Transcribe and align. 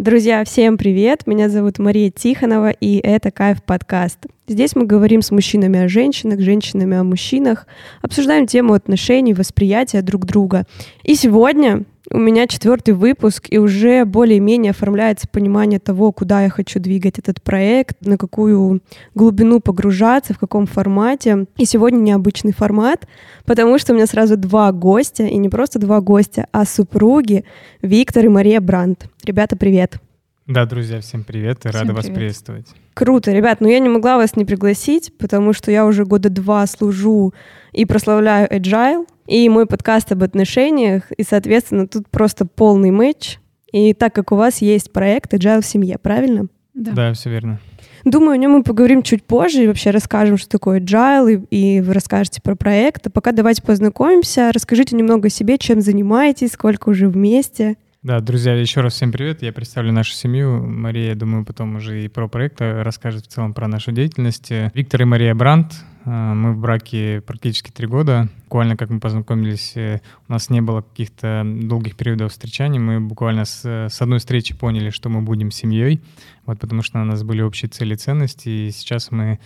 Друзья, 0.00 0.42
всем 0.44 0.78
привет! 0.78 1.26
Меня 1.26 1.50
зовут 1.50 1.78
Мария 1.78 2.10
Тихонова, 2.10 2.70
и 2.70 2.96
это 3.00 3.30
Кайф 3.30 3.62
подкаст. 3.62 4.28
Здесь 4.48 4.74
мы 4.74 4.86
говорим 4.86 5.20
с 5.20 5.30
мужчинами 5.30 5.78
о 5.78 5.88
женщинах, 5.88 6.40
женщинами 6.40 6.96
о 6.96 7.04
мужчинах, 7.04 7.66
обсуждаем 8.00 8.46
тему 8.46 8.72
отношений, 8.72 9.34
восприятия 9.34 10.00
друг 10.00 10.24
друга. 10.24 10.64
И 11.04 11.14
сегодня 11.16 11.84
у 12.12 12.18
меня 12.18 12.46
четвертый 12.46 12.94
выпуск, 12.94 13.46
и 13.50 13.58
уже 13.58 14.04
более-менее 14.04 14.70
оформляется 14.70 15.28
понимание 15.28 15.78
того, 15.78 16.10
куда 16.12 16.42
я 16.42 16.50
хочу 16.50 16.80
двигать 16.80 17.18
этот 17.18 17.40
проект, 17.40 18.04
на 18.04 18.18
какую 18.18 18.80
глубину 19.14 19.60
погружаться, 19.60 20.34
в 20.34 20.38
каком 20.38 20.66
формате. 20.66 21.46
И 21.56 21.64
сегодня 21.64 21.98
необычный 21.98 22.52
формат, 22.52 23.06
потому 23.44 23.78
что 23.78 23.92
у 23.92 23.96
меня 23.96 24.06
сразу 24.06 24.36
два 24.36 24.72
гостя, 24.72 25.24
и 25.24 25.36
не 25.36 25.48
просто 25.48 25.78
два 25.78 26.00
гостя, 26.00 26.46
а 26.50 26.64
супруги 26.64 27.44
Виктор 27.80 28.24
и 28.24 28.28
Мария 28.28 28.60
Брандт. 28.60 29.06
Ребята, 29.24 29.56
привет! 29.56 29.98
Да, 30.46 30.66
друзья, 30.66 31.00
всем 31.00 31.22
привет 31.22 31.64
и 31.64 31.68
всем 31.68 31.72
рада 31.72 31.92
привет. 31.92 31.96
вас 31.96 32.06
приветствовать. 32.06 32.66
Круто, 32.94 33.30
ребят, 33.30 33.60
но 33.60 33.68
я 33.68 33.78
не 33.78 33.88
могла 33.88 34.16
вас 34.16 34.34
не 34.34 34.44
пригласить, 34.44 35.16
потому 35.16 35.52
что 35.52 35.70
я 35.70 35.86
уже 35.86 36.04
года 36.04 36.28
два 36.28 36.66
служу 36.66 37.32
и 37.72 37.84
прославляю 37.84 38.48
Agile, 38.48 39.06
и 39.30 39.48
мой 39.48 39.64
подкаст 39.64 40.10
об 40.10 40.24
отношениях, 40.24 41.12
и, 41.12 41.22
соответственно, 41.22 41.86
тут 41.86 42.08
просто 42.08 42.46
полный 42.46 42.90
матч. 42.90 43.38
И 43.72 43.94
так 43.94 44.12
как 44.12 44.32
у 44.32 44.36
вас 44.36 44.60
есть 44.60 44.92
проект 44.92 45.32
Agile 45.32 45.62
в 45.62 45.66
семье, 45.66 45.98
правильно? 45.98 46.48
Да, 46.74 46.90
да 46.90 47.12
все 47.12 47.30
верно. 47.30 47.60
Думаю, 48.04 48.32
о 48.32 48.36
нем 48.36 48.50
мы 48.52 48.62
поговорим 48.64 49.02
чуть 49.02 49.22
позже 49.22 49.62
и 49.62 49.66
вообще 49.68 49.90
расскажем, 49.90 50.36
что 50.36 50.48
такое 50.48 50.80
Agile, 50.80 51.46
и, 51.50 51.76
и 51.76 51.80
вы 51.80 51.92
расскажете 51.92 52.42
про 52.42 52.56
проект. 52.56 53.06
А 53.06 53.10
пока 53.10 53.30
давайте 53.30 53.62
познакомимся. 53.62 54.50
Расскажите 54.52 54.96
немного 54.96 55.28
о 55.28 55.30
себе, 55.30 55.58
чем 55.58 55.80
занимаетесь, 55.80 56.52
сколько 56.52 56.88
уже 56.88 57.08
вместе. 57.08 57.76
Да, 58.02 58.18
друзья, 58.18 58.54
еще 58.54 58.80
раз 58.80 58.94
всем 58.94 59.12
привет. 59.12 59.42
Я 59.42 59.52
представлю 59.52 59.92
нашу 59.92 60.12
семью. 60.12 60.60
Мария, 60.66 61.10
я 61.10 61.14
думаю, 61.14 61.44
потом 61.44 61.76
уже 61.76 62.02
и 62.02 62.08
про 62.08 62.26
проект 62.26 62.60
расскажет 62.60 63.26
в 63.26 63.28
целом 63.28 63.54
про 63.54 63.68
нашу 63.68 63.92
деятельность. 63.92 64.50
Виктор 64.74 65.02
и 65.02 65.04
Мария 65.04 65.36
Брандт. 65.36 65.74
А, 66.04 66.34
мы 66.34 66.52
в 66.52 66.58
браке 66.58 67.20
практически 67.20 67.70
три 67.70 67.86
года. 67.86 68.28
Буквально 68.44 68.76
как 68.76 68.90
мы 68.90 69.00
познакомились, 69.00 69.76
э, 69.76 70.00
у 70.28 70.32
нас 70.32 70.50
не 70.50 70.60
было 70.60 70.82
каких-то 70.82 71.42
долгих 71.44 71.96
периодов 71.96 72.32
встречаний. 72.32 72.78
Мы 72.78 73.00
буквально 73.00 73.44
с, 73.44 73.64
с 73.64 74.00
одной 74.00 74.18
встречи 74.18 74.56
поняли, 74.56 74.90
что 74.90 75.08
мы 75.08 75.22
будем 75.22 75.50
семьей, 75.50 76.00
вот 76.46 76.58
потому 76.58 76.82
что 76.82 77.00
у 77.00 77.04
нас 77.04 77.22
были 77.22 77.42
общие 77.42 77.68
цели 77.68 77.94
и 77.94 77.96
ценности. 77.96 78.48
И 78.48 78.70
сейчас 78.70 79.10
мы 79.10 79.38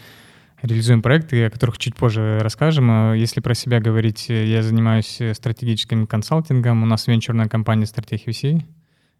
реализуем 0.63 1.03
проекты, 1.03 1.45
о 1.45 1.51
которых 1.51 1.79
чуть 1.79 1.97
позже 1.97 2.39
расскажем. 2.41 2.91
А 2.91 3.15
если 3.15 3.41
про 3.41 3.55
себя 3.55 3.81
говорить, 3.81 4.29
я 4.29 4.63
занимаюсь 4.63 5.21
стратегическим 5.33 6.07
консалтингом. 6.07 6.83
У 6.83 6.87
нас 6.87 7.07
венчурная 7.07 7.49
компания 7.49 7.87
Стратег 7.87 8.27
VC. 8.27 8.63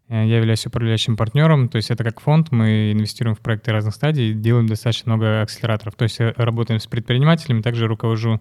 Я 0.07 0.37
являюсь 0.37 0.65
управляющим 0.67 1.17
партнером, 1.17 1.67
то 1.67 1.77
есть 1.77 1.89
это 1.89 2.03
как 2.03 2.19
фонд, 2.19 2.51
мы 2.51 2.91
инвестируем 2.91 3.35
в 3.35 3.39
проекты 3.39 3.71
разных 3.71 3.95
стадий, 3.95 4.33
делаем 4.33 4.67
достаточно 4.67 5.13
много 5.13 5.41
акселераторов. 5.41 5.95
То 5.95 6.03
есть 6.03 6.19
работаем 6.19 6.79
с 6.79 6.85
предпринимателями, 6.85 7.61
также 7.61 7.87
руковожу 7.87 8.39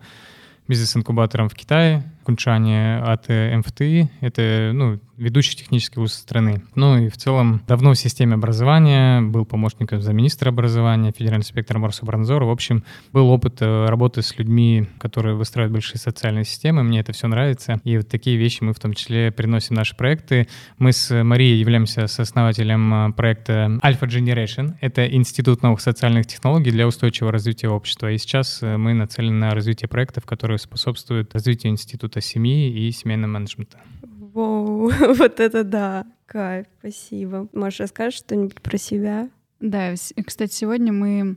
бизнес-инкубатором 0.68 1.48
в 1.48 1.54
Китае, 1.54 2.04
Кунчане 2.24 2.98
от 2.98 3.28
МФТИ. 3.28 4.10
Это 4.20 4.72
ну, 4.74 4.98
ведущий 5.16 5.56
технический 5.56 6.00
вуз 6.00 6.12
страны. 6.12 6.62
Ну 6.74 6.98
и 6.98 7.08
в 7.08 7.16
целом 7.16 7.62
давно 7.68 7.92
в 7.92 7.98
системе 7.98 8.34
образования, 8.34 9.20
был 9.20 9.44
помощником 9.44 10.00
замминистра 10.00 10.50
образования, 10.50 11.12
федеральный 11.16 11.42
инспектор 11.42 11.78
Морсобранзора. 11.78 12.44
В 12.44 12.50
общем, 12.50 12.84
был 13.12 13.28
опыт 13.30 13.58
э, 13.60 13.86
работы 13.86 14.22
с 14.22 14.36
людьми, 14.38 14.88
которые 14.98 15.36
выстраивают 15.36 15.72
большие 15.72 15.98
социальные 15.98 16.44
системы. 16.44 16.82
Мне 16.82 17.00
это 17.00 17.12
все 17.12 17.28
нравится. 17.28 17.80
И 17.84 17.96
вот 17.96 18.08
такие 18.08 18.36
вещи 18.36 18.62
мы 18.62 18.72
в 18.72 18.78
том 18.78 18.94
числе 18.94 19.30
приносим 19.30 19.74
в 19.74 19.78
наши 19.78 19.96
проекты. 19.96 20.48
Мы 20.78 20.92
с 20.92 21.22
Марией 21.22 21.58
являемся 21.58 22.06
сооснователем 22.06 23.10
э, 23.10 23.12
проекта 23.12 23.78
Alpha 23.82 24.08
Generation. 24.08 24.74
Это 24.80 25.06
Институт 25.06 25.62
новых 25.62 25.80
социальных 25.80 26.26
технологий 26.26 26.70
для 26.70 26.86
устойчивого 26.86 27.32
развития 27.32 27.68
общества. 27.68 28.10
И 28.10 28.18
сейчас 28.18 28.62
э, 28.62 28.76
мы 28.76 28.94
нацелены 28.94 29.36
на 29.36 29.50
развитие 29.50 29.88
проектов, 29.88 30.24
которые 30.24 30.58
способствуют 30.58 31.34
развитию 31.34 31.72
института 31.72 32.13
семьи 32.20 32.88
и 32.88 32.90
семейного 32.90 33.32
менеджмента. 33.32 33.80
Воу, 34.02 34.90
вот 35.14 35.40
это 35.40 35.64
да, 35.64 36.06
кайф, 36.26 36.66
спасибо. 36.78 37.48
Можешь 37.52 37.80
рассказать 37.80 38.14
что-нибудь 38.14 38.60
про 38.60 38.78
себя? 38.78 39.30
Да, 39.60 39.94
кстати, 40.26 40.52
сегодня 40.52 40.92
мы, 40.92 41.36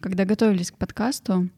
когда 0.00 0.24
готовились 0.24 0.70
к 0.70 0.76
подкасту, 0.76 1.48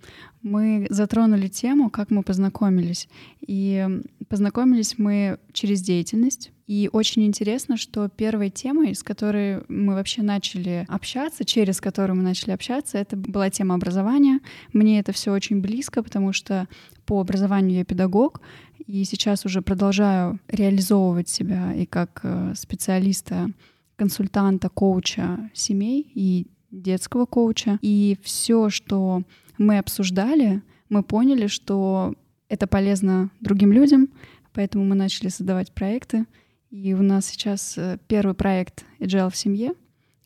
мы 0.43 0.87
затронули 0.91 1.49
тему, 1.49 1.89
как 1.89 2.11
мы 2.11 2.23
познакомились. 2.23 3.09
И 3.41 3.87
познакомились 4.29 4.99
мы 4.99 5.39
через 5.53 5.81
деятельность. 5.83 6.51
И 6.73 6.89
очень 6.91 7.27
интересно, 7.27 7.77
что 7.77 8.09
первой 8.09 8.49
темой, 8.49 8.95
с 8.95 9.03
которой 9.03 9.63
мы 9.69 9.93
вообще 9.93 10.23
начали 10.23 10.87
общаться, 10.89 11.45
через 11.45 11.83
которую 11.83 12.17
мы 12.17 12.23
начали 12.23 12.53
общаться, 12.53 12.97
это 12.97 13.15
была 13.15 13.51
тема 13.51 13.75
образования. 13.75 14.41
Мне 14.73 14.99
это 14.99 15.13
все 15.13 15.33
очень 15.35 15.61
близко, 15.61 16.03
потому 16.03 16.33
что 16.33 16.67
по 17.05 17.21
образованию 17.21 17.77
я 17.77 17.85
педагог, 17.85 18.41
и 18.87 19.05
сейчас 19.05 19.45
уже 19.45 19.61
продолжаю 19.61 20.41
реализовывать 20.49 21.29
себя 21.29 21.75
и 21.75 21.85
как 21.85 22.21
э, 22.23 22.55
специалиста, 22.57 23.51
консультанта, 23.97 24.71
коуча 24.71 25.51
семей 25.53 26.11
и 26.15 26.47
детского 26.71 27.27
коуча. 27.27 27.79
И 27.83 28.17
все, 28.23 28.71
что 28.71 29.25
мы 29.59 29.77
обсуждали, 29.77 30.63
мы 30.89 31.03
поняли, 31.03 31.49
что 31.49 32.15
это 32.49 32.67
полезно 32.67 33.29
другим 33.41 33.73
людям, 33.73 34.09
поэтому 34.55 34.87
мы 34.87 34.95
начали 34.95 35.29
создавать 35.29 35.71
проекты. 35.73 36.25
И 36.73 36.95
у 36.95 37.03
нас 37.03 37.27
сейчас 37.27 37.77
э, 37.77 37.99
первый 38.09 38.35
проект 38.35 38.87
Agile 38.99 39.31
в 39.31 39.37
семье, 39.37 39.75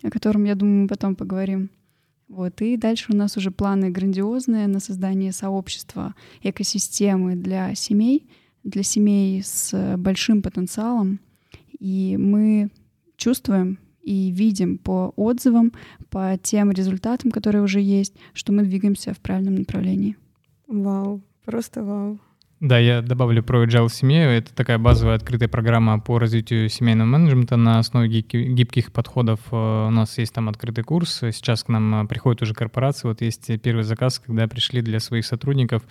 о 0.04 0.10
котором, 0.10 0.44
я 0.44 0.54
думаю, 0.54 0.82
мы 0.82 0.88
потом 0.88 1.16
поговорим. 1.16 1.70
Вот. 2.28 2.62
И 2.62 2.76
дальше 2.76 3.12
у 3.12 3.16
нас 3.16 3.36
уже 3.36 3.50
планы 3.50 3.90
грандиозные 3.90 4.68
на 4.68 4.78
создание 4.78 5.32
сообщества, 5.32 6.14
экосистемы 6.42 7.34
для 7.34 7.74
семей, 7.74 8.30
для 8.62 8.84
семей 8.84 9.42
с 9.42 9.96
большим 9.98 10.40
потенциалом. 10.40 11.18
И 11.80 12.16
мы 12.16 12.70
чувствуем 13.16 13.80
и 14.02 14.30
видим 14.30 14.78
по 14.78 15.12
отзывам, 15.16 15.72
по 16.10 16.38
тем 16.40 16.70
результатам, 16.70 17.32
которые 17.32 17.64
уже 17.64 17.80
есть, 17.80 18.14
что 18.34 18.52
мы 18.52 18.62
двигаемся 18.62 19.14
в 19.14 19.18
правильном 19.18 19.56
направлении. 19.56 20.16
Вау, 20.68 21.22
просто 21.44 21.82
вау. 21.82 22.20
Да, 22.66 22.80
я 22.80 23.00
добавлю 23.00 23.44
про 23.44 23.64
Agile 23.64 23.88
семью. 23.88 24.28
Это 24.28 24.52
такая 24.52 24.76
базовая 24.78 25.14
открытая 25.14 25.48
программа 25.48 26.00
по 26.00 26.18
развитию 26.18 26.68
семейного 26.68 27.06
менеджмента 27.06 27.56
на 27.56 27.78
основе 27.78 28.08
гибких 28.08 28.90
подходов. 28.90 29.38
Э, 29.52 29.86
у 29.86 29.90
нас 29.90 30.18
есть 30.18 30.34
там 30.34 30.48
открытый 30.48 30.82
курс. 30.82 31.20
Сейчас 31.30 31.62
к 31.62 31.68
нам 31.68 32.02
э, 32.02 32.08
приходят 32.08 32.42
уже 32.42 32.54
корпорации. 32.54 33.06
Вот 33.06 33.20
есть 33.20 33.48
первый 33.62 33.84
заказ, 33.84 34.18
когда 34.18 34.48
пришли 34.48 34.82
для 34.82 34.98
своих 34.98 35.26
сотрудников 35.26 35.84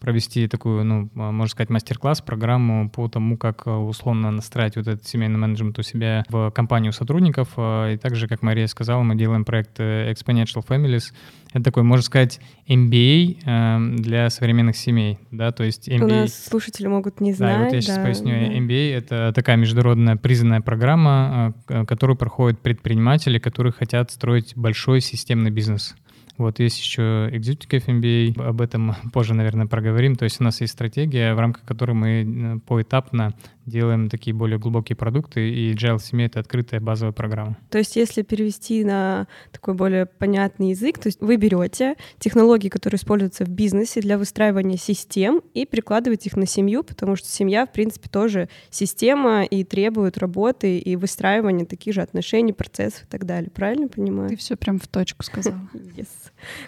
провести 0.00 0.48
такую, 0.48 0.84
ну, 0.84 1.10
а, 1.16 1.30
можно 1.30 1.50
сказать, 1.50 1.70
мастер-класс, 1.70 2.20
программу 2.20 2.90
по 2.90 3.08
тому, 3.08 3.36
как 3.36 3.66
а, 3.66 3.78
условно 3.78 4.30
настраивать 4.30 4.76
вот 4.76 4.88
этот 4.88 5.06
семейный 5.06 5.38
менеджмент 5.38 5.78
у 5.78 5.82
себя 5.82 6.24
в 6.28 6.50
компанию 6.50 6.92
сотрудников. 6.92 7.50
А, 7.56 7.92
и 7.92 7.96
также, 7.96 8.28
как 8.28 8.42
Мария 8.42 8.66
сказала, 8.66 9.02
мы 9.02 9.14
делаем 9.14 9.44
проект 9.44 9.78
э, 9.78 10.10
Exponential 10.12 10.66
Families. 10.66 11.12
Это 11.52 11.64
такой, 11.64 11.82
можно 11.82 12.02
сказать, 12.02 12.40
MBA 12.66 13.96
для 13.98 14.30
современных 14.30 14.74
семей, 14.74 15.18
да, 15.30 15.52
то 15.52 15.64
есть 15.64 15.86
MBA... 15.86 16.04
У 16.04 16.08
нас 16.08 16.44
слушатели 16.44 16.86
могут 16.86 17.20
не 17.20 17.34
знать. 17.34 17.58
Да, 17.58 17.64
вот 17.64 17.74
я 17.74 17.80
сейчас 17.82 17.96
да, 17.98 18.04
поясню. 18.04 18.30
Да. 18.30 18.58
MBA— 18.58 18.94
это 18.96 19.32
такая 19.34 19.56
международная 19.56 20.16
признанная 20.16 20.62
программа, 20.62 21.52
которую 21.66 22.16
проходят 22.16 22.58
предприниматели, 22.60 23.38
которые 23.38 23.74
хотят 23.74 24.10
строить 24.10 24.54
большой 24.56 25.02
системный 25.02 25.50
бизнес. 25.50 25.94
Вот 26.38 26.58
есть 26.60 26.78
еще 26.78 27.28
Executive 27.32 27.86
MBA, 27.86 28.42
об 28.42 28.60
этом 28.60 28.94
позже, 29.12 29.34
наверное, 29.34 29.66
проговорим. 29.66 30.16
То 30.16 30.24
есть 30.24 30.40
у 30.40 30.44
нас 30.44 30.60
есть 30.60 30.72
стратегия, 30.72 31.34
в 31.34 31.38
рамках 31.40 31.64
которой 31.64 31.92
мы 31.92 32.08
э, 32.08 32.58
поэтапно 32.66 33.34
делаем 33.66 34.08
такие 34.08 34.34
более 34.34 34.58
глубокие 34.58 34.96
продукты, 34.96 35.50
и 35.50 35.74
Agile 35.74 36.00
семья— 36.00 36.26
это 36.26 36.40
открытая 36.40 36.80
базовая 36.80 37.12
программа. 37.12 37.56
То 37.70 37.78
есть 37.78 37.96
если 37.96 38.22
перевести 38.22 38.84
на 38.84 39.26
такой 39.50 39.74
более 39.74 40.06
понятный 40.06 40.70
язык, 40.70 40.98
то 40.98 41.08
есть 41.08 41.20
вы 41.20 41.36
берете 41.36 41.96
технологии, 42.18 42.68
которые 42.68 42.98
используются 42.98 43.44
в 43.44 43.48
бизнесе 43.48 44.00
для 44.00 44.18
выстраивания 44.18 44.76
систем 44.76 45.42
и 45.54 45.64
перекладываете 45.66 46.28
их 46.28 46.36
на 46.36 46.46
семью, 46.46 46.82
потому 46.82 47.16
что 47.16 47.28
семья, 47.28 47.66
в 47.66 47.72
принципе, 47.72 48.08
тоже 48.08 48.48
система 48.70 49.44
и 49.44 49.64
требует 49.64 50.18
работы 50.18 50.78
и 50.78 50.96
выстраивания 50.96 51.66
таких 51.66 51.94
же 51.94 52.02
отношений, 52.02 52.52
процессов 52.52 53.04
и 53.04 53.06
так 53.06 53.24
далее. 53.24 53.50
Правильно 53.50 53.88
понимаю? 53.88 54.30
Ты 54.30 54.36
все 54.36 54.56
прям 54.56 54.78
в 54.78 54.88
точку 54.88 55.22
сказала. 55.22 55.60
Yes. 55.92 56.08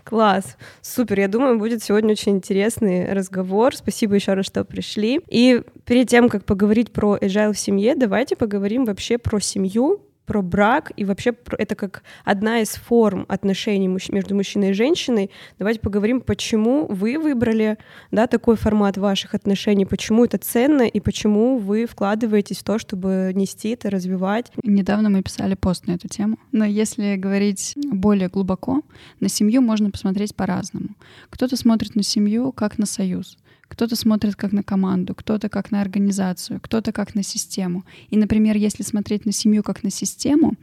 Класс. 0.05 0.57
Супер. 0.83 1.21
Я 1.21 1.29
думаю, 1.29 1.59
будет 1.59 1.83
сегодня 1.83 2.13
очень 2.13 2.33
интересный 2.33 3.13
разговор. 3.13 3.75
Спасибо 3.75 4.15
еще 4.15 4.35
раз, 4.35 4.47
что 4.47 4.65
пришли. 4.65 5.21
И 5.29 5.63
перед 5.87 6.09
тем, 6.09 6.29
как 6.29 6.45
поговорить 6.45 6.84
про 6.93 7.17
agile 7.17 7.53
в 7.53 7.59
семье, 7.59 7.95
давайте 7.95 8.37
поговорим 8.37 8.85
вообще 8.85 9.19
про 9.19 9.41
семью 9.41 10.01
про 10.27 10.43
брак 10.43 10.93
и 10.97 11.05
вообще 11.05 11.33
про, 11.33 11.57
это 11.57 11.75
как 11.75 12.03
одна 12.25 12.61
из 12.61 12.71
форм 12.71 13.27
отношений 13.29 13.89
мужч- 13.89 14.13
между 14.13 14.35
мужчиной 14.35 14.71
и 14.71 14.73
женщиной. 14.73 15.31
Давайте 15.59 15.81
поговорим, 15.81 16.21
почему 16.21 16.87
вы 16.87 17.19
выбрали 17.19 17.79
да, 18.11 18.27
такой 18.27 18.57
формат 18.57 18.97
ваших 18.97 19.35
отношений, 19.35 19.85
почему 19.85 20.25
это 20.25 20.39
ценно 20.39 20.83
и 20.83 21.01
почему 21.01 21.59
вы 21.59 21.87
вкладываетесь 21.87 22.59
в 22.59 22.65
то, 22.65 22.79
чтобы 22.79 23.33
нести 23.35 23.71
это, 23.71 23.91
развивать. 23.91 24.51
Недавно 24.63 25.11
мы 25.11 25.23
писали 25.23 25.55
пост 25.55 25.87
на 25.87 25.93
эту 25.93 26.09
тему, 26.09 26.39
но 26.53 26.65
если 26.65 27.17
говорить 27.17 27.75
более 27.77 28.29
глубоко, 28.29 28.83
на 29.21 29.29
семью 29.29 29.61
можно 29.61 29.91
посмотреть 29.91 30.35
по-разному. 30.35 30.91
Кто-то 31.31 31.57
смотрит 31.57 31.95
на 31.95 32.03
семью 32.03 32.53
как 32.53 32.79
на 32.79 32.87
союз, 32.87 33.37
кто-то 33.69 33.97
смотрит 33.97 34.37
как 34.37 34.53
на 34.53 34.63
команду, 34.63 35.15
кто-то 35.15 35.49
как 35.49 35.71
на 35.71 35.81
организацию, 35.81 36.61
кто-то 36.61 36.93
как 36.93 37.15
на 37.15 37.23
систему. 37.23 37.85
И, 38.11 38.17
например, 38.17 38.57
если 38.57 38.83
смотреть 38.83 39.27
на 39.27 39.33
семью 39.33 39.63
как 39.63 39.83
на 39.83 39.91
систему, 39.91 40.55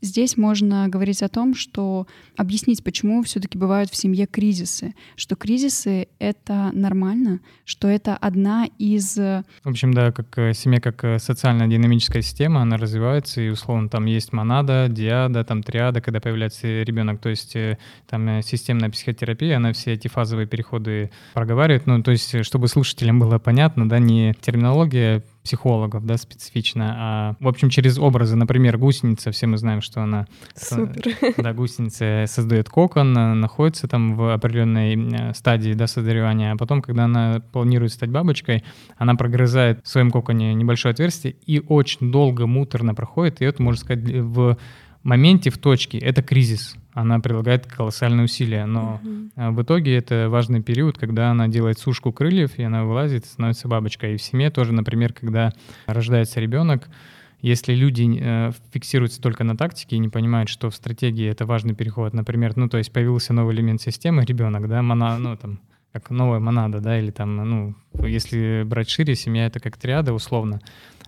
Здесь 0.00 0.36
можно 0.36 0.88
говорить 0.88 1.22
о 1.22 1.28
том, 1.28 1.54
что 1.54 2.06
объяснить, 2.36 2.84
почему 2.84 3.22
все-таки 3.22 3.56
бывают 3.56 3.90
в 3.90 3.96
семье 3.96 4.26
кризисы, 4.26 4.94
что 5.16 5.36
кризисы— 5.36 6.08
это 6.18 6.70
нормально, 6.72 7.40
что 7.64 7.88
это 7.88 8.16
одна 8.16 8.66
из... 8.78 9.16
В 9.16 9.44
общем, 9.64 9.94
да, 9.94 10.12
как 10.12 10.36
э, 10.38 10.52
семья, 10.52 10.80
как 10.80 11.02
э, 11.04 11.18
социальная 11.18 11.66
динамическая 11.66 12.22
система, 12.22 12.62
она 12.62 12.76
развивается, 12.76 13.40
и, 13.40 13.48
условно, 13.48 13.88
там 13.88 14.04
есть 14.06 14.32
монада, 14.32 14.86
диада, 14.90 15.44
там 15.44 15.62
триада, 15.62 16.00
когда 16.00 16.20
появляется 16.20 16.82
ребенок, 16.82 17.20
то 17.20 17.30
есть 17.30 17.56
э, 17.56 17.78
там 18.08 18.42
системная 18.42 18.90
психотерапия, 18.90 19.56
она 19.56 19.72
все 19.72 19.94
эти 19.94 20.08
фазовые 20.08 20.46
переходы 20.46 21.10
проговаривает, 21.34 21.86
ну, 21.86 22.02
то 22.02 22.10
есть, 22.10 22.44
чтобы 22.44 22.68
слушателям 22.68 23.18
было 23.18 23.38
понятно, 23.38 23.88
да, 23.88 23.98
не 23.98 24.34
терминология 24.40 25.22
психологов, 25.46 26.04
да, 26.04 26.16
специфично. 26.16 26.94
А, 26.98 27.36
в 27.38 27.46
общем, 27.46 27.70
через 27.70 27.98
образы, 27.98 28.34
например, 28.34 28.78
гусеница, 28.78 29.30
все 29.30 29.46
мы 29.46 29.58
знаем, 29.58 29.80
что 29.80 30.02
она... 30.02 30.26
Супер. 30.56 31.14
Да, 31.38 31.52
гусеница 31.54 32.24
создает 32.26 32.68
кокон, 32.68 33.12
находится 33.12 33.86
там 33.86 34.16
в 34.16 34.34
определенной 34.34 35.32
стадии, 35.34 35.72
да, 35.74 35.86
созревания, 35.86 36.52
а 36.52 36.56
потом, 36.56 36.82
когда 36.82 37.04
она 37.04 37.40
планирует 37.52 37.92
стать 37.92 38.10
бабочкой, 38.10 38.64
она 38.98 39.14
прогрызает 39.14 39.84
в 39.84 39.88
своем 39.88 40.10
коконе 40.10 40.52
небольшое 40.54 40.92
отверстие 40.92 41.36
и 41.46 41.60
очень 41.60 42.10
долго, 42.10 42.46
муторно 42.46 42.94
проходит, 42.94 43.40
и 43.40 43.44
это, 43.44 43.62
можно 43.62 43.80
сказать, 43.80 44.04
в 44.04 44.58
моменте, 45.04 45.50
в 45.50 45.58
точке, 45.58 45.98
это 45.98 46.22
кризис 46.22 46.76
она 46.96 47.20
прилагает 47.20 47.66
колоссальные 47.66 48.24
усилия. 48.24 48.64
Но 48.64 49.00
uh-huh. 49.04 49.50
в 49.50 49.62
итоге 49.62 49.94
это 49.94 50.28
важный 50.30 50.62
период, 50.62 50.96
когда 50.96 51.30
она 51.30 51.46
делает 51.46 51.78
сушку 51.78 52.10
крыльев, 52.10 52.58
и 52.58 52.62
она 52.62 52.84
вылазит 52.84 53.26
и 53.26 53.28
становится 53.28 53.68
бабочкой. 53.68 54.14
И 54.14 54.16
в 54.16 54.22
семье 54.22 54.50
тоже, 54.50 54.72
например, 54.72 55.12
когда 55.12 55.52
рождается 55.86 56.40
ребенок, 56.40 56.88
если 57.42 57.74
люди 57.74 58.18
э, 58.18 58.52
фиксируются 58.72 59.20
только 59.20 59.44
на 59.44 59.58
тактике 59.58 59.96
и 59.96 59.98
не 59.98 60.08
понимают, 60.08 60.48
что 60.48 60.70
в 60.70 60.74
стратегии 60.74 61.28
это 61.28 61.44
важный 61.44 61.74
переход, 61.74 62.14
например, 62.14 62.56
ну, 62.56 62.66
то 62.70 62.78
есть 62.78 62.90
появился 62.90 63.34
новый 63.34 63.54
элемент 63.54 63.82
системы, 63.82 64.24
ребенок, 64.24 64.66
да, 64.66 64.80
мона, 64.80 65.18
ну, 65.18 65.36
там, 65.36 65.60
как 65.92 66.08
новая 66.08 66.40
монада, 66.40 66.80
да, 66.80 66.98
или 66.98 67.10
там, 67.10 67.36
ну, 67.36 67.74
если 68.06 68.62
брать 68.64 68.88
шире, 68.88 69.14
семья— 69.14 69.44
это 69.48 69.60
как 69.60 69.76
триада, 69.76 70.14
условно, 70.14 70.60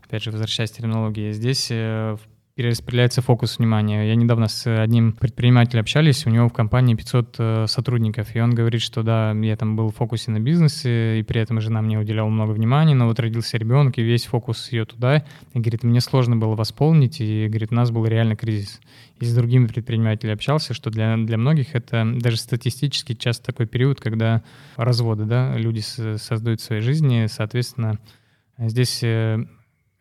опять 0.04 0.22
же, 0.22 0.32
возвращаясь 0.32 0.70
к 0.70 0.76
терминологии, 0.76 1.32
здесь 1.32 1.68
э, 1.70 2.18
перераспределяется 2.58 3.22
фокус 3.22 3.60
внимания. 3.60 4.08
Я 4.08 4.16
недавно 4.16 4.48
с 4.48 4.66
одним 4.66 5.12
предпринимателем 5.12 5.82
общались, 5.82 6.26
у 6.26 6.30
него 6.30 6.48
в 6.48 6.52
компании 6.52 6.96
500 6.96 7.36
э, 7.38 7.66
сотрудников, 7.68 8.34
и 8.34 8.40
он 8.40 8.52
говорит, 8.52 8.82
что 8.82 9.04
да, 9.04 9.30
я 9.30 9.56
там 9.56 9.76
был 9.76 9.90
в 9.90 9.94
фокусе 9.94 10.32
на 10.32 10.40
бизнесе, 10.40 11.20
и 11.20 11.22
при 11.22 11.40
этом 11.40 11.60
жена 11.60 11.82
мне 11.82 12.00
уделяла 12.00 12.28
много 12.28 12.50
внимания, 12.50 12.96
но 12.96 13.06
вот 13.06 13.20
родился 13.20 13.58
ребенок, 13.58 13.96
и 13.98 14.02
весь 14.02 14.26
фокус 14.26 14.72
ее 14.72 14.86
туда, 14.86 15.24
и 15.54 15.60
говорит, 15.60 15.84
мне 15.84 16.00
сложно 16.00 16.34
было 16.34 16.56
восполнить, 16.56 17.20
и 17.20 17.46
говорит, 17.46 17.70
у 17.70 17.76
нас 17.76 17.92
был 17.92 18.04
реально 18.06 18.34
кризис. 18.34 18.80
И 19.20 19.24
с 19.24 19.32
другими 19.32 19.68
предпринимателями 19.68 20.34
общался, 20.34 20.74
что 20.74 20.90
для, 20.90 21.16
для 21.16 21.38
многих 21.38 21.76
это 21.76 22.12
даже 22.12 22.38
статистически 22.38 23.14
часто 23.14 23.52
такой 23.52 23.66
период, 23.66 24.00
когда 24.00 24.42
разводы, 24.74 25.26
да, 25.26 25.56
люди 25.56 25.78
создают 25.78 26.60
в 26.60 26.64
своей 26.64 26.82
жизни, 26.82 27.26
соответственно, 27.30 28.00
здесь 28.58 29.04
э, 29.04 29.46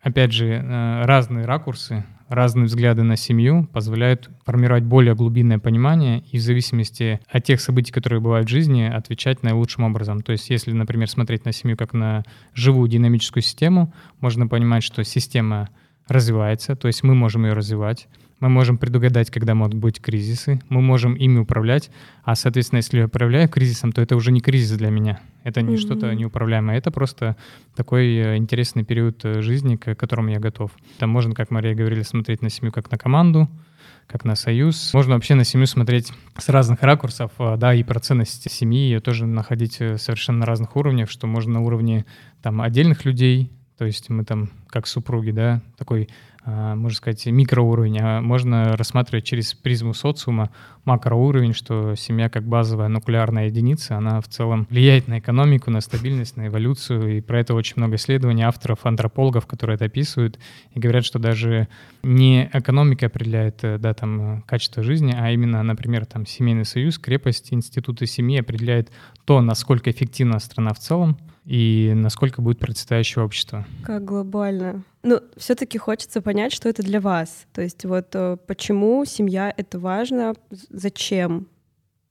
опять 0.00 0.32
же, 0.32 0.48
э, 0.48 1.04
разные 1.04 1.44
ракурсы, 1.44 2.04
разные 2.28 2.66
взгляды 2.66 3.02
на 3.02 3.16
семью 3.16 3.68
позволяют 3.72 4.30
формировать 4.44 4.84
более 4.84 5.14
глубинное 5.14 5.58
понимание 5.58 6.20
и 6.30 6.38
в 6.38 6.40
зависимости 6.40 7.20
от 7.28 7.44
тех 7.44 7.60
событий, 7.60 7.92
которые 7.92 8.20
бывают 8.20 8.48
в 8.48 8.50
жизни, 8.50 8.82
отвечать 8.82 9.42
наилучшим 9.42 9.84
образом. 9.84 10.20
То 10.22 10.32
есть 10.32 10.50
если, 10.50 10.72
например, 10.72 11.08
смотреть 11.08 11.44
на 11.44 11.52
семью 11.52 11.76
как 11.76 11.92
на 11.92 12.24
живую 12.54 12.88
динамическую 12.88 13.42
систему, 13.42 13.92
можно 14.20 14.46
понимать, 14.46 14.82
что 14.82 15.02
система 15.04 15.70
развивается, 16.06 16.76
то 16.76 16.86
есть 16.86 17.02
мы 17.02 17.14
можем 17.14 17.44
ее 17.44 17.52
развивать, 17.52 18.08
мы 18.40 18.48
можем 18.48 18.78
предугадать, 18.78 19.30
когда 19.30 19.54
могут 19.54 19.74
быть 19.74 20.00
кризисы, 20.00 20.60
мы 20.68 20.80
можем 20.80 21.14
ими 21.14 21.38
управлять, 21.38 21.90
а, 22.24 22.34
соответственно, 22.34 22.78
если 22.78 22.98
я 22.98 23.06
управляю 23.06 23.48
кризисом, 23.48 23.92
то 23.92 24.00
это 24.00 24.16
уже 24.16 24.32
не 24.32 24.40
кризис 24.40 24.76
для 24.76 24.90
меня, 24.90 25.20
это 25.42 25.62
не 25.62 25.74
mm-hmm. 25.74 25.78
что-то 25.78 26.14
неуправляемое, 26.14 26.78
это 26.78 26.90
просто 26.90 27.36
такой 27.74 28.06
э, 28.16 28.36
интересный 28.36 28.84
период 28.84 29.24
э, 29.24 29.42
жизни, 29.42 29.76
к 29.76 29.94
которому 29.94 30.28
я 30.28 30.38
готов. 30.38 30.70
Там 30.98 31.10
можно, 31.10 31.34
как 31.34 31.50
Мария 31.50 31.74
говорили, 31.74 32.02
смотреть 32.02 32.42
на 32.42 32.50
семью 32.50 32.72
как 32.72 32.90
на 32.90 32.98
команду, 32.98 33.48
как 34.06 34.24
на 34.24 34.36
союз. 34.36 34.94
Можно 34.94 35.14
вообще 35.14 35.34
на 35.34 35.44
семью 35.44 35.66
смотреть 35.66 36.12
с 36.38 36.48
разных 36.48 36.82
ракурсов, 36.82 37.32
э, 37.38 37.56
да, 37.56 37.74
и 37.74 37.82
про 37.82 37.98
ценность 37.98 38.50
семьи 38.50 38.80
ее 38.80 39.00
тоже 39.00 39.26
находить 39.26 39.74
совершенно 39.74 40.40
на 40.40 40.46
разных 40.46 40.76
уровнях, 40.76 41.10
что 41.10 41.26
можно 41.26 41.54
на 41.54 41.60
уровне 41.60 42.04
там 42.40 42.60
отдельных 42.60 43.04
людей, 43.04 43.50
то 43.78 43.84
есть 43.84 44.10
мы 44.10 44.24
там 44.24 44.50
как 44.68 44.86
супруги, 44.86 45.30
да, 45.30 45.62
такой 45.76 46.04
а, 46.04 46.08
можно 46.48 46.96
сказать, 46.96 47.26
микроуровень, 47.26 47.98
а 48.00 48.20
можно 48.20 48.76
рассматривать 48.76 49.24
через 49.24 49.54
призму 49.54 49.92
социума 49.92 50.50
макроуровень, 50.84 51.52
что 51.52 51.94
семья 51.94 52.30
как 52.30 52.44
базовая 52.44 52.88
нуклеарная 52.88 53.46
единица, 53.46 53.96
она 53.96 54.20
в 54.20 54.28
целом 54.28 54.66
влияет 54.70 55.08
на 55.08 55.18
экономику, 55.18 55.70
на 55.70 55.80
стабильность, 55.80 56.36
на 56.36 56.46
эволюцию, 56.46 57.18
и 57.18 57.20
про 57.20 57.40
это 57.40 57.54
очень 57.54 57.74
много 57.76 57.96
исследований 57.96 58.42
авторов, 58.42 58.86
антропологов, 58.86 59.46
которые 59.46 59.74
это 59.74 59.84
описывают, 59.84 60.38
и 60.72 60.80
говорят, 60.80 61.04
что 61.04 61.18
даже 61.18 61.68
не 62.02 62.48
экономика 62.52 63.06
определяет 63.06 63.62
э, 63.62 63.78
да, 63.78 63.92
там, 63.92 64.42
качество 64.42 64.82
жизни, 64.82 65.14
а 65.14 65.30
именно, 65.30 65.62
например, 65.62 66.06
там, 66.06 66.24
семейный 66.26 66.64
союз, 66.64 66.98
крепость, 66.98 67.52
институты 67.52 68.06
семьи 68.06 68.40
определяют 68.40 68.90
то, 69.24 69.42
насколько 69.42 69.90
эффективна 69.90 70.38
страна 70.38 70.72
в 70.72 70.78
целом, 70.78 71.18
и 71.48 71.94
насколько 71.94 72.42
будет 72.42 72.58
процветающее 72.58 73.24
общество. 73.24 73.66
Как 73.82 74.04
глобально. 74.04 74.84
Ну, 75.02 75.22
все-таки 75.38 75.78
хочется 75.78 76.20
понять, 76.20 76.52
что 76.52 76.68
это 76.68 76.82
для 76.82 77.00
вас. 77.00 77.46
То 77.54 77.62
есть 77.62 77.86
вот 77.86 78.08
э, 78.12 78.36
почему 78.46 79.02
семья— 79.06 79.52
это 79.56 79.78
важно, 79.78 80.34
зачем? 80.68 81.48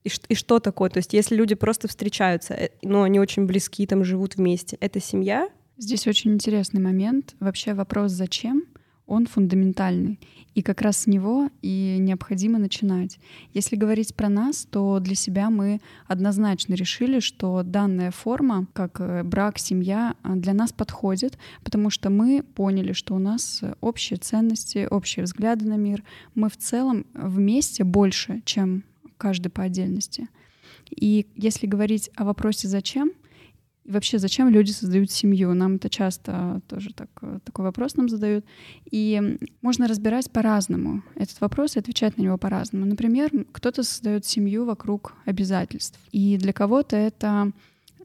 И, 0.04 0.10
и 0.30 0.34
что 0.34 0.60
такое? 0.60 0.90
То 0.90 0.98
есть 0.98 1.14
если 1.14 1.36
люди 1.36 1.54
просто 1.54 1.88
встречаются, 1.88 2.56
э, 2.56 2.70
но 2.82 3.04
они 3.04 3.20
очень 3.20 3.46
близки, 3.46 3.86
там 3.86 4.04
живут 4.04 4.38
вместе, 4.38 4.76
это 4.80 5.00
семья? 5.00 5.48
Здесь 5.78 6.08
очень 6.08 6.34
интересный 6.34 6.82
момент. 6.82 7.36
Вообще 7.40 7.76
вопрос 7.76 8.14
«зачем?» 8.14 8.64
Он 9.08 9.26
фундаментальный. 9.26 10.20
И 10.54 10.62
как 10.62 10.82
раз 10.82 10.98
с 10.98 11.08
него 11.08 11.50
и 11.62 11.98
необходимо 12.00 12.60
начинать. 12.60 13.20
Если 13.54 13.76
говорить 13.76 14.16
про 14.16 14.28
нас, 14.28 14.68
то 14.70 15.00
для 15.00 15.16
себя 15.16 15.50
мы 15.50 15.80
однозначно 16.08 16.74
решили, 16.74 17.20
что 17.20 17.64
данная 17.64 18.12
форма, 18.12 18.68
как 18.74 19.00
э, 19.00 19.24
брак, 19.24 19.60
семья, 19.60 20.16
а, 20.24 20.36
для 20.36 20.54
нас 20.54 20.74
подходит, 20.74 21.38
потому 21.64 21.90
что 21.90 22.10
мы 22.10 22.44
поняли, 22.44 22.94
что 22.94 23.16
у 23.16 23.20
нас 23.20 23.62
общие 23.82 24.18
ценности, 24.18 24.88
общие 24.90 25.24
взгляды 25.24 25.66
на 25.68 25.78
мир. 25.78 26.04
Мы 26.36 26.50
в 26.50 26.58
целом 26.58 27.06
вместе 27.14 27.84
больше, 27.84 28.42
чем 28.46 28.84
каждый 29.18 29.50
по 29.50 29.64
отдельности. 29.64 30.28
И 30.90 31.28
если 31.36 31.68
говорить 31.68 32.10
о 32.16 32.26
вопросе 32.26 32.68
«зачем?», 32.68 33.12
и 33.88 33.92
вообще, 33.92 34.20
зачем 34.20 34.50
люди 34.50 34.72
создают 34.72 35.10
семью? 35.12 35.54
Нам 35.54 35.76
это 35.76 35.90
часто 35.90 36.62
тоже 36.68 36.94
так, 36.94 37.10
такой 37.46 37.66
вопрос 37.66 37.96
нам 37.96 38.10
задают. 38.10 38.46
И 38.92 39.38
можно 39.62 39.88
разбирать 39.88 40.30
по-разному 40.30 41.04
этот 41.16 41.40
вопрос 41.40 41.76
и 41.76 41.80
отвечать 41.80 42.18
на 42.18 42.24
него 42.24 42.38
по-разному. 42.38 42.86
Например, 42.86 43.32
кто-то 43.52 43.84
создает 43.84 44.26
семью 44.26 44.66
вокруг 44.66 45.14
обязательств. 45.26 46.00
И 46.12 46.38
для 46.38 46.52
кого-то 46.52 46.98
это 46.98 47.52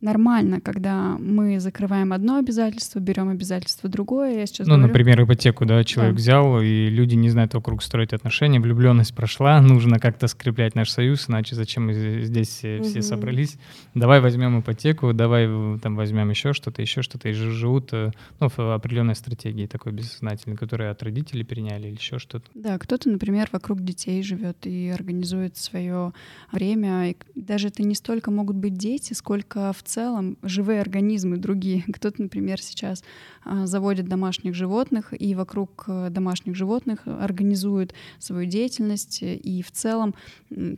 нормально, 0.02 0.60
когда 0.60 1.16
мы 1.18 1.60
закрываем 1.60 2.12
одно 2.12 2.36
обязательство, 2.36 2.98
берем 2.98 3.28
обязательство 3.28 3.88
другое. 3.88 4.40
Я 4.40 4.46
сейчас 4.46 4.66
ну, 4.66 4.74
говорю... 4.74 4.88
например, 4.88 5.22
ипотеку, 5.24 5.64
да, 5.64 5.82
человек 5.84 6.14
да. 6.14 6.18
взял, 6.18 6.60
и 6.60 6.88
люди 6.88 7.14
не 7.14 7.30
знают 7.30 7.54
вокруг 7.54 7.82
строить 7.82 8.12
отношения, 8.12 8.60
влюбленность 8.60 9.14
прошла, 9.14 9.60
нужно 9.60 9.98
как-то 9.98 10.26
скреплять 10.26 10.74
наш 10.74 10.90
союз, 10.90 11.28
иначе 11.28 11.54
зачем 11.54 11.86
мы 11.86 12.22
здесь 12.22 12.62
угу. 12.64 12.84
все 12.84 13.00
собрались? 13.02 13.56
Давай 13.94 14.20
возьмем 14.20 14.60
ипотеку, 14.60 15.12
давай 15.12 15.46
там 15.80 15.96
возьмем 15.96 16.30
еще 16.30 16.52
что-то, 16.52 16.82
еще 16.82 17.02
что-то, 17.02 17.28
и 17.28 17.32
живут 17.32 17.92
э, 17.92 18.10
ну, 18.40 18.48
в 18.48 18.74
определенной 18.74 19.14
стратегии 19.14 19.66
такой 19.66 19.92
бессознательной, 19.92 20.56
которую 20.56 20.90
от 20.90 21.02
родителей 21.02 21.44
переняли 21.44 21.88
или 21.88 21.94
еще 21.94 22.18
что-то. 22.18 22.50
Да, 22.54 22.76
кто-то, 22.78 23.08
например, 23.08 23.48
вокруг 23.52 23.82
детей 23.82 24.22
живет 24.22 24.66
и 24.66 24.88
организует 24.88 25.56
свое 25.56 26.12
время. 26.50 27.10
И 27.10 27.16
даже 27.34 27.68
это 27.68 27.82
не 27.82 27.94
столько 27.94 28.30
могут 28.30 28.56
быть 28.56 28.74
дети, 28.74 29.12
сколько 29.12 29.72
в 29.72 29.82
целом 29.92 30.38
живые 30.42 30.80
организмы 30.80 31.36
другие. 31.36 31.84
Кто-то, 31.92 32.22
например, 32.22 32.60
сейчас 32.60 33.04
а, 33.44 33.66
заводит 33.66 34.08
домашних 34.08 34.54
животных 34.54 35.12
и 35.18 35.34
вокруг 35.34 35.84
э, 35.88 36.08
домашних 36.10 36.54
животных 36.54 37.00
организует 37.06 37.94
свою 38.18 38.46
деятельность. 38.48 39.18
И 39.22 39.62
в 39.62 39.70
целом 39.70 40.14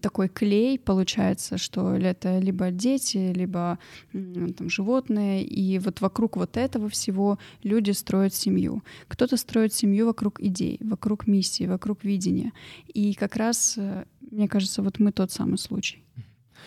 такой 0.01 0.29
клей 0.29 0.79
получается, 0.79 1.59
что 1.59 1.95
это 1.95 2.39
либо 2.39 2.71
дети, 2.71 3.33
либо 3.35 3.79
там, 4.13 4.69
животные. 4.69 5.45
И 5.45 5.79
вот 5.79 6.01
вокруг 6.01 6.37
вот 6.37 6.57
этого 6.57 6.89
всего 6.89 7.39
люди 7.63 7.93
строят 7.93 8.35
семью. 8.35 8.83
Кто-то 9.09 9.37
строит 9.37 9.73
семью 9.73 10.07
вокруг 10.07 10.41
идей, 10.41 10.79
вокруг 10.81 11.27
миссии, 11.27 11.67
вокруг 11.67 12.05
видения. 12.05 12.53
И 12.93 13.15
как 13.15 13.37
раз, 13.37 13.75
э, 13.77 14.05
мне 14.31 14.49
кажется, 14.49 14.83
вот 14.83 14.99
мы 14.99 15.13
тот 15.13 15.31
самый 15.31 15.59
случай. 15.59 16.04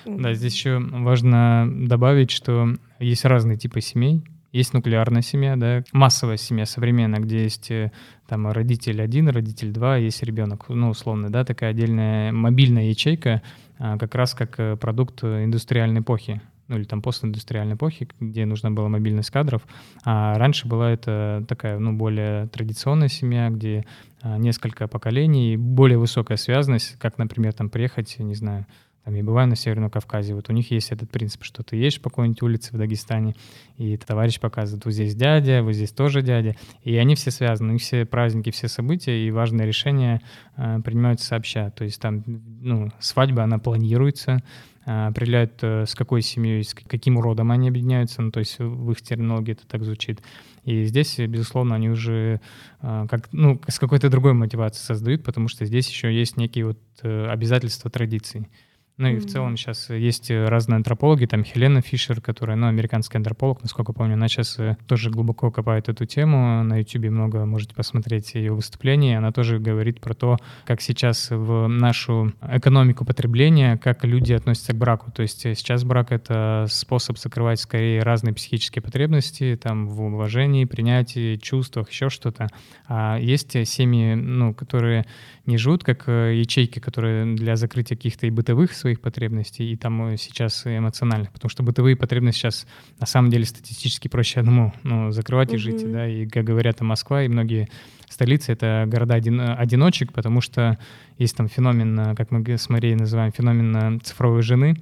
Да, 0.06 0.34
здесь 0.34 0.56
еще 0.56 0.80
важно 0.80 1.70
добавить, 1.70 2.32
что 2.32 2.76
есть 3.00 3.26
разные 3.26 3.58
типы 3.58 3.82
семей. 3.82 4.24
Есть 4.54 4.74
нуклеарная 4.74 5.22
семья, 5.22 5.56
да, 5.56 5.84
массовая 5.92 6.38
семья 6.38 6.66
современная, 6.66 7.20
где 7.20 7.44
есть 7.44 7.70
э, 7.70 7.92
там 8.28 8.48
родитель 8.48 9.02
один, 9.02 9.28
родитель 9.28 9.72
два, 9.72 9.98
есть 9.98 10.24
ребенок, 10.24 10.70
ну, 10.70 10.90
условно, 10.90 11.30
да, 11.30 11.44
такая 11.44 11.72
отдельная 11.72 12.32
мобильная 12.32 12.86
ячейка, 12.86 13.42
а, 13.78 13.98
как 13.98 14.16
раз 14.16 14.34
как 14.34 14.58
э, 14.58 14.78
продукт 14.78 15.24
индустриальной 15.24 16.02
эпохи 16.02 16.42
ну 16.68 16.78
или 16.78 16.84
там 16.84 17.02
постиндустриальной 17.02 17.76
эпохи, 17.76 18.10
где 18.20 18.46
нужна 18.46 18.72
была 18.72 18.90
мобильность 18.90 19.32
кадров. 19.32 19.62
А 20.04 20.38
раньше 20.38 20.68
была 20.68 20.92
это 20.92 21.46
такая, 21.48 21.80
ну, 21.80 21.94
более 21.94 22.48
традиционная 22.48 23.08
семья, 23.08 23.50
где 23.50 23.86
а, 24.22 24.38
несколько 24.38 24.88
поколений, 24.88 25.56
более 25.58 25.98
высокая 25.98 26.38
связанность, 26.38 26.98
как, 27.00 27.18
например, 27.18 27.54
там 27.54 27.70
приехать, 27.70 28.18
не 28.20 28.36
знаю, 28.36 28.66
там, 29.08 29.16
я 29.16 29.24
бываю 29.24 29.48
на 29.48 29.56
Северном 29.56 29.90
Кавказе, 29.90 30.36
вот 30.36 30.50
у 30.50 30.54
них 30.54 30.70
есть 30.70 30.92
этот 30.92 31.10
принцип, 31.10 31.46
что 31.46 31.64
ты 31.64 31.78
едешь 31.78 32.02
по 32.02 32.10
какой-нибудь 32.10 32.42
улице 32.42 32.74
в 32.74 32.78
Дагестане, 32.78 33.36
и 33.78 33.96
товарищ 33.96 34.38
показывает, 34.38 34.84
вот 34.84 34.94
здесь 34.94 35.16
дядя, 35.16 35.64
вот 35.64 35.72
здесь 35.72 35.94
тоже 35.94 36.22
дядя, 36.22 36.58
и 36.84 36.94
они 36.98 37.16
все 37.16 37.32
связаны, 37.32 37.70
у 37.70 37.72
них 37.72 37.82
все 37.82 38.06
праздники, 38.06 38.50
все 38.50 38.68
события 38.68 39.26
и 39.26 39.32
важные 39.32 39.66
решения 39.66 40.22
э, 40.58 40.82
принимаются 40.84 41.26
сообща, 41.26 41.70
то 41.70 41.86
есть 41.86 42.02
там, 42.02 42.22
ну, 42.26 42.92
свадьба, 43.00 43.44
она 43.44 43.60
планируется, 43.60 44.44
э, 44.86 45.08
определяют, 45.08 45.54
э, 45.62 45.86
с 45.86 45.96
какой 45.96 46.22
семьей, 46.22 46.66
с 46.66 46.74
каким 46.74 47.18
родом 47.18 47.54
они 47.54 47.70
объединяются, 47.70 48.22
ну, 48.22 48.32
то 48.32 48.42
есть 48.42 48.60
в 48.60 48.92
их 48.92 49.02
терминологии 49.02 49.54
это 49.54 49.66
так 49.68 49.86
звучит. 49.86 50.22
И 50.66 50.84
здесь, 50.84 51.18
безусловно, 51.18 51.76
они 51.76 51.90
уже 51.90 52.42
э, 52.82 53.08
как, 53.10 53.30
ну, 53.32 53.62
с 53.70 53.80
какой-то 53.80 54.10
другой 54.10 54.34
мотивацией 54.34 54.86
создают, 54.86 55.24
потому 55.24 55.48
что 55.48 55.64
здесь 55.64 55.88
еще 55.88 56.14
есть 56.14 56.36
некие 56.36 56.66
вот 56.66 56.80
обязательства 57.02 57.90
традиций. 57.90 58.50
Ну 58.98 59.10
и 59.10 59.18
в 59.18 59.28
целом 59.28 59.58
сейчас 59.58 59.92
есть 59.92 60.32
разные 60.32 60.78
антропологи, 60.78 61.28
там 61.28 61.44
Хелена 61.44 61.82
Фишер, 61.82 62.20
которая, 62.20 62.58
ну, 62.58 62.66
американский 62.66 63.18
антрополог, 63.18 63.62
насколько 63.62 63.94
помню, 63.94 64.16
она 64.16 64.28
сейчас 64.28 64.58
э, 64.58 64.76
тоже 64.88 65.12
глубоко 65.12 65.52
копает 65.52 65.88
эту 65.88 66.06
тему. 66.06 66.64
На 66.64 66.80
YouTube 66.80 67.12
много 67.12 67.46
можете 67.46 67.76
посмотреть 67.76 68.34
ее 68.34 68.54
выступления. 68.54 69.20
Она 69.20 69.32
тоже 69.32 69.60
говорит 69.60 70.02
про 70.02 70.16
то, 70.16 70.38
как 70.66 70.82
сейчас 70.82 71.30
в 71.30 71.68
нашу 71.68 72.34
экономику 72.42 73.06
потребления, 73.06 73.78
как 73.78 74.04
люди 74.04 74.34
относятся 74.34 74.74
к 74.74 74.78
браку. 74.78 75.12
То 75.12 75.22
есть 75.22 75.42
сейчас 75.42 75.84
брак— 75.84 76.08
это 76.12 76.66
способ 76.68 77.20
закрывать 77.20 77.60
скорее 77.60 78.02
разные 78.02 78.34
психические 78.34 78.82
потребности, 78.82 79.60
там, 79.62 79.88
в 79.88 80.02
уважении, 80.02 80.66
принятии, 80.66 81.36
чувствах, 81.36 81.92
еще 81.92 82.10
что-то. 82.10 82.48
А 82.88 83.20
есть 83.20 83.52
семьи, 83.68 84.16
ну, 84.16 84.56
которые 84.56 85.06
не 85.48 85.58
живут 85.58 85.84
как 85.84 86.04
э, 86.08 86.36
ячейки, 86.36 86.80
которые 86.80 87.36
для 87.36 87.56
закрытия 87.56 87.96
каких-то 87.96 88.28
и 88.28 88.30
бытовых 88.30 88.74
своих 88.74 88.87
потребностей, 88.96 89.72
и 89.72 89.76
там 89.76 90.08
э, 90.08 90.18
сейчас 90.18 90.66
эмоциональных, 90.66 91.32
потому 91.32 91.50
что 91.50 91.64
бытовые 91.64 91.96
потребности 91.96 92.40
сейчас 92.40 92.68
на 93.00 93.06
самом 93.06 93.30
деле 93.30 93.46
статистически 93.46 94.08
проще 94.08 94.40
одному 94.40 94.74
ну, 94.84 95.12
закрывать 95.12 95.54
и 95.54 95.58
жить, 95.58 95.90
да, 95.92 96.08
и 96.08 96.26
как 96.28 96.44
говорят, 96.44 96.78
там 96.78 96.88
Москва 96.88 97.24
и 97.24 97.28
многие 97.28 97.70
столицы— 98.10 98.52
это 98.54 98.86
города 98.88 99.16
один, 99.16 99.40
одиночек, 99.40 100.14
потому 100.14 100.42
что 100.42 100.78
есть 101.18 101.36
там 101.36 101.48
феномен, 101.48 102.00
э, 102.00 102.16
как 102.16 102.32
мы 102.32 102.44
с 102.48 102.70
Марией 102.70 102.96
называем, 102.96 103.32
феномен 103.32 103.76
э, 103.76 104.00
цифровой 104.00 104.42
жены, 104.42 104.78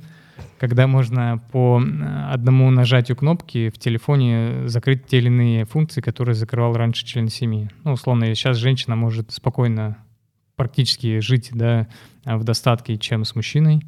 когда 0.60 0.88
можно 0.88 1.42
по 1.52 1.82
одному 2.30 2.70
нажатию 2.70 3.16
кнопки 3.16 3.70
в 3.70 3.80
телефоне 3.80 4.68
закрыть 4.68 5.06
те 5.08 5.18
или 5.18 5.28
иные 5.28 5.66
функции, 5.66 6.02
которые 6.02 6.36
закрывал 6.36 6.74
раньше 6.74 7.06
член 7.06 7.30
семьи. 7.30 7.70
Ну, 7.84 7.94
условно, 7.94 8.34
сейчас 8.36 8.58
женщина 8.58 8.96
может 8.96 9.32
спокойно 9.32 9.98
практически 10.56 11.20
жить 11.20 11.50
да, 11.54 11.88
в 12.24 12.44
достатке, 12.44 12.98
чем 12.98 13.26
с 13.26 13.36
мужчиной. 13.36 13.82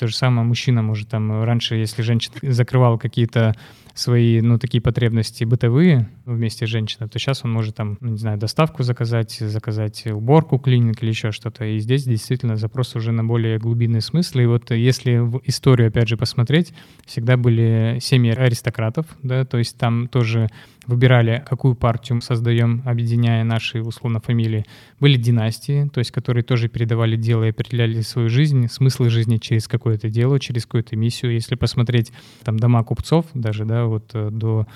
То 0.00 0.06
же 0.06 0.16
самое 0.16 0.48
мужчина 0.48 0.80
может 0.80 1.10
там 1.10 1.30
э, 1.30 1.44
раньше, 1.44 1.74
если 1.74 2.00
женщина 2.00 2.34
закрывала 2.40 2.96
какие-то 2.96 3.54
свои, 3.94 4.40
ну, 4.40 4.58
такие 4.58 4.80
потребности 4.80 5.44
бытовые 5.44 6.08
вместе 6.24 6.66
с 6.66 6.68
женщиной, 6.68 7.08
то 7.08 7.18
сейчас 7.18 7.44
он 7.44 7.52
может 7.52 7.76
там, 7.76 7.98
ну, 8.00 8.10
не 8.10 8.18
знаю, 8.18 8.38
доставку 8.38 8.82
заказать, 8.82 9.32
заказать 9.32 10.06
уборку, 10.06 10.58
клиник 10.58 11.02
или 11.02 11.10
еще 11.10 11.32
что-то. 11.32 11.64
И 11.64 11.78
здесь 11.78 12.04
действительно 12.04 12.56
запрос 12.56 12.94
уже 12.96 13.12
на 13.12 13.24
более 13.24 13.58
глубинные 13.58 14.00
смыслы. 14.00 14.42
И 14.42 14.46
вот 14.46 14.70
если 14.70 15.18
в 15.18 15.40
историю, 15.44 15.88
опять 15.88 16.08
же, 16.08 16.16
посмотреть, 16.16 16.72
всегда 17.06 17.36
были 17.36 17.98
семьи 18.00 18.32
аристократов, 18.32 19.06
да, 19.22 19.44
то 19.44 19.58
есть 19.58 19.76
там 19.76 20.08
тоже 20.08 20.48
выбирали, 20.86 21.44
какую 21.48 21.74
партию 21.74 22.20
создаем, 22.20 22.82
объединяя 22.84 23.44
наши, 23.44 23.80
условно, 23.80 24.20
фамилии. 24.20 24.64
Были 24.98 25.16
династии, 25.16 25.88
то 25.88 25.98
есть 26.00 26.10
которые 26.10 26.42
тоже 26.42 26.68
передавали 26.68 27.16
дело 27.16 27.44
и 27.44 27.50
определяли 27.50 28.00
свою 28.00 28.28
жизнь, 28.28 28.68
смысл 28.68 29.04
жизни 29.04 29.36
через 29.36 29.68
какое-то 29.68 30.08
дело, 30.08 30.40
через 30.40 30.64
какую-то 30.64 30.96
миссию. 30.96 31.32
Если 31.32 31.54
посмотреть 31.54 32.12
там 32.42 32.58
дома 32.58 32.82
купцов 32.82 33.26
даже, 33.34 33.64
да, 33.64 33.79
вот 33.86 34.10
э, 34.14 34.30
до 34.30 34.66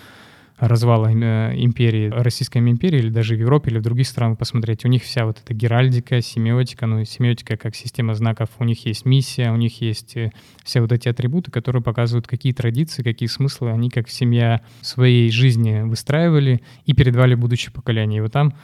развала 0.56 1.12
империи, 1.12 2.08
Российской 2.10 2.58
империи, 2.58 2.98
или 2.98 3.08
даже 3.08 3.34
в 3.34 3.40
Европе, 3.40 3.70
или 3.70 3.78
в 3.78 3.82
других 3.82 4.06
странах 4.06 4.38
посмотреть, 4.38 4.84
у 4.84 4.88
них 4.88 5.02
вся 5.02 5.26
вот 5.26 5.40
эта 5.44 5.52
геральдика, 5.52 6.20
семиотика, 6.20 6.86
ну, 6.86 7.04
семиотика 7.04 7.56
как 7.56 7.74
система 7.74 8.14
знаков, 8.14 8.50
у 8.58 8.64
них 8.64 8.86
есть 8.86 9.04
миссия, 9.04 9.50
у 9.50 9.56
них 9.56 9.80
есть 9.80 10.16
э, 10.16 10.30
все 10.62 10.80
вот 10.80 10.92
эти 10.92 11.08
атрибуты, 11.08 11.50
которые 11.50 11.82
показывают, 11.82 12.28
какие 12.28 12.52
традиции, 12.52 13.02
какие 13.02 13.28
смыслы 13.28 13.72
они 13.72 13.90
как 13.90 14.08
семья 14.08 14.60
своей 14.80 15.30
жизни 15.30 15.82
выстраивали 15.82 16.62
и 16.86 16.94
передавали 16.94 17.34
будущее 17.34 17.72
поколение. 17.72 18.18
И 18.18 18.20
вот 18.20 18.32
там 18.32 18.54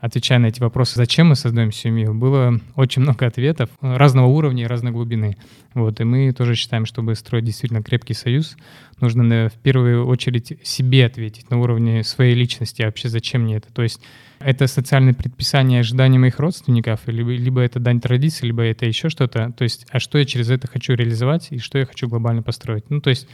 отвечая 0.00 0.38
на 0.38 0.46
эти 0.46 0.60
вопросы, 0.60 0.96
зачем 0.96 1.28
мы 1.28 1.36
создаем 1.36 1.72
семью, 1.72 2.14
было 2.14 2.58
очень 2.74 3.02
много 3.02 3.26
ответов 3.26 3.70
разного 3.80 4.26
уровня 4.26 4.64
и 4.64 4.66
разной 4.66 4.92
глубины. 4.92 5.36
Вот, 5.74 6.00
и 6.00 6.04
мы 6.04 6.32
тоже 6.32 6.54
считаем, 6.54 6.86
чтобы 6.86 7.14
строить 7.14 7.44
действительно 7.44 7.82
крепкий 7.82 8.14
союз, 8.14 8.56
нужно 9.00 9.48
в 9.48 9.58
первую 9.58 10.06
очередь 10.06 10.58
себе 10.62 11.06
ответить 11.06 11.50
на 11.50 11.60
уровне 11.60 12.02
своей 12.02 12.34
личности, 12.34 12.82
а 12.82 12.86
вообще 12.86 13.08
зачем 13.08 13.42
мне 13.42 13.56
это. 13.56 13.72
То 13.72 13.82
есть 13.82 14.00
это 14.40 14.66
социальное 14.66 15.14
предписание 15.14 15.80
ожидания 15.80 16.18
моих 16.18 16.38
родственников, 16.38 17.00
либо, 17.06 17.30
либо 17.30 17.60
это 17.60 17.78
дань 17.78 18.00
традиции, 18.00 18.46
либо 18.46 18.62
это 18.62 18.86
еще 18.86 19.10
что-то. 19.10 19.52
То 19.56 19.64
есть, 19.64 19.86
а 19.90 20.00
что 20.00 20.18
я 20.18 20.24
через 20.24 20.50
это 20.50 20.66
хочу 20.66 20.94
реализовать 20.94 21.48
и 21.50 21.58
что 21.58 21.78
я 21.78 21.84
хочу 21.84 22.08
глобально 22.08 22.42
построить. 22.42 22.88
Ну, 22.88 23.00
то 23.00 23.10
есть 23.10 23.28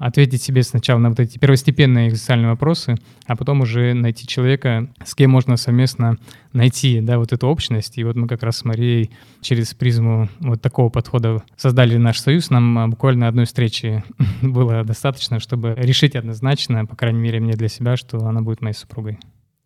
ответить 0.00 0.42
себе 0.42 0.62
сначала 0.62 0.98
на 0.98 1.10
вот 1.10 1.20
эти 1.20 1.38
первостепенные 1.38 2.08
экзистенциальные 2.08 2.48
вопросы, 2.48 2.96
а 3.26 3.36
потом 3.36 3.60
уже 3.60 3.92
найти 3.92 4.26
человека, 4.26 4.88
с 5.04 5.14
кем 5.14 5.30
можно 5.30 5.58
совместно 5.58 6.16
найти 6.54 7.00
да, 7.02 7.18
вот 7.18 7.32
эту 7.32 7.46
общность. 7.46 7.98
И 7.98 8.04
вот 8.04 8.16
мы 8.16 8.26
как 8.26 8.42
раз 8.42 8.56
с 8.56 8.64
Марией 8.64 9.10
через 9.42 9.74
призму 9.74 10.28
вот 10.40 10.62
такого 10.62 10.88
подхода 10.88 11.42
создали 11.56 11.98
наш 11.98 12.18
союз. 12.18 12.48
Нам 12.48 12.78
а, 12.78 12.88
буквально 12.88 13.28
одной 13.28 13.44
встречи 13.44 14.02
было 14.42 14.82
достаточно, 14.84 15.38
чтобы 15.38 15.74
решить 15.76 16.16
однозначно, 16.16 16.86
по 16.86 16.96
крайней 16.96 17.20
мере 17.20 17.38
мне 17.38 17.52
для 17.52 17.68
себя, 17.68 17.98
что 17.98 18.24
она 18.26 18.40
будет 18.40 18.62
моей 18.62 18.74
супругой. 18.74 19.18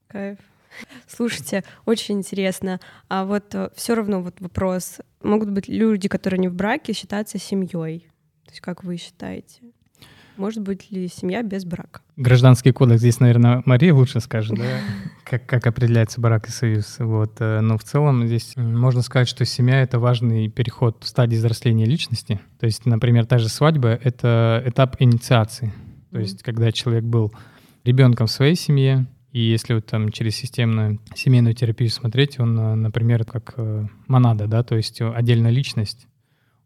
Кайф. 0.09 0.39
Слушайте, 1.07 1.63
очень 1.85 2.17
интересно. 2.17 2.81
А 3.09 3.25
вот 3.25 3.55
э, 3.55 3.71
все 3.77 3.95
равно 3.95 4.21
вот 4.21 4.41
вопрос. 4.41 4.99
Могут 5.23 5.51
быть 5.51 5.69
люди, 5.69 6.09
которые 6.09 6.41
не 6.41 6.49
в 6.49 6.55
браке, 6.55 6.93
считаться 6.93 7.39
семьей? 7.39 8.09
То 8.47 8.51
есть 8.51 8.61
как 8.61 8.83
вы 8.83 8.97
считаете? 8.97 9.74
Может 10.37 10.63
быть 10.63 10.91
ли 10.91 11.09
семья 11.09 11.43
без 11.43 11.65
брака? 11.65 12.01
Гражданский 12.17 12.73
кодекс 12.73 13.01
здесь, 13.01 13.21
наверное, 13.21 13.63
Мария 13.67 13.95
лучше 13.95 14.21
скажет, 14.21 14.57
да, 14.57 14.65
как, 15.25 15.47
как 15.47 15.67
определяется 15.67 16.21
брак 16.21 16.49
и 16.49 16.51
союз. 16.51 16.97
Вот. 16.99 17.37
Э, 17.41 17.61
но 17.61 17.79
в 17.79 17.85
целом 17.85 18.27
здесь 18.27 18.55
можно 18.57 19.03
сказать, 19.03 19.29
что 19.29 19.45
семья— 19.45 19.81
это 19.83 19.99
важный 19.99 20.49
переход 20.49 21.05
в 21.05 21.09
стадии 21.09 21.37
взросления 21.37 21.85
личности. 21.85 22.41
То 22.59 22.67
есть, 22.67 22.85
например, 22.85 23.27
та 23.27 23.39
же 23.39 23.49
свадьба— 23.49 23.89
это 24.03 24.63
этап 24.67 24.97
инициации. 24.99 25.73
То 26.11 26.19
есть, 26.19 26.43
когда 26.43 26.73
человек 26.73 27.05
был 27.05 27.33
ребенком 27.85 28.27
в 28.27 28.31
своей 28.31 28.57
семье, 28.57 29.07
и 29.31 29.41
если 29.41 29.75
вот 29.75 29.87
там 29.87 30.11
через 30.11 30.37
системную 30.37 31.01
семейную 31.15 31.55
терапию 31.55 31.91
смотреть, 31.91 32.41
он, 32.41 32.59
э, 32.59 32.75
например, 32.75 33.25
как 33.25 33.55
э, 33.57 33.87
монада, 34.09 34.47
да, 34.47 34.65
то 34.65 34.77
есть 34.77 35.01
отдельная 35.01 35.51
личность, 35.51 36.09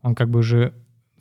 он 0.02 0.14
как 0.14 0.30
бы 0.30 0.40
уже 0.40 0.72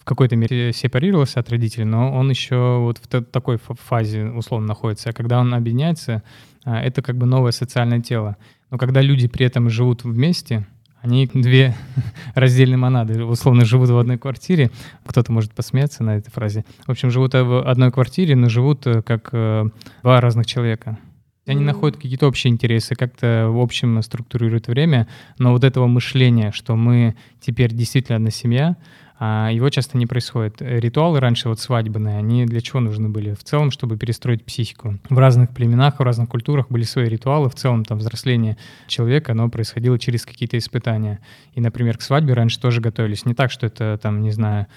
какой-то 0.07 0.35
мере 0.35 0.71
сепарировался 0.73 1.39
от 1.41 1.49
родителей, 1.49 1.85
но 1.85 2.13
он 2.13 2.29
еще 2.29 2.79
вот 2.79 2.97
в 2.97 3.07
такой 3.07 3.59
фазе 3.59 4.25
условно 4.25 4.67
находится. 4.67 5.09
А 5.09 5.13
когда 5.13 5.39
он 5.39 5.53
объединяется, 5.53 6.23
а, 6.63 6.81
это 6.81 7.01
как 7.01 7.17
бы 7.17 7.25
новое 7.25 7.51
социальное 7.51 7.99
тело. 7.99 8.37
Но 8.71 8.77
когда 8.77 9.01
люди 9.01 9.27
при 9.27 9.45
этом 9.45 9.69
живут 9.69 10.03
вместе, 10.05 10.65
они 11.01 11.29
две 11.33 11.75
раздельные 12.35 12.77
монады, 12.77 13.23
условно 13.23 13.65
живут 13.65 13.89
в 13.89 13.97
одной 13.97 14.17
квартире. 14.17 14.71
Кто-то 15.05 15.31
может 15.31 15.53
посмеяться 15.53 16.03
на 16.03 16.17
этой 16.17 16.31
фразе. 16.31 16.63
В 16.85 16.91
общем, 16.91 17.11
живут 17.11 17.33
в 17.33 17.69
одной 17.69 17.91
квартире, 17.91 18.35
но 18.35 18.49
живут 18.49 18.87
э, 18.87 19.01
как 19.01 19.29
э, 19.33 19.65
два 20.03 20.21
разных 20.21 20.45
человека. 20.45 20.97
Они 21.45 21.63
находят 21.63 21.95
какие-то 21.95 22.27
общие 22.27 22.51
интересы, 22.51 22.95
как-то 22.95 23.47
в 23.49 23.59
общем 23.59 24.01
структурируют 24.01 24.67
время, 24.67 25.07
но 25.37 25.53
вот 25.53 25.63
этого 25.63 25.87
мышления, 25.87 26.51
что 26.51 26.75
мы 26.75 27.15
теперь 27.39 27.73
действительно 27.73 28.17
одна 28.17 28.31
семья, 28.31 28.75
его 29.19 29.69
часто 29.69 29.97
не 29.97 30.05
происходит. 30.05 30.57
Ритуалы 30.59 31.19
раньше 31.19 31.49
вот 31.49 31.59
свадебные, 31.59 32.17
они 32.17 32.45
для 32.45 32.61
чего 32.61 32.79
нужны 32.79 33.09
были? 33.09 33.33
В 33.33 33.43
целом, 33.43 33.71
чтобы 33.71 33.97
перестроить 33.97 34.45
психику. 34.45 34.99
В 35.09 35.17
разных 35.17 35.49
племенах, 35.49 35.99
в 35.99 36.03
разных 36.03 36.29
культурах 36.29 36.67
были 36.69 36.83
свои 36.83 37.05
ритуалы. 37.05 37.49
В 37.49 37.55
целом 37.55 37.83
там 37.83 37.97
взросление 37.97 38.57
человека, 38.87 39.31
оно 39.31 39.49
происходило 39.49 39.97
через 39.97 40.25
какие-то 40.25 40.57
испытания. 40.57 41.19
И, 41.53 41.61
например, 41.61 41.97
к 41.97 42.01
свадьбе 42.01 42.33
раньше 42.33 42.59
тоже 42.59 42.79
готовились. 42.79 43.25
Не 43.25 43.33
так, 43.33 43.49
что 43.49 43.65
это 43.65 43.99
там, 44.01 44.21
не 44.21 44.31
знаю, 44.31 44.67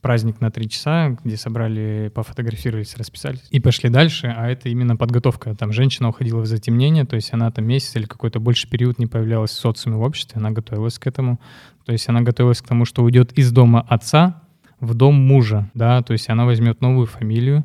праздник 0.00 0.40
на 0.40 0.50
три 0.50 0.68
часа, 0.68 1.16
где 1.22 1.36
собрали, 1.36 2.10
пофотографировались, 2.14 2.96
расписались 2.96 3.46
и 3.50 3.60
пошли 3.60 3.90
дальше, 3.90 4.32
а 4.34 4.48
это 4.48 4.68
именно 4.68 4.96
подготовка. 4.96 5.54
Там 5.54 5.72
женщина 5.72 6.08
уходила 6.08 6.40
в 6.40 6.46
затемнение, 6.46 7.04
то 7.04 7.16
есть 7.16 7.32
она 7.32 7.50
там 7.50 7.66
месяц 7.66 7.96
или 7.96 8.04
какой-то 8.04 8.40
больше 8.40 8.68
период 8.68 8.98
не 8.98 9.06
появлялась 9.06 9.50
в 9.50 9.58
социуме, 9.58 9.96
в 9.96 10.02
обществе, 10.02 10.38
она 10.38 10.50
готовилась 10.50 10.98
к 10.98 11.06
этому. 11.06 11.40
То 11.84 11.92
есть 11.92 12.08
она 12.08 12.22
готовилась 12.22 12.60
к 12.60 12.68
тому, 12.68 12.84
что 12.84 13.02
уйдет 13.02 13.32
из 13.32 13.52
дома 13.52 13.80
отца 13.88 14.42
в 14.80 14.94
дом 14.94 15.14
мужа, 15.14 15.70
да, 15.74 16.02
то 16.02 16.12
есть 16.12 16.28
она 16.30 16.46
возьмет 16.46 16.80
новую 16.80 17.06
фамилию, 17.06 17.64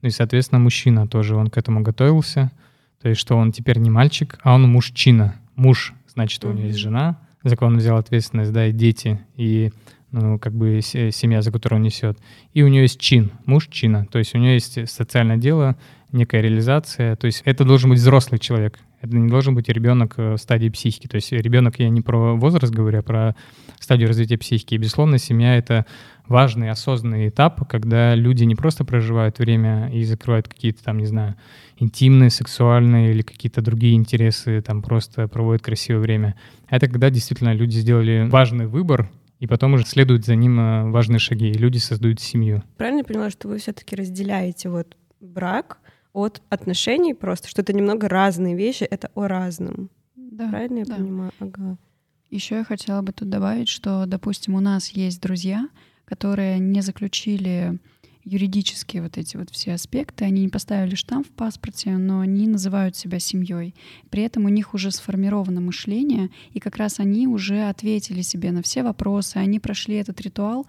ну 0.00 0.08
и, 0.08 0.10
соответственно, 0.10 0.60
мужчина 0.60 1.06
тоже, 1.06 1.36
он 1.36 1.48
к 1.48 1.56
этому 1.56 1.80
готовился, 1.82 2.52
то 3.00 3.08
есть 3.08 3.20
что 3.20 3.36
он 3.36 3.52
теперь 3.52 3.78
не 3.78 3.90
мальчик, 3.90 4.38
а 4.42 4.54
он 4.54 4.70
мужчина. 4.70 5.36
Муж, 5.56 5.94
значит, 6.06 6.44
у 6.44 6.52
него 6.52 6.66
есть 6.66 6.78
жена, 6.78 7.18
за 7.42 7.56
кого 7.56 7.70
он 7.70 7.78
взял 7.78 7.96
ответственность, 7.96 8.52
да, 8.52 8.66
и 8.66 8.72
дети, 8.72 9.20
и 9.36 9.72
ну, 10.12 10.38
как 10.38 10.54
бы 10.54 10.80
семья, 10.82 11.42
за 11.42 11.50
которую 11.50 11.78
он 11.78 11.84
несет. 11.84 12.18
И 12.52 12.62
у 12.62 12.68
нее 12.68 12.82
есть 12.82 13.00
чин, 13.00 13.32
мужчина, 13.46 14.06
то 14.10 14.18
есть 14.18 14.34
у 14.34 14.38
нее 14.38 14.54
есть 14.54 14.88
социальное 14.88 15.38
дело, 15.38 15.76
некая 16.12 16.42
реализация, 16.42 17.16
то 17.16 17.26
есть 17.26 17.42
это 17.44 17.64
должен 17.64 17.90
быть 17.90 17.98
взрослый 17.98 18.38
человек, 18.38 18.78
это 19.02 19.16
не 19.16 19.28
должен 19.28 19.54
быть 19.54 19.68
ребенок 19.68 20.14
э, 20.16 20.34
в 20.34 20.38
стадии 20.38 20.68
психики. 20.68 21.08
То 21.08 21.16
есть 21.16 21.32
ребенок, 21.32 21.80
я 21.80 21.88
не 21.88 22.02
про 22.02 22.36
возраст 22.36 22.72
говорю, 22.72 23.00
а 23.00 23.02
про 23.02 23.36
стадию 23.80 24.06
развития 24.06 24.38
психики. 24.38 24.74
И, 24.74 24.78
безусловно, 24.78 25.18
семья— 25.18 25.56
это 25.58 25.86
важный, 26.28 26.70
осознанный 26.70 27.28
этап, 27.28 27.68
когда 27.68 28.14
люди 28.14 28.44
не 28.44 28.54
просто 28.54 28.84
проживают 28.84 29.40
время 29.40 29.90
и 29.92 30.04
закрывают 30.04 30.46
какие-то 30.46 30.84
там, 30.84 30.98
не 30.98 31.06
знаю, 31.06 31.34
интимные, 31.78 32.30
сексуальные 32.30 33.10
или 33.10 33.22
какие-то 33.22 33.60
другие 33.60 33.96
интересы, 33.96 34.62
там 34.62 34.82
просто 34.82 35.26
проводят 35.26 35.62
красивое 35.62 36.00
время. 36.00 36.36
Это 36.68 36.86
когда 36.86 37.10
действительно 37.10 37.52
люди 37.52 37.78
сделали 37.78 38.28
важный 38.30 38.68
выбор, 38.68 39.10
и 39.42 39.48
потом 39.48 39.74
уже 39.74 39.84
следуют 39.84 40.24
за 40.24 40.36
ним 40.36 40.60
э, 40.60 40.90
важные 40.90 41.18
шаги, 41.18 41.50
и 41.50 41.58
люди 41.58 41.78
создают 41.78 42.20
семью. 42.20 42.62
Правильно 42.76 42.98
я 42.98 43.04
поняла, 43.04 43.28
что 43.28 43.48
вы 43.48 43.58
все-таки 43.58 43.96
разделяете 43.96 44.68
вот 44.68 44.96
брак 45.20 45.80
от 46.12 46.40
отношений 46.48 47.12
просто, 47.12 47.48
что 47.48 47.62
это 47.62 47.72
немного 47.72 48.08
разные 48.08 48.54
вещи, 48.54 48.84
это 48.84 49.10
о 49.16 49.26
разном. 49.26 49.90
Да, 50.14 50.48
Правильно 50.48 50.78
я 50.78 50.84
да. 50.84 50.94
понимаю? 50.94 51.32
Ага. 51.40 51.76
Еще 52.30 52.54
я 52.54 52.64
хотела 52.64 53.02
бы 53.02 53.10
тут 53.10 53.30
добавить, 53.30 53.68
что, 53.68 54.06
допустим, 54.06 54.54
у 54.54 54.60
нас 54.60 54.90
есть 54.90 55.20
друзья, 55.20 55.68
которые 56.04 56.60
не 56.60 56.80
заключили 56.80 57.80
юридические 58.24 59.02
вот 59.02 59.18
эти 59.18 59.36
вот 59.36 59.50
все 59.50 59.72
аспекты, 59.74 60.24
они 60.24 60.42
не 60.42 60.48
поставили 60.48 60.94
штамп 60.94 61.26
в 61.26 61.30
паспорте, 61.30 61.90
но 61.96 62.20
они 62.20 62.46
называют 62.46 62.96
себя 62.96 63.18
семьей. 63.18 63.74
При 64.10 64.22
этом 64.22 64.44
у 64.44 64.48
них 64.48 64.74
уже 64.74 64.90
сформировано 64.90 65.60
мышление, 65.60 66.30
и 66.52 66.60
как 66.60 66.76
раз 66.76 67.00
они 67.00 67.26
уже 67.26 67.68
ответили 67.68 68.22
себе 68.22 68.52
на 68.52 68.62
все 68.62 68.82
вопросы, 68.82 69.36
они 69.36 69.58
прошли 69.58 69.96
этот 69.96 70.20
ритуал, 70.20 70.66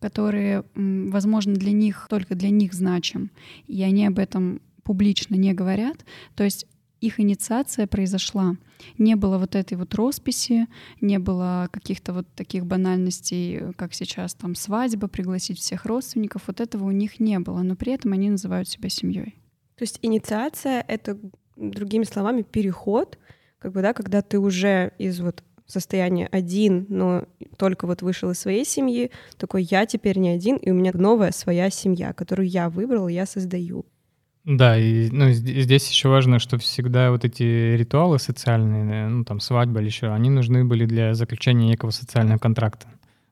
который, 0.00 0.62
возможно, 0.74 1.54
для 1.54 1.72
них, 1.72 2.06
только 2.08 2.34
для 2.34 2.50
них 2.50 2.72
значим, 2.72 3.30
и 3.66 3.82
они 3.82 4.06
об 4.06 4.18
этом 4.18 4.60
публично 4.82 5.34
не 5.34 5.52
говорят. 5.52 6.04
То 6.34 6.44
есть 6.44 6.66
их 7.00 7.20
инициация 7.20 7.86
произошла. 7.86 8.56
Не 8.98 9.16
было 9.16 9.38
вот 9.38 9.54
этой 9.54 9.76
вот 9.76 9.94
росписи, 9.94 10.66
не 11.00 11.18
было 11.18 11.68
каких-то 11.72 12.12
вот 12.12 12.26
таких 12.34 12.66
банальностей, 12.66 13.72
как 13.74 13.94
сейчас 13.94 14.34
там 14.34 14.54
свадьба, 14.54 15.08
пригласить 15.08 15.58
всех 15.58 15.84
родственников. 15.84 16.42
Вот 16.46 16.60
этого 16.60 16.84
у 16.84 16.90
них 16.90 17.20
не 17.20 17.38
было, 17.38 17.62
но 17.62 17.76
при 17.76 17.92
этом 17.92 18.12
они 18.12 18.30
называют 18.30 18.68
себя 18.68 18.88
семьей. 18.88 19.34
То 19.76 19.82
есть 19.82 19.98
инициация— 20.02 20.84
это, 20.88 21.18
другими 21.56 22.04
словами, 22.04 22.42
переход, 22.42 23.18
как 23.58 23.72
бы, 23.72 23.82
да, 23.82 23.92
когда 23.92 24.22
ты 24.22 24.38
уже 24.38 24.92
из 24.98 25.20
вот 25.20 25.42
состояния 25.66 26.28
один, 26.30 26.86
но 26.88 27.26
только 27.58 27.86
вот 27.86 28.02
вышел 28.02 28.30
из 28.30 28.38
своей 28.38 28.64
семьи, 28.64 29.10
такой 29.36 29.64
я 29.64 29.84
теперь 29.84 30.18
не 30.18 30.30
один, 30.30 30.56
и 30.56 30.70
у 30.70 30.74
меня 30.74 30.92
новая 30.94 31.32
своя 31.32 31.70
семья, 31.70 32.12
которую 32.12 32.48
я 32.48 32.70
выбрал, 32.70 33.08
я 33.08 33.26
создаю. 33.26 33.84
Да, 34.46 34.78
и 34.78 35.10
ну, 35.10 35.32
здесь 35.32 35.90
еще 35.90 36.08
важно, 36.08 36.38
что 36.38 36.56
всегда 36.56 37.10
вот 37.10 37.24
эти 37.24 37.74
ритуалы 37.74 38.20
социальные, 38.20 39.08
ну 39.08 39.24
там 39.24 39.40
свадьба 39.40 39.80
или 39.80 39.88
еще, 39.88 40.12
они 40.12 40.30
нужны 40.30 40.64
были 40.64 40.86
для 40.86 41.14
заключения 41.14 41.66
некого 41.66 41.90
социального 41.90 42.38
контракта. 42.38 42.86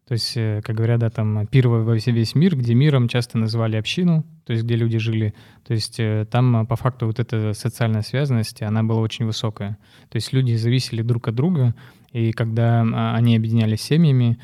То 0.09 0.15
есть, 0.15 0.37
э, 0.37 0.61
как 0.65 0.75
говорят, 0.75 0.99
да, 0.99 1.11
там 1.11 1.47
первый 1.47 1.85
во 1.85 1.95
весь 1.95 2.35
мир, 2.35 2.57
где 2.57 2.75
миром 2.75 3.07
часто 3.07 3.39
называли 3.39 3.77
общину, 3.77 4.25
то 4.45 4.53
есть 4.53 4.65
где 4.65 4.75
люди 4.75 4.99
жили. 4.99 5.35
То 5.65 5.73
есть 5.73 6.01
э, 6.01 6.27
там 6.29 6.67
по 6.67 6.75
факту 6.75 7.07
вот 7.07 7.21
эта 7.21 7.53
социальная 7.55 8.03
связанность, 8.03 8.61
она 8.61 8.83
была 8.83 9.01
очень 9.01 9.25
высокая. 9.25 9.79
То 10.11 10.17
есть 10.17 10.33
люди 10.33 10.55
зависели 10.55 11.03
друг 11.03 11.29
от 11.29 11.37
друга, 11.37 11.77
и 12.13 12.33
когда 12.33 12.83
а, 12.83 13.15
они 13.17 13.37
объединялись 13.37 13.83
семьями, 13.83 14.39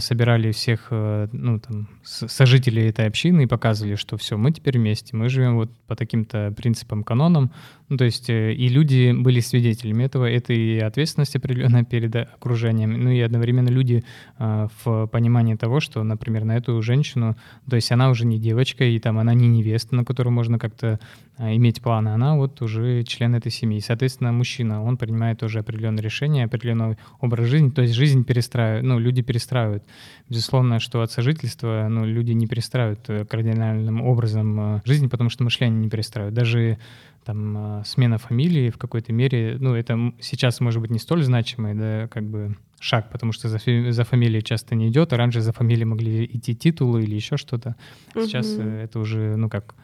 собирали 0.00 0.52
всех 0.52 0.88
э, 0.90 1.28
ну, 1.32 1.60
там, 1.60 1.88
сожителей 2.02 2.88
этой 2.88 3.06
общины 3.06 3.42
и 3.42 3.46
показывали, 3.46 3.94
что 3.94 4.16
все, 4.16 4.36
мы 4.36 4.52
теперь 4.52 4.78
вместе, 4.78 5.16
мы 5.16 5.28
живем 5.28 5.56
вот 5.56 5.70
по 5.86 5.94
таким-то 5.94 6.52
принципам, 6.56 7.04
канонам. 7.04 7.52
Ну, 7.88 7.96
то 7.96 8.04
есть 8.04 8.28
э, 8.30 8.52
и 8.52 8.68
люди 8.68 9.12
были 9.12 9.38
свидетелями 9.38 10.04
этого, 10.04 10.24
это 10.24 10.52
и 10.52 10.78
ответственность 10.78 11.36
определенная 11.36 11.84
перед 11.84 12.16
окружением, 12.16 12.92
ну 13.00 13.10
и 13.10 13.20
одновременно 13.20 13.68
люди 13.68 14.02
а, 14.38 14.68
в 14.84 15.06
понимании 15.06 15.54
того, 15.54 15.78
что, 15.78 16.02
например, 16.02 16.44
на 16.44 16.56
эту 16.56 16.82
женщину, 16.82 17.36
то 17.68 17.76
есть 17.76 17.92
она 17.92 18.10
уже 18.10 18.26
не 18.26 18.40
девочка, 18.40 18.84
и 18.84 18.98
там 18.98 19.18
она 19.18 19.34
не 19.34 19.46
невеста, 19.46 19.94
на 19.94 20.04
которую 20.04 20.32
можно 20.32 20.58
как-то 20.58 20.98
а, 21.38 21.54
иметь 21.54 21.80
планы, 21.80 22.08
она 22.08 22.34
вот 22.36 22.60
уже 22.60 23.04
член 23.04 23.36
этой 23.36 23.52
семьи. 23.52 23.78
Соответственно, 23.78 24.32
мужчина, 24.32 24.82
он 24.82 24.96
принимает 24.96 25.38
тоже 25.38 25.60
определенные 25.60 26.02
решения, 26.02 26.44
определенный 26.44 26.96
образ 27.20 27.46
жизни, 27.46 27.70
то 27.70 27.82
есть 27.82 27.94
жизнь 27.94 28.24
перестраивает, 28.24 28.84
ну, 28.84 28.98
люди 28.98 29.22
перестраивают. 29.22 29.84
Безусловно, 30.28 30.80
что 30.80 31.02
от 31.02 31.12
сожительства, 31.12 31.86
ну, 31.88 32.04
люди 32.04 32.32
не 32.32 32.48
перестраивают 32.48 33.00
э, 33.08 33.24
кардинальным 33.24 34.02
образом 34.02 34.76
э, 34.76 34.82
жизнь, 34.84 35.08
потому 35.08 35.30
что 35.30 35.44
мышление 35.44 35.78
не 35.78 35.88
перестраивают. 35.88 36.34
Даже 36.34 36.78
там 37.26 37.80
э, 37.80 37.82
смена 37.84 38.18
фамилии 38.18 38.70
в 38.70 38.78
какой-то 38.78 39.12
мере, 39.12 39.56
ну, 39.58 39.74
это 39.74 40.12
сейчас 40.20 40.60
может 40.60 40.80
быть 40.80 40.92
не 40.92 41.00
столь 41.00 41.24
значимый, 41.24 41.74
да, 41.74 42.06
как 42.08 42.24
бы 42.24 42.56
шаг, 42.78 43.10
потому 43.10 43.32
что 43.32 43.48
за, 43.48 43.58
за 43.90 44.04
фамилией 44.04 44.42
часто 44.42 44.76
не 44.76 44.88
идет, 44.88 45.12
а 45.12 45.16
раньше 45.16 45.40
за 45.40 45.52
фамилией 45.52 45.86
могли 45.86 46.24
идти 46.24 46.54
титулы 46.54 47.02
или 47.02 47.16
еще 47.16 47.36
что-то. 47.36 47.74
Сейчас 48.14 48.52
угу. 48.52 48.62
это 48.62 49.00
уже, 49.00 49.36
ну, 49.36 49.50
как 49.50 49.74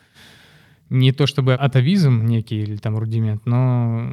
не 0.89 1.11
то 1.11 1.27
чтобы 1.27 1.55
атовизм 1.55 2.27
некий 2.27 2.61
или 2.61 2.77
там 2.77 2.97
рудимент, 2.97 3.45
но, 3.45 4.07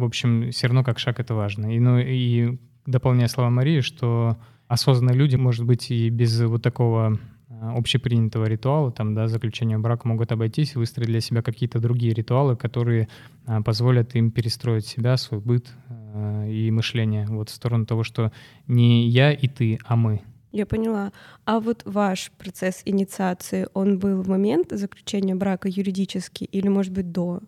в 0.00 0.04
общем, 0.04 0.50
все 0.50 0.66
равно 0.66 0.82
как 0.82 0.98
шаг 0.98 1.20
это 1.20 1.34
важно. 1.34 1.76
И, 1.76 1.78
ну, 1.78 1.98
и 1.98 2.58
дополняя 2.86 3.28
слова 3.28 3.50
Марии, 3.50 3.80
что 3.82 4.36
осознанные 4.66 5.16
люди, 5.16 5.36
может 5.36 5.64
быть, 5.64 5.90
и 5.90 6.08
без 6.08 6.40
вот 6.40 6.62
такого 6.62 7.18
общепринятого 7.60 8.46
ритуала, 8.46 8.90
там, 8.90 9.14
да, 9.14 9.28
заключения 9.28 9.78
брака 9.78 10.08
могут 10.08 10.32
обойтись 10.32 10.74
и 10.74 10.78
выстроить 10.78 11.08
для 11.08 11.20
себя 11.20 11.42
какие-то 11.42 11.78
другие 11.78 12.12
ритуалы, 12.14 12.56
которые 12.56 13.08
а, 13.46 13.62
позволят 13.62 14.14
им 14.14 14.30
перестроить 14.30 14.86
себя, 14.86 15.16
свой 15.16 15.40
быт 15.40 15.66
а, 15.88 16.46
и 16.46 16.70
мышление 16.70 17.26
вот 17.26 17.50
в 17.50 17.52
сторону 17.52 17.86
того, 17.86 18.04
что 18.04 18.32
не 18.66 19.08
я 19.08 19.32
и 19.32 19.48
ты, 19.48 19.78
а 19.84 19.96
мы. 19.96 20.22
Я 20.52 20.66
поняла. 20.66 21.12
А 21.46 21.58
вот 21.58 21.82
ваш 21.84 22.30
процесс 22.38 22.82
инициации, 22.84 23.66
он 23.74 23.98
был 23.98 24.22
в 24.22 24.28
момент 24.28 24.68
заключения 24.70 25.34
брака 25.34 25.68
юридически 25.68 26.44
или, 26.44 26.68
может 26.68 26.92
быть, 26.92 27.10
до? 27.10 27.40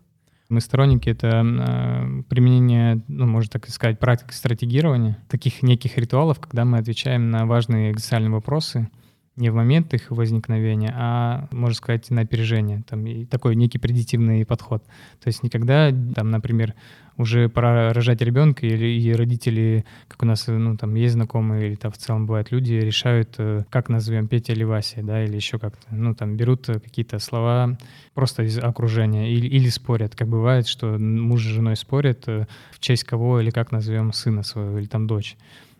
Мы 0.48 0.60
сторонники 0.60 1.08
это 1.08 1.44
э, 1.44 2.22
применение, 2.28 3.02
ну, 3.08 3.26
можно 3.26 3.50
так 3.50 3.68
сказать, 3.68 3.98
практики 3.98 4.32
стратегирования, 4.32 5.18
таких 5.28 5.62
неких 5.62 5.98
ритуалов, 5.98 6.40
когда 6.40 6.64
мы 6.64 6.78
отвечаем 6.78 7.30
на 7.30 7.46
важные 7.46 7.92
экзистенциальные 7.92 8.30
вопросы 8.30 8.88
не 9.36 9.50
в 9.50 9.54
момент 9.54 9.92
их 9.94 10.10
возникновения, 10.10 10.92
а, 10.96 11.48
можно 11.50 11.74
сказать, 11.74 12.10
на 12.10 12.22
опережение. 12.22 12.82
Там 12.88 13.06
и 13.06 13.24
такой 13.26 13.54
некий 13.54 13.78
предитивный 13.78 14.44
подход. 14.46 14.82
То 15.22 15.28
есть 15.28 15.42
никогда, 15.42 15.90
там, 16.14 16.30
например, 16.30 16.74
уже 17.18 17.48
пора 17.48 17.92
рожать 17.92 18.20
ребенка, 18.20 18.66
или 18.66 18.86
и 18.86 19.12
родители, 19.12 19.84
как 20.08 20.22
у 20.22 20.26
нас, 20.26 20.46
ну, 20.48 20.76
там, 20.76 20.94
есть 20.94 21.14
знакомые, 21.14 21.68
или 21.68 21.74
там 21.74 21.92
в 21.92 21.98
целом 21.98 22.26
бывают 22.26 22.50
люди, 22.50 22.74
решают, 22.74 23.34
э, 23.38 23.64
как 23.70 23.88
назовем 23.88 24.28
Петя 24.28 24.52
или 24.52 24.64
Вася, 24.64 25.02
да, 25.02 25.24
или 25.24 25.34
еще 25.34 25.58
как-то. 25.58 25.86
Ну, 25.90 26.14
там, 26.14 26.36
берут 26.36 26.66
какие-то 26.66 27.18
слова 27.18 27.78
просто 28.14 28.42
из 28.42 28.58
окружения 28.58 29.32
или, 29.32 29.46
или 29.46 29.68
спорят. 29.68 30.14
Как 30.14 30.28
бывает, 30.28 30.66
что 30.66 30.98
муж 30.98 31.42
с 31.42 31.46
женой 31.46 31.76
спорят, 31.76 32.24
э, 32.26 32.46
в 32.70 32.80
честь 32.80 33.04
кого 33.04 33.40
или 33.40 33.50
как 33.50 33.72
назовем 33.72 34.12
сына 34.12 34.42
своего, 34.42 34.78
или 34.78 34.86
там 34.86 35.06
дочь. 35.06 35.36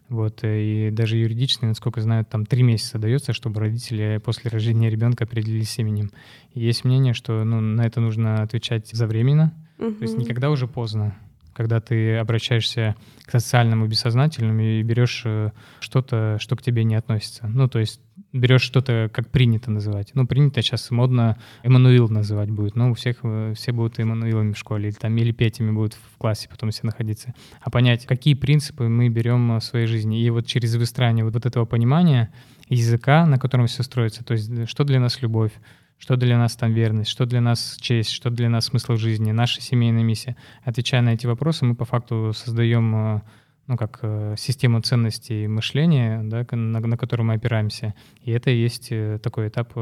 Вот, 0.09 0.41
и 0.45 0.91
даже 0.93 1.17
юридически, 1.17 1.65
насколько 1.65 2.01
знаю, 2.01 2.25
там 2.25 2.47
три 2.47 2.63
месяца 2.63 2.99
дается, 2.99 3.33
чтобы 3.33 3.61
родители 3.61 4.21
после 4.25 4.51
рождения 4.51 4.89
ребенка 4.89 5.25
определились 5.25 5.79
именем. 5.79 6.11
И 6.55 6.61
есть 6.61 6.85
мнение, 6.85 7.13
что 7.13 7.43
ну, 7.43 7.61
на 7.61 7.83
это 7.83 8.01
нужно 8.01 8.43
отвечать 8.43 8.89
завременно, 8.93 9.53
угу. 9.79 9.93
то 9.93 10.03
есть 10.03 10.17
никогда 10.17 10.51
уже 10.51 10.69
поздно 10.69 11.17
когда 11.57 11.81
ты 11.81 12.17
обращаешься 12.17 12.97
к 13.25 13.31
социальному 13.31 13.87
бессознательному 13.87 14.61
и 14.61 14.83
берешь 14.83 15.23
э, 15.25 15.53
что-то, 15.81 16.37
что 16.39 16.55
к 16.55 16.63
тебе 16.63 16.85
не 16.85 16.95
относится. 16.95 17.49
Ну, 17.49 17.67
то 17.67 17.79
есть 17.79 18.01
берешь 18.35 18.61
что-то, 18.61 19.11
как 19.11 19.31
принято 19.31 19.71
называть. 19.71 20.11
Ну, 20.13 20.27
принято 20.27 20.61
сейчас 20.61 20.91
модно 20.91 21.39
Эммануил 21.63 22.11
называть 22.11 22.51
будет. 22.51 22.77
Ну, 22.77 22.91
у 22.91 22.95
всех 22.95 23.21
э, 23.23 23.55
все 23.57 23.73
будут 23.73 23.99
Эммануилами 23.99 24.53
в 24.53 24.59
школе, 24.59 24.91
или 24.91 24.97
там 24.97 25.17
или 25.17 25.33
Петями 25.33 25.71
будут 25.71 25.95
в 25.95 26.19
классе 26.19 26.47
потом 26.51 26.71
все 26.71 26.83
находиться. 26.85 27.33
А 27.63 27.71
понять, 27.71 28.05
какие 28.05 28.35
принципы 28.35 28.89
мы 28.89 29.09
берем 29.09 29.57
в 29.57 29.61
своей 29.63 29.87
жизни. 29.87 30.21
И 30.21 30.29
вот 30.29 30.47
через 30.47 30.77
выстраивание 30.77 31.25
вот, 31.25 31.33
вот 31.33 31.47
этого 31.47 31.65
понимания 31.65 32.31
языка, 32.69 33.25
на 33.25 33.39
котором 33.39 33.67
все 33.67 33.83
строится, 33.83 34.25
то 34.25 34.35
есть 34.35 34.69
что 34.69 34.85
для 34.85 35.01
нас 35.01 35.23
любовь, 35.23 35.53
что 35.99 36.17
для 36.17 36.39
нас 36.39 36.57
там 36.57 36.73
верность, 36.73 37.11
что 37.11 37.27
для 37.27 37.41
нас 37.41 37.77
честь, 37.81 38.11
что 38.11 38.31
для 38.31 38.49
нас 38.49 38.67
смысл 38.67 38.97
жизни, 38.97 39.33
наша 39.33 39.61
семейная 39.61 40.03
миссия. 40.03 40.37
Отвечая 40.65 41.03
на 41.03 41.15
эти 41.15 41.27
вопросы, 41.27 41.65
мы 41.65 41.75
по 41.75 41.85
факту 41.85 42.33
создаем 42.35 43.17
э, 43.17 43.21
ну, 43.67 43.77
как 43.77 44.01
э, 44.03 44.35
систему 44.39 44.81
ценностей 44.83 45.47
мышления, 45.47 46.23
да, 46.23 46.47
на, 46.51 46.81
на 46.81 46.97
которую 46.97 47.27
мы 47.27 47.35
опираемся. 47.35 47.95
И 48.23 48.31
это 48.31 48.51
и 48.51 48.61
есть 48.61 48.89
э, 48.91 49.19
такой 49.23 49.49
этап 49.49 49.73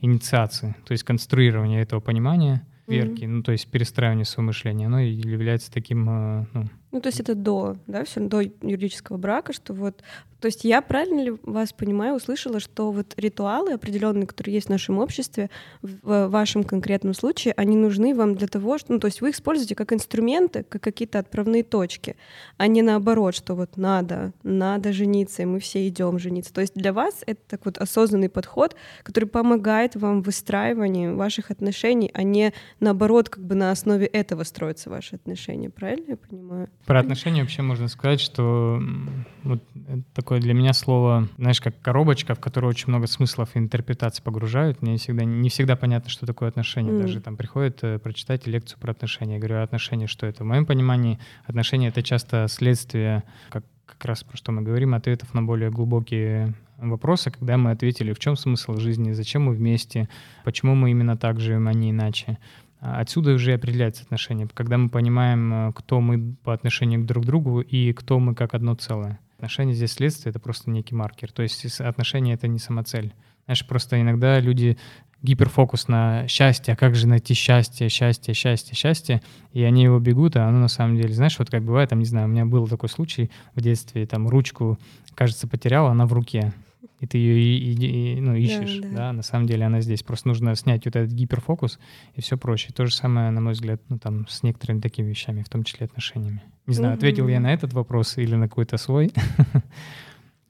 инициации, 0.00 0.74
то 0.84 0.92
есть 0.92 1.04
конструирование 1.04 1.82
этого 1.82 2.00
понимания, 2.00 2.66
верки, 2.86 3.22
mm-hmm. 3.22 3.28
ну, 3.28 3.42
то 3.42 3.52
есть 3.52 3.70
перестраивание 3.70 4.24
своего 4.24 4.48
мышления, 4.48 4.86
оно 4.86 4.98
является 4.98 5.70
таким, 5.70 6.04
ну, 6.52 6.68
ну, 6.92 7.00
то 7.00 7.08
есть 7.08 7.20
это 7.20 7.34
до, 7.34 7.76
да, 7.86 8.04
все 8.04 8.20
до 8.20 8.40
юридического 8.40 9.16
брака, 9.16 9.52
что 9.52 9.74
вот, 9.74 10.02
то 10.40 10.46
есть 10.46 10.64
я 10.64 10.80
правильно 10.82 11.20
ли 11.20 11.32
вас 11.42 11.72
понимаю, 11.72 12.14
услышала, 12.14 12.58
что 12.60 12.90
вот 12.90 13.14
ритуалы 13.16 13.72
определенные, 13.72 14.26
которые 14.26 14.54
есть 14.54 14.66
в 14.66 14.70
нашем 14.70 14.98
обществе, 14.98 15.50
в 15.82 16.28
вашем 16.28 16.64
конкретном 16.64 17.14
случае, 17.14 17.54
они 17.56 17.76
нужны 17.76 18.14
вам 18.14 18.34
для 18.34 18.48
того, 18.48 18.78
что, 18.78 18.92
ну, 18.92 18.98
то 18.98 19.06
есть 19.06 19.20
вы 19.20 19.28
их 19.28 19.36
используете 19.36 19.74
как 19.74 19.92
инструменты, 19.92 20.64
как 20.64 20.82
какие-то 20.82 21.18
отправные 21.18 21.62
точки, 21.62 22.16
а 22.56 22.66
не 22.66 22.82
наоборот, 22.82 23.34
что 23.34 23.54
вот 23.54 23.76
надо, 23.76 24.32
надо 24.42 24.92
жениться, 24.92 25.42
и 25.42 25.44
мы 25.44 25.60
все 25.60 25.86
идем 25.86 26.18
жениться. 26.18 26.52
То 26.52 26.60
есть 26.60 26.74
для 26.74 26.92
вас 26.92 27.22
это 27.26 27.40
так 27.46 27.64
вот 27.64 27.78
осознанный 27.78 28.28
подход, 28.28 28.74
который 29.04 29.26
помогает 29.26 29.94
вам 29.94 30.22
в 30.22 30.26
выстраивании 30.26 31.08
ваших 31.08 31.50
отношений, 31.50 32.10
а 32.14 32.22
не 32.22 32.52
наоборот, 32.80 33.28
как 33.28 33.44
бы 33.44 33.54
на 33.54 33.70
основе 33.70 34.06
этого 34.06 34.42
строятся 34.42 34.90
ваши 34.90 35.16
отношения. 35.16 35.70
Правильно 35.70 36.10
я 36.10 36.16
понимаю? 36.16 36.68
Про 36.86 37.00
отношения 37.00 37.42
вообще 37.42 37.62
можно 37.62 37.88
сказать, 37.88 38.20
что 38.20 38.82
вот 39.44 39.62
такое 40.14 40.40
для 40.40 40.54
меня 40.54 40.72
слово, 40.72 41.28
знаешь, 41.38 41.60
как 41.60 41.80
коробочка, 41.80 42.34
в 42.34 42.40
которую 42.40 42.70
очень 42.70 42.88
много 42.88 43.06
смыслов 43.06 43.54
и 43.54 43.58
интерпретаций 43.58 44.24
погружают. 44.24 44.82
Мне 44.82 44.96
всегда 44.96 45.24
не 45.24 45.48
всегда 45.50 45.76
понятно, 45.76 46.10
что 46.10 46.26
такое 46.26 46.48
отношения. 46.48 46.90
Mm. 46.90 47.02
Даже 47.02 47.20
там 47.20 47.36
приходит 47.36 47.78
э, 47.82 47.98
прочитать 47.98 48.46
лекцию 48.46 48.80
про 48.80 48.92
отношения. 48.92 49.34
Я 49.34 49.38
говорю, 49.38 49.56
а 49.56 49.62
отношения 49.62 50.06
что 50.06 50.26
это? 50.26 50.42
В 50.42 50.46
моем 50.46 50.66
понимании 50.66 51.18
отношения— 51.44 51.88
это 51.90 52.02
часто 52.02 52.46
следствие, 52.48 53.22
как, 53.50 53.64
как 53.86 54.04
раз 54.04 54.24
про 54.24 54.36
что 54.36 54.50
мы 54.50 54.62
говорим, 54.62 54.94
ответов 54.94 55.32
на 55.34 55.42
более 55.42 55.70
глубокие 55.70 56.54
вопросы, 56.78 57.30
когда 57.30 57.56
мы 57.56 57.70
ответили, 57.70 58.12
в 58.12 58.18
чем 58.18 58.36
смысл 58.36 58.76
жизни, 58.76 59.12
зачем 59.12 59.44
мы 59.44 59.52
вместе, 59.52 60.08
почему 60.44 60.74
мы 60.74 60.90
именно 60.90 61.16
так 61.16 61.40
живем, 61.40 61.68
а 61.68 61.74
не 61.74 61.90
иначе. 61.90 62.38
Отсюда 62.80 63.34
уже 63.34 63.52
определяется 63.52 64.02
отношение, 64.02 64.48
когда 64.52 64.78
мы 64.78 64.88
понимаем, 64.88 65.52
э, 65.68 65.72
кто 65.74 66.00
мы 66.00 66.34
по 66.42 66.54
отношению 66.54 67.02
к 67.02 67.06
друг 67.06 67.26
другу 67.26 67.60
и 67.60 67.92
кто 67.92 68.18
мы 68.18 68.34
как 68.34 68.54
одно 68.54 68.74
целое. 68.74 69.18
Отношения 69.36 69.74
здесь 69.74 69.92
следствие— 69.92 70.30
это 70.32 70.38
просто 70.38 70.70
некий 70.70 70.94
маркер. 70.94 71.30
То 71.30 71.42
есть 71.42 71.80
отношения— 71.80 72.32
это 72.34 72.48
не 72.48 72.58
самоцель. 72.58 73.14
Знаешь, 73.44 73.66
просто 73.66 74.00
иногда 74.00 74.40
люди 74.40 74.78
гиперфокус 75.22 75.88
на 75.88 76.26
счастье, 76.28 76.74
а 76.74 76.76
как 76.76 76.94
же 76.94 77.06
найти 77.06 77.34
счастье, 77.34 77.88
счастье, 77.90 78.32
счастье, 78.32 78.74
счастье, 78.74 79.22
и 79.52 79.62
они 79.62 79.82
его 79.82 79.98
бегут, 79.98 80.36
а 80.36 80.48
оно 80.48 80.60
на 80.60 80.68
самом 80.68 80.96
деле, 80.96 81.12
знаешь, 81.12 81.38
вот 81.38 81.50
как 81.50 81.62
бывает, 81.62 81.90
там, 81.90 81.98
не 81.98 82.06
знаю, 82.06 82.26
у 82.26 82.30
меня 82.30 82.46
был 82.46 82.66
такой 82.68 82.88
случай 82.88 83.30
в 83.54 83.60
детстве, 83.60 84.06
там, 84.06 84.28
ручку, 84.28 84.78
кажется, 85.14 85.46
потеряла, 85.46 85.90
она 85.90 86.06
в 86.06 86.12
руке, 86.12 86.52
и 87.00 87.06
ты 87.06 87.18
ее 87.18 87.38
и, 87.38 87.72
и, 87.72 88.16
и, 88.16 88.20
ну, 88.20 88.34
ищешь, 88.34 88.78
да, 88.78 88.88
да. 88.88 88.96
да, 88.96 89.12
на 89.12 89.22
самом 89.22 89.46
деле 89.46 89.64
она 89.64 89.80
здесь. 89.80 90.02
Просто 90.02 90.28
нужно 90.28 90.54
снять 90.54 90.84
вот 90.84 90.96
этот 90.96 91.12
гиперфокус, 91.12 91.78
и 92.14 92.20
все 92.20 92.36
проще. 92.36 92.72
То 92.72 92.86
же 92.86 92.94
самое, 92.94 93.30
на 93.30 93.40
мой 93.40 93.54
взгляд, 93.54 93.80
ну, 93.88 93.98
там, 93.98 94.26
с 94.28 94.42
некоторыми 94.42 94.80
такими 94.80 95.08
вещами, 95.08 95.42
в 95.42 95.48
том 95.48 95.64
числе 95.64 95.86
отношениями. 95.86 96.42
Не 96.66 96.74
знаю, 96.74 96.94
угу. 96.94 96.98
ответил 96.98 97.28
я 97.28 97.40
на 97.40 97.52
этот 97.52 97.72
вопрос 97.72 98.18
или 98.18 98.34
на 98.34 98.48
какой-то 98.48 98.76
свой. 98.76 99.12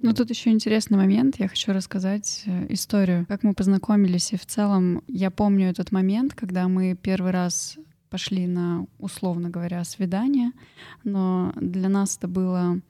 Ну, 0.02 0.14
тут 0.14 0.30
еще 0.30 0.48
интересный 0.50 0.96
момент. 0.96 1.38
Я 1.38 1.46
хочу 1.46 1.74
рассказать 1.74 2.44
э, 2.46 2.66
историю, 2.70 3.26
как 3.26 3.42
мы 3.42 3.52
познакомились. 3.52 4.32
И 4.32 4.38
в 4.38 4.46
целом 4.46 5.02
я 5.06 5.30
помню 5.30 5.68
этот 5.68 5.92
момент, 5.92 6.32
когда 6.32 6.68
мы 6.68 6.96
первый 6.96 7.32
раз 7.32 7.76
пошли 8.08 8.46
на, 8.46 8.86
условно 8.98 9.50
говоря, 9.50 9.84
свидание, 9.84 10.52
но 11.04 11.52
для 11.56 11.90
нас 11.90 12.16
это 12.16 12.28
было 12.28 12.80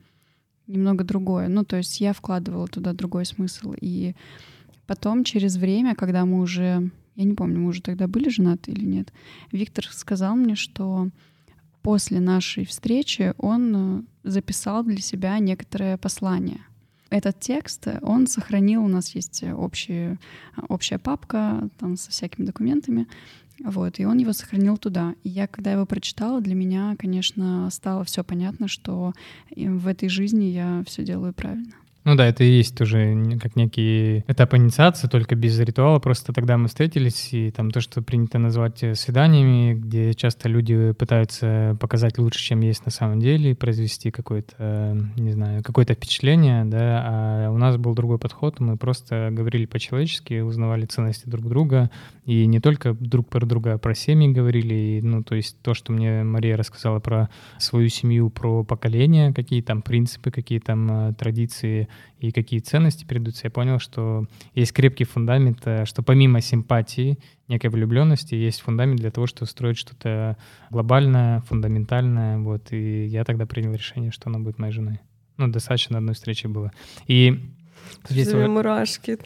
немного 0.67 1.03
другое. 1.03 1.47
Ну, 1.47 1.63
то 1.63 1.77
есть 1.77 2.01
я 2.01 2.13
вкладывала 2.13 2.67
туда 2.67 2.93
другой 2.93 3.25
смысл. 3.25 3.73
И 3.79 4.15
потом, 4.87 5.23
через 5.23 5.57
время, 5.57 5.95
когда 5.95 6.25
мы 6.25 6.39
уже, 6.39 6.89
я 7.15 7.23
не 7.23 7.33
помню, 7.33 7.59
мы 7.59 7.69
уже 7.69 7.81
тогда 7.81 8.07
были 8.07 8.29
женаты 8.29 8.71
или 8.71 8.85
нет, 8.85 9.13
Виктор 9.51 9.85
сказал 9.91 10.35
мне, 10.35 10.55
что 10.55 11.09
после 11.81 12.19
нашей 12.19 12.65
встречи 12.65 13.33
он 13.37 13.75
э, 13.75 14.03
записал 14.23 14.83
для 14.83 14.99
себя 14.99 15.39
некоторое 15.39 15.97
послание. 15.97 16.61
Этот 17.09 17.39
текст, 17.39 17.87
он 18.01 18.27
сохранил, 18.27 18.85
у 18.85 18.87
нас 18.87 19.15
есть 19.15 19.43
общая, 19.43 20.17
общая 20.69 20.97
папка 20.97 21.69
там, 21.77 21.97
со 21.97 22.09
всякими 22.11 22.45
документами, 22.45 23.07
вот, 23.63 23.99
и 23.99 24.05
он 24.05 24.17
его 24.17 24.33
сохранил 24.33 24.77
туда. 24.77 25.15
И 25.23 25.29
я, 25.29 25.47
когда 25.47 25.71
его 25.71 25.85
прочитала, 25.85 26.41
для 26.41 26.55
меня, 26.55 26.95
конечно, 26.97 27.69
стало 27.71 28.03
все 28.03 28.23
понятно, 28.23 28.67
что 28.67 29.13
в 29.55 29.87
этой 29.87 30.09
жизни 30.09 30.45
я 30.45 30.83
все 30.85 31.03
делаю 31.03 31.33
правильно. 31.33 31.73
Ну 32.03 32.15
да, 32.15 32.25
это 32.25 32.43
и 32.43 32.49
есть 32.49 32.75
тоже 32.75 33.37
как 33.39 33.55
некий 33.55 34.23
этап 34.27 34.55
инициации, 34.55 35.07
только 35.07 35.35
без 35.35 35.59
ритуала. 35.59 35.99
Просто 35.99 36.33
тогда 36.33 36.57
мы 36.57 36.67
встретились, 36.67 37.31
и 37.31 37.51
там 37.51 37.69
то, 37.69 37.79
что 37.79 38.01
принято 38.01 38.39
назвать 38.39 38.81
э, 38.81 38.95
свиданиями, 38.95 39.75
где 39.75 40.15
часто 40.15 40.49
люди 40.49 40.93
пытаются 40.93 41.77
показать 41.79 42.17
лучше, 42.17 42.39
чем 42.39 42.61
есть 42.61 42.85
на 42.85 42.91
самом 42.91 43.19
деле, 43.19 43.55
произвести 43.55 44.09
какое-то, 44.09 44.97
не 45.15 45.31
знаю, 45.31 45.61
какое-то 45.63 45.93
впечатление, 45.93 46.65
да, 46.65 47.03
а 47.05 47.51
у 47.51 47.57
нас 47.59 47.77
был 47.77 47.93
другой 47.93 48.17
подход, 48.17 48.59
мы 48.59 48.77
просто 48.77 49.29
говорили 49.31 49.67
по-человечески, 49.67 50.39
узнавали 50.39 50.87
ценности 50.87 51.29
друг 51.29 51.47
друга, 51.47 51.91
и 52.25 52.47
не 52.47 52.59
только 52.59 52.93
друг 52.93 53.29
про 53.29 53.45
друга, 53.45 53.73
а 53.73 53.77
про 53.77 53.93
семьи 53.93 54.27
говорили, 54.27 54.73
и, 54.73 55.01
ну, 55.03 55.21
то 55.21 55.35
есть 55.35 55.57
то, 55.61 55.75
что 55.75 55.91
мне 55.91 56.23
Мария 56.23 56.57
рассказала 56.57 56.99
про 56.99 57.29
свою 57.59 57.89
семью, 57.89 58.31
про 58.31 58.63
поколение, 58.63 59.33
какие 59.33 59.61
там 59.61 59.83
принципы, 59.83 60.31
какие 60.31 60.57
там 60.57 61.09
э, 61.09 61.13
традиции, 61.13 61.87
и 62.19 62.31
какие 62.31 62.59
ценности 62.59 63.05
передаются, 63.05 63.47
я 63.47 63.51
понял, 63.51 63.79
что 63.79 64.25
есть 64.53 64.73
крепкий 64.73 65.05
фундамент, 65.05 65.59
э, 65.65 65.85
что 65.85 66.03
помимо 66.03 66.41
симпатии, 66.41 67.17
некой 67.47 67.69
влюбленности, 67.69 68.35
есть 68.35 68.61
фундамент 68.61 68.99
для 68.99 69.11
того, 69.11 69.27
чтобы 69.27 69.49
строить 69.49 69.77
что-то 69.77 70.37
глобальное, 70.69 71.41
фундаментальное. 71.41 72.37
Вот, 72.39 72.71
и 72.71 73.05
я 73.05 73.23
тогда 73.23 73.45
принял 73.45 73.73
решение, 73.73 74.11
что 74.11 74.29
она 74.29 74.39
будет 74.39 74.59
моей 74.59 74.73
женой. 74.73 74.99
Ну, 75.37 75.47
достаточно 75.47 75.97
одной 75.97 76.13
встречи 76.13 76.47
было. 76.47 76.71
И 77.07 77.39
Здесь 78.09 78.31
вы... 78.31 78.47
мурашки. 78.47 79.17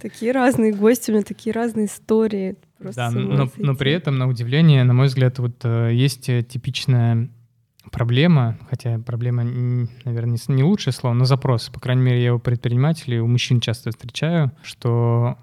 Такие 0.00 0.32
разные 0.32 0.72
гости, 0.72 1.10
у 1.10 1.14
меня 1.14 1.24
такие 1.24 1.52
разные 1.52 1.86
истории. 1.86 2.56
да, 2.78 3.10
но, 3.10 3.50
но 3.56 3.74
при 3.74 3.92
этом, 3.92 4.18
на 4.18 4.28
удивление, 4.28 4.84
на 4.84 4.94
мой 4.94 5.06
взгляд, 5.06 5.38
вот 5.38 5.64
э, 5.64 5.90
есть 5.92 6.28
э, 6.28 6.42
типичная 6.42 7.28
проблема, 7.90 8.58
хотя 8.70 8.98
проблема, 8.98 9.44
наверное, 10.04 10.38
не 10.48 10.62
лучшее 10.62 10.92
слово, 10.92 11.14
но 11.14 11.24
запрос. 11.24 11.68
По 11.68 11.80
крайней 11.80 12.02
мере, 12.02 12.22
я 12.22 12.34
у 12.34 12.38
предпринимателей, 12.38 13.20
у 13.20 13.26
мужчин 13.26 13.60
часто 13.60 13.90
встречаю, 13.90 14.52
что 14.62 15.36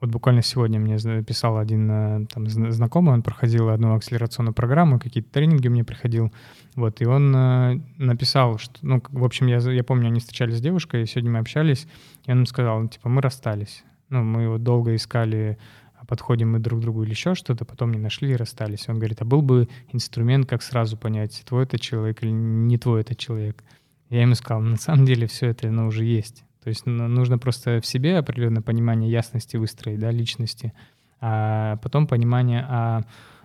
вот 0.00 0.10
буквально 0.10 0.42
сегодня 0.42 0.78
мне 0.78 0.98
писал 1.22 1.56
один 1.56 1.90
э, 1.90 2.26
там, 2.26 2.46
знакомый, 2.46 3.14
он 3.14 3.22
проходил 3.22 3.70
одну 3.70 3.94
акселерационную 3.94 4.52
программу, 4.52 5.00
какие-то 5.00 5.30
тренинги 5.30 5.68
мне 5.68 5.82
приходил, 5.82 6.30
вот, 6.74 7.00
и 7.00 7.06
он 7.06 7.34
э, 7.34 7.80
написал, 7.96 8.58
что, 8.58 8.74
ну, 8.82 9.02
в 9.08 9.24
общем, 9.24 9.46
я, 9.46 9.58
я 9.58 9.82
помню, 9.82 10.08
они 10.08 10.20
встречались 10.20 10.58
с 10.58 10.60
девушкой, 10.60 11.04
и 11.04 11.06
сегодня 11.06 11.30
мы 11.30 11.38
общались, 11.38 11.86
и 12.26 12.32
он 12.32 12.44
сказал, 12.44 12.86
типа, 12.86 13.08
мы 13.08 13.22
расстались. 13.22 13.82
Ну, 14.10 14.22
мы 14.22 14.42
его 14.42 14.58
долго 14.58 14.94
искали 14.94 15.58
подходим 16.06 16.52
мы 16.52 16.58
друг 16.58 16.80
к 16.80 16.82
другу 16.82 17.02
или 17.02 17.10
еще 17.10 17.34
что-то, 17.34 17.64
потом 17.64 17.92
не 17.92 17.98
нашли 17.98 18.30
и 18.30 18.36
расстались. 18.36 18.88
Он 18.88 18.96
говорит, 18.96 19.20
а 19.22 19.24
был 19.24 19.42
бы 19.42 19.68
инструмент, 19.92 20.48
как 20.48 20.62
сразу 20.62 20.96
понять, 20.96 21.42
твой 21.46 21.64
это 21.64 21.78
человек 21.78 22.22
или 22.22 22.30
не 22.30 22.78
твой 22.78 23.02
это 23.02 23.14
человек. 23.14 23.64
Я 24.10 24.22
ему 24.22 24.34
сказал, 24.34 24.62
на 24.62 24.76
самом 24.76 25.06
деле 25.06 25.26
все 25.26 25.48
это 25.48 25.68
оно 25.68 25.86
уже 25.86 26.04
есть. 26.04 26.44
То 26.62 26.68
есть 26.68 26.86
ну, 26.86 27.08
нужно 27.08 27.38
просто 27.38 27.80
в 27.80 27.86
себе 27.86 28.16
определенное 28.16 28.62
понимание 28.62 29.10
ясности 29.10 29.56
выстроить, 29.56 29.98
да, 29.98 30.10
личности, 30.10 30.72
а 31.20 31.76
потом 31.78 32.06
понимание, 32.06 32.64
а 32.68 33.02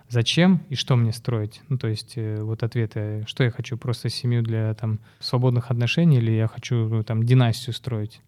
зачем 0.08 0.62
и 0.68 0.74
что 0.74 0.96
мне 0.96 1.12
строить. 1.12 1.60
Ну, 1.68 1.78
то 1.78 1.88
есть 1.88 2.14
э, 2.16 2.42
вот 2.42 2.62
ответы, 2.62 3.24
что 3.26 3.44
я 3.44 3.50
хочу, 3.50 3.76
просто 3.76 4.08
семью 4.08 4.42
для 4.42 4.74
там 4.74 5.00
свободных 5.18 5.70
отношений 5.70 6.18
или 6.18 6.32
я 6.32 6.48
хочу 6.48 6.88
ну, 6.88 7.04
там 7.04 7.22
династию 7.22 7.74
строить 7.74 8.20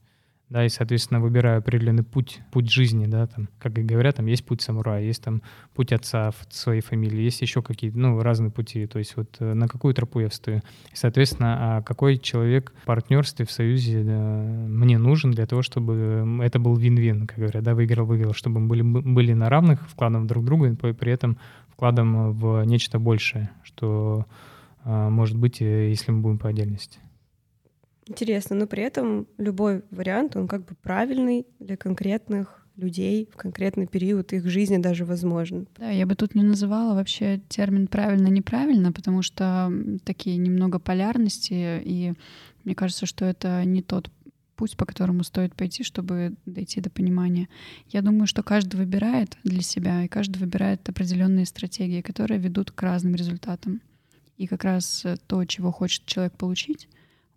да, 0.53 0.67
и, 0.67 0.69
соответственно, 0.69 1.21
выбираю 1.21 1.59
определенный 1.59 2.03
путь, 2.03 2.41
путь 2.51 2.71
жизни, 2.71 3.07
да, 3.07 3.27
там, 3.27 3.49
как 3.59 3.79
и 3.79 3.83
говорят, 3.83 4.17
там 4.17 4.27
есть 4.27 4.45
путь 4.45 4.61
самурая, 4.61 5.03
есть 5.03 5.23
там 5.25 5.41
путь 5.75 5.93
отца 5.93 6.31
своей 6.51 6.83
фамилии, 6.83 7.23
есть 7.23 7.41
еще 7.41 7.63
какие-то, 7.63 7.99
ну, 7.99 8.21
разные 8.21 8.51
пути, 8.51 8.87
то 8.87 8.99
есть 8.99 9.17
вот 9.17 9.35
э, 9.41 9.55
на 9.55 9.67
какую 9.67 9.95
тропу 9.95 10.21
я 10.21 10.29
встаю. 10.29 10.59
И, 10.93 10.97
соответственно, 10.97 11.79
а 11.79 11.83
какой 11.83 12.19
человек 12.19 12.75
в 12.83 12.85
партнерстве, 12.85 13.47
в 13.47 13.51
союзе 13.51 14.03
да, 14.05 14.43
мне 14.69 14.99
нужен 14.99 15.31
для 15.31 15.47
того, 15.47 15.63
чтобы 15.63 16.39
это 16.43 16.59
был 16.59 16.77
вин-вин, 16.77 17.27
как 17.27 17.39
говорят, 17.39 17.65
да, 17.65 17.75
выиграл-выиграл, 17.75 18.35
чтобы 18.35 18.61
мы 18.61 18.69
были, 18.69 18.83
были 18.83 19.33
на 19.33 19.49
равных, 19.49 19.89
вкладом 19.89 20.27
друг 20.27 20.45
друга, 20.45 20.69
и 20.69 20.93
при 20.93 21.13
этом 21.13 21.39
вкладом 21.71 22.33
в 22.33 22.63
нечто 22.65 22.99
большее, 22.99 23.51
что 23.63 24.27
может 24.85 25.39
быть, 25.39 25.63
э, 25.63 25.89
если 25.89 26.13
мы 26.13 26.21
будем 26.21 26.39
по 26.39 26.51
отдельности. 26.51 26.99
Интересно, 28.07 28.57
но 28.57 28.67
при 28.67 28.83
этом 28.83 29.27
любой 29.39 29.83
вариант, 29.91 30.37
он 30.37 30.49
как 30.49 30.65
бы 30.65 30.75
правильный 30.83 31.47
для 31.61 31.77
конкретных 31.77 32.67
людей 32.77 33.29
в 33.31 33.37
конкретный 33.37 33.87
период 33.87 34.33
их 34.33 34.47
жизни 34.49 34.79
даже 34.79 35.05
возможен. 35.05 35.69
Да, 35.77 35.91
я 35.91 36.07
бы 36.07 36.15
тут 36.15 36.35
не 36.35 36.43
называла 36.43 36.95
вообще 36.95 37.41
термин 37.49 37.87
правильно-неправильно, 37.87 38.93
потому 38.93 39.23
что 39.23 39.71
такие 40.05 40.37
немного 40.37 40.79
полярности, 40.79 41.81
и 41.85 42.15
мне 42.65 42.75
кажется, 42.75 43.07
что 43.07 43.25
это 43.25 43.65
не 43.65 43.83
тот 43.83 44.11
путь, 44.57 44.77
по 44.77 44.87
которому 44.87 45.23
стоит 45.23 45.55
пойти, 45.55 45.83
чтобы 45.85 46.35
дойти 46.47 46.81
до 46.81 46.89
понимания. 46.89 47.49
Я 47.89 48.01
думаю, 48.01 48.27
что 48.27 48.43
каждый 48.43 48.77
выбирает 48.77 49.37
для 49.45 49.61
себя, 49.61 50.05
и 50.05 50.09
каждый 50.09 50.39
выбирает 50.39 50.89
определенные 50.89 51.47
стратегии, 51.47 52.01
которые 52.01 52.41
ведут 52.41 52.71
к 52.71 52.83
разным 52.83 53.15
результатам. 53.15 53.81
И 54.39 54.47
как 54.47 54.65
раз 54.65 55.05
то, 55.27 55.45
чего 55.45 55.73
хочет 55.73 56.07
человек 56.07 56.33
получить, 56.35 56.89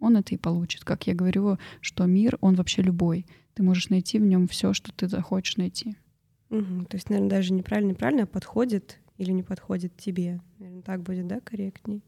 он 0.06 0.18
это 0.18 0.34
и 0.34 0.38
получит. 0.38 0.84
Как 0.84 1.08
я 1.08 1.14
говорю, 1.14 1.58
что 1.82 2.06
мир, 2.06 2.38
он 2.42 2.56
вообще 2.56 2.82
любой. 2.82 3.26
Ты 3.54 3.64
можешь 3.64 3.90
найти 3.90 4.20
в 4.20 4.26
нем 4.26 4.48
все, 4.48 4.74
что 4.74 4.92
ты 4.92 5.08
захочешь 5.08 5.58
найти. 5.58 5.96
Угу. 6.50 6.86
То 6.90 6.98
есть, 6.98 7.10
наверное, 7.10 7.30
даже 7.30 7.54
неправильно, 7.54 7.92
неправильно, 7.92 8.24
а 8.24 8.28
подходит 8.28 9.00
или 9.18 9.32
не 9.32 9.44
подходит 9.44 9.96
тебе. 9.98 10.42
Наверное, 10.60 10.84
так 10.84 11.02
будет, 11.02 11.28
да, 11.28 11.40
корректней? 11.40 12.04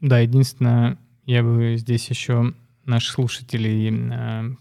Да, 0.00 0.18
единственное, 0.20 0.98
я 1.24 1.42
бы 1.42 1.76
здесь 1.76 2.08
еще 2.08 2.54
наших 2.84 3.12
слушателей 3.12 3.90
э, 3.90 4.56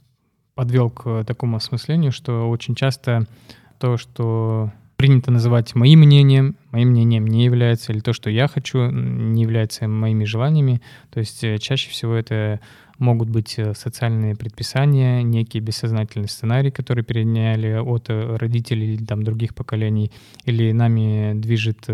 подвел 0.53 0.89
к 0.89 1.23
такому 1.25 1.57
осмыслению, 1.57 2.11
что 2.11 2.49
очень 2.49 2.75
часто 2.75 3.27
то, 3.79 3.97
что 3.97 4.71
принято 4.97 5.31
называть 5.31 5.75
моим 5.75 5.99
мнением, 5.99 6.55
моим 6.71 6.89
мнением 6.89 7.25
не 7.25 7.45
является, 7.45 7.93
или 7.93 7.99
то, 7.99 8.13
что 8.13 8.29
я 8.29 8.47
хочу, 8.47 8.89
не 8.89 9.43
является 9.43 9.87
моими 9.87 10.25
желаниями. 10.25 10.81
То 11.11 11.19
есть 11.19 11.43
э, 11.43 11.59
чаще 11.59 11.91
всего 11.91 12.15
это 12.15 12.59
могут 12.97 13.29
быть 13.29 13.53
э, 13.57 13.75
социальные 13.75 14.35
предписания, 14.35 15.21
некие 15.21 15.61
бессознательные 15.61 16.27
сценарии, 16.27 16.71
которые 16.71 17.05
переняли 17.05 17.73
от 17.73 18.09
э, 18.09 18.37
родителей 18.37 18.95
или 18.95 19.05
там, 19.05 19.21
других 19.21 19.53
поколений, 19.53 20.11
или 20.45 20.71
нами 20.71 21.33
движет 21.35 21.87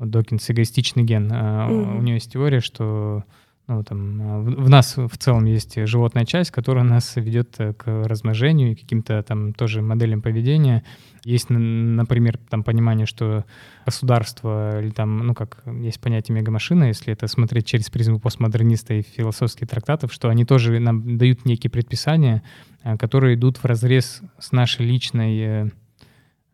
Докинс 0.00 0.50
эгоистичный 0.50 1.04
ген. 1.04 1.30
Mm-hmm. 1.30 1.98
У 1.98 2.02
него 2.02 2.14
есть 2.14 2.32
теория, 2.32 2.60
что 2.60 3.22
ну, 3.68 3.84
там, 3.84 4.44
в, 4.44 4.64
в 4.64 4.68
нас 4.68 4.96
в 4.96 5.16
целом 5.18 5.44
есть 5.44 5.86
животная 5.86 6.24
часть, 6.24 6.50
которая 6.50 6.84
нас 6.84 7.14
ведет 7.16 7.56
к 7.56 7.84
размножению 7.86 8.72
и 8.72 8.74
каким-то 8.74 9.22
там 9.22 9.54
тоже 9.54 9.82
моделям 9.82 10.20
поведения. 10.20 10.82
Есть, 11.24 11.50
например, 11.50 12.38
там 12.50 12.64
понимание, 12.64 13.06
что 13.06 13.44
государство 13.86 14.80
или 14.80 14.90
там, 14.90 15.18
ну 15.18 15.34
как, 15.34 15.62
есть 15.66 16.00
понятие 16.00 16.36
мегамашина, 16.36 16.84
если 16.84 17.12
это 17.12 17.28
смотреть 17.28 17.66
через 17.66 17.90
призму 17.90 18.18
постмодерниста 18.18 18.94
и 18.94 19.02
философских 19.02 19.68
трактатов, 19.68 20.12
что 20.12 20.28
они 20.28 20.44
тоже 20.44 20.80
нам 20.80 21.16
дают 21.18 21.44
некие 21.44 21.70
предписания, 21.70 22.42
э, 22.82 22.96
которые 22.96 23.36
идут 23.36 23.58
в 23.58 23.64
разрез 23.64 24.22
с 24.40 24.50
нашей 24.50 24.84
личной, 24.84 25.38
э, 25.38 25.70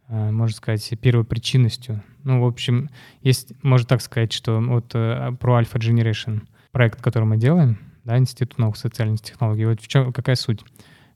э, 0.08 0.30
можно 0.30 0.54
сказать, 0.54 0.92
первопричинностью. 1.00 2.02
Ну, 2.24 2.42
в 2.42 2.46
общем, 2.46 2.90
есть, 3.22 3.54
можно 3.62 3.86
так 3.86 4.02
сказать, 4.02 4.34
что 4.34 4.60
вот 4.60 4.88
про 4.88 5.60
Alpha 5.62 5.78
Generation, 5.78 6.42
проект, 6.72 7.00
который 7.00 7.24
мы 7.24 7.36
делаем, 7.36 7.78
да, 8.04 8.18
Институт 8.18 8.58
новых 8.58 8.76
социальных 8.76 9.20
технологий, 9.20 9.66
вот 9.66 9.80
в 9.80 9.88
чем, 9.88 10.12
какая 10.12 10.36
суть? 10.36 10.64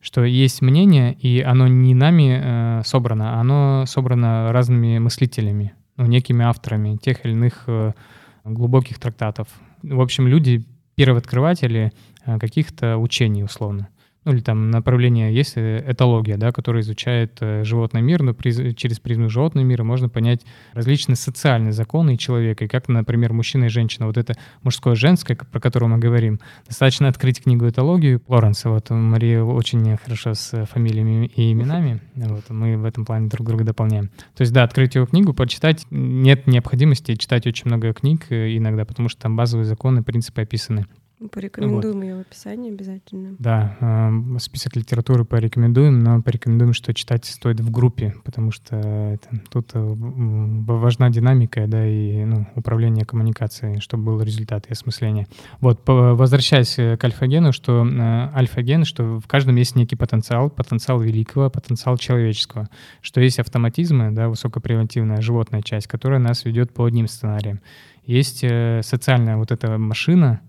что 0.03 0.25
есть 0.25 0.61
мнение, 0.63 1.15
и 1.15 1.41
оно 1.41 1.69
не 1.69 1.95
нами 1.95 2.41
э, 2.43 2.83
собрано, 2.85 3.39
оно 3.41 3.85
собрано 3.87 4.53
разными 4.53 4.99
мыслителями, 4.99 5.75
ну, 5.97 6.07
некими 6.07 6.45
авторами 6.45 6.97
тех 6.97 7.25
или 7.25 7.33
иных 7.33 7.63
э, 7.69 7.93
глубоких 8.45 8.99
трактатов. 8.99 9.47
В 9.85 10.01
общем, 10.01 10.27
люди 10.27 10.65
первооткрыватели 10.97 11.93
э, 12.27 12.39
каких-то 12.41 12.99
учений, 12.99 13.45
условно 13.45 13.89
ну 14.25 14.33
или 14.33 14.41
там 14.41 14.71
направление 14.71 15.35
есть 15.35 15.55
э, 15.57 15.85
этология, 15.87 16.37
да, 16.37 16.53
которая 16.53 16.83
изучает 16.83 17.39
э, 17.41 17.65
животный 17.65 18.03
мир, 18.03 18.23
но 18.23 18.35
при, 18.35 18.73
через 18.75 19.01
призму 19.01 19.29
животного 19.29 19.65
мира 19.65 19.83
можно 19.83 20.09
понять 20.09 20.43
различные 20.73 21.17
социальные 21.17 21.73
законы 21.73 22.17
человека, 22.17 22.65
и 22.65 22.69
как, 22.69 22.89
например, 22.89 23.33
мужчина 23.33 23.65
и 23.65 23.69
женщина, 23.69 24.07
вот 24.07 24.17
это 24.17 24.35
мужское-женское, 24.63 25.37
про 25.37 25.61
которое 25.61 25.87
мы 25.87 25.99
говорим, 25.99 26.41
достаточно 26.67 27.09
открыть 27.09 27.43
книгу 27.43 27.69
этологию 27.69 28.23
Лоренса, 28.29 28.71
вот 28.71 28.91
Мария 28.91 29.43
очень 29.43 29.97
хорошо 29.97 30.35
с 30.35 30.67
фамилиями 30.67 31.27
и 31.27 31.53
именами, 31.53 32.01
вот, 32.15 32.49
мы 32.51 32.77
в 32.77 32.85
этом 32.85 33.05
плане 33.05 33.29
друг 33.29 33.47
друга 33.47 33.65
дополняем. 33.65 34.09
То 34.37 34.43
есть, 34.43 34.53
да, 34.53 34.63
открыть 34.63 34.95
его 34.95 35.07
книгу, 35.07 35.35
почитать, 35.35 35.85
нет 35.91 36.47
необходимости 36.47 37.17
читать 37.17 37.47
очень 37.47 37.67
много 37.67 37.93
книг 37.93 38.27
э, 38.31 38.57
иногда, 38.57 38.85
потому 38.85 39.09
что 39.09 39.23
там 39.23 39.37
базовые 39.37 39.65
законы, 39.65 40.03
принципы 40.03 40.43
описаны. 40.43 40.87
Порекомендуем 41.31 41.97
вот. 41.97 42.03
ее 42.03 42.17
в 42.17 42.21
описании 42.21 42.73
обязательно. 42.73 43.37
Да, 43.39 43.77
э, 43.81 44.39
список 44.39 44.77
литературы 44.77 45.25
порекомендуем, 45.25 46.01
но 46.01 46.23
порекомендуем, 46.23 46.73
что 46.73 46.95
читать 46.95 47.25
стоит 47.25 47.61
в 47.61 47.71
группе, 47.71 48.15
потому 48.25 48.51
что 48.51 48.77
это, 48.77 49.29
тут 49.51 49.71
э, 49.75 49.81
важна 49.81 51.11
динамика, 51.11 51.67
да, 51.67 51.87
и 51.87 52.25
ну, 52.25 52.47
управление 52.55 53.05
коммуникацией, 53.05 53.81
чтобы 53.81 54.05
был 54.05 54.23
результат 54.23 54.67
и 54.67 54.73
осмысление. 54.73 55.27
Вот, 55.61 55.83
возвращаясь 55.87 56.75
к 56.75 57.05
альфа-гену, 57.05 57.53
что 57.53 57.87
э, 57.87 58.37
альфа-ген, 58.37 58.85
что 58.85 59.21
в 59.21 59.27
каждом 59.27 59.57
есть 59.57 59.77
некий 59.77 59.97
потенциал, 59.97 60.51
потенциал 60.51 61.01
великого, 61.01 61.51
потенциал 61.51 61.97
человеческого, 61.97 62.69
что 63.01 63.21
есть 63.21 63.39
автоматизмы, 63.39 64.11
да, 64.11 64.29
высокопревентивная 64.29 65.21
животная 65.21 65.63
часть, 65.63 65.87
которая 65.87 66.19
нас 66.19 66.45
ведет 66.45 66.73
по 66.73 66.85
одним 66.85 67.09
сценариям. 67.09 67.61
Есть 68.05 68.43
э, 68.43 68.81
социальная 68.83 69.37
вот 69.37 69.53
эта 69.53 69.79
машина, 69.79 70.41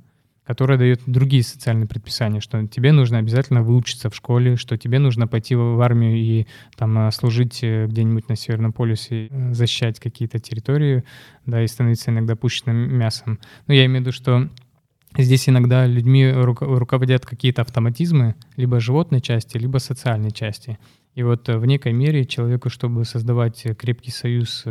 которая 0.45 0.77
дает 0.77 1.01
другие 1.05 1.43
социальные 1.43 1.87
предписания, 1.87 2.41
что 2.41 2.65
тебе 2.67 2.91
нужно 2.91 3.17
обязательно 3.17 3.63
выучиться 3.63 4.09
в 4.09 4.15
школе, 4.15 4.57
что 4.57 4.77
тебе 4.77 4.99
нужно 4.99 5.27
пойти 5.27 5.55
в 5.55 5.79
армию 5.81 6.17
и 6.17 6.47
там 6.75 7.07
э, 7.07 7.11
служить 7.11 7.59
э, 7.63 7.87
где-нибудь 7.87 8.29
на 8.29 8.35
Северном 8.35 8.73
полюсе, 8.73 9.27
э, 9.29 9.53
защищать 9.53 9.99
какие-то 9.99 10.39
территории, 10.39 11.03
да, 11.45 11.63
и 11.63 11.67
становиться 11.67 12.11
иногда 12.11 12.35
пущенным 12.35 12.93
мясом. 12.93 13.39
Но 13.67 13.73
я 13.73 13.85
имею 13.85 13.99
в 13.99 14.01
виду, 14.01 14.11
что 14.11 14.49
Здесь 15.15 15.47
иногда 15.47 15.85
людьми 15.85 16.27
руководят 16.31 17.23
какие-то 17.23 17.61
автоматизмы, 17.61 18.33
либо 18.57 18.79
животной 18.79 19.21
части, 19.21 19.59
либо 19.59 19.77
социальной 19.77 20.31
части. 20.31 20.79
И 21.13 21.21
вот 21.21 21.47
в 21.47 21.63
некой 21.67 21.93
мере 21.93 22.25
человеку, 22.25 22.71
чтобы 22.71 23.05
создавать 23.05 23.63
крепкий 23.77 24.09
союз 24.09 24.65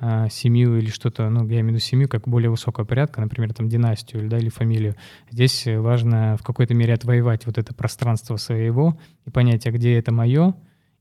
а, 0.00 0.28
семью 0.28 0.76
или 0.76 0.90
что-то, 0.90 1.28
ну, 1.30 1.46
я 1.48 1.60
имею 1.60 1.66
в 1.66 1.68
виду 1.70 1.78
семью 1.78 2.08
как 2.08 2.28
более 2.28 2.50
высокого 2.50 2.84
порядка, 2.84 3.20
например, 3.20 3.52
там 3.54 3.68
династию 3.68 4.22
или, 4.22 4.28
да, 4.28 4.38
или 4.38 4.48
фамилию. 4.48 4.94
Здесь 5.30 5.64
важно 5.66 6.36
в 6.38 6.42
какой-то 6.42 6.74
мере 6.74 6.94
отвоевать 6.94 7.46
вот 7.46 7.58
это 7.58 7.74
пространство 7.74 8.36
своего 8.36 8.98
и 9.26 9.30
понять, 9.30 9.66
а 9.66 9.70
где 9.70 9.96
это 9.96 10.12
мое 10.12 10.54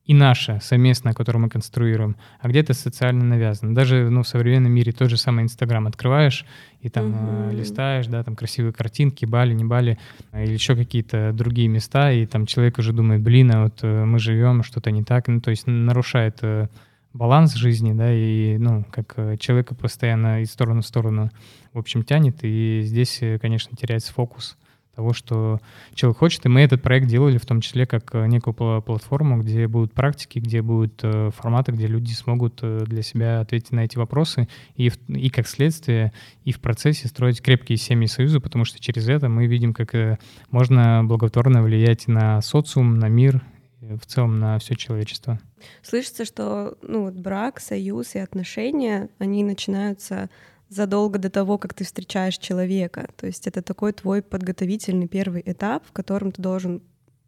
и 0.06 0.13
наше 0.13 0.60
совместное, 0.62 1.13
которое 1.13 1.39
мы 1.39 1.49
конструируем, 1.49 2.17
а 2.41 2.49
где 2.49 2.60
это 2.60 2.73
социально 2.73 3.23
навязано. 3.23 3.73
Даже 3.73 4.10
ну, 4.10 4.23
в 4.23 4.27
современном 4.27 4.71
мире 4.71 4.91
тот 4.91 5.10
же 5.10 5.17
самый 5.17 5.43
Инстаграм 5.43 5.88
открываешь 5.88 6.45
и 6.82 6.89
там 6.89 7.12
mm-hmm. 7.12 7.51
э, 7.51 7.56
листаешь, 7.56 8.08
да, 8.08 8.23
там 8.23 8.36
красивые 8.36 8.73
картинки, 8.73 9.25
Бали, 9.25 9.53
не 9.53 9.63
Бали, 9.63 9.97
или 10.34 10.51
еще 10.51 10.75
какие-то 10.75 11.32
другие 11.34 11.69
места, 11.69 12.12
и 12.12 12.25
там 12.25 12.45
человек 12.45 12.79
уже 12.79 12.91
думает, 12.91 13.21
блин, 13.21 13.51
а 13.53 13.63
вот 13.63 13.79
э, 13.84 14.03
мы 14.03 14.19
живем, 14.19 14.63
что-то 14.63 14.91
не 14.91 15.03
так, 15.03 15.27
ну, 15.29 15.39
то 15.39 15.51
есть 15.51 15.67
нарушает 15.67 16.39
э, 16.41 16.67
баланс 17.13 17.54
жизни, 17.54 17.93
да, 17.93 18.12
и, 18.12 18.58
ну, 18.58 18.86
как 18.91 19.13
э, 19.17 19.38
человека 19.38 19.76
постоянно 19.76 20.41
из 20.41 20.52
стороны 20.52 20.82
в 20.82 20.86
сторону, 20.86 21.30
в 21.71 21.80
общем, 21.80 22.04
тянет, 22.04 22.39
и 22.41 22.82
здесь, 22.84 23.19
э, 23.21 23.38
конечно, 23.39 23.78
теряется 23.78 24.12
фокус 24.12 24.58
того, 24.95 25.13
что 25.13 25.60
человек 25.95 26.19
хочет. 26.19 26.45
И 26.45 26.49
мы 26.49 26.62
этот 26.62 26.84
проект 26.84 27.08
делали 27.08 27.39
в 27.39 27.45
том 27.47 27.62
числе 27.62 27.88
как 27.88 28.13
э, 28.13 28.28
некую 28.28 28.54
платформу, 28.54 29.41
где 29.41 29.67
будут 29.67 29.93
практики, 29.93 30.38
где 30.38 30.62
будут 30.62 31.04
форматы, 31.36 31.71
где 31.71 31.88
люди 31.88 32.13
смогут 32.13 32.62
для 32.62 33.02
себя 33.02 33.41
ответить 33.41 33.71
на 33.71 33.86
эти 33.86 33.97
вопросы 33.97 34.47
и, 34.76 34.91
и 35.08 35.30
как 35.30 35.47
следствие, 35.47 36.13
и 36.43 36.52
в 36.52 36.60
процессе 36.60 37.08
строить 37.08 37.41
крепкие 37.41 37.78
семьи 37.78 38.08
союза, 38.08 38.39
потому 38.39 38.65
что 38.65 38.80
через 38.80 39.08
это 39.10 39.30
мы 39.30 39.47
видим, 39.47 39.73
как 39.73 40.19
можно 40.52 41.04
благотворно 41.04 41.63
влиять 41.63 42.08
на 42.08 42.41
социум, 42.41 42.99
на 42.99 43.08
мир, 43.08 43.41
в 43.82 44.06
целом 44.06 44.39
на 44.39 44.60
все 44.60 44.76
человечество. 44.76 45.39
Слышится, 45.82 46.26
что 46.26 46.78
ну, 46.82 47.04
вот 47.06 47.13
брак, 47.13 47.60
союз 47.60 48.15
и 48.15 48.19
отношения, 48.19 49.10
они 49.19 49.43
начинаются 49.43 50.30
задолго 50.69 51.19
до 51.19 51.30
того, 51.30 51.58
как 51.58 51.73
ты 51.73 51.84
встречаешь 51.84 52.38
человека. 52.38 53.10
То 53.15 53.28
есть 53.28 53.47
это 53.47 53.62
такой 53.62 53.93
твой 53.93 54.21
подготовительный 54.21 55.08
первый 55.08 55.43
этап, 55.45 55.86
в 55.86 55.91
котором 55.91 56.32
ты 56.32 56.41
должен 56.41 56.82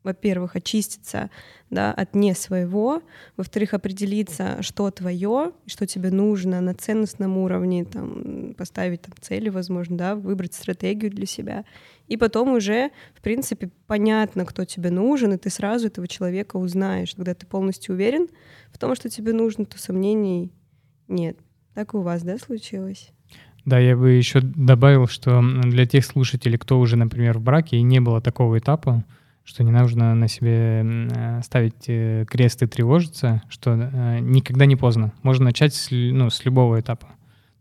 во-первых, 0.05 0.55
очиститься 0.55 1.29
да, 1.69 1.91
от 1.91 2.15
не 2.15 2.33
своего, 2.33 3.01
во-вторых, 3.35 3.73
определиться, 3.73 4.61
что 4.61 4.89
твое, 4.91 5.51
что 5.65 5.85
тебе 5.85 6.11
нужно 6.11 6.61
на 6.61 6.73
ценностном 6.73 7.37
уровне, 7.37 7.83
там, 7.83 8.53
поставить 8.57 9.01
там, 9.01 9.13
цели, 9.19 9.49
возможно, 9.49 9.97
да, 9.97 10.15
выбрать 10.15 10.53
стратегию 10.53 11.11
для 11.11 11.25
себя. 11.25 11.65
И 12.07 12.17
потом 12.17 12.53
уже, 12.53 12.91
в 13.15 13.21
принципе, 13.21 13.71
понятно, 13.87 14.45
кто 14.45 14.63
тебе 14.63 14.91
нужен, 14.91 15.33
и 15.33 15.37
ты 15.37 15.49
сразу 15.49 15.87
этого 15.87 16.07
человека 16.07 16.57
узнаешь. 16.57 17.15
Когда 17.15 17.33
ты 17.33 17.45
полностью 17.45 17.95
уверен 17.95 18.27
в 18.71 18.77
том, 18.77 18.95
что 18.95 19.09
тебе 19.09 19.33
нужно, 19.33 19.65
то 19.65 19.79
сомнений 19.79 20.51
нет. 21.07 21.37
Так 21.73 21.93
у 21.95 22.01
вас, 22.01 22.21
да, 22.23 22.37
случилось? 22.37 23.11
Да, 23.65 23.79
я 23.79 23.97
бы 23.97 24.11
еще 24.11 24.41
добавил, 24.41 25.07
что 25.07 25.41
для 25.63 25.87
тех 25.87 26.05
слушателей, 26.05 26.57
кто 26.59 26.79
уже, 26.79 26.97
например, 26.97 27.39
в 27.39 27.41
браке 27.41 27.77
и 27.77 27.81
не 27.81 27.99
было 27.99 28.21
такого 28.21 28.59
этапа, 28.59 29.03
что 29.45 29.63
не 29.63 29.71
нужно 29.71 30.15
на 30.15 30.27
себе 30.27 30.83
э, 30.83 31.41
ставить 31.43 31.85
э, 31.87 32.25
крест 32.27 32.63
и 32.63 32.67
тревожиться, 32.67 33.43
что 33.47 33.73
э, 33.73 34.19
никогда 34.19 34.65
не 34.65 34.75
поздно. 34.75 35.13
Можно 35.21 35.45
начать 35.45 35.75
с, 35.75 35.89
ну, 35.91 36.31
с 36.31 36.43
любого 36.45 36.79
этапа. 36.79 37.07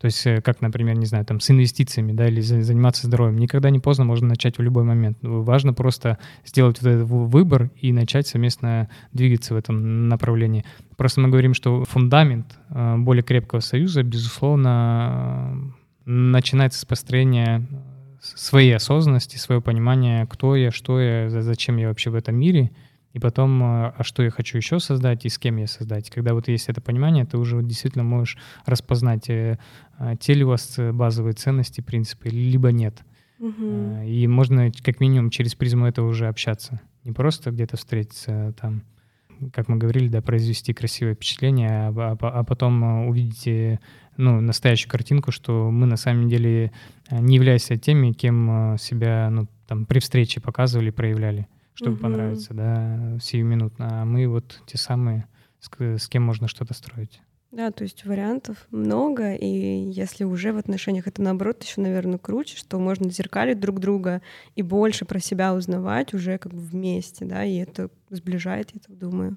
То 0.01 0.07
есть, 0.07 0.27
как, 0.43 0.61
например, 0.61 0.97
не 0.97 1.07
знаю, 1.07 1.25
там, 1.25 1.41
с 1.41 1.51
инвестициями, 1.51 2.13
да, 2.13 2.29
или 2.29 2.41
заниматься 2.41 3.07
здоровьем. 3.07 3.39
Никогда 3.39 3.71
не 3.71 3.79
поздно, 3.79 4.05
можно 4.05 4.29
начать 4.29 4.59
в 4.59 4.63
любой 4.63 4.85
момент. 4.85 5.17
Важно 5.23 5.73
просто 5.73 6.19
сделать 6.45 6.83
вот 6.83 6.91
этот 6.91 7.09
выбор 7.09 7.71
и 7.81 7.91
начать 7.91 8.27
совместно 8.27 8.91
двигаться 9.15 9.55
в 9.55 9.57
этом 9.57 10.09
направлении. 10.09 10.67
Просто 10.97 11.23
мы 11.23 11.29
говорим, 11.29 11.55
что 11.55 11.85
фундамент 11.85 12.59
более 12.69 13.23
крепкого 13.23 13.61
союза, 13.61 14.03
безусловно, 14.03 15.73
начинается 16.05 16.81
с 16.81 16.85
построения 16.85 17.67
своей 18.25 18.75
осознанности, 18.75 19.37
свое 19.37 19.61
понимание, 19.61 20.27
кто 20.27 20.57
я, 20.57 20.71
что 20.71 21.01
я, 21.01 21.29
зачем 21.29 21.77
я 21.77 21.89
вообще 21.89 22.11
в 22.11 22.15
этом 22.15 22.37
мире, 22.37 22.71
и 23.13 23.21
потом, 23.21 23.63
а, 23.63 23.95
а 23.97 24.03
что 24.03 24.23
я 24.23 24.31
хочу 24.31 24.57
еще 24.57 24.81
создать 24.81 25.25
и 25.25 25.29
с 25.29 25.39
кем 25.39 25.57
я 25.57 25.69
создать. 25.69 26.11
Когда 26.11 26.35
вот 26.35 26.49
есть 26.49 26.69
это 26.69 26.81
понимание, 26.81 27.25
ты 27.25 27.39
уже 27.39 27.63
действительно 27.63 28.03
можешь 28.03 28.37
распознать, 28.67 29.31
э, 29.31 29.59
а, 29.99 30.17
те 30.17 30.35
ли 30.35 30.45
у 30.45 30.49
вас 30.49 30.79
базовые 30.93 31.35
ценности, 31.35 31.81
принципы, 31.81 32.29
либо 32.29 32.73
нет. 32.73 33.05
Угу. 33.39 34.03
И 34.07 34.27
можно 34.27 34.71
как 34.83 35.01
минимум 35.01 35.31
через 35.31 35.55
призму 35.55 35.87
этого 35.87 36.09
уже 36.09 36.27
общаться. 36.27 36.81
Не 37.05 37.13
просто 37.13 37.51
где-то 37.51 37.77
встретиться 37.77 38.53
там, 38.61 38.83
как 39.53 39.69
мы 39.69 39.77
говорили, 39.77 40.09
да, 40.09 40.23
произвести 40.23 40.73
красивое 40.73 41.15
впечатление, 41.15 41.89
а, 41.89 41.93
а, 41.97 42.17
а 42.21 42.45
потом 42.45 43.07
увидите 43.07 43.81
ну, 44.17 44.41
настоящую 44.41 44.91
картинку, 44.91 45.33
что 45.33 45.71
мы 45.71 45.87
на 45.87 45.97
самом 45.97 46.29
деле 46.29 46.73
э, 47.11 47.19
не 47.21 47.37
являясь 47.37 47.71
теми, 47.81 48.13
кем 48.13 48.75
э, 48.75 48.79
себя 48.79 49.29
ну, 49.31 49.47
там, 49.67 49.87
при 49.87 49.99
встрече 49.99 50.41
показывали, 50.41 50.91
проявляли, 50.91 51.47
чтобы 51.75 51.95
угу. 51.95 52.03
понравиться, 52.03 52.55
да, 52.55 53.19
сиюминутно. 53.21 54.03
А 54.03 54.05
мы 54.05 54.29
вот 54.29 54.63
те 54.67 54.79
самые, 54.79 55.27
с, 55.61 55.71
с 55.79 56.09
кем 56.09 56.23
можно 56.23 56.49
что-то 56.49 56.75
строить. 56.75 57.21
Да, 57.55 57.71
то 57.71 57.85
есть 57.85 58.05
вариантов 58.05 58.67
много, 58.73 59.35
и 59.35 59.47
если 59.47 60.25
уже 60.25 60.53
в 60.53 60.57
отношениях 60.57 61.07
это 61.07 61.23
наоборот 61.23 61.63
еще, 61.63 61.81
наверное, 61.81 62.19
круче, 62.19 62.57
что 62.57 62.81
можно 62.81 63.09
зеркалить 63.11 63.61
друг 63.61 63.79
друга 63.79 64.23
и 64.57 64.63
больше 64.63 65.05
про 65.05 65.21
себя 65.21 65.55
узнавать 65.55 66.15
уже 66.15 66.37
как 66.39 66.53
бы 66.53 66.59
вместе, 66.59 67.25
да, 67.25 67.45
и 67.45 67.55
это 67.59 67.91
сближает, 68.11 68.71
я 68.75 68.81
так 68.81 68.99
думаю. 68.99 69.37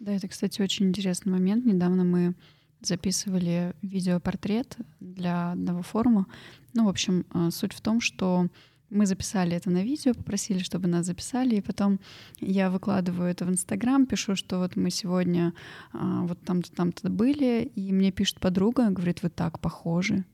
Да, 0.00 0.12
это, 0.12 0.28
кстати, 0.28 0.62
очень 0.62 0.88
интересный 0.88 1.30
момент. 1.30 1.66
Недавно 1.66 2.04
мы 2.04 2.34
записывали 2.80 3.74
видеопортрет 3.82 4.76
для 5.00 5.52
одного 5.52 5.82
форума. 5.82 6.26
Ну, 6.74 6.84
в 6.84 6.88
общем, 6.88 7.26
э, 7.34 7.50
суть 7.50 7.72
в 7.72 7.80
том, 7.80 8.00
что 8.00 8.48
мы 8.90 9.06
записали 9.06 9.54
это 9.56 9.70
на 9.70 9.82
видео, 9.82 10.14
попросили, 10.14 10.60
чтобы 10.60 10.88
нас 10.88 11.06
записали, 11.06 11.56
и 11.56 11.60
потом 11.60 12.00
я 12.40 12.70
выкладываю 12.70 13.30
это 13.30 13.44
в 13.44 13.50
Инстаграм, 13.50 14.06
пишу, 14.06 14.34
что 14.34 14.58
вот 14.58 14.76
мы 14.76 14.90
сегодня 14.90 15.52
а, 15.92 16.22
вот 16.22 16.40
там-то, 16.40 16.72
там-то 16.72 17.10
были, 17.10 17.70
и 17.74 17.92
мне 17.92 18.12
пишет 18.12 18.40
подруга, 18.40 18.88
говорит, 18.88 19.22
вы 19.22 19.28
так 19.28 19.60
похожи. 19.60 20.24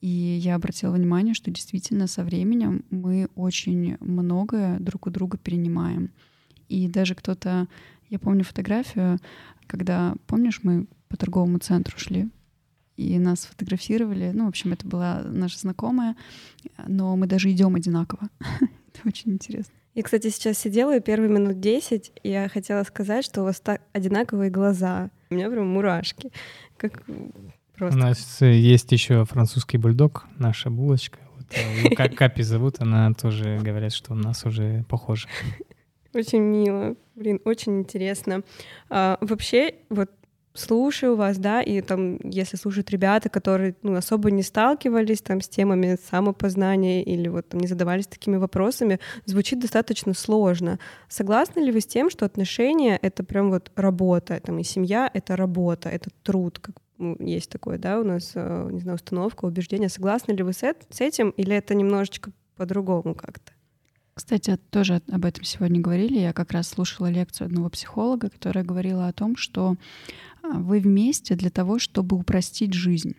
И 0.00 0.08
я 0.08 0.54
обратила 0.54 0.92
внимание, 0.92 1.34
что 1.34 1.50
действительно 1.50 2.06
со 2.06 2.24
временем 2.24 2.84
мы 2.90 3.28
очень 3.34 3.96
многое 4.00 4.78
друг 4.78 5.06
у 5.06 5.10
друга 5.10 5.36
перенимаем. 5.36 6.10
И 6.68 6.88
даже 6.88 7.14
кто-то, 7.14 7.66
я 8.08 8.18
помню 8.18 8.44
фотографию, 8.44 9.18
когда, 9.66 10.14
помнишь, 10.26 10.60
мы 10.62 10.86
по 11.10 11.16
торговому 11.16 11.58
центру 11.58 11.98
шли, 11.98 12.28
и 12.96 13.18
нас 13.18 13.44
фотографировали. 13.44 14.30
Ну, 14.32 14.46
в 14.46 14.48
общем, 14.48 14.72
это 14.72 14.86
была 14.86 15.22
наша 15.24 15.58
знакомая, 15.58 16.16
но 16.86 17.16
мы 17.16 17.26
даже 17.26 17.50
идем 17.50 17.74
одинаково. 17.74 18.30
это 18.40 19.00
очень 19.06 19.32
интересно. 19.32 19.74
И, 19.94 20.02
кстати, 20.02 20.28
сейчас 20.28 20.56
сидела 20.58 20.96
и 20.96 21.00
первые 21.00 21.28
минут 21.30 21.58
10, 21.58 22.12
и 22.22 22.30
я 22.30 22.48
хотела 22.48 22.84
сказать, 22.84 23.24
что 23.24 23.40
у 23.42 23.44
вас 23.44 23.60
так 23.60 23.82
одинаковые 23.92 24.50
глаза. 24.50 25.10
У 25.30 25.34
меня 25.34 25.50
прям 25.50 25.66
мурашки. 25.66 26.30
Как 26.76 27.02
просто. 27.76 27.98
У 27.98 28.00
нас 28.00 28.40
есть 28.40 28.92
еще 28.92 29.24
французский 29.24 29.78
бульдог, 29.78 30.26
наша 30.38 30.70
булочка. 30.70 31.18
Вот, 31.36 31.46
э, 31.50 31.94
как 31.96 32.14
Капи 32.16 32.42
зовут, 32.42 32.76
она 32.78 33.12
тоже 33.14 33.58
говорят, 33.60 33.92
что 33.92 34.12
у 34.12 34.16
нас 34.16 34.44
уже 34.46 34.84
похоже. 34.88 35.26
Очень 36.12 36.42
мило. 36.42 36.94
Блин, 37.16 37.40
очень 37.44 37.80
интересно. 37.80 38.42
А, 38.88 39.18
вообще, 39.20 39.74
вот 39.90 40.10
слушаю 40.54 41.16
вас, 41.16 41.38
да, 41.38 41.62
и 41.62 41.80
там, 41.80 42.18
если 42.24 42.56
слушают 42.56 42.90
ребята, 42.90 43.28
которые 43.28 43.74
ну, 43.82 43.94
особо 43.94 44.30
не 44.30 44.42
сталкивались 44.42 45.22
там 45.22 45.40
с 45.40 45.48
темами 45.48 45.96
самопознания 46.10 47.02
или 47.02 47.28
вот 47.28 47.52
не 47.54 47.66
задавались 47.66 48.06
такими 48.06 48.36
вопросами, 48.36 49.00
звучит 49.26 49.60
достаточно 49.60 50.14
сложно. 50.14 50.78
Согласны 51.08 51.60
ли 51.60 51.72
вы 51.72 51.80
с 51.80 51.86
тем, 51.86 52.10
что 52.10 52.26
отношения— 52.26 52.98
это 53.02 53.24
прям 53.24 53.50
вот 53.50 53.70
работа, 53.76 54.40
там 54.40 54.58
и 54.58 54.64
семья— 54.64 55.10
это 55.14 55.36
работа, 55.36 55.88
это 55.88 56.10
труд, 56.22 56.58
как 56.58 56.76
ну, 56.98 57.16
есть 57.18 57.50
такое, 57.50 57.78
да, 57.78 57.98
у 57.98 58.04
нас, 58.04 58.32
э, 58.34 58.68
не 58.70 58.80
знаю, 58.80 58.96
установка, 58.96 59.46
убеждение. 59.46 59.88
Согласны 59.88 60.32
ли 60.32 60.42
вы 60.42 60.52
с 60.52 60.74
этим 60.98 61.30
или 61.30 61.56
это 61.56 61.74
немножечко 61.74 62.30
по-другому 62.56 63.14
как-то? 63.14 63.52
Кстати, 64.20 64.58
тоже 64.68 65.00
об 65.10 65.24
этом 65.24 65.44
сегодня 65.44 65.80
говорили. 65.80 66.18
Я 66.18 66.34
как 66.34 66.52
раз 66.52 66.68
слушала 66.68 67.06
лекцию 67.06 67.46
одного 67.46 67.70
психолога, 67.70 68.28
которая 68.28 68.62
говорила 68.62 69.08
о 69.08 69.14
том, 69.14 69.34
что 69.34 69.76
а, 70.42 70.58
вы 70.58 70.80
вместе 70.80 71.36
для 71.36 71.48
того, 71.48 71.78
чтобы 71.78 72.18
упростить 72.18 72.74
жизнь. 72.74 73.16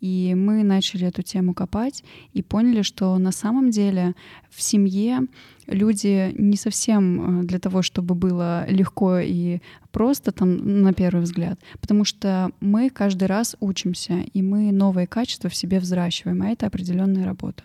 И 0.00 0.36
мы 0.36 0.62
начали 0.62 1.08
эту 1.08 1.22
тему 1.22 1.54
копать 1.54 2.04
и 2.34 2.44
поняли, 2.44 2.82
что 2.82 3.18
на 3.18 3.32
самом 3.32 3.70
деле 3.70 4.14
в 4.48 4.62
семье 4.62 5.22
люди 5.66 6.32
не 6.38 6.56
совсем 6.56 7.40
а, 7.40 7.42
для 7.42 7.58
того, 7.58 7.82
чтобы 7.82 8.14
было 8.14 8.64
легко 8.70 9.18
и 9.18 9.58
просто 9.90 10.30
там 10.30 10.82
на 10.82 10.92
первый 10.92 11.22
взгляд, 11.22 11.58
потому 11.80 12.04
что 12.04 12.52
мы 12.60 12.90
каждый 12.90 13.24
раз 13.24 13.56
учимся, 13.58 14.20
и 14.32 14.40
мы 14.42 14.70
новые 14.70 15.08
качества 15.08 15.50
в 15.50 15.56
себе 15.56 15.80
взращиваем, 15.80 16.42
а 16.42 16.50
это 16.50 16.68
определенная 16.68 17.24
работа. 17.24 17.64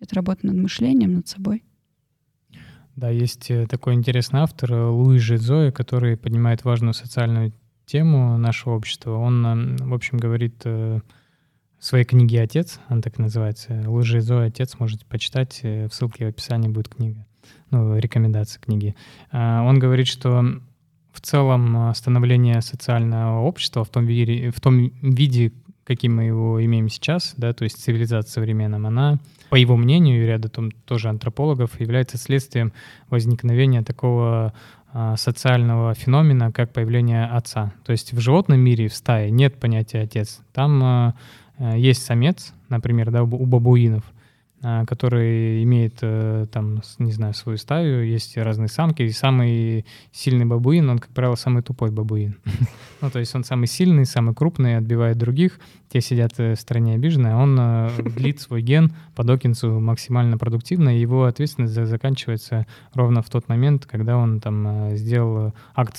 Это 0.00 0.16
работа 0.16 0.46
над 0.46 0.56
мышлением, 0.56 1.14
над 1.14 1.28
собой. 1.28 1.62
Да, 2.96 3.10
есть 3.10 3.50
э, 3.50 3.66
такой 3.66 3.94
интересный 3.94 4.40
автор 4.40 4.72
э, 4.72 4.86
Луи 4.86 5.18
Жидзои, 5.18 5.70
который 5.70 6.16
поднимает 6.16 6.64
важную 6.64 6.94
социальную 6.94 7.52
тему 7.86 8.38
нашего 8.38 8.74
общества. 8.74 9.12
Он, 9.16 9.44
эм, 9.46 9.76
в 9.76 9.92
общем, 9.92 10.18
говорит 10.18 10.62
э, 10.64 11.00
в 11.78 11.84
своей 11.84 12.04
книге 12.04 12.40
«Отец», 12.40 12.78
она 12.88 13.02
так 13.02 13.18
называется, 13.18 13.82
Луи 13.86 14.04
Жидзои 14.04 14.46
«Отец», 14.46 14.78
можете 14.78 15.04
почитать, 15.06 15.60
в 15.62 15.90
ссылке 15.90 16.26
в 16.26 16.28
описании 16.28 16.68
будет 16.68 16.88
книга, 16.88 17.26
ну, 17.70 17.98
рекомендация 17.98 18.60
книги. 18.60 18.94
А, 19.32 19.62
он 19.62 19.78
говорит, 19.80 20.06
что 20.06 20.44
в 21.12 21.20
целом 21.20 21.92
становление 21.94 22.62
социального 22.62 23.40
общества 23.40 23.84
в 23.84 23.88
том 23.88 24.06
виде, 24.06 24.50
в 24.50 24.60
том 24.60 24.92
виде 25.02 25.52
каким 25.84 26.16
мы 26.16 26.24
его 26.24 26.64
имеем 26.64 26.88
сейчас, 26.88 27.34
да, 27.36 27.52
то 27.52 27.64
есть 27.64 27.82
цивилизация 27.82 28.30
современная, 28.30 28.78
она, 28.78 29.18
по 29.50 29.56
его 29.56 29.76
мнению 29.76 30.22
и 30.22 30.26
ряда 30.26 30.48
там, 30.48 30.70
тоже 30.70 31.08
антропологов, 31.08 31.80
является 31.80 32.16
следствием 32.16 32.72
возникновения 33.10 33.82
такого 33.82 34.52
а, 34.92 35.16
социального 35.16 35.94
феномена, 35.94 36.52
как 36.52 36.72
появление 36.72 37.26
отца. 37.26 37.72
То 37.84 37.92
есть 37.92 38.12
в 38.12 38.20
животном 38.20 38.60
мире, 38.60 38.88
в 38.88 38.94
стае 38.94 39.30
нет 39.30 39.60
понятия 39.60 40.00
отец. 40.00 40.40
Там 40.52 40.82
а, 40.82 41.14
а 41.58 41.76
есть 41.76 42.04
самец, 42.04 42.52
например, 42.68 43.10
да, 43.10 43.22
у 43.22 43.46
бабуинов, 43.46 44.04
который 44.86 45.62
имеет 45.62 45.98
э, 46.00 46.46
там, 46.50 46.80
не 46.98 47.12
знаю, 47.12 47.34
свою 47.34 47.58
стаю, 47.58 48.06
есть 48.06 48.36
разные 48.38 48.68
самки, 48.68 49.02
и 49.02 49.10
самый 49.10 49.84
сильный 50.10 50.46
бабуин, 50.46 50.88
он, 50.88 50.98
как 51.00 51.10
правило, 51.10 51.34
самый 51.34 51.62
тупой 51.62 51.90
бабуин. 51.90 52.38
ну, 53.02 53.10
то 53.10 53.18
есть 53.18 53.34
он 53.34 53.44
самый 53.44 53.66
сильный, 53.66 54.06
самый 54.06 54.34
крупный, 54.34 54.78
отбивает 54.78 55.18
других, 55.18 55.60
те 55.90 56.00
сидят 56.00 56.32
э, 56.38 56.54
в 56.54 56.60
стране 56.60 56.94
обиженные, 56.94 57.34
он 57.34 57.58
э, 57.60 57.90
длит 58.16 58.40
свой 58.40 58.62
ген 58.62 58.92
по 59.14 59.22
Докинсу 59.22 59.80
максимально 59.80 60.38
продуктивно, 60.38 60.96
и 60.96 61.00
его 61.00 61.24
ответственность 61.24 61.74
заканчивается 61.74 62.66
ровно 62.94 63.20
в 63.20 63.28
тот 63.28 63.48
момент, 63.48 63.84
когда 63.84 64.16
он 64.16 64.40
там 64.40 64.96
сделал 64.96 65.52
акт. 65.74 65.94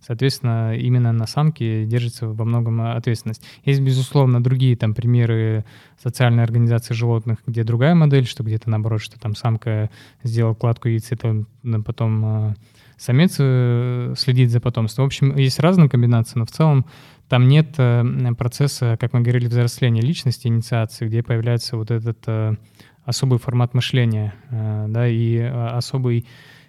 Соответственно, 0.00 0.76
именно 0.76 1.12
на 1.12 1.26
самке 1.26 1.86
держится 1.86 2.26
во 2.26 2.44
многом 2.44 2.80
ответственность. 2.80 3.42
Есть, 3.64 3.80
безусловно, 3.80 4.42
другие 4.42 4.76
там 4.76 4.94
примеры 4.94 5.64
социальной 6.02 6.44
организации 6.44 6.94
животных, 6.94 7.38
где 7.46 7.64
другая 7.74 7.96
модель, 7.96 8.24
что 8.24 8.44
где-то 8.44 8.70
наоборот, 8.70 9.00
что 9.00 9.18
там 9.18 9.34
самка 9.34 9.90
сделала 10.22 10.54
кладку 10.54 10.86
яиц, 10.86 11.10
и 11.10 11.16
то 11.16 11.44
потом 11.84 12.24
э, 12.24 12.54
самец 12.96 13.34
э, 13.40 14.14
следит 14.16 14.52
за 14.52 14.60
потомством. 14.60 15.06
В 15.06 15.06
общем, 15.06 15.36
есть 15.36 15.58
разные 15.58 15.88
комбинации, 15.88 16.38
но 16.38 16.46
в 16.46 16.52
целом 16.52 16.86
там 17.28 17.48
нет 17.48 17.74
э, 17.78 18.04
процесса, 18.38 18.96
как 19.00 19.12
мы 19.12 19.22
говорили, 19.22 19.48
взросления 19.48 20.02
личности, 20.02 20.46
инициации, 20.46 21.08
где 21.08 21.24
появляется 21.24 21.76
вот 21.76 21.90
этот 21.90 22.58
особый 23.04 23.40
формат 23.40 23.74
мышления, 23.74 24.34
да, 24.50 25.08
и 25.08 25.36
особый 25.38 26.26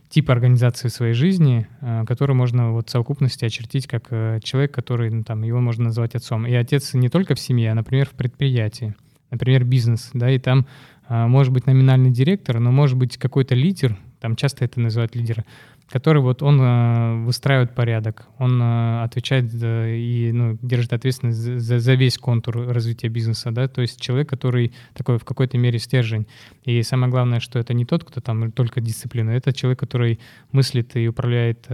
тип 0.09 0.31
организации 0.31 0.87
своей 0.87 1.13
жизни, 1.13 1.67
который 2.07 2.35
можно 2.35 2.71
вот 2.71 2.87
в 2.87 2.91
совокупности 2.91 3.45
очертить 3.45 3.85
как 3.87 4.09
человек, 4.43 4.73
который, 4.73 5.11
ну, 5.11 5.23
там, 5.23 5.43
его 5.43 5.59
можно 5.59 5.85
назвать 5.85 6.15
отцом. 6.15 6.47
И 6.47 6.53
отец 6.53 6.95
не 6.95 7.09
только 7.09 7.35
в 7.35 7.39
семье, 7.39 7.71
а, 7.71 7.75
например, 7.75 8.07
в 8.07 8.13
предприятии 8.13 8.95
например, 9.31 9.63
бизнес, 9.63 10.09
да, 10.13 10.29
и 10.31 10.39
там 10.39 10.65
может 11.09 11.53
быть 11.53 11.67
номинальный 11.67 12.11
директор, 12.11 12.59
но 12.59 12.71
может 12.71 12.97
быть 12.97 13.17
какой-то 13.17 13.55
лидер, 13.55 13.97
там 14.19 14.35
часто 14.35 14.65
это 14.65 14.79
называют 14.79 15.15
лидера, 15.15 15.45
который 15.89 16.21
вот 16.21 16.41
он 16.41 16.59
э, 16.59 17.23
выстраивает 17.25 17.75
порядок, 17.75 18.27
он 18.39 18.59
э, 18.61 19.03
отвечает 19.03 19.51
за, 19.51 19.87
и 19.89 20.31
ну, 20.31 20.57
держит 20.61 20.93
ответственность 20.93 21.37
за, 21.37 21.79
за 21.79 21.93
весь 21.93 22.17
контур 22.17 22.67
развития 22.67 23.07
бизнеса, 23.07 23.51
да, 23.51 23.67
то 23.67 23.81
есть 23.81 24.01
человек, 24.01 24.27
который 24.29 24.73
такой 24.93 25.19
в 25.19 25.25
какой-то 25.25 25.57
мере 25.57 25.77
стержень. 25.77 26.27
И 26.63 26.81
самое 26.81 27.11
главное, 27.11 27.39
что 27.39 27.59
это 27.59 27.73
не 27.73 27.85
тот, 27.85 28.03
кто 28.03 28.19
там 28.19 28.51
только 28.51 28.81
дисциплина, 28.81 29.29
это 29.29 29.53
человек, 29.53 29.79
который 29.79 30.19
мыслит 30.51 30.95
и 30.95 31.07
управляет 31.07 31.67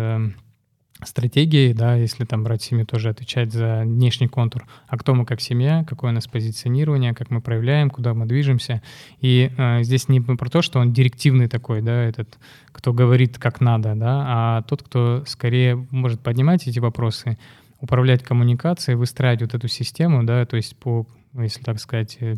стратегии, 1.04 1.74
да, 1.74 1.96
если 1.96 2.26
там 2.26 2.44
брать 2.44 2.62
семью, 2.62 2.86
тоже 2.86 3.10
отвечать 3.10 3.52
за 3.52 3.82
внешний 3.82 4.28
контур, 4.28 4.66
а 4.88 4.98
кто 4.98 5.14
мы 5.14 5.26
как 5.26 5.42
семья, 5.42 5.84
какое 5.88 6.12
у 6.12 6.14
нас 6.14 6.28
позиционирование, 6.28 7.14
как 7.14 7.30
мы 7.30 7.42
проявляем, 7.42 7.90
куда 7.90 8.14
мы 8.14 8.26
движемся. 8.26 8.82
И 9.20 9.52
э, 9.58 9.84
здесь 9.84 10.08
не 10.10 10.22
про 10.22 10.50
то, 10.50 10.62
что 10.62 10.80
он 10.80 10.94
директивный 10.94 11.48
такой, 11.48 11.82
да, 11.82 12.04
этот, 12.04 12.38
кто 12.72 12.94
говорит 12.94 13.38
как 13.38 13.62
надо, 13.62 13.96
да, 13.96 14.26
а 14.28 14.62
тот, 14.64 14.84
кто 14.84 15.24
скорее 15.26 15.88
может 15.90 16.22
поднимать 16.22 16.68
эти 16.68 16.80
вопросы, 16.80 17.38
управлять 17.80 18.24
коммуникацией, 18.24 18.96
выстраивать 18.96 19.42
вот 19.42 19.54
эту 19.56 19.68
систему, 19.68 20.24
да, 20.24 20.46
то 20.46 20.56
есть 20.56 20.76
по, 20.78 21.08
если 21.34 21.64
так 21.64 21.80
сказать, 21.80 22.18
э, 22.20 22.38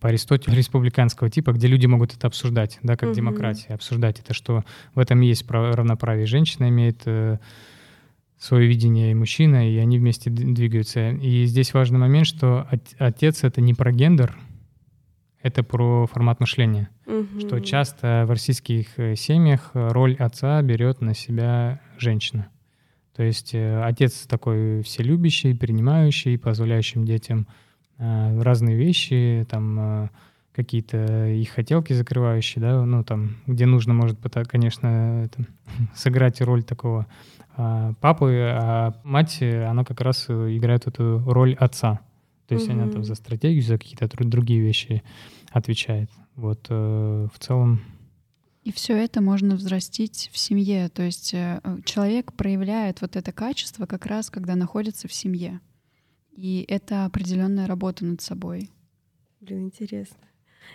по 0.00 0.08
Аристотелю 0.08 0.56
республиканского 0.56 1.28
типа, 1.28 1.52
где 1.52 1.66
люди 1.66 1.86
могут 1.86 2.14
это 2.14 2.26
обсуждать, 2.26 2.78
да, 2.82 2.96
как 2.96 3.10
угу. 3.10 3.16
демократия, 3.16 3.74
обсуждать 3.74 4.20
это, 4.20 4.32
что 4.32 4.64
в 4.94 4.98
этом 4.98 5.20
есть 5.20 5.44
равноправие. 5.50 6.26
Женщина 6.26 6.68
имеет 6.68 7.02
э, 7.04 7.38
свое 8.38 8.68
видение 8.68 9.10
и 9.10 9.14
мужчина, 9.14 9.68
и 9.68 9.76
они 9.78 9.98
вместе 9.98 10.30
двигаются. 10.30 11.10
И 11.10 11.44
здесь 11.44 11.74
важный 11.74 11.98
момент, 11.98 12.26
что 12.26 12.68
отец— 12.98 13.42
это 13.44 13.60
не 13.60 13.74
про 13.74 13.92
гендер, 13.92 14.36
это 15.42 15.62
про 15.62 16.06
формат 16.06 16.40
мышления. 16.40 16.88
Угу. 17.06 17.40
Что 17.40 17.60
часто 17.60 18.24
в 18.26 18.30
российских 18.30 18.98
э, 18.98 19.16
семьях 19.16 19.70
роль 19.72 20.14
отца 20.16 20.60
берет 20.62 21.00
на 21.00 21.14
себя 21.14 21.80
женщина. 21.96 22.48
То 23.16 23.22
есть 23.22 23.54
э, 23.54 23.82
отец 23.82 24.26
такой 24.26 24.82
вселюбящий, 24.82 25.54
принимающий, 25.54 26.38
позволяющим 26.38 27.04
детям 27.04 27.48
э, 27.98 28.40
разные 28.40 28.76
вещи, 28.76 29.46
там 29.48 30.10
какие-то 30.52 31.28
их 31.28 31.50
хотелки 31.50 31.92
закрывающие, 31.92 32.60
да, 32.60 32.84
ну 32.84 33.04
там, 33.04 33.36
где 33.46 33.64
нужно, 33.64 33.94
может 33.94 34.18
конечно, 34.48 35.24
это, 35.24 35.46
сыграть 35.94 36.40
роль 36.40 36.64
такого 36.64 37.06
папы, 38.00 38.52
а 38.54 38.94
мать, 39.04 39.42
она 39.42 39.84
как 39.84 40.00
раз 40.00 40.26
играет 40.28 40.86
эту 40.86 41.22
роль 41.26 41.54
отца. 41.54 42.00
То 42.46 42.54
есть 42.54 42.68
угу. 42.68 42.74
она 42.74 42.90
там 42.90 43.04
за 43.04 43.14
стратегию, 43.14 43.62
за 43.62 43.78
какие-то 43.78 44.08
другие 44.24 44.60
вещи 44.60 45.02
отвечает. 45.50 46.10
Вот 46.34 46.66
э, 46.70 47.28
в 47.32 47.38
целом. 47.38 47.80
И 48.62 48.72
все 48.72 48.96
это 48.96 49.20
можно 49.20 49.54
взрастить 49.56 50.30
в 50.32 50.38
семье. 50.38 50.88
То 50.88 51.02
есть 51.02 51.34
э, 51.34 51.60
человек 51.84 52.32
проявляет 52.32 53.02
вот 53.02 53.16
это 53.16 53.32
качество 53.32 53.86
как 53.86 54.06
раз, 54.06 54.30
когда 54.30 54.54
находится 54.54 55.08
в 55.08 55.12
семье. 55.12 55.60
И 56.32 56.64
это 56.68 57.04
определенная 57.04 57.66
работа 57.66 58.04
над 58.04 58.22
собой. 58.22 58.70
Блин, 59.40 59.66
интересно. 59.66 60.27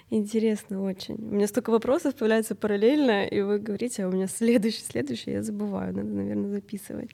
Интересно 0.10 0.82
очень. 0.82 1.16
У 1.16 1.36
меня 1.36 1.48
столько 1.48 1.72
вопросов 1.72 2.16
появляется 2.16 2.56
параллельно, 2.56 3.26
и 3.26 3.42
вы 3.42 3.60
говорите, 3.60 4.04
а 4.04 4.10
у 4.10 4.12
меня 4.12 4.28
следующий, 4.28 4.84
следующий, 4.84 5.32
я 5.32 5.44
забываю, 5.44 5.96
надо, 5.96 6.08
наверное, 6.08 6.50
записывать. 6.50 7.12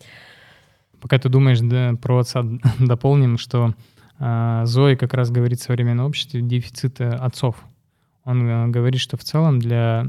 Пока 0.99 1.17
ты 1.17 1.29
думаешь 1.29 1.59
да, 1.61 1.93
про 2.01 2.19
отца, 2.19 2.43
дополним, 2.79 3.37
что 3.37 3.73
э, 4.19 4.61
Зои 4.65 4.95
как 4.95 5.13
раз 5.13 5.31
говорит 5.31 5.59
в 5.59 5.63
современном 5.63 6.07
обществе 6.07 6.41
дефицит 6.41 6.99
отцов. 6.99 7.63
Он 8.25 8.47
э, 8.47 8.67
говорит, 8.67 8.99
что 8.99 9.17
в 9.17 9.23
целом 9.23 9.59
для... 9.59 10.05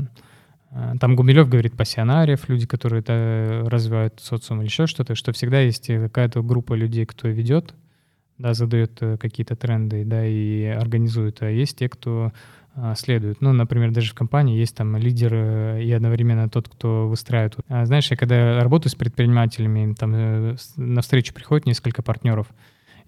Э, 0.70 0.94
там 1.00 1.16
Гумилев 1.16 1.48
говорит 1.48 1.76
пассионариев, 1.76 2.48
люди, 2.48 2.66
которые 2.66 3.00
это 3.00 3.62
развивают 3.66 4.20
социум 4.20 4.60
или 4.60 4.66
еще 4.66 4.86
что-то, 4.86 5.14
что 5.14 5.32
всегда 5.32 5.60
есть 5.60 5.86
какая-то 5.86 6.42
группа 6.42 6.74
людей, 6.74 7.06
кто 7.06 7.28
ведет, 7.28 7.74
да, 8.38 8.54
задает 8.54 9.00
э, 9.00 9.16
какие-то 9.16 9.54
тренды, 9.54 10.04
да, 10.04 10.26
и 10.26 10.64
организует. 10.64 11.42
А 11.42 11.50
есть 11.50 11.78
те, 11.78 11.88
кто 11.88 12.32
а, 12.76 12.94
следуют. 12.94 13.40
Ну, 13.40 13.52
например, 13.52 13.90
даже 13.90 14.12
в 14.12 14.14
компании 14.14 14.58
есть 14.58 14.76
там 14.76 14.96
лидер 14.96 15.32
э, 15.34 15.82
и 15.82 15.90
одновременно 15.90 16.48
тот, 16.48 16.68
кто 16.68 17.08
выстраивает. 17.08 17.56
А, 17.68 17.84
знаешь, 17.84 18.10
я 18.10 18.16
когда 18.16 18.62
работаю 18.62 18.90
с 18.90 18.94
предпринимателями, 18.94 19.92
там 19.94 20.14
э, 20.14 20.56
на 20.76 21.02
встречу 21.02 21.34
приходит 21.34 21.66
несколько 21.66 22.02
партнеров, 22.02 22.46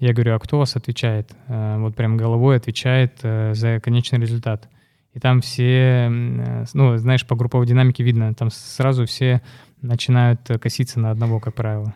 я 0.00 0.12
говорю, 0.12 0.34
а 0.34 0.40
кто 0.40 0.56
у 0.56 0.60
вас 0.60 0.74
отвечает? 0.74 1.30
А, 1.46 1.78
вот 1.78 1.94
прям 1.94 2.16
головой 2.16 2.56
отвечает 2.56 3.20
э, 3.22 3.54
за 3.54 3.78
конечный 3.80 4.18
результат. 4.18 4.68
И 5.14 5.20
там 5.20 5.42
все, 5.42 6.08
ну, 6.08 6.96
знаешь, 6.96 7.26
по 7.26 7.36
групповой 7.36 7.66
динамике 7.66 8.02
видно, 8.02 8.32
там 8.32 8.50
сразу 8.50 9.04
все 9.04 9.42
начинают 9.82 10.40
коситься 10.58 11.00
на 11.00 11.10
одного, 11.10 11.38
как 11.38 11.54
правило. 11.54 11.94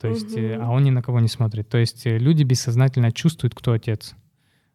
То 0.00 0.08
есть, 0.08 0.36
угу. 0.36 0.56
а 0.60 0.70
он 0.70 0.82
ни 0.82 0.90
на 0.90 1.00
кого 1.00 1.20
не 1.20 1.28
смотрит. 1.28 1.68
То 1.68 1.78
есть 1.78 2.06
люди 2.06 2.42
бессознательно 2.42 3.12
чувствуют, 3.12 3.54
кто 3.54 3.70
отец. 3.70 4.16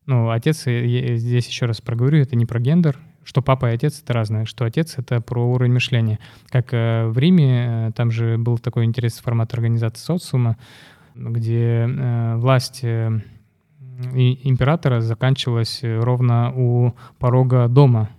Ну, 0.06 0.30
отец, 0.30 0.66
здесь 0.66 1.47
еще 1.47 1.66
раз 1.66 1.82
проговорю, 1.82 2.20
это 2.20 2.36
не 2.36 2.45
про 2.45 2.60
гендер, 2.60 2.99
что 3.24 3.41
папа 3.41 3.72
и 3.72 3.74
отец— 3.74 4.01
это 4.03 4.14
разное, 4.14 4.45
что 4.45 4.66
отец— 4.66 4.93
это 4.97 5.20
про 5.20 5.43
уровень 5.43 5.74
мышления. 5.74 6.20
Как 6.49 6.74
э, 6.74 7.08
в 7.08 7.18
Риме, 7.18 7.88
э, 7.88 7.91
там 7.95 8.12
же 8.12 8.38
был 8.38 8.60
такой 8.60 8.86
интересный 8.86 9.24
формат 9.24 9.51
организации 9.56 10.03
социума, 10.03 10.58
где 11.16 11.89
э, 11.89 12.36
власть 12.38 12.84
императора 12.84 15.01
заканчивалась 15.01 15.80
ровно 15.82 16.53
у 16.53 16.93
порога 17.18 17.68
дома. 17.68 18.12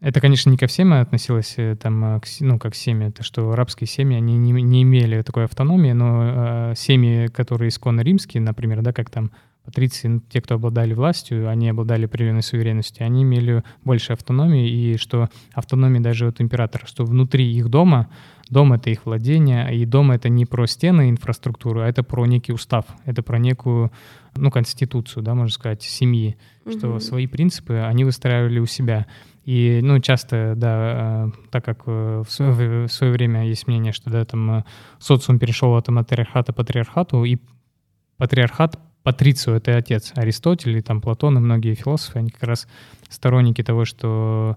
Это, 0.00 0.20
конечно, 0.20 0.48
не 0.48 0.56
ко 0.56 0.66
всем 0.66 0.94
относилось, 0.94 1.56
там, 1.80 2.20
к, 2.20 2.24
ну, 2.40 2.58
как 2.58 2.74
семьи, 2.74 3.08
это 3.08 3.22
что 3.22 3.50
арабские 3.50 3.88
семьи, 3.88 4.16
они 4.16 4.38
не, 4.38 4.52
не 4.52 4.82
имели 4.82 5.20
такой 5.20 5.44
автономии, 5.44 5.92
но 5.92 6.70
э, 6.70 6.74
семьи, 6.76 7.26
которые 7.26 7.68
исконно 7.68 8.00
римские, 8.00 8.40
например, 8.40 8.80
да, 8.80 8.94
как 8.94 9.10
там 9.10 9.30
патриции, 9.64 10.08
ну, 10.08 10.20
те, 10.28 10.40
кто 10.40 10.54
обладали 10.54 10.94
властью, 10.94 11.48
они 11.48 11.68
обладали 11.68 12.06
определенной 12.06 12.42
суверенностью, 12.42 13.06
они 13.06 13.22
имели 13.22 13.62
больше 13.84 14.12
автономии, 14.12 14.68
и 14.68 14.96
что 14.96 15.28
автономия 15.52 16.00
даже 16.00 16.26
от 16.26 16.40
императора, 16.40 16.86
что 16.86 17.04
внутри 17.04 17.52
их 17.52 17.68
дома, 17.68 18.08
дом— 18.48 18.72
это 18.74 18.90
их 18.90 19.06
владение, 19.06 19.74
и 19.76 19.84
дом— 19.84 20.10
это 20.12 20.28
не 20.28 20.46
про 20.46 20.66
стены 20.66 21.10
инфраструктуру, 21.10 21.80
а 21.80 21.88
это 21.88 22.02
про 22.02 22.26
некий 22.26 22.52
устав, 22.52 22.84
это 23.04 23.22
про 23.22 23.38
некую, 23.38 23.92
ну, 24.36 24.50
конституцию, 24.50 25.22
да, 25.22 25.34
можно 25.34 25.52
сказать, 25.52 25.82
семьи, 25.82 26.36
угу. 26.64 26.72
что 26.72 27.00
свои 27.00 27.26
принципы 27.26 27.74
они 27.74 28.04
выстраивали 28.04 28.58
у 28.58 28.66
себя. 28.66 29.06
И, 29.44 29.80
ну, 29.82 30.00
часто, 30.00 30.54
да, 30.56 31.26
э, 31.26 31.30
так 31.50 31.64
как 31.64 31.86
в 31.86 32.26
свое, 32.28 32.86
в 32.86 32.92
свое 32.92 33.12
время 33.12 33.46
есть 33.46 33.66
мнение, 33.66 33.92
что, 33.92 34.10
да, 34.10 34.24
там 34.24 34.50
э, 34.50 34.64
социум 34.98 35.38
перешел 35.38 35.74
от 35.74 35.88
матриархата 35.88 36.52
к 36.52 36.56
патриархату, 36.56 37.24
и 37.24 37.38
патриархат 38.16 38.78
Патрицию— 39.02 39.56
это 39.58 39.76
отец 39.76 40.12
Аристотель, 40.14 40.76
и 40.76 40.82
там 40.82 41.00
Платон 41.00 41.38
и 41.38 41.40
многие 41.40 41.74
философы, 41.74 42.18
они 42.18 42.30
как 42.30 42.42
раз 42.42 42.68
сторонники 43.08 43.62
того, 43.62 43.84
что 43.84 44.56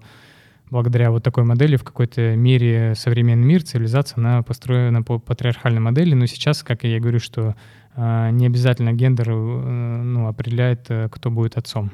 благодаря 0.70 1.10
вот 1.10 1.22
такой 1.22 1.44
модели 1.44 1.76
в 1.76 1.84
какой-то 1.84 2.36
мере 2.36 2.94
современный 2.94 3.46
мир, 3.46 3.62
цивилизация, 3.62 4.18
она 4.18 4.42
построена 4.42 5.02
по 5.02 5.18
патриархальной 5.18 5.80
модели, 5.80 6.14
но 6.14 6.26
сейчас, 6.26 6.62
как 6.62 6.84
я 6.84 7.00
говорю, 7.00 7.20
что 7.20 7.54
э, 7.96 8.30
не 8.32 8.46
обязательно 8.46 8.92
гендер 8.92 9.30
э, 9.30 9.34
ну, 9.34 10.26
определяет, 10.26 10.86
э, 10.90 11.08
кто 11.10 11.30
будет 11.30 11.56
отцом. 11.56 11.90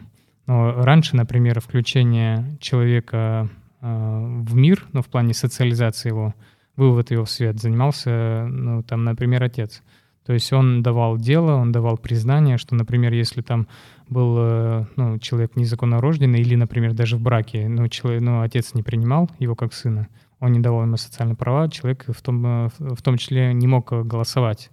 Но 0.46 0.82
раньше, 0.82 1.14
например, 1.14 1.61
включение 1.61 2.57
человека 2.61 3.48
э, 3.80 3.86
в 3.86 4.55
мир, 4.55 4.86
ну, 4.92 5.03
в 5.03 5.07
плане 5.07 5.34
социализации 5.34 6.09
его, 6.09 6.34
вывод 6.76 7.11
его 7.11 7.24
в 7.24 7.30
свет, 7.30 7.61
занимался, 7.61 8.46
ну, 8.48 8.82
там, 8.82 9.05
например, 9.05 9.42
отец. 9.42 9.82
То 10.25 10.33
есть 10.35 10.53
он 10.53 10.83
давал 10.83 11.16
дело, 11.16 11.53
он 11.53 11.73
давал 11.73 11.97
признание, 11.97 12.59
что, 12.59 12.75
например, 12.75 13.12
если 13.12 13.41
там 13.41 13.66
был 14.09 14.37
э, 14.39 14.87
ну, 14.97 15.18
человек 15.18 15.57
незаконно 15.57 16.01
рожденный 16.01 16.41
или, 16.41 16.55
например, 16.55 16.93
даже 16.93 17.16
в 17.16 17.21
браке, 17.21 17.68
ну, 17.68 17.89
человек, 17.89 18.23
ну, 18.23 18.43
отец 18.43 18.75
не 18.75 18.83
принимал 18.83 19.31
его 19.39 19.55
как 19.55 19.73
сына, 19.73 20.09
он 20.39 20.53
не 20.53 20.61
давал 20.61 20.83
ему 20.83 20.97
социальные 20.97 21.37
права, 21.37 21.68
человек 21.68 22.05
в 22.09 22.23
том, 22.23 22.47
э, 22.47 22.68
в 22.79 23.03
том 23.03 23.16
числе 23.16 23.55
не 23.55 23.66
мог 23.66 23.91
голосовать, 23.91 24.71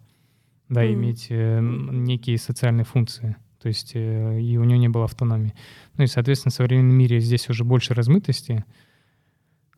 да, 0.69 0.85
mm. 0.85 0.93
иметь 0.93 1.27
э, 1.29 1.59
некие 1.61 2.37
социальные 2.37 2.85
функции. 2.85 3.37
То 3.61 3.69
есть 3.69 3.91
э, 3.95 4.39
и 4.39 4.57
у 4.57 4.63
него 4.63 4.79
не 4.79 4.89
было 4.89 5.05
автономии. 5.05 5.53
Ну 5.97 6.03
и, 6.03 6.07
соответственно, 6.07 6.51
в 6.51 6.55
современном 6.55 6.95
мире 6.95 7.19
здесь 7.19 7.49
уже 7.49 7.63
больше 7.63 7.93
размытости. 7.93 8.65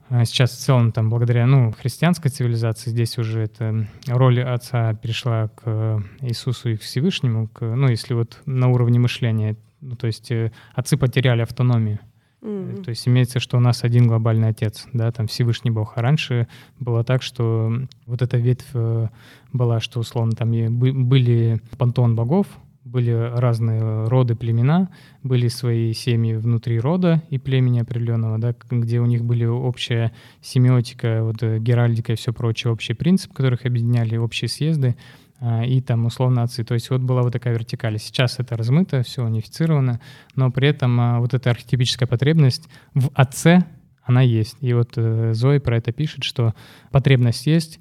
А 0.10 0.26
сейчас 0.26 0.52
в 0.52 0.58
целом 0.58 0.92
там 0.92 1.10
благодаря 1.10 1.46
ну, 1.46 1.72
христианской 1.72 2.32
цивилизации 2.32 2.90
здесь 2.90 3.18
уже 3.20 3.42
эта 3.44 3.88
роль 4.08 4.42
отца 4.42 4.94
перешла 4.96 5.50
к 5.50 6.04
Иисусу 6.22 6.70
и 6.70 6.78
к 6.78 6.82
Всевышнему, 6.82 7.48
к, 7.48 7.62
ну 7.62 7.88
если 7.88 8.16
вот 8.16 8.42
на 8.46 8.70
уровне 8.70 9.00
мышления, 9.00 9.56
ну, 9.82 9.96
то 9.96 10.08
есть 10.08 10.32
э, 10.32 10.52
отцы 10.74 10.98
потеряли 10.98 11.42
автономию. 11.42 12.00
Mm-hmm. 12.42 12.84
То 12.84 12.90
есть 12.90 13.08
имеется, 13.08 13.40
что 13.40 13.58
у 13.58 13.60
нас 13.60 13.84
один 13.84 14.08
глобальный 14.08 14.50
отец, 14.50 14.88
да, 14.94 15.12
там 15.12 15.28
Всевышний 15.28 15.72
Бог. 15.72 15.94
А 15.96 16.02
раньше 16.02 16.48
было 16.80 17.04
так, 17.04 17.22
что 17.22 17.72
вот 18.06 18.22
эта 18.22 18.38
ветвь 18.38 18.70
э, 18.74 19.08
была, 19.54 19.80
что 19.80 20.00
условно 20.00 20.32
там 20.32 20.50
были 20.50 21.62
пантеон 21.78 22.16
богов, 22.16 22.48
были 22.84 23.12
разные 23.12 24.08
роды, 24.08 24.36
племена, 24.36 24.90
были 25.24 25.48
свои 25.48 25.94
семьи 25.94 26.34
внутри 26.34 26.80
рода 26.80 27.22
и 27.30 27.38
племени 27.38 27.80
определенного, 27.80 28.38
да, 28.38 28.56
где 28.70 29.00
у 29.00 29.06
них 29.06 29.24
были 29.24 29.46
общая 29.46 30.12
семиотика, 30.42 31.24
вот 31.24 31.44
э, 31.44 31.60
геральдика 31.60 32.14
и 32.14 32.16
все 32.16 32.34
прочее, 32.34 32.72
общий 32.72 32.94
принцип, 32.94 33.34
которых 33.34 33.66
объединяли 33.66 34.18
общие 34.18 34.48
съезды 34.48 34.96
а, 35.40 35.64
и 35.64 35.82
там 35.82 36.06
условно 36.06 36.44
отцы. 36.44 36.64
То 36.64 36.74
есть 36.74 36.90
вот 36.90 37.02
была 37.02 37.22
вот 37.22 37.34
такая 37.34 37.54
вертикаль. 37.54 37.98
Сейчас 38.00 38.40
это 38.40 38.58
размыто, 38.58 39.04
все 39.04 39.24
унифицировано, 39.24 40.02
но 40.36 40.52
при 40.52 40.68
этом 40.68 41.00
а, 41.00 41.20
вот 41.20 41.34
эта 41.34 41.52
архетипическая 41.52 42.08
потребность 42.08 42.68
в 42.94 43.10
отце, 43.14 43.64
она 44.04 44.22
есть. 44.22 44.58
И 44.62 44.74
вот 44.74 44.94
э, 44.96 45.34
Зои 45.34 45.60
про 45.60 45.78
это 45.78 45.92
пишет, 45.92 46.24
что 46.24 46.54
потребность 46.92 47.46
есть, 47.46 47.80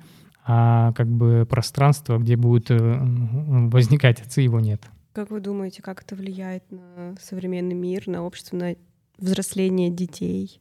а 0.51 0.93
как 0.95 1.07
бы 1.07 1.47
пространство, 1.49 2.17
где 2.17 2.35
будут 2.35 2.71
э, 2.71 2.77
возникать 2.79 4.23
отцы, 4.23 4.41
его 4.41 4.61
нет. 4.61 4.83
Как 5.13 5.31
вы 5.31 5.41
думаете, 5.41 5.83
как 5.83 6.03
это 6.03 6.17
влияет 6.17 6.65
на 6.73 7.15
современный 7.21 7.75
мир, 7.75 8.09
на 8.09 8.25
общество, 8.25 8.57
на 8.57 8.77
взросление 9.19 9.91
детей? 9.91 10.59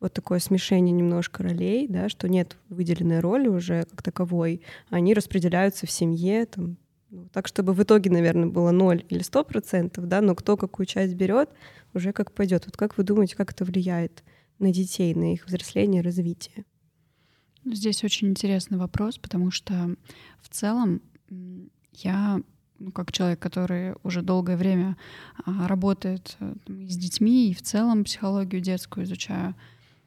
Вот 0.00 0.12
такое 0.12 0.40
смешение 0.40 0.92
немножко 0.92 1.44
ролей, 1.44 1.86
да, 1.86 2.08
что 2.08 2.28
нет 2.28 2.56
выделенной 2.68 3.20
роли 3.20 3.46
уже 3.46 3.84
как 3.84 4.02
таковой, 4.02 4.62
они 4.90 5.14
распределяются 5.14 5.86
в 5.86 5.90
семье, 5.90 6.46
там, 6.46 6.76
ну, 7.10 7.28
так, 7.32 7.46
чтобы 7.46 7.74
в 7.74 7.82
итоге, 7.82 8.10
наверное, 8.10 8.48
было 8.48 8.72
ноль 8.72 9.04
или 9.08 9.22
сто 9.22 9.44
процентов, 9.44 10.08
да, 10.08 10.20
но 10.20 10.34
кто 10.34 10.56
какую 10.56 10.86
часть 10.86 11.14
берет, 11.14 11.50
уже 11.94 12.12
как 12.12 12.32
пойдет. 12.32 12.66
Вот 12.66 12.76
как 12.76 12.98
вы 12.98 13.04
думаете, 13.04 13.36
как 13.36 13.52
это 13.52 13.64
влияет 13.64 14.24
на 14.58 14.72
детей, 14.72 15.14
на 15.14 15.32
их 15.32 15.46
взросление, 15.46 16.02
развитие? 16.02 16.64
Здесь 17.72 18.04
очень 18.04 18.28
интересный 18.28 18.78
вопрос, 18.78 19.18
потому 19.18 19.50
что 19.50 19.94
в 20.40 20.48
целом 20.48 21.02
я 21.92 22.40
ну, 22.78 22.92
как 22.92 23.10
человек, 23.12 23.40
который 23.40 23.94
уже 24.04 24.22
долгое 24.22 24.56
время 24.56 24.96
а, 25.44 25.66
работает 25.66 26.36
э, 26.38 26.54
с 26.88 26.96
детьми 26.96 27.50
и 27.50 27.54
в 27.54 27.60
целом 27.60 28.04
психологию 28.04 28.60
детскую 28.60 29.04
изучаю, 29.04 29.56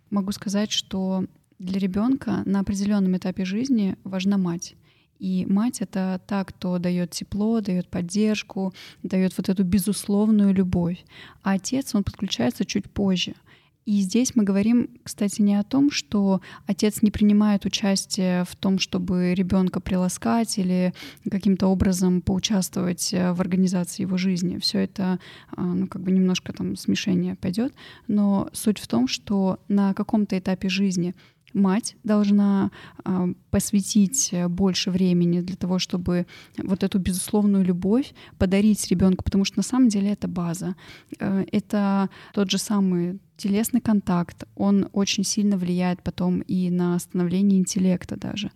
могу 0.09 0.31
сказать, 0.31 0.71
что 0.71 1.25
для 1.59 1.79
ребенка 1.79 2.43
на 2.45 2.61
определенном 2.61 3.17
этапе 3.17 3.43
жизни 3.43 3.97
важна 4.05 4.37
мать. 4.37 4.75
И 5.19 5.45
мать— 5.45 5.77
это 5.81 6.21
та, 6.25 6.45
кто 6.45 6.79
дает 6.79 7.11
тепло, 7.11 7.59
дает 7.59 7.89
поддержку, 7.89 8.73
дает 9.03 9.37
вот 9.37 9.49
эту 9.49 9.63
безусловную 9.63 10.53
любовь. 10.53 11.03
А 11.43 11.51
отец, 11.51 11.93
он 11.93 12.03
подключается 12.03 12.65
чуть 12.65 12.89
позже— 12.89 13.35
и 13.85 14.01
здесь 14.01 14.35
мы 14.35 14.43
говорим, 14.43 14.89
кстати, 15.03 15.41
не 15.41 15.55
о 15.55 15.63
том, 15.63 15.89
что 15.89 16.41
отец 16.67 17.01
не 17.01 17.09
принимает 17.09 17.65
участие 17.65 18.43
в 18.45 18.55
том, 18.55 18.77
чтобы 18.77 19.33
ребенка 19.33 19.79
приласкать 19.79 20.59
или 20.59 20.93
каким-то 21.29 21.67
образом 21.67 22.21
поучаствовать 22.21 23.11
э, 23.11 23.33
в 23.33 23.41
организации 23.41 24.03
его 24.03 24.17
жизни. 24.17 24.59
Все 24.59 24.79
это, 24.79 25.19
а, 25.55 25.63
ну, 25.63 25.87
как 25.87 26.03
бы 26.03 26.11
немножко 26.11 26.53
там 26.53 26.75
смешение 26.75 27.35
пойдет. 27.35 27.73
Но 28.07 28.49
суть 28.53 28.77
в 28.77 28.87
том, 28.87 29.07
что 29.07 29.59
на 29.67 29.95
каком-то 29.95 30.37
этапе 30.37 30.69
жизни 30.69 31.15
мать 31.53 31.95
должна 32.03 32.71
э, 33.05 33.33
посвятить 33.49 34.33
больше 34.49 34.91
времени 34.91 35.41
для 35.41 35.55
того, 35.55 35.79
чтобы 35.79 36.25
вот 36.57 36.83
эту 36.83 36.99
безусловную 36.99 37.63
любовь 37.63 38.13
подарить 38.37 38.87
ребенку, 38.89 39.23
потому 39.23 39.45
что 39.45 39.59
на 39.59 39.63
самом 39.63 39.89
деле 39.89 40.11
это 40.11 40.27
база. 40.27 40.75
Э, 41.19 41.45
это 41.51 42.09
тот 42.33 42.49
же 42.49 42.57
самый 42.57 43.19
телесный 43.37 43.81
контакт, 43.81 44.43
он 44.55 44.87
очень 44.93 45.23
сильно 45.23 45.57
влияет 45.57 46.03
потом 46.03 46.41
и 46.41 46.69
на 46.69 46.99
становление 46.99 47.59
интеллекта 47.59 48.15
даже. 48.15 48.51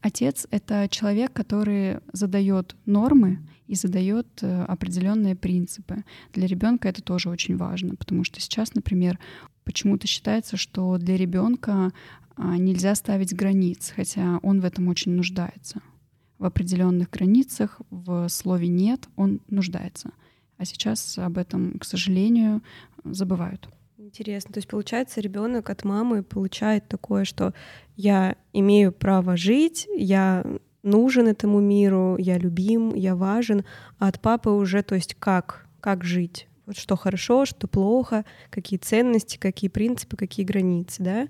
Отец— 0.00 0.46
это 0.50 0.86
человек, 0.90 1.32
который 1.32 2.00
задает 2.12 2.76
нормы 2.84 3.38
и 3.68 3.74
задает 3.74 4.26
э, 4.42 4.64
определенные 4.64 5.34
принципы. 5.34 6.04
Для 6.34 6.46
ребенка 6.46 6.88
это 6.88 7.00
тоже 7.00 7.30
очень 7.30 7.56
важно, 7.56 7.94
потому 7.94 8.24
что 8.24 8.38
сейчас, 8.38 8.74
например, 8.74 9.18
почему-то 9.64 10.06
считается, 10.06 10.56
что 10.58 10.98
для 10.98 11.16
ребенка 11.16 11.72
а, 11.82 11.92
нельзя 12.36 12.94
ставить 12.94 13.34
границ, 13.34 13.92
хотя 13.94 14.38
он 14.42 14.60
в 14.60 14.64
этом 14.64 14.88
очень 14.88 15.12
нуждается. 15.12 15.80
В 16.38 16.44
определенных 16.44 17.10
границах, 17.10 17.80
в 17.90 18.28
слове 18.28 18.68
нет, 18.68 19.08
он 19.16 19.40
нуждается. 19.48 20.10
А 20.56 20.64
сейчас 20.64 21.18
об 21.18 21.38
этом, 21.38 21.78
к 21.78 21.84
сожалению, 21.84 22.62
забывают. 23.04 23.68
Интересно. 23.96 24.52
То 24.52 24.58
есть, 24.58 24.68
получается, 24.68 25.20
ребенок 25.20 25.70
от 25.70 25.84
мамы 25.84 26.22
получает 26.22 26.88
такое, 26.88 27.24
что 27.24 27.54
я 27.96 28.36
имею 28.52 28.92
право 28.92 29.36
жить, 29.36 29.88
я 29.96 30.44
нужен 30.82 31.26
этому 31.26 31.60
миру, 31.60 32.16
я 32.18 32.36
любим, 32.38 32.94
я 32.94 33.16
важен, 33.16 33.64
а 33.98 34.08
от 34.08 34.20
папы 34.20 34.50
уже, 34.50 34.82
то 34.82 34.94
есть, 34.94 35.14
как, 35.14 35.66
как 35.80 36.04
жить? 36.04 36.48
Вот 36.66 36.76
что 36.76 36.96
хорошо, 36.96 37.44
что 37.44 37.66
плохо, 37.66 38.24
какие 38.50 38.78
ценности, 38.78 39.38
какие 39.38 39.68
принципы, 39.68 40.16
какие 40.16 40.44
границы, 40.44 41.02
да? 41.02 41.28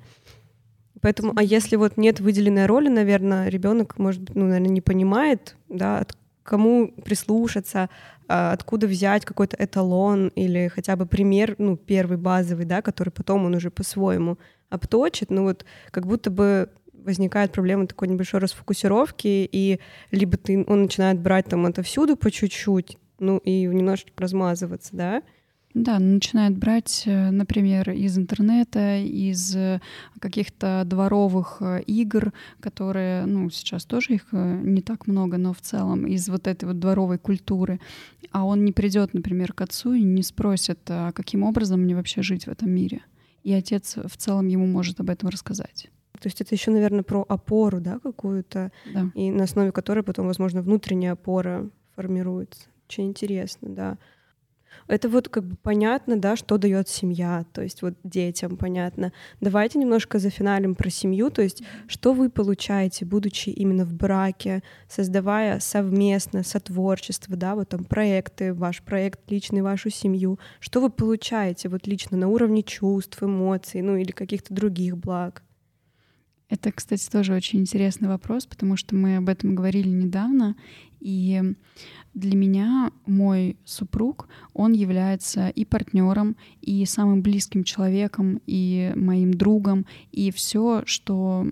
Поэтому, 1.05 1.35
а 1.37 1.43
если 1.43 1.77
вот 1.77 1.99
нет 1.99 2.21
выделенной 2.21 2.65
роли, 2.65 2.89
наверное, 2.89 3.51
ребенок, 3.51 3.99
может 3.99 4.23
быть, 4.23 4.35
ну, 4.35 4.47
наверное, 4.47 4.71
не 4.71 4.81
понимает, 4.81 5.55
да, 5.69 5.99
от 5.99 6.17
кому 6.43 6.95
прислушаться, 7.05 7.91
а, 8.27 8.53
откуда 8.53 8.87
взять 8.87 9.27
какой-то 9.27 9.55
эталон 9.63 10.29
или 10.29 10.69
хотя 10.69 10.97
бы 10.97 11.05
пример, 11.05 11.57
ну, 11.59 11.77
первый 11.77 12.17
базовый, 12.17 12.65
да, 12.65 12.81
который 12.81 13.11
потом 13.11 13.45
он 13.45 13.55
уже 13.55 13.71
по-своему 13.71 14.39
обточит, 14.71 15.29
ну 15.29 15.43
вот 15.43 15.67
как 15.91 16.07
будто 16.07 16.31
бы 16.31 16.71
возникает 16.95 17.53
проблема 17.53 17.87
такой 17.87 18.09
небольшой 18.09 18.41
расфокусировки, 18.41 19.47
и 19.53 19.81
либо 20.11 20.39
ты, 20.39 20.65
он 20.67 20.85
начинает 20.85 21.21
брать 21.21 21.45
там 21.49 21.67
отовсюду 21.67 22.17
по 22.17 22.31
чуть-чуть, 22.31 22.97
ну 23.19 23.37
и 23.45 23.67
немножечко 23.67 24.23
размазываться, 24.23 24.97
да, 24.97 25.23
да, 25.75 25.99
начинает 25.99 26.57
брать, 26.57 27.03
э, 27.05 27.31
например, 27.31 27.91
из 27.91 28.17
интернета, 28.17 28.99
из 28.99 29.55
э, 29.57 29.81
каких-то 30.21 30.85
дворовых 30.87 31.59
э, 31.61 31.83
игр, 31.83 32.33
которые, 32.61 33.27
ну, 33.27 33.51
сейчас 33.51 33.85
тоже 33.85 34.15
их 34.15 34.27
не 34.33 34.83
так 34.83 35.09
много, 35.09 35.37
но 35.37 35.53
в 35.53 35.61
целом 35.61 36.07
из 36.07 36.29
вот 36.29 36.47
этой 36.47 36.67
вот 36.67 36.79
дворовой 36.79 37.19
культуры. 37.19 37.81
А 38.31 38.45
он 38.45 38.65
не 38.65 38.73
придет, 38.73 39.15
например, 39.15 39.53
к 39.53 39.63
отцу 39.63 39.95
и 39.95 40.03
не 40.03 40.23
спросит, 40.23 40.79
а 40.89 41.11
каким 41.11 41.43
образом 41.43 41.81
мне 41.81 41.97
вообще 41.97 42.23
жить 42.23 42.47
в 42.47 42.51
этом 42.51 42.71
мире. 42.71 43.03
И 43.43 43.53
отец 43.53 43.97
в 43.97 44.17
целом 44.17 44.47
ему 44.47 44.67
может 44.67 45.01
об 45.01 45.11
этом 45.11 45.29
рассказать. 45.29 45.91
То 46.21 46.29
есть 46.29 46.41
это 46.41 46.55
еще, 46.55 46.71
наверное, 46.71 47.03
про 47.03 47.25
опору, 47.29 47.81
да, 47.81 47.99
какую-то, 47.99 48.71
да. 48.93 49.11
и 49.15 49.31
на 49.31 49.45
основе 49.45 49.73
которой 49.73 50.05
потом, 50.05 50.27
возможно, 50.27 50.63
внутренняя 50.63 51.13
опора 51.13 51.69
формируется. 51.97 52.69
Очень 52.89 53.09
интересно, 53.09 53.69
да. 53.71 53.99
Это 54.87 55.09
вот 55.09 55.29
как 55.29 55.45
бы 55.45 55.57
понятно, 55.57 56.17
да, 56.17 56.37
что 56.37 56.59
дает 56.59 56.89
семья, 56.89 57.45
то 57.53 57.63
есть 57.63 57.83
вот 57.83 57.95
детям 58.05 58.57
понятно. 58.57 59.13
Давайте 59.41 59.79
немножко 59.79 60.19
зафиналим 60.19 60.75
про 60.75 60.91
семью, 60.91 61.31
то 61.31 61.43
есть 61.43 61.63
что 61.87 62.13
вы 62.13 62.31
получаете, 62.31 63.05
будучи 63.05 63.51
именно 63.51 63.85
в 63.85 63.95
браке, 63.95 64.63
создавая 64.89 65.61
совместно 65.61 66.43
сотворчество, 66.43 67.37
да, 67.37 67.55
вот 67.55 67.71
там 67.71 67.85
проекты, 67.85 68.53
ваш 68.53 68.83
проект 68.83 69.31
личный, 69.31 69.63
вашу 69.63 69.91
семью, 69.91 70.39
что 70.61 70.81
вы 70.81 70.91
получаете 70.91 71.69
вот 71.69 71.87
лично 71.87 72.17
на 72.17 72.29
уровне 72.29 72.63
чувств, 72.63 73.23
эмоций, 73.23 73.83
ну 73.83 73.97
или 73.97 74.11
каких-то 74.11 74.53
других 74.53 74.97
благ? 74.97 75.43
Это, 76.51 76.71
кстати, 76.73 77.09
тоже 77.09 77.35
очень 77.35 77.61
интересный 77.61 78.07
вопрос, 78.07 78.47
потому 78.47 78.77
что 78.77 78.95
мы 78.95 79.17
об 79.17 79.29
этом 79.29 79.55
говорили 79.55 79.89
недавно, 79.89 80.57
И 81.05 81.55
для 82.15 82.35
меня 82.35 82.91
мой 83.07 83.57
супруг, 83.65 84.27
он 84.55 84.73
является 84.73 85.49
и 85.49 85.65
партнером, 85.65 86.35
и 86.63 86.87
самым 86.87 87.23
близким 87.23 87.63
человеком, 87.63 88.41
и 88.47 88.93
моим 88.97 89.35
другом, 89.35 89.85
и 90.13 90.33
все, 90.33 90.83
что 90.87 91.47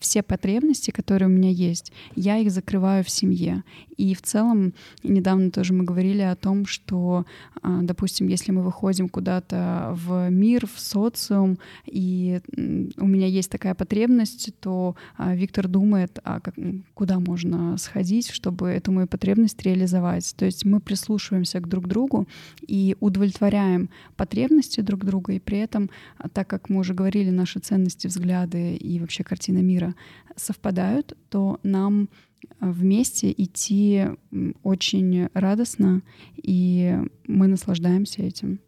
все 0.00 0.22
потребности, 0.22 0.90
которые 0.90 1.28
у 1.28 1.30
меня 1.30 1.50
есть, 1.50 1.92
я 2.16 2.38
их 2.38 2.50
закрываю 2.50 3.04
в 3.04 3.10
семье. 3.10 3.62
И 3.96 4.14
в 4.14 4.22
целом, 4.22 4.74
недавно 5.04 5.52
тоже 5.52 5.72
мы 5.72 5.84
говорили 5.84 6.22
о 6.22 6.34
том, 6.34 6.66
что, 6.66 7.24
а, 7.62 7.82
допустим, 7.82 8.26
если 8.26 8.50
мы 8.50 8.62
выходим 8.62 9.08
куда-то 9.08 9.92
в 9.94 10.28
мир, 10.30 10.66
в 10.66 10.80
социум, 10.80 11.58
и 11.86 12.40
у 12.96 13.06
меня 13.06 13.28
есть 13.28 13.50
такая 13.50 13.76
потребность, 13.76 14.50
то 14.58 14.96
а, 15.16 15.36
Виктор 15.36 15.68
думает, 15.68 16.18
а 16.24 16.40
как, 16.40 16.56
куда 16.94 17.20
можно 17.20 17.76
сходить, 17.78 18.30
чтобы 18.30 18.73
эту 18.74 18.92
мою 18.92 19.06
потребность 19.06 19.62
реализовать. 19.62 20.34
То 20.36 20.44
есть 20.44 20.64
мы 20.64 20.80
прислушиваемся 20.80 21.60
к 21.60 21.68
друг 21.68 21.86
другу 21.86 22.28
и 22.60 22.96
удовлетворяем 23.00 23.90
потребности 24.16 24.80
друг 24.80 25.04
друга, 25.04 25.32
и 25.32 25.40
при 25.40 25.58
этом, 25.58 25.90
а, 26.18 26.28
так 26.28 26.48
как 26.48 26.68
мы 26.68 26.80
уже 26.80 26.94
говорили, 26.94 27.30
наши 27.30 27.58
ценности, 27.58 28.06
взгляды 28.06 28.76
и 28.76 29.00
вообще 29.00 29.24
картина 29.24 29.58
мира 29.58 29.94
совпадают, 30.36 31.16
то 31.30 31.58
нам 31.62 32.08
вместе 32.60 33.32
идти 33.32 34.06
очень 34.62 35.28
радостно, 35.34 36.02
и 36.36 36.98
мы 37.26 37.46
наслаждаемся 37.46 38.22
этим. 38.22 38.60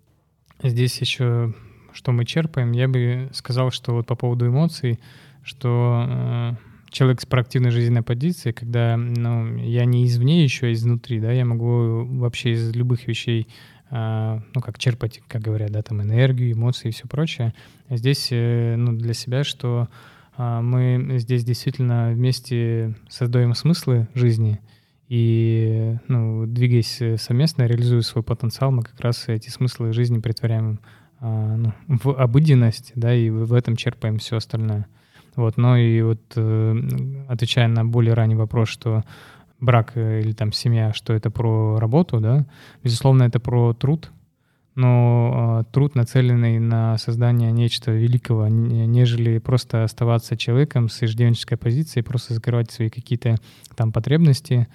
Здесь 0.62 1.00
еще 1.00 1.54
что 1.96 2.12
мы 2.12 2.24
черпаем, 2.24 2.72
я 2.72 2.88
бы 2.88 3.30
сказал, 3.32 3.70
что 3.70 3.94
вот 3.94 4.06
по 4.06 4.14
поводу 4.14 4.46
эмоций, 4.46 5.00
что 5.42 6.04
э, 6.06 6.54
человек 6.90 7.20
с 7.20 7.26
проактивной 7.26 7.70
жизненной 7.70 8.02
позицией, 8.02 8.52
когда 8.52 8.96
ну, 8.96 9.56
я 9.56 9.84
не 9.84 10.06
извне 10.06 10.44
еще, 10.44 10.66
а 10.66 10.72
изнутри, 10.72 11.20
да, 11.20 11.32
я 11.32 11.44
могу 11.44 12.04
вообще 12.04 12.52
из 12.52 12.74
любых 12.74 13.06
вещей 13.06 13.48
э, 13.90 14.40
ну, 14.54 14.60
как 14.60 14.78
черпать, 14.78 15.20
как 15.28 15.42
говорят, 15.42 15.70
да, 15.70 15.82
там 15.82 16.02
энергию, 16.02 16.52
эмоции 16.52 16.88
и 16.88 16.92
все 16.92 17.06
прочее. 17.08 17.54
Здесь, 17.90 18.28
э, 18.30 18.76
ну, 18.76 18.92
для 18.92 19.14
себя, 19.14 19.44
что 19.44 19.88
а, 20.36 20.60
мы 20.60 21.18
здесь 21.18 21.44
действительно 21.44 22.10
вместе 22.12 22.94
создаем 23.08 23.54
смыслы 23.54 24.08
жизни, 24.14 24.60
и, 25.08 25.96
ну, 26.08 26.46
двигаясь 26.46 27.00
совместно, 27.20 27.62
реализуя 27.62 28.02
свой 28.02 28.22
потенциал, 28.22 28.70
мы 28.70 28.82
как 28.82 29.00
раз 29.00 29.28
эти 29.28 29.48
смыслы 29.48 29.92
жизни 29.92 30.18
притворяем 30.18 30.80
а, 31.20 31.56
ну, 31.56 31.72
в 31.86 32.20
обыденность, 32.20 32.92
да, 32.94 33.14
и 33.14 33.30
в 33.30 33.52
этом 33.54 33.76
черпаем 33.76 34.18
все 34.18 34.36
остальное. 34.36 34.86
Вот, 35.36 35.58
но 35.58 35.76
и 35.76 36.00
вот 36.02 36.20
э, 36.34 36.76
отвечая 37.28 37.68
на 37.68 37.84
более 37.84 38.14
ранний 38.14 38.34
вопрос, 38.34 38.68
что 38.70 39.04
брак 39.60 39.92
э, 39.94 40.20
или 40.20 40.32
там 40.32 40.52
семья, 40.52 40.92
что 40.92 41.12
это 41.12 41.30
про 41.30 41.78
работу, 41.78 42.20
да, 42.20 42.46
безусловно, 42.82 43.24
это 43.24 43.38
про 43.38 43.74
труд, 43.74 44.10
но 44.74 45.60
э, 45.60 45.72
труд, 45.72 45.94
нацеленный 45.94 46.58
на 46.58 46.98
создание 46.98 47.50
нечто 47.50 47.92
великого, 47.92 48.48
нежели 48.48 49.38
просто 49.38 49.84
оставаться 49.84 50.36
человеком 50.36 50.88
с 50.88 51.02
иждивенческой 51.02 51.58
позицией, 51.58 52.02
просто 52.02 52.34
закрывать 52.34 52.70
свои 52.70 52.90
какие-то 52.90 53.36
там 53.74 53.92
потребности, 53.92 54.68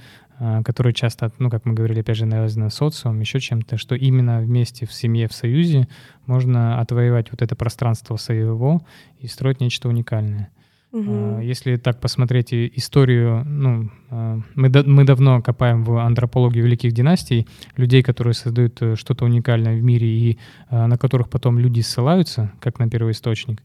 которые 0.63 0.93
часто, 0.93 1.31
ну, 1.37 1.49
как 1.49 1.65
мы 1.65 1.73
говорили, 1.73 1.99
опять 1.99 2.17
же, 2.17 2.25
навязаны 2.25 2.71
социумом, 2.71 3.19
еще 3.19 3.39
чем-то, 3.39 3.77
что 3.77 3.95
именно 3.95 4.39
вместе 4.39 4.85
в 4.87 4.93
семье, 4.93 5.27
в 5.27 5.33
союзе 5.33 5.87
можно 6.25 6.79
отвоевать 6.79 7.31
вот 7.31 7.41
это 7.41 7.55
пространство 7.55 8.15
своего 8.15 8.81
и 9.19 9.27
строить 9.27 9.59
нечто 9.59 9.87
уникальное. 9.87 10.49
Угу. 10.91 11.39
Если 11.39 11.77
так 11.77 12.01
посмотреть 12.01 12.53
историю, 12.53 13.45
ну, 13.45 13.89
а, 14.09 14.39
мы, 14.55 14.69
мы 14.85 15.05
давно 15.05 15.41
копаем 15.41 15.83
в 15.83 15.97
антропологии 15.97 16.59
великих 16.59 16.91
династий, 16.91 17.47
людей, 17.77 18.03
которые 18.03 18.33
создают 18.33 18.81
э, 18.81 18.95
что-то 18.95 19.23
уникальное 19.23 19.77
в 19.77 19.83
мире 19.83 20.07
и 20.07 20.39
а, 20.69 20.87
на 20.87 20.97
которых 20.97 21.29
потом 21.29 21.59
люди 21.59 21.79
ссылаются, 21.79 22.51
как 22.59 22.79
на 22.79 22.89
первоисточник, 22.89 23.61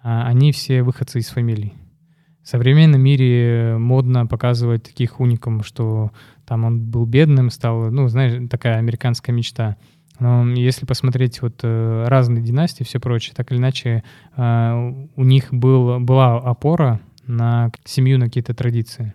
они 0.00 0.52
все 0.52 0.84
выходцы 0.84 1.18
из 1.18 1.28
фамилий. 1.28 1.74
В 2.48 2.50
современном 2.50 3.02
мире 3.02 3.76
модно 3.78 4.26
показывать 4.26 4.82
таких 4.82 5.20
уникум, 5.20 5.62
что 5.62 6.12
там 6.46 6.64
он 6.64 6.80
был 6.80 7.04
бедным, 7.04 7.50
стал, 7.50 7.90
ну, 7.90 8.08
знаешь, 8.08 8.48
такая 8.48 8.78
американская 8.78 9.36
мечта— 9.36 9.76
но 10.18 10.50
если 10.54 10.84
посмотреть 10.86 11.42
вот 11.42 11.60
э, 11.62 12.04
разные 12.08 12.42
династии 12.42 12.82
и 12.82 12.84
все 12.84 12.98
прочее, 12.98 13.34
так 13.36 13.52
или 13.52 13.58
иначе 13.58 14.02
э, 14.36 14.92
у 15.14 15.24
них 15.24 15.52
был, 15.52 16.00
была 16.00 16.38
опора 16.38 17.00
на 17.26 17.70
семью, 17.84 18.18
на 18.18 18.24
какие-то 18.26 18.54
традиции. 18.54 19.12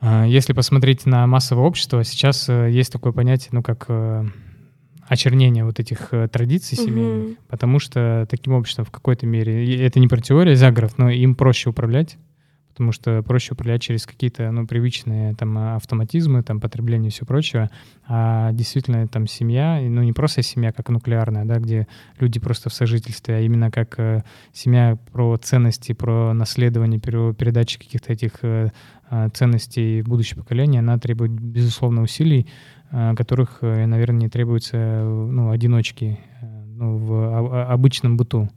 А 0.00 0.24
если 0.24 0.52
посмотреть 0.52 1.04
на 1.04 1.26
массовое 1.26 1.64
общество, 1.64 2.02
сейчас 2.04 2.48
э, 2.48 2.70
есть 2.70 2.92
такое 2.92 3.12
понятие, 3.12 3.50
ну, 3.52 3.62
как 3.62 3.90
очернение 5.08 5.64
вот 5.64 5.80
этих 5.80 6.12
традиций 6.30 6.78
семейных, 6.78 7.24
угу. 7.24 7.36
потому 7.48 7.78
что 7.78 8.26
таким 8.30 8.54
обществом 8.54 8.86
в 8.86 8.90
какой-то 8.90 9.26
мере, 9.26 9.84
это 9.84 10.00
не 10.00 10.08
про 10.08 10.20
теорию 10.22 10.56
заговоров, 10.56 10.96
но 10.96 11.10
им 11.10 11.34
проще 11.34 11.68
управлять, 11.68 12.16
потому 12.82 12.92
что 12.92 13.22
проще 13.22 13.54
управлять 13.54 13.80
через 13.80 14.06
какие-то 14.06 14.50
ну, 14.50 14.66
привычные 14.66 15.34
там 15.34 15.56
автоматизмы, 15.56 16.42
там 16.42 16.60
потребление 16.60 17.10
и 17.10 17.12
все 17.12 17.24
прочее. 17.24 17.70
А 18.08 18.52
действительно 18.52 19.06
там 19.06 19.28
семья, 19.28 19.80
ну 19.80 20.02
не 20.02 20.12
просто 20.12 20.42
семья 20.42 20.72
как 20.72 20.88
нуклеарная, 20.88 21.44
да, 21.44 21.58
где 21.58 21.86
люди 22.18 22.40
просто 22.40 22.70
в 22.70 22.74
сожительстве, 22.74 23.36
а 23.36 23.40
именно 23.40 23.70
как 23.70 23.98
э, 23.98 24.24
семья 24.52 24.98
про 25.12 25.36
ценности, 25.36 25.92
про 25.92 26.32
наследование, 26.34 26.98
про 26.98 27.32
передачу 27.32 27.78
каких-то 27.78 28.12
этих 28.12 28.32
э, 28.42 28.70
а, 29.08 29.28
ценностей 29.28 30.02
будущее 30.02 30.38
поколение, 30.38 30.80
она 30.80 30.98
требует, 30.98 31.30
безусловно, 31.30 32.02
усилий, 32.02 32.48
э, 32.90 33.14
которых, 33.14 33.58
э, 33.60 33.86
наверное, 33.86 34.22
не 34.22 34.28
требуется 34.28 35.04
ну, 35.04 35.50
одиночки 35.50 36.18
э, 36.40 36.64
ну, 36.64 36.96
в 36.96 37.70
обычном 37.70 38.16
быту. 38.16 38.48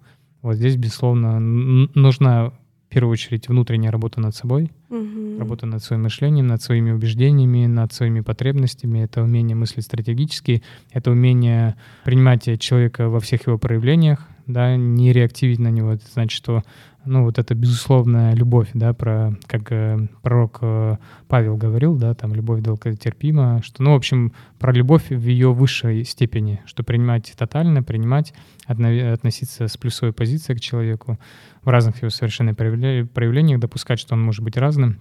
Вот 0.41 0.55
здесь, 0.55 0.77
безусловно, 0.77 1.39
нужна 1.39 2.53
первую 2.95 3.11
очередь 3.11 3.49
внутренняя 3.49 3.91
работа 3.91 4.21
над 4.21 4.33
собой, 4.33 4.71
угу. 4.89 5.37
работа 5.37 5.65
над 5.65 5.83
своим 5.83 6.03
мышлением, 6.03 6.47
над 6.47 6.61
своими 6.61 6.91
убеждениями, 6.91 7.65
над 7.65 7.91
своими 7.91 8.21
потребностями. 8.21 8.99
Это 8.99 9.21
умение 9.21 9.53
мыслить 9.53 9.83
стратегически, 9.83 10.63
это 10.93 11.11
умение 11.11 11.75
принимать 12.05 12.57
человека 12.61 13.09
во 13.09 13.19
всех 13.19 13.47
его 13.47 13.57
проявлениях, 13.57 14.29
да, 14.47 14.75
не 14.75 15.13
реактивить 15.13 15.59
на 15.59 15.69
него. 15.69 15.93
Это 15.93 16.03
значит, 16.11 16.35
что 16.37 16.63
ну, 17.05 17.23
вот 17.23 17.37
это 17.37 17.53
безусловная 17.53 18.33
любовь, 18.33 18.69
да, 18.73 18.93
про, 18.93 19.37
как 19.45 19.71
э, 19.71 20.07
пророк 20.23 20.57
э, 20.61 20.97
Павел 21.27 21.55
говорил, 21.55 21.95
да, 21.95 22.15
там, 22.15 22.33
любовь 22.33 22.61
долготерпима, 22.61 23.61
что, 23.63 23.83
ну, 23.83 23.93
в 23.93 23.95
общем, 23.95 24.33
про 24.57 24.73
любовь 24.73 25.09
в 25.09 25.27
ее 25.27 25.53
высшей 25.53 26.03
степени, 26.03 26.61
что 26.65 26.83
принимать 26.83 27.33
тотально, 27.37 27.83
принимать, 27.83 28.33
относиться 28.65 29.67
с 29.67 29.77
плюсовой 29.77 30.13
позицией 30.13 30.57
к 30.57 30.61
человеку 30.61 31.19
в 31.63 31.69
разных 31.69 32.01
его 32.01 32.09
совершенно 32.09 32.55
проявлениях, 32.55 33.59
допускать, 33.59 33.99
что 33.99 34.15
он 34.15 34.23
может 34.23 34.43
быть 34.43 34.57
разным, 34.57 34.99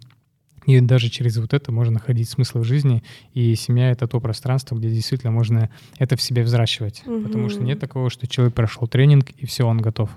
и 0.66 0.80
даже 0.80 1.08
через 1.10 1.36
вот 1.36 1.52
это 1.52 1.72
можно 1.72 1.94
находить 1.94 2.28
смысл 2.28 2.60
в 2.60 2.64
жизни, 2.64 3.02
и 3.32 3.54
семья— 3.54 3.90
это 3.92 4.06
то 4.06 4.20
пространство, 4.20 4.76
где 4.76 4.88
действительно 4.88 5.32
можно 5.32 5.70
это 5.98 6.16
в 6.16 6.22
себе 6.22 6.42
взращивать. 6.42 7.02
Угу. 7.06 7.24
Потому 7.24 7.48
что 7.48 7.62
нет 7.62 7.78
такого, 7.78 8.10
что 8.10 8.26
человек 8.26 8.54
прошел 8.54 8.86
тренинг, 8.86 9.30
и 9.30 9.46
все, 9.46 9.66
он 9.66 9.78
готов. 9.78 10.10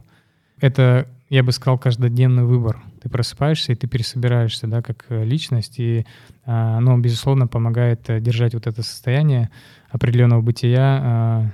Это 0.59 1.07
я 1.29 1.43
бы 1.43 1.51
сказал, 1.51 1.77
каждодневный 1.77 2.43
выбор. 2.43 2.81
Ты 3.01 3.09
просыпаешься, 3.09 3.73
и 3.73 3.75
ты 3.75 3.87
пересобираешься, 3.87 4.67
да, 4.67 4.81
как 4.81 5.05
э, 5.09 5.25
личность, 5.25 5.77
и 5.77 6.05
а, 6.45 6.77
оно, 6.77 6.97
безусловно, 6.97 7.47
помогает 7.47 8.09
э, 8.09 8.21
держать 8.21 8.53
вот 8.53 8.65
это 8.65 8.81
состояние 8.81 9.49
определенного 9.89 10.41
бытия, 10.41 11.01
а, 11.03 11.51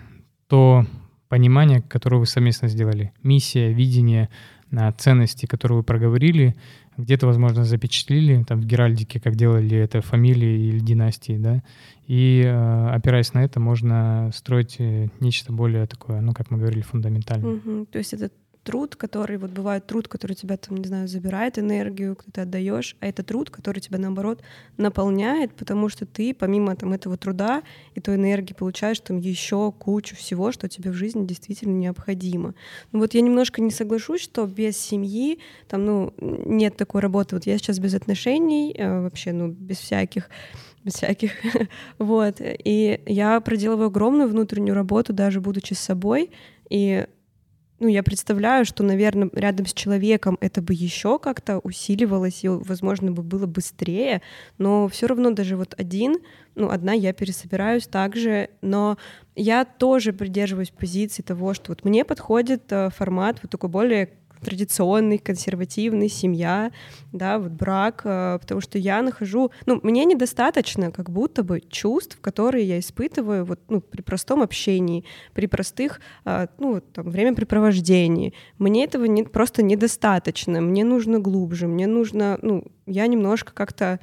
то 0.47 0.85
понимание, 1.27 1.81
которое 1.81 2.17
вы 2.17 2.27
совместно 2.27 2.67
сделали. 2.67 3.13
Миссия, 3.23 3.73
видение, 3.73 4.29
а, 4.71 4.91
ценности, 4.91 5.47
которые 5.47 5.77
вы 5.77 5.83
проговорили, 5.83 6.55
где-то, 6.97 7.27
возможно, 7.27 7.65
запечатлили, 7.65 8.43
там, 8.43 8.59
в 8.59 8.65
Геральдике, 8.65 9.19
как 9.19 9.35
делали 9.35 9.77
это 9.77 10.01
фамилии 10.01 10.67
или 10.67 10.79
династии, 10.79 11.37
да, 11.37 11.63
и 12.07 12.43
опираясь 12.45 13.33
на 13.33 13.43
это, 13.43 13.59
можно 13.59 14.29
строить 14.33 14.75
э, 14.79 15.07
нечто 15.19 15.53
более 15.53 15.85
такое, 15.85 16.19
ну, 16.19 16.33
как 16.33 16.51
мы 16.51 16.57
говорили, 16.57 16.81
фундаментальное. 16.81 17.55
Угу. 17.55 17.85
То 17.85 17.97
есть 17.97 18.13
это 18.13 18.29
труд, 18.63 18.95
который 18.95 19.37
вот 19.37 19.51
бывает 19.51 19.85
труд, 19.85 20.07
который 20.07 20.35
тебя 20.35 20.57
там, 20.57 20.77
не 20.77 20.87
знаю, 20.87 21.07
забирает 21.07 21.59
энергию, 21.59 22.17
ты 22.31 22.41
отдаешь, 22.41 22.95
а 22.99 23.07
это 23.07 23.23
труд, 23.23 23.49
который 23.49 23.79
тебя 23.79 23.99
наоборот 23.99 24.41
наполняет, 24.77 25.53
потому 25.53 25.89
что 25.89 26.05
ты 26.05 26.33
помимо 26.33 26.75
там 26.75 26.93
этого 26.93 27.17
труда 27.17 27.63
и 27.95 27.99
той 27.99 28.15
энергии 28.15 28.53
получаешь 28.53 28.99
там 28.99 29.17
еще 29.17 29.71
кучу 29.71 30.15
всего, 30.15 30.51
что 30.51 30.69
тебе 30.69 30.91
в 30.91 30.95
жизни 30.95 31.25
действительно 31.25 31.75
необходимо. 31.75 32.55
Ну 32.91 32.99
вот 32.99 33.13
я 33.13 33.21
немножко 33.21 33.61
не 33.61 33.71
соглашусь, 33.71 34.21
что 34.21 34.45
без 34.45 34.77
семьи 34.77 35.39
там, 35.67 35.85
ну, 35.85 36.13
нет 36.19 36.77
такой 36.77 37.01
работы. 37.01 37.35
Вот 37.35 37.45
я 37.45 37.57
сейчас 37.57 37.79
без 37.79 37.93
отношений, 37.93 38.73
э, 38.77 39.01
вообще, 39.01 39.33
ну, 39.33 39.49
без 39.49 39.77
всяких 39.77 40.29
всяких. 40.89 41.31
вот. 41.97 42.37
И 42.41 42.99
я 43.05 43.39
проделываю 43.39 43.87
огромную 43.87 44.29
внутреннюю 44.29 44.75
работу, 44.75 45.13
даже 45.13 45.39
будучи 45.39 45.73
с 45.73 45.79
собой. 45.79 46.31
И 46.69 47.05
ну, 47.83 47.89
я 47.89 48.01
представляю, 48.01 48.63
что, 48.63 48.81
наверное, 48.81 49.29
рядом 49.33 49.65
с 49.65 49.73
человеком 49.73 50.37
это 50.39 50.61
бы 50.61 50.73
еще 50.73 51.19
как-то 51.19 51.59
усиливалось, 51.59 52.45
и, 52.45 52.47
возможно, 52.47 53.11
бы 53.11 53.23
было 53.23 53.45
быстрее, 53.45 54.21
но 54.57 54.87
все 54.87 55.07
равно 55.07 55.31
даже 55.31 55.57
вот 55.57 55.75
один, 55.77 56.19
ну, 56.55 56.69
одна 56.69 56.93
я 56.93 57.11
пересобираюсь 57.11 57.87
также, 57.87 58.49
но 58.61 58.97
я 59.35 59.65
тоже 59.65 60.13
придерживаюсь 60.13 60.69
позиции 60.69 61.23
того, 61.23 61.53
что 61.53 61.71
вот 61.71 61.83
мне 61.83 62.05
подходит 62.05 62.71
э, 62.71 62.89
формат 62.89 63.39
вот 63.43 63.51
такой 63.51 63.69
более 63.69 64.11
традиционный, 64.43 65.17
консервативный, 65.17 66.09
семья, 66.09 66.71
да, 67.11 67.39
вот 67.39 67.51
брак, 67.51 68.01
э, 68.05 68.37
потому 68.39 68.61
что 68.61 68.77
я 68.77 69.01
нахожу, 69.01 69.51
ну, 69.65 69.79
мне 69.83 70.05
недостаточно 70.05 70.91
как 70.91 71.09
будто 71.09 71.43
бы 71.43 71.61
чувств, 71.61 72.19
которые 72.21 72.67
я 72.67 72.79
испытываю 72.79 73.45
вот, 73.45 73.59
ну, 73.69 73.81
при 73.81 74.01
простом 74.01 74.41
общении, 74.41 75.05
при 75.33 75.47
простых, 75.47 76.01
э, 76.25 76.47
ну, 76.59 76.81
там, 76.81 77.09
времяпрепровождении. 77.09 78.33
Мне 78.59 78.83
этого 78.83 79.05
не, 79.05 79.23
просто 79.23 79.63
недостаточно, 79.63 80.61
мне 80.61 80.83
нужно 80.83 81.19
глубже, 81.19 81.67
мне 81.67 81.87
нужно, 81.87 82.37
ну, 82.41 82.65
я 82.85 83.07
немножко 83.07 83.53
как-то 83.53 83.99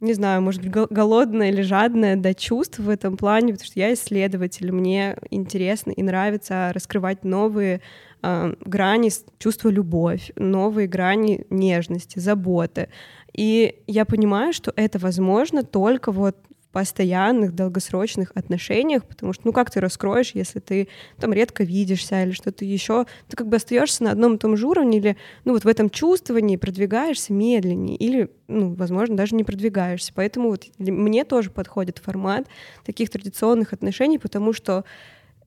не 0.00 0.14
знаю, 0.14 0.40
может 0.40 0.62
быть, 0.62 0.70
голодная 0.70 1.50
или 1.50 1.60
жадная 1.60 2.16
до 2.16 2.34
чувств 2.34 2.78
в 2.78 2.88
этом 2.88 3.16
плане, 3.16 3.52
потому 3.52 3.66
что 3.66 3.78
я 3.78 3.92
исследователь, 3.92 4.72
мне 4.72 5.18
интересно 5.30 5.90
и 5.90 6.02
нравится 6.02 6.70
раскрывать 6.72 7.22
новые 7.22 7.82
э, 8.22 8.54
грани 8.60 9.10
чувства 9.38 9.68
любовь, 9.68 10.32
новые 10.36 10.88
грани 10.88 11.46
нежности, 11.50 12.18
заботы. 12.18 12.88
И 13.32 13.82
я 13.86 14.04
понимаю, 14.04 14.52
что 14.52 14.72
это 14.76 14.98
возможно 14.98 15.62
только 15.62 16.12
вот 16.12 16.36
постоянных, 16.72 17.54
долгосрочных 17.54 18.30
отношениях, 18.34 19.04
потому 19.04 19.32
что, 19.32 19.42
ну, 19.46 19.52
как 19.52 19.70
ты 19.70 19.80
раскроешь, 19.80 20.32
если 20.34 20.60
ты 20.60 20.88
там 21.18 21.32
редко 21.32 21.64
видишься 21.64 22.22
или 22.22 22.30
что-то 22.30 22.64
еще, 22.64 23.06
ты 23.28 23.36
как 23.36 23.48
бы 23.48 23.56
остаешься 23.56 24.04
на 24.04 24.12
одном 24.12 24.34
и 24.34 24.38
том 24.38 24.56
же 24.56 24.66
уровне 24.66 24.98
или, 24.98 25.16
ну, 25.44 25.52
вот 25.52 25.64
в 25.64 25.68
этом 25.68 25.90
чувствовании 25.90 26.56
продвигаешься 26.56 27.32
медленнее 27.32 27.96
или, 27.96 28.30
ну, 28.46 28.74
возможно, 28.74 29.16
даже 29.16 29.34
не 29.34 29.42
продвигаешься. 29.42 30.12
Поэтому 30.14 30.50
вот 30.50 30.66
мне 30.78 31.24
тоже 31.24 31.50
подходит 31.50 31.98
формат 31.98 32.46
таких 32.84 33.10
традиционных 33.10 33.72
отношений, 33.72 34.18
потому 34.18 34.52
что 34.52 34.84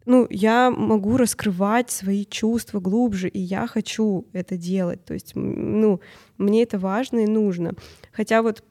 ну, 0.05 0.27
я 0.29 0.71
могу 0.71 1.17
раскрывать 1.17 1.91
свои 1.91 2.25
чувства 2.25 2.79
глубже, 2.79 3.27
и 3.27 3.39
я 3.39 3.67
хочу 3.67 4.27
это 4.33 4.57
делать. 4.57 5.03
То 5.05 5.13
есть, 5.13 5.31
ну, 5.35 6.01
мне 6.37 6.63
это 6.63 6.79
важно 6.79 7.19
и 7.19 7.27
нужно. 7.27 7.73
Хотя 8.11 8.41
вот 8.41 8.63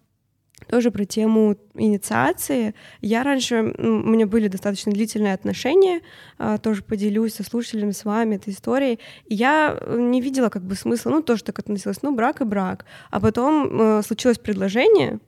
тоже 0.69 0.91
про 0.91 1.05
тему 1.05 1.57
инициации. 1.75 2.75
Я 3.01 3.23
раньше, 3.23 3.75
у 3.79 3.83
меня 3.83 4.27
были 4.27 4.49
достаточно 4.49 4.93
длительные 4.93 5.35
отношения, 5.35 6.03
а, 6.39 6.59
тоже 6.59 6.83
поделюсь 6.83 7.35
со 7.35 7.43
слушателями 7.43 7.91
с 7.93 8.05
вами 8.05 8.37
этой 8.37 8.53
историей. 8.53 8.99
Я 9.27 9.81
не 9.89 10.21
видела 10.21 10.49
как 10.49 10.63
бы 10.65 10.75
смысла, 10.75 11.11
ну, 11.11 11.23
тоже 11.23 11.45
так 11.45 11.59
относилась, 11.59 12.03
ну, 12.03 12.15
брак 12.15 12.41
и 12.41 12.45
брак. 12.45 12.85
А 13.11 13.21
потом 13.21 13.81
э, 13.81 14.03
случилось 14.03 14.39
предложение, 14.39 15.19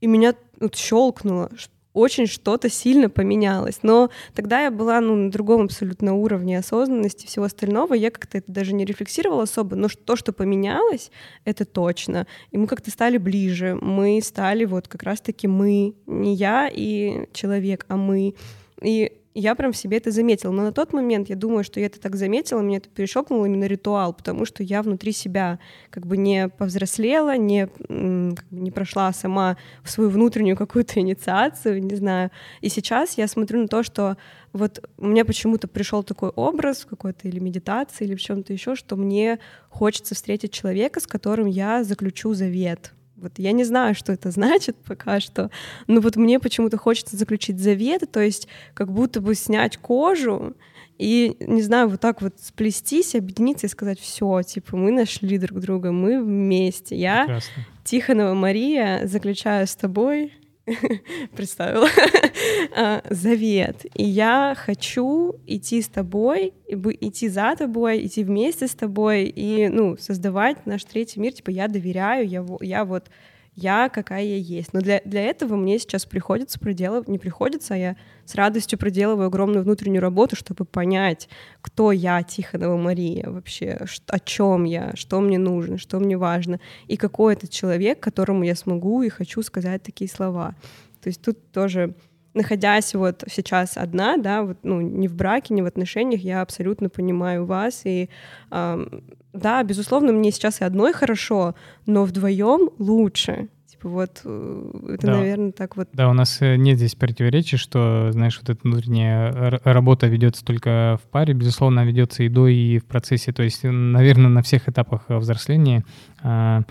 и 0.00 0.06
меня 0.06 0.34
вот 0.60 0.74
щелкнуло, 0.76 1.50
очень 1.94 2.26
что-то 2.26 2.68
сильно 2.68 3.08
поменялось. 3.08 3.78
Но 3.82 4.10
тогда 4.34 4.62
я 4.62 4.70
была 4.70 5.00
ну, 5.00 5.14
на 5.14 5.30
другом 5.30 5.62
абсолютно 5.62 6.14
уровне 6.14 6.58
осознанности 6.58 7.26
всего 7.26 7.46
остального. 7.46 7.94
Я 7.94 8.10
как-то 8.10 8.38
это 8.38 8.50
даже 8.50 8.74
не 8.74 8.84
рефлексировала 8.84 9.44
особо. 9.44 9.76
Но 9.76 9.88
то, 9.88 10.16
что 10.16 10.32
поменялось, 10.32 11.10
это 11.44 11.64
точно. 11.64 12.26
И 12.50 12.58
мы 12.58 12.66
как-то 12.66 12.90
стали 12.90 13.16
ближе. 13.16 13.78
Мы 13.80 14.20
стали 14.22 14.64
вот 14.64 14.88
как 14.88 15.04
раз-таки 15.04 15.46
мы. 15.46 15.94
Не 16.06 16.34
я 16.34 16.68
и 16.70 17.28
человек, 17.32 17.86
а 17.88 17.96
мы. 17.96 18.34
И 18.82 19.12
я 19.34 19.54
прям 19.56 19.72
в 19.72 19.76
себе 19.76 19.96
это 19.96 20.10
заметила. 20.10 20.52
Но 20.52 20.62
на 20.62 20.72
тот 20.72 20.92
момент 20.92 21.28
я 21.28 21.36
думаю, 21.36 21.64
что 21.64 21.80
я 21.80 21.86
это 21.86 22.00
так 22.00 22.14
заметила, 22.14 22.60
меня 22.60 22.78
это 22.78 22.88
перещелкнуло 22.88 23.46
именно 23.46 23.64
ритуал, 23.64 24.14
потому 24.14 24.44
что 24.44 24.62
я 24.62 24.82
внутри 24.82 25.12
себя 25.12 25.58
как 25.90 26.06
бы 26.06 26.16
не 26.16 26.48
повзрослела, 26.48 27.36
не, 27.36 27.66
как 27.66 28.46
бы 28.48 28.60
не 28.60 28.70
прошла 28.70 29.12
сама 29.12 29.56
в 29.82 29.90
свою 29.90 30.10
внутреннюю 30.10 30.56
какую-то 30.56 31.00
инициацию, 31.00 31.82
не 31.82 31.96
знаю. 31.96 32.30
И 32.60 32.68
сейчас 32.68 33.18
я 33.18 33.26
смотрю 33.26 33.62
на 33.62 33.68
то, 33.68 33.82
что 33.82 34.16
вот 34.52 34.88
у 34.98 35.06
меня 35.06 35.24
почему-то 35.24 35.66
пришел 35.66 36.04
такой 36.04 36.28
образ 36.28 36.86
какой-то 36.88 37.26
или 37.26 37.40
медитации, 37.40 38.04
или 38.04 38.14
в 38.14 38.20
чем-то 38.20 38.52
еще, 38.52 38.76
что 38.76 38.94
мне 38.94 39.40
хочется 39.68 40.14
встретить 40.14 40.52
человека, 40.52 41.00
с 41.00 41.08
которым 41.08 41.46
я 41.46 41.82
заключу 41.82 42.34
завет 42.34 42.92
вот 43.16 43.32
я 43.38 43.52
не 43.52 43.64
знаю, 43.64 43.94
что 43.94 44.12
это 44.12 44.30
значит 44.32 44.76
пока 44.76 45.20
что, 45.20 45.50
но 45.86 46.00
вот 46.00 46.16
мне 46.16 46.38
почему-то 46.40 46.76
хочется 46.76 47.16
заключить 47.16 47.58
завет, 47.58 48.10
то 48.10 48.20
есть 48.20 48.48
как 48.74 48.92
будто 48.92 49.20
бы 49.20 49.34
снять 49.34 49.76
кожу 49.76 50.54
и, 50.98 51.36
не 51.40 51.62
знаю, 51.62 51.88
вот 51.88 52.00
так 52.00 52.22
вот 52.22 52.34
сплестись, 52.40 53.14
объединиться 53.14 53.66
и 53.66 53.70
сказать, 53.70 53.98
все, 53.98 54.42
типа, 54.42 54.76
мы 54.76 54.92
нашли 54.92 55.38
друг 55.38 55.58
друга, 55.58 55.90
мы 55.90 56.22
вместе. 56.22 56.94
Я, 56.96 57.24
Прекрасно. 57.24 57.66
Тихонова 57.82 58.34
Мария, 58.34 59.06
заключаю 59.06 59.66
с 59.66 59.74
тобой 59.74 60.32
представила, 61.36 61.88
а, 62.76 63.02
завет. 63.10 63.84
И 63.94 64.04
я 64.04 64.54
хочу 64.56 65.36
идти 65.46 65.82
с 65.82 65.88
тобой, 65.88 66.54
идти 66.68 67.28
за 67.28 67.54
тобой, 67.56 68.06
идти 68.06 68.24
вместе 68.24 68.66
с 68.66 68.74
тобой 68.74 69.24
и, 69.24 69.68
ну, 69.68 69.96
создавать 69.98 70.64
наш 70.66 70.84
третий 70.84 71.20
мир. 71.20 71.32
Типа, 71.32 71.50
я 71.50 71.68
доверяю, 71.68 72.26
я, 72.26 72.44
я 72.60 72.84
вот 72.84 73.08
я 73.56 73.88
какая 73.88 74.24
я 74.24 74.36
есть. 74.36 74.72
Но 74.72 74.80
для, 74.80 75.00
для 75.04 75.22
этого 75.22 75.56
мне 75.56 75.78
сейчас 75.78 76.06
приходится 76.06 76.58
проделывать, 76.58 77.08
не 77.08 77.18
приходится, 77.18 77.74
а 77.74 77.76
я 77.76 77.96
с 78.24 78.34
радостью 78.34 78.78
проделываю 78.78 79.26
огромную 79.26 79.64
внутреннюю 79.64 80.02
работу, 80.02 80.36
чтобы 80.36 80.64
понять, 80.64 81.28
кто 81.60 81.92
я, 81.92 82.22
Тихонова 82.22 82.76
Мария, 82.76 83.30
вообще, 83.30 83.78
о 84.08 84.18
чем 84.18 84.64
я, 84.64 84.92
что 84.94 85.20
мне 85.20 85.38
нужно, 85.38 85.78
что 85.78 86.00
мне 86.00 86.16
важно, 86.16 86.58
и 86.88 86.96
какой 86.96 87.34
это 87.34 87.46
человек, 87.48 88.00
которому 88.00 88.44
я 88.44 88.54
смогу 88.54 89.02
и 89.02 89.08
хочу 89.08 89.42
сказать 89.42 89.82
такие 89.82 90.10
слова. 90.10 90.54
То 91.02 91.08
есть 91.08 91.22
тут 91.22 91.52
тоже 91.52 91.94
находясь 92.34 92.94
вот 92.94 93.22
сейчас 93.30 93.76
одна, 93.76 94.16
да, 94.16 94.42
вот, 94.42 94.58
ну, 94.64 94.80
не 94.80 95.06
в 95.06 95.14
браке, 95.14 95.54
не 95.54 95.62
в 95.62 95.66
отношениях, 95.66 96.20
я 96.20 96.42
абсолютно 96.42 96.88
понимаю 96.88 97.46
вас, 97.46 97.82
и 97.84 98.10
э, 98.50 98.86
да, 99.34 99.62
безусловно, 99.62 100.12
мне 100.12 100.30
сейчас 100.30 100.60
и 100.60 100.64
одной 100.64 100.92
хорошо, 100.92 101.54
но 101.86 102.04
вдвоем 102.04 102.70
лучше. 102.78 103.48
Типа 103.66 103.88
вот 103.88 104.22
э, 104.24 104.70
это, 104.94 105.06
да. 105.08 105.12
наверное, 105.18 105.52
так 105.52 105.76
вот. 105.76 105.88
Да, 105.92 106.08
у 106.08 106.12
нас 106.12 106.40
э, 106.40 106.56
нет 106.56 106.78
здесь 106.78 106.94
противоречий, 106.94 107.56
что, 107.56 108.10
знаешь, 108.12 108.38
вот 108.40 108.48
эта 108.48 108.60
внутренняя 108.62 109.60
работа 109.64 110.06
ведется 110.06 110.44
только 110.44 110.98
в 111.02 111.10
паре, 111.10 111.34
безусловно, 111.34 111.84
ведется 111.84 112.22
и 112.22 112.28
до, 112.28 112.46
и 112.46 112.78
в 112.78 112.84
процессе. 112.84 113.32
То 113.32 113.42
есть, 113.42 113.64
наверное, 113.64 114.30
на 114.30 114.42
всех 114.42 114.68
этапах 114.68 115.06
взросления 115.08 115.84
а, 116.22 116.62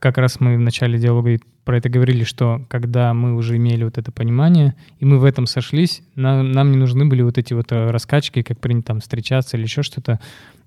как 0.00 0.18
раз 0.18 0.40
мы 0.40 0.56
в 0.56 0.60
начале 0.60 0.98
диалога 0.98 1.38
про 1.64 1.76
это 1.76 1.88
говорили, 1.88 2.24
что 2.24 2.64
когда 2.68 3.14
мы 3.14 3.36
уже 3.36 3.56
имели 3.56 3.84
вот 3.84 3.98
это 3.98 4.10
понимание, 4.10 4.74
и 4.98 5.04
мы 5.04 5.18
в 5.18 5.24
этом 5.24 5.46
сошлись, 5.46 6.02
нам, 6.16 6.50
нам 6.50 6.72
не 6.72 6.76
нужны 6.76 7.04
были 7.04 7.22
вот 7.22 7.38
эти 7.38 7.54
вот 7.54 7.70
э, 7.70 7.90
раскачки, 7.90 8.42
как 8.42 8.58
принято 8.58 8.88
там 8.88 9.00
встречаться 9.00 9.56
или 9.56 9.64
еще 9.64 9.82
что-то, 9.82 10.18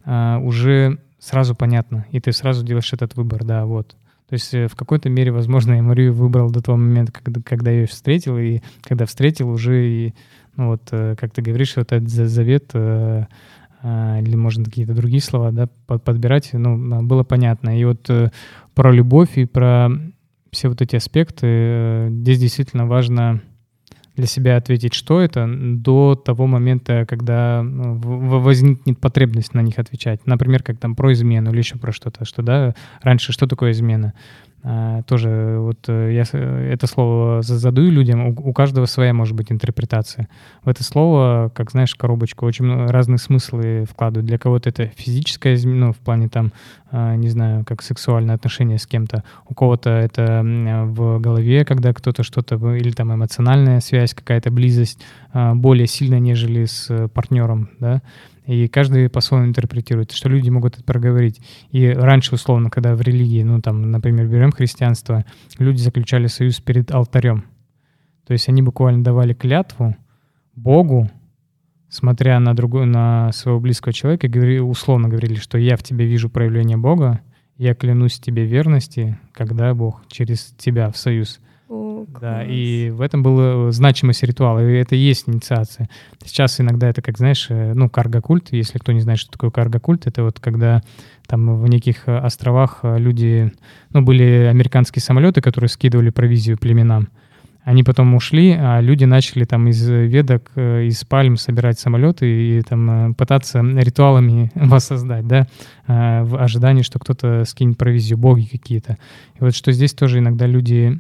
а, 0.06 0.40
уже 0.40 1.00
сразу 1.24 1.56
понятно, 1.56 2.06
и 2.12 2.20
ты 2.20 2.34
сразу 2.34 2.66
делаешь 2.66 2.92
этот 2.92 3.16
выбор, 3.16 3.46
да, 3.46 3.66
вот. 3.66 3.96
То 4.28 4.34
есть 4.34 4.54
э, 4.54 4.68
в 4.68 4.76
какой-то 4.76 5.10
мере, 5.10 5.32
возможно, 5.32 5.74
я 5.74 5.82
Марию 5.82 6.14
выбрал 6.14 6.52
до 6.52 6.62
того 6.62 6.78
момента, 6.78 7.14
когда, 7.14 7.42
когда 7.42 7.72
я 7.72 7.82
ее 7.82 7.88
встретил, 7.88 8.38
и 8.38 8.60
когда 8.82 9.06
встретил 9.06 9.50
уже, 9.50 9.88
и, 9.88 10.14
ну 10.58 10.68
вот, 10.68 10.82
э, 10.92 11.16
как 11.18 11.32
ты 11.32 11.42
говоришь, 11.42 11.78
вот 11.78 11.94
этот 11.94 12.10
завет, 12.10 12.72
э, 12.74 13.26
или, 13.84 14.36
может, 14.36 14.66
какие-то 14.66 14.94
другие 14.94 15.22
слова, 15.22 15.52
да, 15.52 15.68
подбирать, 15.88 16.52
ну, 16.54 17.04
было 17.04 17.24
понятно. 17.24 17.78
И 17.78 17.84
вот 17.84 18.10
про 18.76 18.92
любовь 18.94 19.38
и 19.38 19.44
про 19.44 19.90
все 20.52 20.70
вот 20.70 20.82
эти 20.82 20.96
аспекты, 20.96 22.08
здесь 22.10 22.40
действительно 22.40 22.86
важно 22.86 23.42
для 24.16 24.28
себя 24.28 24.58
ответить, 24.58 24.94
что 24.94 25.22
это, 25.22 25.48
до 25.48 26.16
того 26.16 26.46
момента, 26.46 27.06
когда 27.08 27.64
ну, 27.64 27.98
возникнет 28.40 29.00
потребность 29.00 29.54
на 29.54 29.62
них 29.62 29.80
отвечать. 29.80 30.26
Например, 30.26 30.62
как 30.62 30.78
там 30.78 30.96
про 30.96 31.14
измену 31.14 31.52
или 31.52 31.58
еще 31.58 31.78
про 31.78 31.92
что-то, 31.92 32.26
что 32.26 32.44
да, 32.44 32.76
раньше 33.02 33.34
что 33.34 33.48
такое 33.48 33.72
измена? 33.72 34.14
А, 34.66 35.02
тоже 35.04 35.58
вот 35.60 35.90
э, 35.90 36.14
я 36.14 36.24
это 36.72 36.88
слово 36.88 37.42
задаю 37.42 37.92
людям, 37.92 38.28
у, 38.28 38.54
каждого 38.54 38.86
своя 38.86 39.14
может 39.14 39.36
быть 39.36 39.52
интерпретация. 39.52 40.30
В 40.64 40.70
это 40.70 40.86
слово, 40.86 41.52
как 41.54 41.72
знаешь, 41.72 41.94
коробочку, 41.96 42.46
очень 42.46 42.86
разные 42.88 43.18
смыслы 43.18 43.86
вкладывают. 43.90 44.26
Для 44.26 44.38
кого-то 44.38 44.70
это 44.70 44.88
физическое, 44.96 45.60
ну, 45.66 45.92
в 45.92 45.98
плане 45.98 46.30
там, 46.30 46.54
а, 46.92 47.16
не 47.16 47.28
знаю, 47.28 47.66
как 47.66 47.82
сексуальное 47.82 48.36
отношение 48.36 48.78
с 48.78 48.88
кем-то. 48.88 49.26
У 49.50 49.54
кого-то 49.54 49.90
это 49.90 50.42
в 50.44 51.20
голове, 51.20 51.66
когда 51.66 51.94
кто-то 51.94 52.24
что-то, 52.24 52.56
или 52.74 52.92
там 52.92 53.14
эмоциональная 53.14 53.82
связь, 53.82 54.14
какая-то 54.14 54.50
близость 54.50 55.02
а, 55.34 55.56
более 55.56 55.88
сильная, 55.88 56.20
нежели 56.20 56.64
с 56.64 57.10
партнером, 57.10 57.70
да. 57.80 58.02
И 58.46 58.68
каждый 58.68 59.10
по-своему 59.10 59.48
интерпретирует, 59.48 60.12
что 60.12 60.30
люди 60.30 60.50
могут 60.50 60.76
это 60.76 60.84
проговорить. 60.84 61.40
И 61.72 61.88
раньше, 61.88 62.36
условно, 62.36 62.70
когда 62.70 62.96
в 62.96 63.02
религии, 63.02 63.44
ну 63.44 63.62
там, 63.62 63.92
например, 63.92 64.28
берем 64.28 64.52
христианство, 64.52 65.26
люди 65.60 65.80
заключали 65.80 66.28
союз 66.28 66.60
перед 66.60 66.92
алтарем. 66.92 67.46
То 68.28 68.34
есть 68.34 68.50
они 68.50 68.62
буквально 68.62 69.04
давали 69.04 69.34
клятву 69.34 69.96
Богу 70.56 71.10
смотря 71.94 72.40
на 72.40 72.56
другую, 72.56 72.88
на 72.88 73.32
своего 73.34 73.60
близкого 73.60 73.94
человека, 73.94 74.28
говорили, 74.28 74.58
условно 74.58 75.10
говорили, 75.10 75.36
что 75.36 75.60
я 75.60 75.78
в 75.78 75.84
тебе 75.84 76.08
вижу 76.08 76.28
проявление 76.28 76.76
Бога, 76.76 77.22
я 77.56 77.76
клянусь 77.76 78.20
тебе 78.20 78.46
верности, 78.46 79.20
когда 79.32 79.74
Бог 79.76 80.02
через 80.08 80.56
тебя 80.58 80.90
в 80.90 80.98
союз. 80.98 81.40
О, 81.74 82.06
Да, 82.22 82.36
класс. 82.36 82.46
и 82.50 82.92
в 82.94 83.02
этом 83.02 83.24
была 83.24 83.72
значимость 83.72 84.24
ритуала, 84.24 84.60
и 84.60 84.76
это 84.76 84.96
и 84.96 85.00
есть 85.00 85.28
инициация. 85.28 85.90
Сейчас 86.24 86.62
иногда 86.62 86.88
это, 86.88 87.02
как 87.02 87.18
знаешь, 87.18 87.48
э, 87.50 87.74
ну, 87.74 87.90
карго-культ, 87.90 88.50
если 88.52 88.78
кто 88.78 88.92
не 88.92 89.02
знает, 89.02 89.20
что 89.20 89.32
такое 89.32 89.50
карго-культ, 89.50 90.06
это 90.06 90.24
вот 90.24 90.40
когда 90.40 90.82
там 91.26 91.60
в 91.60 91.68
неких 91.68 92.08
э, 92.08 92.16
островах 92.16 92.82
э, 92.84 93.00
люди, 93.00 93.52
ну, 93.92 94.04
были 94.04 94.48
американские 94.50 95.02
самолеты, 95.02 95.42
которые 95.42 95.70
скидывали 95.70 96.12
провизию 96.12 96.60
племенам, 96.60 97.08
они 97.64 97.84
потом 97.84 98.14
ушли, 98.14 98.52
а 98.52 98.82
люди 98.82 99.06
начали 99.06 99.46
там 99.46 99.68
из 99.70 99.88
веток, 99.88 100.52
э, 100.56 100.84
из 100.86 101.04
пальм 101.06 101.38
собирать 101.38 101.80
самолеты 101.80 102.28
и 102.30 102.62
там 102.62 103.12
э, 103.12 103.14
пытаться 103.14 103.62
ритуалами 103.62 104.52
воссоздать, 104.56 105.26
да, 105.28 105.48
э, 105.88 106.24
в 106.24 106.42
ожидании, 106.42 106.84
что 106.84 107.00
кто-то 107.00 107.46
скинет 107.46 107.78
провизию, 107.78 108.18
боги 108.18 108.48
какие-то. 108.52 108.98
И 109.40 109.44
вот 109.44 109.56
что 109.56 109.72
здесь 109.72 109.94
тоже 109.94 110.20
иногда 110.20 110.46
люди 110.46 111.00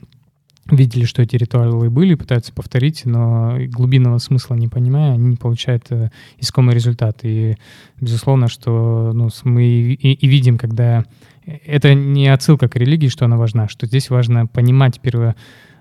видели, 0.70 1.05
что 1.05 1.22
эти 1.22 1.36
ритуалы 1.36 1.89
были, 1.89 2.16
пытаются 2.16 2.53
повторить, 2.53 3.05
но 3.05 3.57
глубинного 3.68 4.18
смысла 4.18 4.55
не 4.55 4.68
понимая, 4.68 5.14
они 5.14 5.26
не 5.28 5.36
получают 5.36 5.86
э, 5.89 6.09
искомый 6.39 6.76
результат. 6.76 7.20
И 7.24 7.57
безусловно, 7.99 8.47
что 8.47 9.11
ну, 9.14 9.30
мы 9.43 9.66
и, 9.66 10.14
и 10.14 10.28
видим, 10.28 10.57
когда 10.57 11.05
это 11.45 11.93
не 11.93 12.28
отсылка 12.28 12.70
к 12.70 12.76
религии, 12.76 13.09
что 13.09 13.26
она 13.26 13.38
важна, 13.38 13.68
что 13.68 13.86
здесь 13.86 14.09
важно 14.09 14.47
понимать 14.47 15.01
перво, 15.01 15.36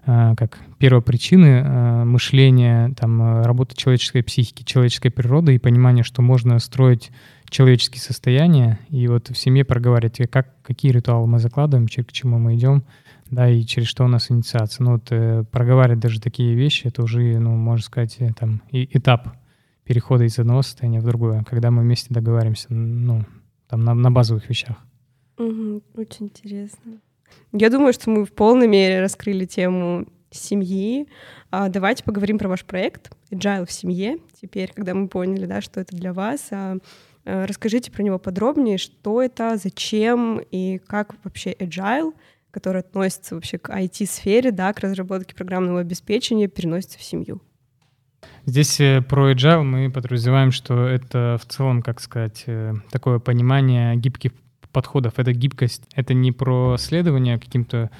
э, 0.06 0.34
как 0.36 0.58
первопричины 0.78 1.62
э, 1.64 2.04
мышления, 2.04 2.92
там, 2.98 3.22
э, 3.22 3.42
работы 3.42 3.76
человеческой 3.76 4.22
психики, 4.22 4.64
человеческой 4.64 5.10
природы 5.10 5.54
и 5.54 5.58
понимание, 5.58 6.02
что 6.02 6.22
можно 6.22 6.58
строить 6.58 7.12
человеческие 7.48 8.00
состояния, 8.00 8.78
и 8.88 9.06
вот 9.06 9.28
в 9.28 9.36
семье 9.36 9.64
проговаривать, 9.64 10.18
э, 10.20 10.26
как, 10.26 10.48
какие 10.62 10.90
ритуалы 10.90 11.28
мы 11.28 11.38
закладываем, 11.38 11.86
к 11.86 12.12
чему 12.12 12.38
мы 12.38 12.56
идем, 12.56 12.82
да, 13.32 13.48
и 13.48 13.62
через 13.62 13.88
что 13.88 14.04
у 14.04 14.08
нас 14.08 14.30
инициация. 14.30 14.84
Ну 14.84 14.92
вот 14.92 15.10
э, 15.10 15.44
проговаривать 15.50 16.00
даже 16.00 16.20
такие 16.20 16.54
вещи, 16.54 16.86
это 16.86 17.02
уже, 17.02 17.38
ну, 17.38 17.50
можно 17.56 17.82
сказать, 17.82 18.16
э, 18.18 18.32
там, 18.38 18.62
и, 18.70 18.84
этап 18.92 19.28
перехода 19.84 20.24
из 20.24 20.38
одного 20.38 20.60
состояния 20.62 21.00
в 21.00 21.04
другое, 21.04 21.42
когда 21.42 21.70
мы 21.70 21.82
вместе 21.82 22.12
договариваемся, 22.12 22.66
ну, 22.72 23.24
там, 23.68 23.84
на, 23.84 23.94
на 23.94 24.10
базовых 24.10 24.48
вещах. 24.50 24.76
Мгм, 25.38 25.82
Очень 25.96 26.26
интересно. 26.26 27.00
Я 27.52 27.70
думаю, 27.70 27.94
что 27.94 28.10
мы 28.10 28.26
в 28.26 28.32
полной 28.32 28.68
мере 28.68 29.00
раскрыли 29.00 29.46
тему 29.46 30.06
семьи. 30.30 31.08
А, 31.50 31.70
давайте 31.70 32.04
поговорим 32.04 32.38
про 32.38 32.50
ваш 32.50 32.66
проект 32.66 33.12
Agile 33.30 33.66
в 33.66 33.72
семье. 33.72 34.18
Теперь, 34.40 34.72
когда 34.74 34.92
мы 34.92 35.08
поняли, 35.08 35.46
да, 35.46 35.62
что 35.62 35.80
это 35.80 35.96
для 35.96 36.12
вас, 36.12 36.48
а, 36.50 36.76
а, 37.24 37.46
расскажите 37.46 37.90
про 37.90 38.02
него 38.02 38.18
подробнее, 38.18 38.76
что 38.76 39.22
это, 39.22 39.56
зачем 39.56 40.38
и 40.50 40.78
как 40.86 41.14
вообще 41.24 41.52
Agile, 41.52 42.12
который 42.52 42.80
относится 42.80 43.34
вообще 43.34 43.58
к 43.58 43.70
IT-сфере, 43.70 44.52
да, 44.52 44.72
к 44.72 44.78
разработке 44.78 45.34
программного 45.34 45.80
обеспечения, 45.80 46.46
переносится 46.46 46.98
в 46.98 47.02
семью. 47.02 47.40
Здесь 48.46 48.78
э, 48.80 49.02
про 49.02 49.32
agile 49.32 49.62
мы 49.62 49.90
подразумеваем, 49.90 50.52
что 50.52 50.86
это 50.86 51.38
в 51.40 51.46
целом, 51.46 51.82
как 51.82 52.00
сказать, 52.00 52.44
э, 52.46 52.74
такое 52.90 53.18
понимание 53.18 53.96
гибких 53.96 54.32
подходов. 54.72 55.18
Это 55.18 55.32
гибкость. 55.32 55.84
Это 55.94 56.14
не 56.14 56.32
про 56.32 56.76
следование 56.78 57.38
каким-то 57.38 57.90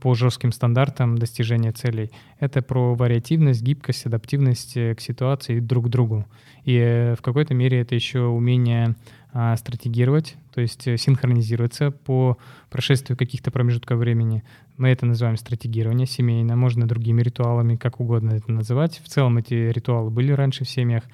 по 0.00 0.14
жестким 0.14 0.52
стандартам 0.52 1.18
достижения 1.18 1.72
целей. 1.72 2.10
Это 2.40 2.62
про 2.62 2.94
вариативность, 2.94 3.62
гибкость, 3.62 4.06
адаптивность 4.06 4.76
э, 4.76 4.94
к 4.94 5.00
ситуации 5.00 5.60
друг 5.60 5.86
к 5.86 5.88
другу. 5.88 6.26
И 6.64 7.14
в 7.16 7.22
какой-то 7.22 7.54
мере 7.54 7.80
это 7.80 7.94
еще 7.94 8.20
умение 8.22 8.96
а, 9.38 9.54
стратегировать, 9.58 10.34
то 10.54 10.62
есть 10.62 10.88
э, 10.88 10.96
синхронизироваться 10.96 11.90
по 11.90 12.38
прошествию 12.70 13.18
каких-то 13.18 13.50
промежутков 13.50 13.98
времени. 13.98 14.42
Мы 14.78 14.88
это 14.88 15.04
называем 15.04 15.36
стратегирование 15.36 16.06
семейно, 16.06 16.56
можно 16.56 16.88
другими 16.88 17.20
ритуалами, 17.20 17.76
как 17.76 18.00
угодно 18.00 18.30
это 18.30 18.50
называть. 18.50 18.98
В 19.04 19.08
целом 19.08 19.36
эти 19.36 19.52
ритуалы 19.52 20.08
были 20.08 20.32
раньше 20.32 20.64
в 20.64 20.70
семьях. 20.70 21.04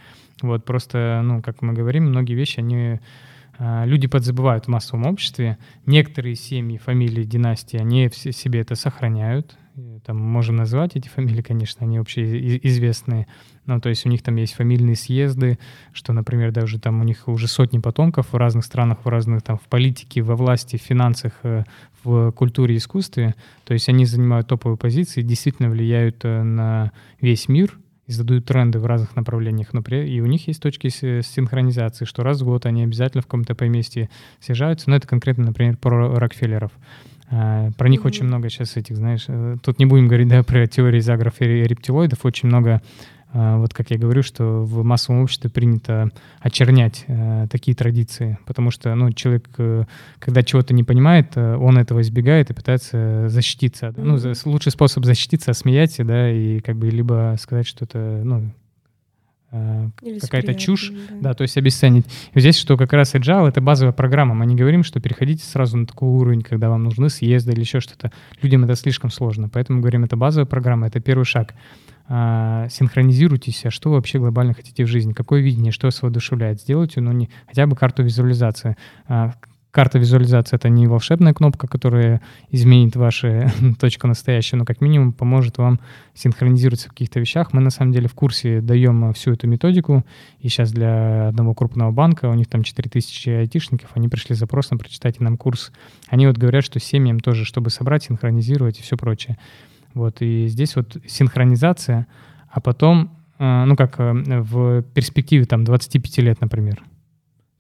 Вот 0.41 0.65
просто, 0.65 1.21
ну, 1.25 1.43
как 1.43 1.63
мы 1.63 1.73
говорим, 1.73 2.05
многие 2.05 2.35
вещи, 2.35 2.61
они 2.61 3.01
а, 3.59 3.85
люди 3.87 4.07
подзабывают 4.07 4.67
в 4.67 4.69
массовом 4.69 5.05
обществе. 5.05 5.59
Некоторые 5.85 6.37
семьи, 6.37 6.79
фамилии, 6.79 7.25
династии, 7.25 7.77
они 7.77 8.09
все 8.09 8.31
себе 8.31 8.61
это 8.61 8.77
сохраняют. 8.77 9.57
И 9.75 10.01
Там 10.05 10.19
можем 10.19 10.57
назвать 10.57 10.97
эти 10.97 11.09
фамилии, 11.09 11.41
конечно, 11.41 11.87
они 11.87 11.99
вообще 11.99 12.59
известные. 12.59 13.27
Ну, 13.65 13.81
то 13.81 13.89
есть 13.89 14.05
у 14.05 14.09
них 14.11 14.23
там 14.23 14.37
есть 14.37 14.55
фамильные 14.55 14.97
съезды, 14.97 15.59
что, 15.93 16.13
например, 16.13 16.53
даже 16.53 16.79
там 16.79 17.01
у 17.01 17.05
них 17.05 17.27
уже 17.27 17.49
сотни 17.49 17.79
потомков 17.79 18.33
в 18.33 18.37
разных 18.37 18.65
странах, 18.67 18.99
в 19.05 19.09
разных 19.09 19.43
там 19.43 19.57
в 19.57 19.69
политике, 19.69 20.21
во 20.23 20.37
власти, 20.37 20.77
в 20.77 20.83
финансах, 20.83 21.33
э, 21.43 21.65
в 22.05 22.33
культуре 22.33 22.77
искусстве. 22.77 23.35
То 23.65 23.73
есть 23.73 23.89
они 23.89 24.05
занимают 24.05 24.49
топовые 24.49 24.77
позиции, 24.77 25.23
действительно 25.23 25.71
влияют 25.71 26.25
э, 26.25 26.43
на 26.43 26.93
весь 27.21 27.49
мир 27.49 27.79
задают 28.09 28.45
тренды 28.45 28.79
в 28.79 28.87
разных 28.87 29.17
направлениях. 29.17 29.73
Но 29.73 29.83
при- 29.83 30.07
и 30.09 30.21
у 30.21 30.27
них 30.27 30.47
есть 30.49 30.61
точки 30.61 30.89
синхронизации, 30.89 32.05
что 32.05 32.23
раз 32.23 32.41
в 32.41 32.45
год 32.45 32.67
они 32.67 32.83
обязательно 32.85 33.23
в 33.23 33.27
каком-то 33.27 33.55
поместье 33.55 34.11
съезжаются. 34.41 34.91
Но 34.91 34.97
это 34.97 35.09
конкретно, 35.09 35.47
например, 35.47 35.77
про 35.77 36.19
Рокфеллеров. 36.19 36.73
А, 37.33 37.71
Про 37.79 37.89
них 37.89 38.05
очень 38.05 38.27
много 38.27 38.51
сейчас 38.51 38.77
этих, 38.77 38.97
знаешь, 38.97 39.25
э, 39.27 39.57
тут 39.63 39.79
не 39.79 39.87
будем 39.87 40.07
говорить, 40.07 40.29
да, 40.29 40.43
про 40.43 40.67
теории 40.67 41.01
загров 41.01 41.41
и 41.41 41.45
рептилоидов, 41.45 42.25
очень 42.25 42.49
много 42.49 42.83
а, 43.35 43.57
вот 43.57 43.73
как 43.73 43.91
я 43.91 43.99
говорю, 43.99 44.23
что 44.23 44.63
в 44.63 44.85
массовом 44.85 45.23
обществе 45.23 45.49
принято 45.49 46.11
очернять 46.41 47.05
э, 47.07 47.47
такие 47.51 47.75
традиции, 47.75 48.39
потому 48.45 48.71
что, 48.71 48.95
ну, 48.95 49.11
человек, 49.13 49.49
э, 49.57 49.85
когда 50.19 50.43
чего-то 50.43 50.75
не 50.75 50.85
понимает, 50.85 51.33
э, 51.37 51.57
он 51.57 51.79
этого 51.79 52.03
избегает 52.03 52.51
и 52.51 52.55
пытается 52.55 53.29
защититься. 53.29 53.95
Ну, 53.97 54.19
лучший 54.45 54.71
способ 54.73 55.07
защититься— 55.07 55.53
смеяться, 55.55 56.05
да, 56.05 56.31
и 56.31 56.61
как 56.61 56.77
бы 56.77 56.91
либо 56.91 57.35
сказать, 57.41 57.67
что 57.67 57.87
это, 57.87 58.21
ну, 58.23 58.41
э, 58.41 58.51
какая-то 60.21 60.55
чушь, 60.55 60.89
секретно, 60.89 61.19
да, 61.21 61.35
то 61.35 61.43
есть 61.43 61.57
обесценить. 61.59 62.07
И 62.33 62.41
здесь, 62.41 62.57
что 62.57 62.77
как 62.77 62.93
раз 62.93 63.15
agile— 63.15 63.49
это 63.51 63.61
базовая 63.61 63.93
программа. 63.93 64.35
Мы 64.35 64.47
не 64.47 64.57
говорим, 64.57 64.83
что 64.83 65.01
переходите 65.01 65.45
сразу 65.45 65.77
на 65.77 65.87
такой 65.87 66.09
уровень, 66.09 66.41
когда 66.41 66.71
вам 66.71 66.85
нужны 66.85 67.11
съезды 67.11 67.53
или 67.53 67.61
еще 67.61 67.81
что-то. 67.81 68.13
Людям 68.41 68.65
это 68.65 68.75
слишком 68.77 69.11
сложно. 69.11 69.49
Поэтому 69.49 69.81
говорим, 69.81 70.05
это 70.05 70.17
базовая 70.17 70.47
программа, 70.47 70.87
это 70.87 71.01
первый 71.01 71.25
шаг. 71.25 71.55
А, 72.09 72.69
синхронизируйтесь, 72.69 73.65
а 73.65 73.71
что 73.71 73.91
вы 73.91 73.97
вообще 73.97 74.19
глобально 74.19 74.55
хотите 74.55 74.85
в 74.85 74.89
жизни, 74.89 75.13
какое 75.13 75.41
видение, 75.41 75.73
что 75.73 75.87
вас 75.87 76.03
воодушевляет. 76.03 76.61
Сделайте, 76.61 77.01
ну, 77.01 77.13
не, 77.13 77.31
хотя 77.47 77.67
бы 77.67 77.77
карту 77.77 78.03
визуализации. 78.03 78.77
А, 79.07 79.35
карта 79.73 79.99
визуализации— 79.99 80.55
это 80.57 80.69
не 80.69 80.87
волшебная 80.87 81.33
кнопка, 81.33 81.67
которая 81.67 82.21
изменит 82.51 82.95
вашу 82.95 83.51
точку 83.81 84.07
настоящую, 84.07 84.61
но 84.61 84.67
как 84.67 84.83
минимум 84.83 85.13
поможет 85.13 85.59
вам 85.59 85.81
синхронизироваться 86.15 86.89
в 86.89 86.91
каких-то 86.91 87.19
вещах. 87.19 87.55
Мы 87.55 87.63
на 87.63 87.71
самом 87.71 87.93
деле 87.93 88.07
в 88.07 88.15
курсе 88.15 88.61
даем 88.61 89.11
э, 89.11 89.13
всю 89.15 89.33
эту 89.33 89.49
методику, 89.49 90.05
и 90.41 90.49
сейчас 90.49 90.73
для 90.73 91.29
одного 91.29 91.55
крупного 91.55 91.91
банка, 91.91 92.27
у 92.27 92.35
них 92.35 92.49
там 92.49 92.63
4000 92.63 93.31
айтишников, 93.31 93.91
они 93.95 94.09
пришли 94.09 94.37
с 94.37 94.39
запросом, 94.39 94.79
прочитайте 94.79 95.25
нам 95.25 95.39
курс. 95.39 95.73
Они 96.09 96.27
вот 96.27 96.37
говорят, 96.37 96.65
что 96.65 96.79
семьям 96.79 97.19
тоже, 97.19 97.47
чтобы 97.47 97.71
собрать, 97.71 98.05
синхронизировать 98.05 98.79
и 98.79 98.83
все 98.83 98.99
прочее. 98.99 99.39
Вот, 99.95 100.21
и 100.21 100.49
здесь 100.49 100.77
вот 100.77 100.99
синхронизация, 101.07 102.07
а 102.51 102.61
потом, 102.61 103.11
э, 103.39 103.65
ну 103.65 103.75
как 103.77 103.99
э, 103.99 104.13
в 104.13 104.83
перспективе 104.83 105.47
там 105.47 105.65
25 105.65 106.19
лет, 106.19 106.43
например, 106.43 106.83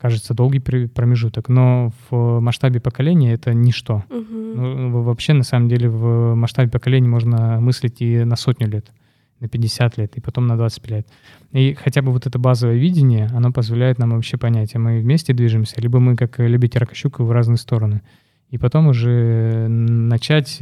кажется 0.02 0.34
долгий 0.34 0.58
пр- 0.58 0.88
промежуток, 0.88 1.48
но 1.48 1.92
в 2.10 2.40
масштабе 2.40 2.80
поколения 2.80 3.34
это 3.34 3.54
ничто. 3.54 4.02
Мгм. 4.10 4.54
Ну, 4.56 5.02
вообще, 5.02 5.32
на 5.32 5.44
самом 5.44 5.68
деле, 5.68 5.88
в 5.88 6.34
масштабе 6.34 6.68
поколений 6.68 7.06
можно 7.06 7.60
мыслить 7.60 8.02
и 8.02 8.24
на 8.24 8.34
сотню 8.34 8.68
лет, 8.68 8.90
на 9.38 9.48
50 9.48 9.98
лет, 9.98 10.16
и 10.16 10.20
потом 10.20 10.48
на 10.48 10.56
25 10.56 10.90
лет. 10.90 11.06
И 11.52 11.74
хотя 11.74 12.02
бы 12.02 12.10
вот 12.10 12.26
это 12.26 12.36
базовое 12.40 12.78
видение, 12.78 13.28
оно 13.32 13.52
позволяет 13.52 14.00
нам 14.00 14.10
вообще 14.10 14.38
понять, 14.38 14.74
а 14.74 14.80
мы 14.80 14.98
вместе 14.98 15.34
движемся, 15.34 15.80
либо 15.80 16.00
мы, 16.00 16.16
как 16.16 16.40
любите 16.40 16.80
Ракощука, 16.80 17.22
в 17.22 17.30
разные 17.30 17.58
стороны. 17.58 18.02
И 18.50 18.58
потом 18.58 18.88
уже 18.88 19.68
начать 19.68 20.60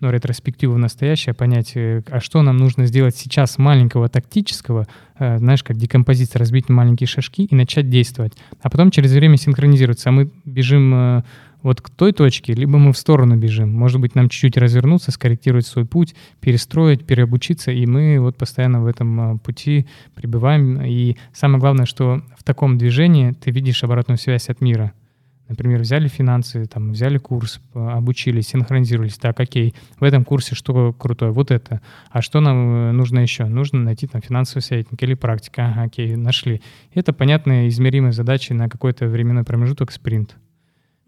э, 0.00 0.04
ну, 0.06 0.10
ретроспективу 0.10 0.74
в 0.74 0.78
настоящее, 0.78 1.34
понять, 1.34 1.72
э, 1.74 2.02
а 2.10 2.20
что 2.20 2.42
нам 2.42 2.56
нужно 2.56 2.86
сделать 2.86 3.16
сейчас 3.16 3.58
маленького 3.58 4.08
тактического, 4.08 4.86
э, 5.18 5.38
знаешь, 5.38 5.62
как 5.62 5.76
декомпозиция, 5.76 6.40
разбить 6.40 6.68
маленькие 6.68 7.06
шажки 7.06 7.44
и 7.44 7.54
начать 7.54 7.88
действовать. 7.88 8.32
А 8.62 8.70
потом 8.70 8.90
через 8.90 9.12
время 9.12 9.36
синхронизироваться. 9.36 10.08
А 10.08 10.12
мы 10.12 10.30
бежим 10.44 10.94
э, 10.94 11.22
вот 11.62 11.82
к 11.82 11.90
той 11.90 12.12
точке, 12.12 12.54
либо 12.54 12.78
мы 12.78 12.92
в 12.92 12.98
сторону 12.98 13.36
бежим. 13.36 13.72
Может 13.72 14.00
быть, 14.00 14.14
нам 14.14 14.28
чуть-чуть 14.28 14.56
развернуться, 14.56 15.10
скорректировать 15.10 15.66
свой 15.66 15.84
путь, 15.84 16.14
перестроить, 16.40 17.04
переобучиться, 17.04 17.70
и 17.70 17.84
мы 17.84 18.18
вот 18.18 18.36
постоянно 18.36 18.80
в 18.80 18.86
этом 18.86 19.38
пути 19.40 19.86
пребываем. 20.14 20.80
И 20.82 21.16
самое 21.34 21.60
главное, 21.60 21.84
что 21.84 22.22
в 22.38 22.44
таком 22.44 22.78
движении 22.78 23.32
ты 23.32 23.50
видишь 23.50 23.84
обратную 23.84 24.16
связь 24.16 24.48
от 24.48 24.62
мира. 24.62 24.94
Например, 25.50 25.80
взяли 25.80 26.06
финансы, 26.06 26.64
там, 26.66 26.92
взяли 26.92 27.18
курс, 27.18 27.60
обучились, 27.74 28.46
синхронизировались. 28.46 29.18
Так, 29.18 29.40
окей, 29.40 29.74
в 29.98 30.04
этом 30.04 30.24
курсе 30.24 30.54
что 30.54 30.92
крутое? 30.92 31.32
Вот 31.32 31.50
это. 31.50 31.80
А 32.10 32.22
что 32.22 32.38
нам 32.38 32.90
э, 32.90 32.92
нужно 32.92 33.18
еще? 33.18 33.46
Нужно 33.46 33.80
найти 33.80 34.06
там 34.06 34.22
финансовый 34.22 34.62
советник 34.62 35.02
или 35.02 35.14
практика. 35.14 35.66
Ага, 35.66 35.82
окей, 35.82 36.14
нашли. 36.14 36.62
Это 36.94 37.12
понятные, 37.12 37.68
измеримые 37.68 38.12
задачи 38.12 38.52
на 38.52 38.68
какой-то 38.68 39.08
временной 39.08 39.42
промежуток, 39.42 39.90
спринт. 39.90 40.36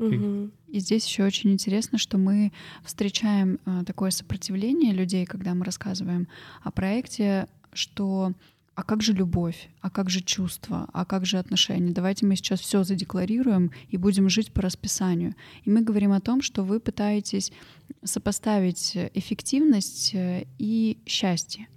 И 0.01 0.79
здесь 0.81 1.07
еще 1.07 1.23
очень 1.23 1.53
интересно, 1.53 1.97
что 1.97 2.19
мы 2.19 2.51
встречаем 2.85 3.61
а, 3.65 3.85
такое 3.85 4.11
сопротивление 4.11 4.93
людей, 4.93 5.25
когда 5.27 5.55
мы 5.55 5.65
рассказываем 5.65 6.27
о 6.65 6.73
проекте, 6.73 7.47
что 7.73 8.33
а 8.75 8.83
как 8.85 9.03
же 9.03 9.13
любовь, 9.13 9.69
а 9.81 9.91
как 9.91 10.09
же 10.09 10.23
чувства, 10.23 10.89
а 10.93 11.05
как 11.05 11.27
же 11.27 11.39
отношения? 11.39 11.93
Давайте 11.93 12.25
мы 12.25 12.37
сейчас 12.37 12.61
все 12.61 12.85
задекларируем 12.85 13.71
и 13.89 13.97
будем 13.97 14.29
жить 14.29 14.53
по 14.53 14.63
расписанию. 14.63 15.35
И 15.65 15.71
мы 15.71 15.83
говорим 15.83 16.13
о 16.13 16.21
том, 16.21 16.41
что 16.41 16.63
вы 16.65 16.81
пытаетесь 16.81 17.53
сопоставить 18.03 18.97
эффективность 19.15 20.15
э, 20.15 20.47
и 20.59 20.99
счастье. 21.07 21.69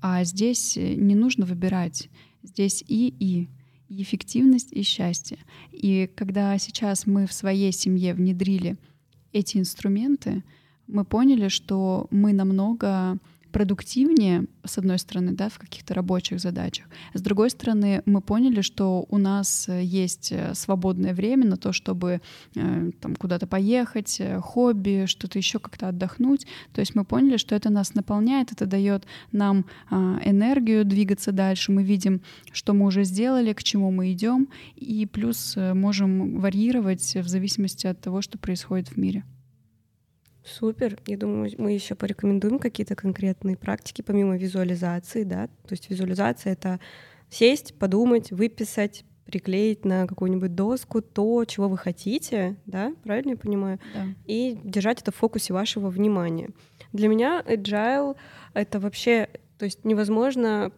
А 0.00 0.24
здесь 0.24 0.76
не 0.76 1.14
нужно 1.14 1.44
выбирать. 1.44 2.08
Здесь 2.42 2.82
и 2.86 3.08
и 3.08 3.48
и 3.88 4.02
эффективность, 4.02 4.72
и 4.72 4.82
счастье. 4.82 5.38
И 5.72 6.10
когда 6.14 6.56
сейчас 6.58 7.06
мы 7.06 7.26
в 7.26 7.32
своей 7.32 7.72
семье 7.72 8.14
внедрили 8.14 8.76
эти 9.32 9.56
инструменты, 9.56 10.44
мы 10.86 11.04
поняли, 11.04 11.48
что 11.48 12.06
мы 12.10 12.32
намного 12.32 13.18
продуктивнее, 13.52 14.46
с 14.64 14.78
одной 14.78 14.98
стороны, 14.98 15.32
да, 15.32 15.48
в 15.48 15.58
каких-то 15.58 15.94
рабочих 15.94 16.40
задачах. 16.40 16.86
С 17.14 17.20
другой 17.20 17.50
стороны, 17.50 18.02
мы 18.06 18.20
поняли, 18.20 18.60
что 18.60 19.06
у 19.08 19.18
нас 19.18 19.68
э, 19.68 19.82
есть 19.82 20.32
э, 20.32 20.54
свободное 20.54 21.14
время 21.14 21.46
на 21.46 21.56
то, 21.56 21.72
чтобы 21.72 22.20
э, 22.54 22.90
там 23.00 23.16
куда-то 23.16 23.46
поехать, 23.46 24.20
э, 24.20 24.40
хобби, 24.40 25.06
что-то 25.06 25.38
еще 25.38 25.58
как-то 25.58 25.88
отдохнуть. 25.88 26.46
То 26.72 26.80
есть 26.80 26.94
мы 26.94 27.04
поняли, 27.04 27.36
что 27.36 27.54
это 27.54 27.70
нас 27.70 27.94
наполняет, 27.94 28.52
это 28.52 28.66
дает 28.66 29.06
нам 29.32 29.64
э, 29.90 29.94
энергию 30.24 30.84
двигаться 30.84 31.32
дальше. 31.32 31.72
Мы 31.72 31.82
видим, 31.82 32.20
что 32.52 32.74
мы 32.74 32.86
уже 32.86 33.04
сделали, 33.04 33.52
к 33.52 33.62
чему 33.62 33.90
мы 33.90 34.12
идем, 34.12 34.48
и 34.76 35.06
плюс 35.06 35.56
можем 35.56 36.40
варьировать 36.40 37.14
в 37.14 37.28
зависимости 37.28 37.86
от 37.86 38.00
того, 38.00 38.22
что 38.22 38.38
происходит 38.38 38.88
в 38.88 38.96
мире. 38.96 39.24
Супер. 40.48 40.98
Я 41.06 41.16
думаю, 41.16 41.50
мы 41.58 41.72
еще 41.72 41.94
порекомендуем 41.94 42.58
какие-то 42.58 42.94
конкретные 42.94 43.56
практики, 43.56 44.02
помимо 44.02 44.36
визуализации, 44.36 45.24
да. 45.24 45.46
То 45.46 45.72
есть 45.72 45.90
визуализация— 45.90 46.52
это 46.54 46.80
сесть, 47.28 47.74
подумать, 47.74 48.30
выписать, 48.30 49.04
приклеить 49.26 49.84
на 49.84 50.06
какую-нибудь 50.06 50.54
доску 50.54 51.02
то, 51.02 51.44
чего 51.44 51.68
вы 51.68 51.76
хотите, 51.76 52.56
да, 52.64 52.94
правильно 53.04 53.32
я 53.32 53.36
понимаю? 53.36 53.78
Да. 53.92 54.06
И 54.24 54.58
держать 54.64 55.02
это 55.02 55.12
в 55.12 55.16
фокусе 55.16 55.52
вашего 55.52 55.90
внимания. 55.90 56.48
Для 56.94 57.08
меня 57.08 57.44
agile— 57.46 58.16
это 58.54 58.80
вообще, 58.80 59.28
то 59.58 59.66
есть 59.66 59.84
невозможно 59.84 60.72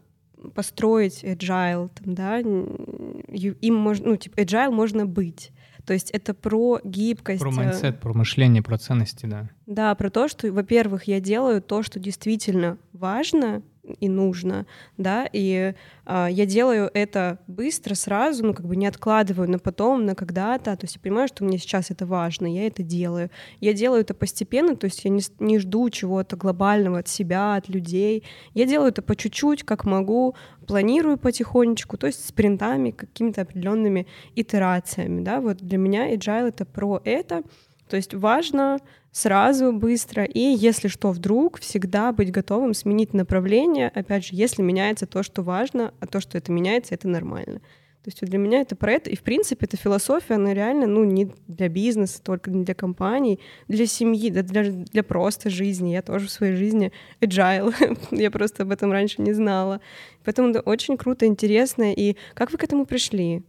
построить 0.54 1.22
agile, 1.22 1.90
там, 1.94 2.14
да, 2.14 2.38
им 2.40 3.74
можно, 3.74 4.08
ну, 4.08 4.16
типа, 4.16 4.40
agile 4.40 4.70
можно 4.70 5.06
быть. 5.06 5.52
То 5.90 5.94
есть 5.94 6.12
это 6.12 6.34
про 6.34 6.78
гибкость. 6.84 7.40
Про 7.40 7.50
mindset, 7.50 7.98
про 7.98 8.14
мышление, 8.14 8.62
про 8.62 8.78
ценности, 8.78 9.26
да. 9.26 9.48
Да, 9.66 9.92
про 9.96 10.08
то, 10.08 10.28
что, 10.28 10.52
во-первых, 10.52 11.08
я 11.08 11.18
делаю 11.18 11.60
то, 11.60 11.82
что 11.82 11.98
действительно 11.98 12.78
важно, 12.92 13.62
и 13.92 14.08
нужно, 14.08 14.66
да, 14.96 15.28
и 15.32 15.74
а, 16.06 16.28
я 16.28 16.46
делаю 16.46 16.90
это 16.94 17.38
быстро, 17.46 17.94
сразу, 17.94 18.44
ну, 18.44 18.54
как 18.54 18.66
бы 18.66 18.76
не 18.76 18.86
откладываю 18.86 19.50
на 19.50 19.58
потом, 19.58 20.04
на 20.04 20.14
когда-то, 20.14 20.76
то 20.76 20.84
есть 20.84 20.96
я 20.96 21.00
понимаю, 21.00 21.28
что 21.28 21.44
мне 21.44 21.58
сейчас 21.58 21.90
это 21.90 22.06
важно, 22.06 22.46
я 22.46 22.66
это 22.66 22.82
делаю. 22.82 23.30
Я 23.60 23.72
делаю 23.72 24.02
это 24.02 24.14
постепенно, 24.14 24.76
то 24.76 24.86
есть 24.86 25.04
я 25.04 25.10
не, 25.10 25.22
не 25.38 25.58
жду 25.58 25.88
чего-то 25.90 26.36
глобального 26.36 26.98
от 26.98 27.08
себя, 27.08 27.56
от 27.56 27.68
людей, 27.68 28.24
я 28.54 28.66
делаю 28.66 28.90
это 28.90 29.02
по 29.02 29.16
чуть-чуть, 29.16 29.62
как 29.64 29.84
могу, 29.84 30.34
планирую 30.66 31.18
потихонечку, 31.18 31.96
то 31.96 32.06
есть 32.06 32.26
спринтами, 32.26 32.90
какими-то 32.90 33.42
определенными 33.42 34.06
итерациями, 34.36 35.22
да, 35.22 35.40
вот 35.40 35.58
для 35.58 35.78
меня 35.78 36.14
agile— 36.14 36.48
это 36.50 36.64
про 36.64 37.00
это, 37.04 37.42
то 37.88 37.96
есть 37.96 38.14
важно 38.14 38.78
сразу, 39.12 39.72
быстро, 39.72 40.24
и 40.24 40.40
если 40.40 40.88
что 40.88 41.10
вдруг, 41.10 41.60
всегда 41.60 42.12
быть 42.12 42.30
готовым 42.30 42.74
сменить 42.74 43.14
направление, 43.14 43.88
опять 43.88 44.26
же, 44.26 44.30
если 44.32 44.62
меняется 44.62 45.06
то, 45.06 45.22
что 45.22 45.42
важно, 45.42 45.92
а 46.00 46.06
то, 46.06 46.20
что 46.20 46.38
это 46.38 46.52
меняется, 46.52 46.94
это 46.94 47.08
нормально. 47.08 47.60
То 48.02 48.08
есть 48.08 48.22
для 48.22 48.38
меня 48.38 48.62
это 48.62 48.76
про 48.76 48.92
это, 48.92 49.10
и 49.10 49.16
в 49.16 49.22
принципе 49.22 49.66
эта 49.66 49.76
философия, 49.76 50.34
она 50.34 50.54
реально, 50.54 50.86
ну, 50.86 51.04
не 51.04 51.30
для 51.48 51.68
бизнеса, 51.68 52.22
только 52.22 52.50
не 52.50 52.64
для 52.64 52.74
компаний, 52.74 53.40
для 53.68 53.86
семьи, 53.86 54.30
да 54.30 54.42
для, 54.42 54.62
для 54.70 55.02
просто 55.02 55.50
жизни. 55.50 55.90
Я 55.90 56.00
тоже 56.00 56.28
в 56.28 56.30
своей 56.30 56.54
жизни 56.54 56.92
agile, 57.20 57.74
я 58.10 58.30
просто 58.30 58.62
об 58.62 58.70
этом 58.70 58.90
раньше 58.90 59.20
не 59.20 59.34
знала. 59.34 59.82
Поэтому 60.24 60.48
это 60.48 60.60
очень 60.60 60.96
круто, 60.96 61.26
интересно. 61.26 61.92
И 61.92 62.16
как 62.32 62.52
вы 62.52 62.56
к 62.56 62.64
этому 62.64 62.86
пришли? 62.86 63.42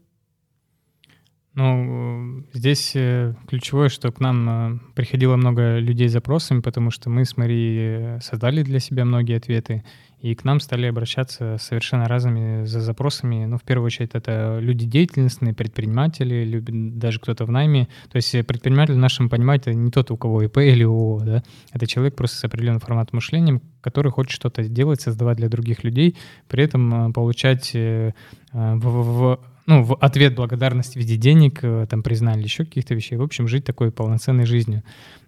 Ну, 1.54 2.45
здесь 2.54 2.93
э, 2.95 3.34
ключевое, 3.45 3.89
что 3.89 4.10
к 4.14 4.22
нам 4.22 4.49
э, 4.49 4.80
приходило 4.95 5.36
много 5.36 5.80
людей 5.80 6.08
с 6.08 6.14
запросами, 6.14 6.62
потому 6.62 6.91
что 6.91 7.10
мы 7.10 7.26
с 7.26 7.36
Марией 7.36 8.18
э, 8.18 8.20
создали 8.22 8.64
для 8.64 8.80
себя 8.80 9.04
многие 9.04 9.36
ответы, 9.36 9.84
и 10.22 10.34
к 10.34 10.45
нам 10.45 10.62
стали 10.62 10.86
обращаться 10.86 11.58
совершенно 11.60 12.08
разными 12.08 12.64
за 12.64 12.80
запросами. 12.80 13.43
Ну, 13.43 13.58
в 13.58 13.64
первую 13.64 13.88
очередь, 13.88 14.12
это 14.14 14.60
люди 14.62 14.86
деятельностные, 14.86 15.54
предприниматели, 15.54 16.62
даже 16.62 17.20
кто-то 17.20 17.43
в 17.43 17.52
найме. 17.52 17.89
То 18.10 18.16
есть 18.16 18.32
предприниматель 18.47 18.93
в 18.93 18.99
нашем 18.99 19.28
понимании 19.28 19.60
это 19.60 19.74
не 19.74 19.91
тот, 19.91 20.10
у 20.12 20.16
кого 20.16 20.43
ИП 20.43 20.60
или 20.60 20.86
ООО, 20.86 21.20
да? 21.20 21.43
Это 21.74 21.86
человек 21.86 22.16
просто 22.16 22.38
с 22.38 22.43
определенным 22.45 22.80
форматом 22.80 23.18
мышления, 23.18 23.60
который 23.82 24.12
хочет 24.12 24.32
что-то 24.32 24.64
делать, 24.64 25.02
создавать 25.02 25.38
для 25.38 25.49
других 25.49 25.84
людей, 25.84 26.16
при 26.47 26.64
этом 26.64 27.12
получать 27.12 27.74
в, 27.74 28.14
в, 28.54 29.39
ну, 29.66 29.84
в 29.84 29.95
ответ 29.95 30.36
благодарности 30.36 30.93
в 30.93 31.01
виде 31.01 31.18
денег, 31.18 31.59
э, 31.64 31.86
там, 31.89 32.03
признали 32.03 32.43
еще 32.43 32.66
каких-то 32.66 32.95
вещей. 32.95 33.16
В 33.18 33.22
общем, 33.22 33.47
жить 33.47 33.66
такой 33.66 33.91
полноценной 33.91 34.45
жизнью, 34.45 34.84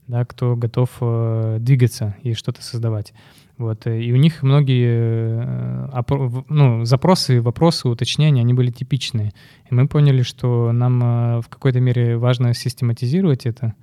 да, 0.08 0.26
кто 0.26 0.56
готов 0.56 0.90
э, 1.02 1.58
двигаться 1.60 2.16
и 2.24 2.34
что-то 2.34 2.64
создавать. 2.64 3.14
Вот. 3.58 3.86
Э, 3.86 4.02
и 4.02 4.12
у 4.12 4.16
них 4.16 4.42
многие 4.42 5.90
ну, 6.50 6.86
запросы, 6.86 7.42
вопросы, 7.42 7.88
уточнения, 7.88 8.42
они 8.42 8.54
были 8.54 8.72
типичные. 8.72 9.34
И 9.70 9.76
мы 9.76 9.88
поняли, 9.88 10.24
что 10.24 10.72
нам 10.72 11.42
в 11.42 11.46
какой-то 11.50 11.80
мере 11.80 12.18
важно 12.18 12.54
систематизировать 12.54 13.46
это, 13.46 13.74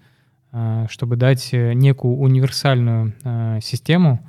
чтобы 0.88 1.14
дать 1.16 1.50
некую 1.52 2.16
универсальную 2.16 3.14
систему, 3.62 4.28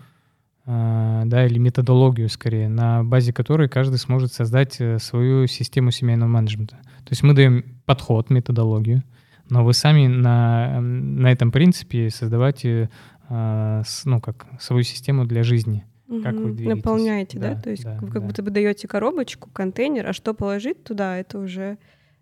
да, 0.66 1.46
или 1.46 1.58
методологию 1.58 2.30
скорее, 2.30 2.70
на 2.70 3.04
базе 3.04 3.34
которой 3.34 3.68
каждый 3.68 3.98
сможет 3.98 4.32
создать 4.32 4.80
э, 4.80 5.00
свою 5.00 5.48
систему 5.48 5.92
семейного 5.92 6.30
менеджмента. 6.30 6.76
То 6.76 7.12
есть 7.12 7.24
мы 7.24 7.34
даем 7.34 7.66
подход, 7.86 8.30
методологию, 8.30 9.04
но 9.50 9.66
вы 9.66 9.74
сами 9.74 10.08
на, 10.08 10.80
на 10.80 11.32
этом 11.32 11.52
принципе 11.52 12.10
создавайте 12.10 12.90
а, 13.28 13.84
ну, 14.06 14.22
как, 14.22 14.46
свою 14.60 14.84
систему 14.84 15.26
для 15.26 15.44
жизни. 15.44 15.86
Угу. 16.08 16.22
Как 16.22 16.36
вы 16.36 16.52
двигаетесь. 16.52 16.84
Наполняете, 16.84 17.40
да? 17.40 17.56
да? 17.56 17.62
То 17.62 17.70
есть 17.70 17.84
да, 17.84 17.98
вы 18.02 18.08
как 18.08 18.22
да. 18.22 18.28
будто 18.28 18.44
бы 18.44 18.52
даете 18.52 18.88
коробочку, 18.88 19.50
контейнер, 19.52 20.08
а 20.08 20.14
что 20.14 20.34
положить 20.34 20.84
туда, 20.84 21.18
это 21.18 21.40
уже 21.40 21.78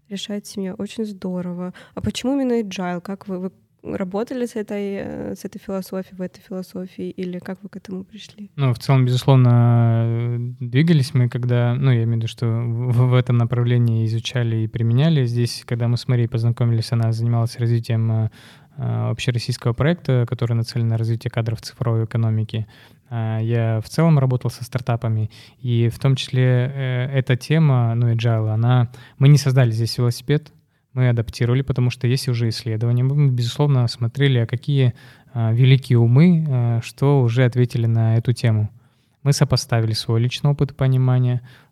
решает 0.07 0.45
семья. 0.45 0.75
Очень 0.75 1.05
здорово. 1.05 1.73
А 1.95 2.01
почему 2.01 2.35
именно 2.35 2.61
agile? 2.61 3.01
Как 3.01 3.27
вы, 3.27 3.39
вы 3.39 3.51
работали 3.83 4.45
с 4.45 4.55
этой, 4.55 4.95
э, 4.95 5.35
с 5.35 5.45
этой 5.45 5.59
философией, 5.59 6.15
в 6.15 6.21
этой 6.21 6.41
философии, 6.41 7.09
или 7.09 7.39
как 7.39 7.61
вы 7.63 7.69
к 7.69 7.77
этому 7.77 8.03
пришли? 8.03 8.51
Ну, 8.55 8.73
в 8.73 8.79
целом, 8.79 9.05
безусловно, 9.05 10.55
двигались 10.59 11.13
мы, 11.13 11.29
когда, 11.29 11.73
ну, 11.75 11.91
я 11.91 12.03
имею 12.03 12.13
в 12.13 12.15
виду, 12.17 12.27
что 12.27 12.45
в, 12.47 13.09
в 13.09 13.13
этом 13.13 13.37
направлении 13.37 14.05
изучали 14.05 14.57
и 14.57 14.67
применяли. 14.67 15.25
Здесь, 15.25 15.63
когда 15.65 15.87
мы 15.87 15.97
с 15.97 16.07
Марией 16.07 16.29
познакомились, 16.29 16.91
она 16.91 17.11
занималась 17.11 17.57
развитием 17.57 18.11
э, 18.11 18.29
э, 18.77 19.09
общероссийского 19.11 19.73
проекта, 19.73 20.25
который 20.27 20.53
нацелен 20.53 20.87
на 20.87 20.97
развитие 20.97 21.31
кадров 21.31 21.61
цифровой 21.61 22.05
экономики. 22.05 22.67
Я 23.11 23.81
в 23.83 23.89
целом 23.89 24.19
работал 24.19 24.51
со 24.51 24.63
стартапами, 24.63 25.31
и 25.61 25.89
в 25.89 25.97
том 25.97 26.15
числе 26.15 27.09
эта 27.11 27.35
тема, 27.35 27.95
ну, 27.95 28.13
agile, 28.13 28.53
она... 28.53 28.91
Мы 29.17 29.29
не 29.29 29.39
создали 29.39 29.71
здесь 29.71 29.97
велосипед, 29.97 30.53
мы 30.93 31.09
адаптировали, 31.09 31.61
потому 31.61 31.89
что 31.89 32.07
есть 32.07 32.27
уже 32.27 32.49
исследования. 32.49 33.03
Мы, 33.03 33.29
безусловно, 33.29 33.87
смотрели, 33.87 34.39
а 34.39 34.47
какие 34.47 34.93
а, 35.33 35.51
великие 35.51 35.99
умы, 35.99 36.45
а, 36.49 36.81
что 36.81 37.21
уже 37.21 37.45
ответили 37.45 37.85
на 37.85 38.17
эту 38.17 38.33
тему. 38.33 38.69
Мы 39.23 39.33
сопоставили 39.33 39.93
свой 39.93 40.21
личный 40.21 40.51
опыт 40.51 40.73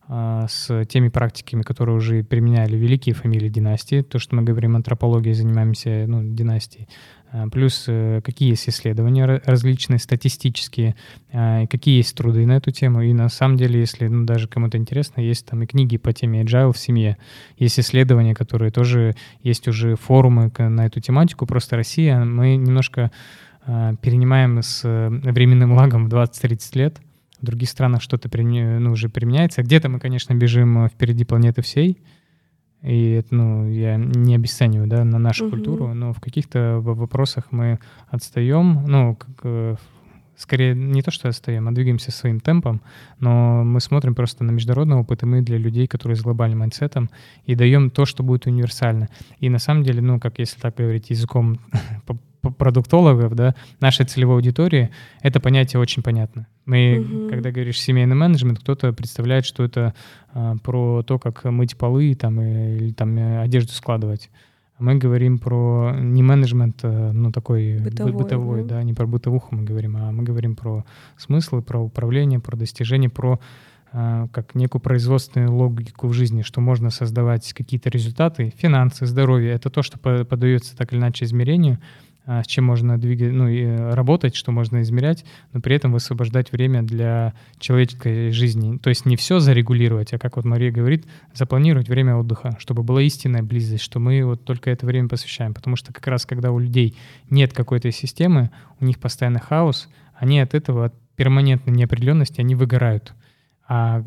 а, 0.10 0.48
с 0.48 0.86
теми 0.86 1.10
практиками, 1.10 1.64
которые 1.64 1.98
уже 1.98 2.24
применяли 2.24 2.78
великие 2.78 3.16
фамилии 3.16 3.50
династии. 3.50 4.02
То, 4.02 4.20
что 4.20 4.36
мы 4.36 4.44
говорим 4.44 4.76
антропологией, 4.76 5.34
занимаемся 5.34 6.06
ну, 6.08 6.24
династией. 6.24 6.88
А, 7.32 7.50
плюс 7.50 7.86
э, 7.88 8.22
какие 8.24 8.50
есть 8.50 8.70
исследования 8.70 9.42
различные, 9.46 10.00
статистические, 10.00 10.96
а, 11.34 11.68
какие 11.68 11.98
есть 11.98 12.16
труды 12.16 12.46
на 12.46 12.58
эту 12.58 12.72
тему. 12.72 13.02
И 13.02 13.12
на 13.12 13.28
самом 13.28 13.58
деле, 13.58 13.80
если 13.80 14.08
ну, 14.08 14.26
даже 14.26 14.48
кому-то 14.48 14.78
интересно, 14.78 15.20
есть 15.20 15.46
там 15.46 15.62
и 15.64 15.66
книги 15.66 15.98
по 15.98 16.14
теме 16.14 16.44
agile 16.44 16.72
в 16.72 16.78
семье, 16.78 17.18
есть 17.58 17.80
исследования, 17.80 18.34
которые 18.34 18.72
тоже, 18.72 19.16
есть 19.42 19.68
уже 19.68 19.96
форумы 19.96 20.52
на 20.58 20.86
эту 20.86 21.02
тематику, 21.02 21.46
просто 21.46 21.76
Россия, 21.76 22.24
мы 22.24 22.56
немножко 22.56 23.12
а, 23.66 23.96
перенимаем 23.96 24.62
с 24.62 24.82
э, 24.86 25.10
временным 25.10 25.74
лагом 25.74 26.08
в 26.08 26.14
20-30 26.14 26.78
лет, 26.78 27.02
в 27.42 27.46
других 27.46 27.70
странах 27.70 28.02
что-то 28.02 28.30
ну, 28.38 28.92
уже 28.92 29.10
применяется. 29.10 29.62
Где-то 29.62 29.90
мы, 29.90 30.00
конечно, 30.00 30.34
бежим 30.34 30.88
впереди 30.88 31.26
планеты 31.26 31.62
всей, 31.62 31.98
и 32.82 33.12
это, 33.12 33.34
ну, 33.36 33.70
я 33.70 33.98
не 33.98 34.36
обесцениваю, 34.36 34.88
да, 34.88 35.04
на 35.04 35.20
нашу 35.20 35.46
угу. 35.46 35.56
культуру, 35.56 35.94
но 35.94 36.14
в 36.14 36.20
каких-то 36.20 36.80
вопросах 36.80 37.52
мы 37.52 37.80
отстаем, 38.10 38.86
ну, 38.88 39.16
как, 39.16 39.40
э, 39.44 39.76
скорее 40.36 40.76
не 40.76 41.02
то, 41.02 41.10
что 41.10 41.28
отстаем, 41.28 41.68
а 41.68 41.72
двигаемся 41.72 42.12
своим 42.12 42.40
темпом, 42.40 42.82
но 43.20 43.64
мы 43.64 43.82
смотрим 43.82 44.14
просто 44.14 44.44
на 44.44 44.52
международный 44.52 44.98
опыт, 44.98 45.24
и 45.24 45.26
мы 45.26 45.42
для 45.42 45.58
людей, 45.58 45.88
которые 45.88 46.16
с 46.16 46.22
глобальным 46.22 46.60
mindset 46.60 46.95
ом, 46.95 47.10
и 47.46 47.56
даем 47.56 47.90
то, 47.90 48.06
что 48.06 48.24
будет 48.24 48.46
универсально. 48.46 49.10
И 49.40 49.50
на 49.50 49.60
самом 49.60 49.84
деле, 49.84 50.02
ну, 50.02 50.20
как 50.20 50.38
если 50.38 50.60
так 50.60 50.76
говорить 50.76 51.10
языком 51.10 51.60
продуктологов, 52.42 53.36
да, 53.36 53.56
нашей 53.80 54.06
целевой 54.06 54.36
аудитории, 54.36 54.92
это 55.22 55.40
понятие 55.40 55.80
очень 55.80 56.04
понятно. 56.04 56.48
Мы, 56.66 57.00
угу. 57.00 57.30
когда 57.30 57.52
говоришь 57.52 57.80
семейный 57.80 58.16
менеджмент, 58.16 58.60
кто-то 58.60 58.94
представляет, 58.94 59.46
что 59.46 59.64
это 59.64 59.94
а, 60.34 60.56
про 60.64 61.04
то, 61.04 61.20
как 61.20 61.44
мыть 61.46 61.78
полы 61.78 62.14
там, 62.16 62.42
или 62.42 62.92
там 62.92 63.18
э, 63.18 63.42
одежду 63.42 63.72
складывать. 63.74 64.30
Мы 64.80 64.96
говорим 64.96 65.40
про 65.40 65.96
не 65.98 66.22
менеджмент, 66.22 66.80
а, 66.84 67.12
ну 67.12 67.32
такой 67.32 67.80
бытовой, 67.80 68.14
бытовой 68.14 68.62
да. 68.64 68.76
да, 68.76 68.84
не 68.84 68.94
про 68.94 69.08
бытовуху 69.08 69.56
мы 69.56 69.64
говорим, 69.64 69.98
а 69.98 70.12
мы 70.12 70.24
говорим 70.24 70.56
про 70.56 70.86
смыслы, 71.18 71.62
про 71.62 71.80
управление, 71.80 72.40
про 72.40 72.56
достижение, 72.56 73.10
про 73.10 73.40
а, 73.94 74.28
как 74.32 74.54
некую 74.54 74.82
производственную 74.82 75.52
логику 75.54 76.08
в 76.08 76.14
жизни, 76.14 76.42
что 76.42 76.62
можно 76.62 76.90
создавать 76.90 77.54
какие-то 77.54 77.90
результаты, 77.90 78.54
финансы, 78.58 79.06
здоровье. 79.06 79.52
Это 79.54 79.70
то, 79.70 79.82
что 79.82 79.98
подается 79.98 80.76
так 80.76 80.92
или 80.92 81.00
иначе 81.00 81.26
измерению. 81.26 81.80
А, 82.30 82.44
с 82.44 82.48
чем 82.48 82.66
можно 82.66 82.98
двигать, 82.98 83.32
ну, 83.32 83.48
и 83.48 83.66
работать, 83.66 84.36
что 84.36 84.52
можно 84.52 84.82
измерять, 84.82 85.24
но 85.54 85.62
при 85.62 85.78
этом 85.78 85.94
высвобождать 85.94 86.52
время 86.52 86.84
для 86.84 87.34
человеческой 87.58 88.32
жизни. 88.32 88.78
То 88.80 88.90
есть 88.90 89.06
не 89.06 89.16
все 89.16 89.40
зарегулировать, 89.40 90.14
а, 90.14 90.20
как 90.20 90.36
вот 90.36 90.44
Мария 90.44 90.70
говорит, 90.70 91.06
запланировать 91.34 91.88
время 91.88 92.18
отдыха, 92.18 92.58
чтобы 92.60 92.84
была 92.84 93.02
истинная 93.02 93.44
близость, 93.44 93.82
что 93.82 94.00
мы 94.00 94.26
вот 94.26 94.44
только 94.44 94.70
это 94.70 94.86
время 94.86 95.08
посвящаем. 95.08 95.54
Потому 95.54 95.78
что 95.78 95.94
как 95.94 96.06
раз, 96.08 96.26
когда 96.26 96.52
у 96.52 96.60
людей 96.60 96.98
нет 97.30 97.54
какой-то 97.54 97.90
системы, 97.94 98.52
у 98.82 98.86
них 98.86 99.00
постоянно 99.00 99.40
хаос, 99.40 99.88
они 100.14 100.42
от 100.42 100.54
этого, 100.54 100.88
от 100.88 100.94
перманентной 101.16 101.74
неопределенности, 101.74 102.42
они 102.42 102.56
выгорают. 102.56 103.14
А 103.70 104.04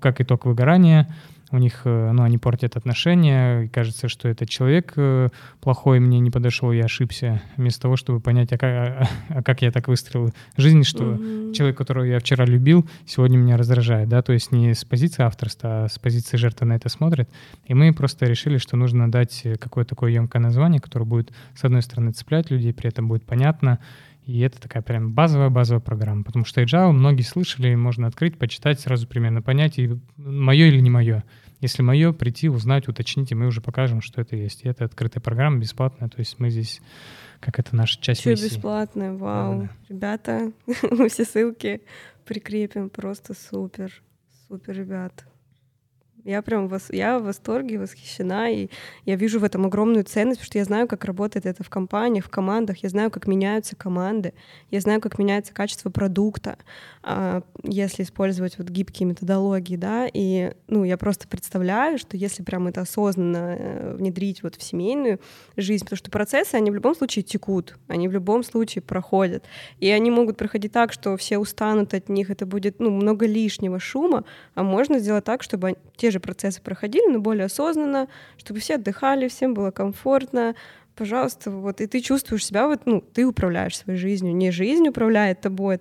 как 0.00 0.20
итог 0.20 0.46
выгорания— 0.46 1.12
у 1.52 1.58
них, 1.58 1.82
э, 1.84 2.10
ну, 2.12 2.22
они 2.22 2.38
портят 2.38 2.76
отношения, 2.76 3.62
и 3.62 3.68
кажется, 3.68 4.08
что 4.08 4.28
этот 4.28 4.48
человек 4.48 4.92
э, 4.96 5.28
плохой, 5.60 6.00
мне 6.00 6.18
не 6.18 6.30
подошел, 6.30 6.72
я 6.72 6.84
ошибся, 6.84 7.40
вместо 7.56 7.82
того, 7.82 7.96
чтобы 7.96 8.20
понять, 8.20 8.52
а 8.52 8.58
как, 8.58 8.70
а, 8.70 9.08
а 9.28 9.42
как 9.42 9.62
я 9.62 9.70
так 9.70 9.86
выстроил 9.86 10.32
жизнь, 10.56 10.82
что 10.82 11.04
mm-hmm. 11.04 11.52
человек, 11.52 11.78
которого 11.78 12.04
я 12.04 12.18
вчера 12.18 12.44
любил, 12.44 12.88
сегодня 13.06 13.36
меня 13.36 13.56
раздражает, 13.56 14.08
да, 14.08 14.22
то 14.22 14.32
есть 14.32 14.50
не 14.50 14.74
с 14.74 14.84
позиции 14.84 15.22
авторства, 15.22 15.84
а 15.84 15.88
с 15.88 15.98
позиции 15.98 16.36
жертвы 16.36 16.66
на 16.66 16.74
это 16.74 16.88
смотрит, 16.88 17.30
и 17.64 17.74
мы 17.74 17.92
просто 17.92 18.26
решили, 18.26 18.58
что 18.58 18.76
нужно 18.76 19.10
дать 19.10 19.44
какое-то 19.60 19.90
такое 19.90 20.10
емкое 20.10 20.42
название, 20.42 20.80
которое 20.80 21.04
будет, 21.04 21.32
с 21.54 21.64
одной 21.64 21.82
стороны, 21.82 22.10
цеплять 22.10 22.50
людей, 22.50 22.72
при 22.72 22.88
этом 22.88 23.06
будет 23.06 23.24
понятно, 23.24 23.78
и 24.26 24.40
это 24.40 24.60
такая 24.60 24.82
прям 24.82 25.12
базовая-базовая 25.12 25.80
программа. 25.80 26.24
Потому 26.24 26.44
что 26.44 26.60
agile 26.60 26.90
многие 26.90 27.22
слышали, 27.22 27.74
можно 27.76 28.08
открыть, 28.08 28.36
почитать, 28.36 28.80
сразу 28.80 29.06
примерно 29.06 29.40
понять, 29.40 29.78
и 29.78 29.96
мое 30.16 30.66
или 30.66 30.80
не 30.80 30.90
мое. 30.90 31.22
Если 31.60 31.82
мое, 31.82 32.12
прийти, 32.12 32.48
узнать, 32.48 32.88
уточнить, 32.88 33.30
и 33.30 33.36
мы 33.36 33.46
уже 33.46 33.60
покажем, 33.60 34.02
что 34.02 34.20
это 34.20 34.34
есть. 34.34 34.64
И 34.64 34.68
это 34.68 34.84
открытая 34.84 35.22
программа, 35.22 35.58
бесплатная, 35.58 36.08
то 36.08 36.18
есть 36.18 36.40
мы 36.40 36.50
здесь, 36.50 36.82
как 37.38 37.60
это 37.60 37.74
наша 37.76 38.00
часть 38.00 38.20
Все 38.20 38.34
бесплатное, 38.34 39.12
вау. 39.12 39.60
Да, 39.60 39.68
да. 39.68 39.70
Ребята, 39.88 40.52
мы 40.90 41.08
все 41.08 41.24
ссылки 41.24 41.82
прикрепим, 42.24 42.90
просто 42.90 43.32
супер, 43.32 43.92
супер, 44.48 44.74
ребят. 44.74 45.24
Я 46.26 46.42
прям 46.42 46.66
вос... 46.66 46.88
я 46.90 47.20
в 47.20 47.22
восторге, 47.22 47.78
восхищена, 47.78 48.50
и 48.50 48.68
я 49.04 49.14
вижу 49.14 49.38
в 49.38 49.44
этом 49.44 49.64
огромную 49.64 50.02
ценность, 50.02 50.40
потому 50.40 50.46
что 50.46 50.58
я 50.58 50.64
знаю, 50.64 50.88
как 50.88 51.04
работает 51.04 51.46
это 51.46 51.62
в 51.62 51.70
компаниях, 51.70 52.24
в 52.24 52.30
командах, 52.30 52.78
я 52.78 52.88
знаю, 52.88 53.12
как 53.12 53.28
меняются 53.28 53.76
команды, 53.76 54.34
я 54.72 54.80
знаю, 54.80 55.00
как 55.00 55.20
меняется 55.20 55.54
качество 55.54 55.88
продукта, 55.88 56.58
а, 57.04 57.42
если 57.62 58.02
использовать 58.02 58.58
вот 58.58 58.68
гибкие 58.68 59.06
методологии, 59.06 59.76
да, 59.76 60.08
и, 60.12 60.52
ну, 60.66 60.82
я 60.82 60.96
просто 60.96 61.28
представляю, 61.28 61.96
что 61.96 62.16
если 62.16 62.42
прям 62.42 62.66
это 62.66 62.80
осознанно 62.80 63.56
э, 63.56 63.94
внедрить 63.94 64.42
вот 64.42 64.56
в 64.56 64.62
семейную 64.64 65.20
жизнь, 65.56 65.84
потому 65.84 65.98
что 65.98 66.10
процессы, 66.10 66.56
они 66.56 66.72
в 66.72 66.74
любом 66.74 66.96
случае 66.96 67.22
текут, 67.22 67.78
они 67.86 68.08
в 68.08 68.12
любом 68.12 68.42
случае 68.42 68.82
проходят, 68.82 69.44
и 69.78 69.88
они 69.90 70.10
могут 70.10 70.36
проходить 70.36 70.72
так, 70.72 70.92
что 70.92 71.16
все 71.16 71.38
устанут 71.38 71.94
от 71.94 72.08
них, 72.08 72.30
это 72.30 72.46
будет, 72.46 72.80
ну, 72.80 72.90
много 72.90 73.26
лишнего 73.26 73.78
шума, 73.78 74.24
а 74.56 74.64
можно 74.64 74.98
сделать 74.98 75.22
так, 75.22 75.44
чтобы 75.44 75.76
те 75.96 76.10
же 76.10 76.15
же 76.16 76.20
процессы 76.20 76.60
проходили, 76.60 77.10
но 77.10 77.20
более 77.20 77.46
осознанно, 77.46 78.08
чтобы 78.36 78.60
все 78.60 78.74
отдыхали, 78.74 79.28
всем 79.28 79.54
было 79.54 79.70
комфортно, 79.70 80.54
пожалуйста, 80.96 81.50
вот, 81.50 81.80
и 81.80 81.86
ты 81.86 82.00
чувствуешь 82.00 82.46
себя, 82.46 82.66
вот, 82.66 82.86
ну, 82.86 83.00
ты 83.00 83.26
управляешь 83.26 83.76
своей 83.76 83.98
жизнью, 83.98 84.34
не 84.34 84.50
жизнь 84.50 84.88
управляет 84.88 85.42
тобой, 85.42 85.78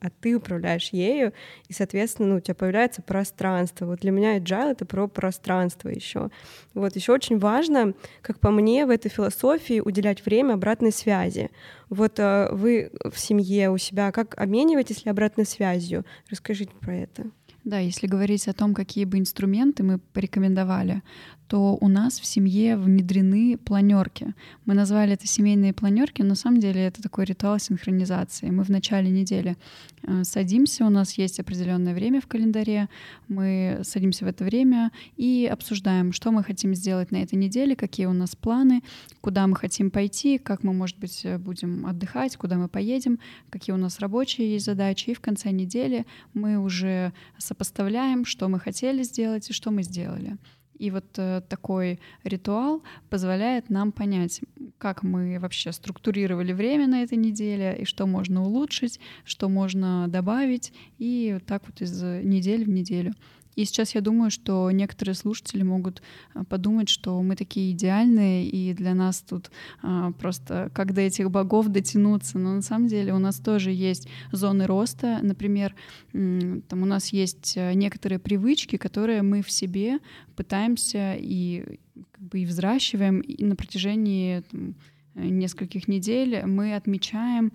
а 0.00 0.10
ты 0.20 0.34
управляешь 0.34 0.90
ею, 0.90 1.32
и, 1.68 1.72
соответственно, 1.72 2.28
ну, 2.28 2.36
у 2.36 2.40
тебя 2.40 2.54
появляется 2.54 3.00
пространство. 3.00 3.86
Вот 3.86 4.00
для 4.00 4.10
меня 4.10 4.36
agile— 4.38 4.70
это 4.72 4.84
про 4.84 5.06
пространство 5.06 5.88
еще. 5.88 6.30
Вот 6.74 6.96
еще 6.96 7.12
очень 7.12 7.38
важно, 7.38 7.94
как 8.20 8.40
по 8.40 8.50
мне, 8.50 8.84
в 8.84 8.90
этой 8.90 9.08
философии 9.08 9.80
уделять 9.80 10.26
время 10.26 10.54
обратной 10.54 10.92
связи. 10.92 11.50
Вот 11.88 12.18
э, 12.18 12.48
вы 12.50 12.90
в 13.04 13.18
семье 13.18 13.70
у 13.70 13.78
себя 13.78 14.12
как 14.12 14.36
обмениваетесь 14.38 15.04
ли 15.04 15.10
обратной 15.10 15.46
связью? 15.46 16.04
Расскажите 16.28 16.72
про 16.80 16.94
это. 16.94 17.30
Да, 17.68 17.80
если 17.80 18.06
говорить 18.06 18.48
о 18.48 18.54
том, 18.54 18.72
какие 18.72 19.04
бы 19.04 19.18
инструменты 19.18 19.82
мы 19.82 19.98
порекомендовали, 19.98 21.02
то 21.48 21.78
у 21.80 21.88
нас 21.88 22.20
в 22.20 22.26
семье 22.26 22.76
внедрены 22.76 23.56
планерки. 23.56 24.34
Мы 24.66 24.74
назвали 24.74 25.14
это 25.14 25.26
семейные 25.26 25.72
планерки, 25.72 26.20
но 26.20 26.28
на 26.28 26.34
самом 26.34 26.60
деле 26.60 26.82
это 26.82 27.02
такой 27.02 27.24
ритуал 27.24 27.58
синхронизации. 27.58 28.50
Мы 28.50 28.64
в 28.64 28.68
начале 28.68 29.08
недели 29.08 29.56
э, 30.02 30.24
садимся, 30.24 30.84
у 30.84 30.90
нас 30.90 31.14
есть 31.14 31.40
определенное 31.40 31.94
время 31.94 32.20
в 32.20 32.26
календаре, 32.26 32.90
мы 33.28 33.80
садимся 33.82 34.26
в 34.26 34.28
это 34.28 34.44
время 34.44 34.92
и 35.16 35.48
обсуждаем, 35.50 36.12
что 36.12 36.30
мы 36.32 36.44
хотим 36.44 36.74
сделать 36.74 37.10
на 37.12 37.16
этой 37.16 37.36
неделе, 37.36 37.74
какие 37.74 38.06
у 38.06 38.12
нас 38.12 38.36
планы, 38.36 38.82
куда 39.22 39.46
мы 39.46 39.56
хотим 39.56 39.90
пойти, 39.90 40.36
как 40.36 40.62
мы, 40.62 40.74
может 40.74 40.98
быть, 40.98 41.26
будем 41.38 41.86
отдыхать, 41.86 42.36
куда 42.36 42.56
мы 42.56 42.68
поедем, 42.68 43.18
какие 43.48 43.72
у 43.72 43.78
нас 43.78 44.00
рабочие 44.00 44.52
есть 44.52 44.66
задачи. 44.66 45.10
И 45.10 45.14
в 45.14 45.20
конце 45.20 45.50
недели 45.50 46.04
мы 46.34 46.58
уже 46.58 47.14
сопоставляем, 47.38 48.26
что 48.26 48.48
мы 48.48 48.60
хотели 48.60 49.02
сделать 49.02 49.48
и 49.48 49.54
что 49.54 49.70
мы 49.70 49.82
сделали. 49.82 50.36
И 50.78 50.90
вот 50.90 51.06
э, 51.16 51.42
такой 51.48 52.00
ритуал 52.24 52.82
позволяет 53.10 53.70
нам 53.70 53.92
понять, 53.92 54.40
как 54.78 55.02
мы 55.02 55.38
вообще 55.40 55.72
структурировали 55.72 56.52
время 56.52 56.86
на 56.86 57.02
этой 57.02 57.18
неделе, 57.18 57.76
и 57.80 57.84
что 57.84 58.06
можно 58.06 58.42
улучшить, 58.42 59.00
что 59.24 59.48
можно 59.48 60.06
добавить, 60.08 60.72
и 60.98 61.38
так 61.46 61.62
вот 61.66 61.80
из 61.80 62.02
недели 62.02 62.64
в 62.64 62.68
неделю. 62.68 63.14
И 63.58 63.64
сейчас 63.64 63.96
я 63.96 64.00
думаю, 64.00 64.30
что 64.30 64.70
некоторые 64.70 65.16
слушатели 65.16 65.64
могут 65.64 66.00
а, 66.32 66.44
подумать, 66.44 66.88
что 66.88 67.20
мы 67.22 67.34
такие 67.34 67.72
идеальные, 67.72 68.48
и 68.48 68.72
для 68.72 68.94
нас 68.94 69.20
тут 69.20 69.50
а, 69.82 70.12
просто 70.12 70.70
как 70.72 70.94
до 70.94 71.00
этих 71.00 71.28
богов 71.32 71.66
дотянуться. 71.66 72.38
Но 72.38 72.54
на 72.54 72.62
самом 72.62 72.86
деле 72.86 73.12
у 73.12 73.18
нас 73.18 73.40
тоже 73.40 73.72
есть 73.72 74.08
зоны 74.30 74.66
роста. 74.66 75.18
Например, 75.22 75.74
там 76.12 76.82
у 76.82 76.86
нас 76.86 77.08
есть 77.08 77.56
э, 77.56 77.72
некоторые 77.74 78.20
привычки, 78.20 78.76
которые 78.76 79.22
мы 79.22 79.42
в 79.42 79.50
себе 79.50 79.98
пытаемся 80.36 81.16
и 81.18 81.80
как 82.12 82.28
бы 82.28 82.38
и 82.38 82.46
взращиваем 82.46 83.18
и 83.18 83.44
на 83.44 83.56
протяжении 83.56 84.40
там, 84.52 84.76
нескольких 85.16 85.88
недель 85.88 86.46
мы 86.46 86.76
отмечаем 86.76 87.50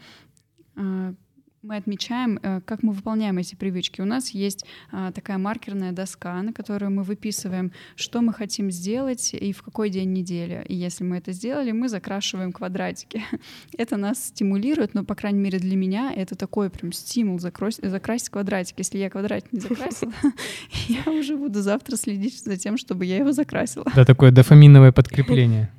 мы 1.64 1.78
отмечаем, 1.78 2.40
э, 2.44 2.60
как 2.66 2.84
мы 2.84 2.92
выполняем 2.92 3.38
эти 3.38 3.56
привычки. 3.56 4.02
У 4.02 4.06
нас 4.06 4.32
есть 4.32 4.66
а, 4.92 5.12
такая 5.14 5.38
маркерная 5.38 5.94
доска, 5.94 6.42
на 6.42 6.52
которую 6.52 6.92
мы 6.92 7.04
выписываем, 7.04 7.72
что 7.96 8.22
мы 8.22 8.34
хотим 8.34 8.70
сделать 8.70 9.34
и 9.34 9.54
в 9.54 9.64
какой 9.64 9.90
день 9.90 10.12
недели. 10.12 10.66
И 10.68 10.76
если 10.76 11.06
мы 11.06 11.18
это 11.18 11.32
сделали, 11.32 11.72
мы 11.72 11.88
закрашиваем 11.88 12.52
квадратики. 12.52 13.24
Это 13.78 13.98
нас 13.98 14.26
стимулирует, 14.26 14.94
но, 14.94 15.06
по 15.06 15.16
крайней 15.16 15.40
мере, 15.40 15.60
для 15.60 15.76
меня 15.76 16.12
это 16.14 16.36
такой 16.36 16.70
прям 16.70 16.92
стимул 16.92 17.40
закрасить, 17.40 17.90
закрасить 17.90 18.30
квадратик. 18.30 18.78
Если 18.78 18.98
я 18.98 19.10
квадратик 19.10 19.54
не 19.54 19.60
закрасила, 19.60 20.14
я 20.88 21.12
уже 21.12 21.38
буду 21.38 21.62
завтра 21.62 21.96
следить 21.96 22.44
за 22.44 22.58
тем, 22.58 22.78
чтобы 22.78 23.06
я 23.06 23.18
его 23.18 23.32
закрасила. 23.32 23.86
Да, 23.96 24.06
такое 24.06 24.32
дофаминовое 24.32 24.92
подкрепление. 24.92 25.72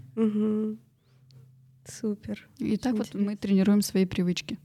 Супер. 1.87 2.49
И 2.59 2.76
так 2.76 2.95
вот 2.95 3.12
мы 3.14 3.37
тренируем 3.37 3.82
свои 3.82 4.07
привычки. 4.07 4.59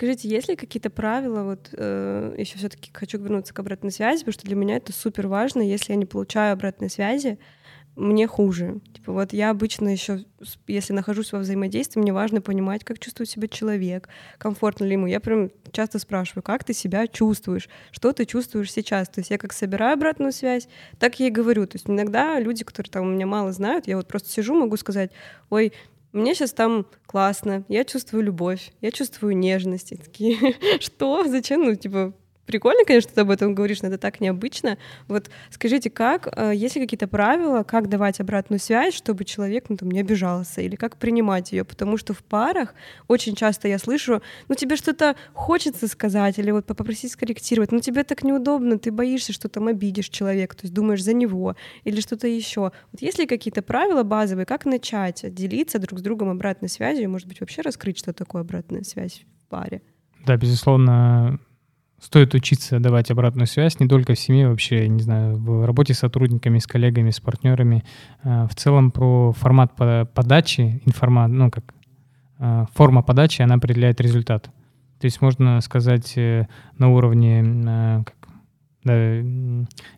Скажите, 0.00 0.30
есть 0.30 0.48
ли 0.48 0.56
какие-то 0.56 0.88
правила, 0.88 1.42
вот 1.42 1.68
э, 1.72 2.34
еще 2.38 2.56
все-таки 2.56 2.90
хочу 2.90 3.18
вернуться 3.18 3.52
к 3.52 3.58
обратной 3.58 3.90
связи, 3.90 4.20
потому 4.20 4.32
что 4.32 4.46
для 4.46 4.56
меня 4.56 4.76
это 4.76 4.94
супер 4.94 5.26
важно, 5.26 5.60
если 5.60 5.92
я 5.92 5.98
не 5.98 6.06
получаю 6.06 6.54
обратной 6.54 6.88
связи, 6.88 7.38
мне 7.96 8.26
хуже. 8.26 8.80
Типа 8.94 9.12
вот 9.12 9.34
я 9.34 9.50
обычно 9.50 9.90
еще, 9.90 10.24
если 10.66 10.94
нахожусь 10.94 11.32
во 11.32 11.40
взаимодействии, 11.40 12.00
мне 12.00 12.14
важно 12.14 12.40
понимать, 12.40 12.82
как 12.82 12.98
чувствует 12.98 13.28
себя 13.28 13.46
человек, 13.46 14.08
комфортно 14.38 14.84
ли 14.84 14.92
ему. 14.92 15.06
Я 15.06 15.20
прям 15.20 15.50
часто 15.70 15.98
спрашиваю, 15.98 16.42
как 16.42 16.64
ты 16.64 16.72
себя 16.72 17.06
чувствуешь, 17.06 17.68
что 17.90 18.14
ты 18.14 18.24
чувствуешь 18.24 18.72
сейчас. 18.72 19.10
То 19.10 19.20
есть 19.20 19.30
я 19.30 19.36
как 19.36 19.52
собираю 19.52 19.92
обратную 19.92 20.32
связь, 20.32 20.66
так 20.98 21.20
я 21.20 21.26
и 21.26 21.30
говорю. 21.30 21.66
То 21.66 21.76
есть 21.76 21.90
иногда 21.90 22.40
люди, 22.40 22.64
которые 22.64 22.90
там 22.90 23.12
меня 23.12 23.26
мало 23.26 23.52
знают, 23.52 23.86
я 23.86 23.98
вот 23.98 24.08
просто 24.08 24.30
сижу, 24.30 24.54
могу 24.54 24.78
сказать, 24.78 25.10
ой, 25.50 25.74
мне 26.12 26.34
сейчас 26.34 26.52
там 26.52 26.86
классно, 27.06 27.64
я 27.68 27.84
чувствую 27.84 28.24
любовь, 28.24 28.72
я 28.80 28.90
чувствую 28.90 29.36
нежность. 29.36 29.92
И 29.92 29.96
такие, 29.96 30.56
что? 30.80 31.24
Зачем? 31.24 31.64
Ну, 31.64 31.74
типа, 31.76 32.12
прикольно, 32.46 32.84
конечно, 32.84 33.10
ты 33.14 33.20
об 33.20 33.30
этом 33.30 33.54
говоришь, 33.54 33.82
но 33.82 33.88
это 33.88 33.98
так 33.98 34.20
необычно. 34.20 34.78
Вот 35.08 35.30
скажите, 35.50 35.90
как, 35.90 36.28
э, 36.36 36.52
есть 36.54 36.76
ли 36.76 36.82
какие-то 36.82 37.08
правила, 37.08 37.62
как 37.62 37.88
давать 37.88 38.20
обратную 38.20 38.58
связь, 38.58 38.94
чтобы 38.94 39.24
человек 39.24 39.66
ну, 39.68 39.76
там, 39.76 39.90
не 39.90 40.00
обижался, 40.00 40.60
или 40.60 40.76
как 40.76 40.96
принимать 40.96 41.52
ее? 41.52 41.64
Потому 41.64 41.96
что 41.96 42.14
в 42.14 42.22
парах 42.22 42.74
очень 43.08 43.34
часто 43.34 43.68
я 43.68 43.78
слышу, 43.78 44.22
ну 44.48 44.54
тебе 44.54 44.76
что-то 44.76 45.16
хочется 45.32 45.88
сказать, 45.88 46.38
или 46.38 46.50
вот 46.50 46.66
попросить 46.66 47.12
скорректировать, 47.12 47.72
но 47.72 47.80
тебе 47.80 48.04
так 48.04 48.22
неудобно, 48.22 48.78
ты 48.78 48.90
боишься, 48.90 49.32
что 49.32 49.48
там 49.48 49.68
обидишь 49.68 50.08
человека, 50.08 50.56
то 50.56 50.62
есть 50.64 50.74
думаешь 50.74 51.02
за 51.02 51.14
него, 51.14 51.56
или 51.84 52.00
что-то 52.00 52.26
еще. 52.26 52.72
Вот 52.92 53.00
есть 53.00 53.18
ли 53.18 53.26
какие-то 53.26 53.62
правила 53.62 54.02
базовые, 54.02 54.46
как 54.46 54.64
начать 54.64 55.32
делиться 55.34 55.78
друг 55.78 56.00
с 56.00 56.02
другом 56.02 56.30
обратной 56.30 56.68
связью, 56.68 57.10
может 57.10 57.28
быть, 57.28 57.40
вообще 57.40 57.62
раскрыть, 57.62 57.98
что 57.98 58.12
такое 58.12 58.42
обратная 58.42 58.82
связь 58.82 59.24
в 59.44 59.48
паре? 59.48 59.82
Да, 60.26 60.36
безусловно, 60.36 61.40
стоит 62.00 62.34
учиться 62.34 62.80
давать 62.80 63.10
обратную 63.10 63.46
связь 63.46 63.78
не 63.78 63.86
только 63.86 64.14
в 64.14 64.18
семье, 64.18 64.48
вообще, 64.48 64.88
не 64.88 65.02
знаю, 65.02 65.36
в 65.36 65.66
работе 65.66 65.94
с 65.94 65.98
сотрудниками, 65.98 66.58
с 66.58 66.66
коллегами, 66.66 67.10
с 67.10 67.20
партнерами. 67.20 67.84
А, 68.22 68.46
в 68.48 68.54
целом 68.54 68.90
про 68.90 69.32
формат 69.32 69.74
подачи 69.76 70.82
информации, 70.86 71.34
ну 71.34 71.50
как 71.50 71.74
а, 72.38 72.66
форма 72.74 73.02
подачи, 73.02 73.42
она 73.42 73.56
определяет 73.56 74.00
результат. 74.00 74.50
То 74.98 75.06
есть 75.06 75.20
можно 75.22 75.60
сказать 75.60 76.12
э, 76.16 76.46
на 76.78 76.90
уровне 76.90 77.42
а, 77.66 78.02
как, 78.04 78.16
да, 78.84 78.94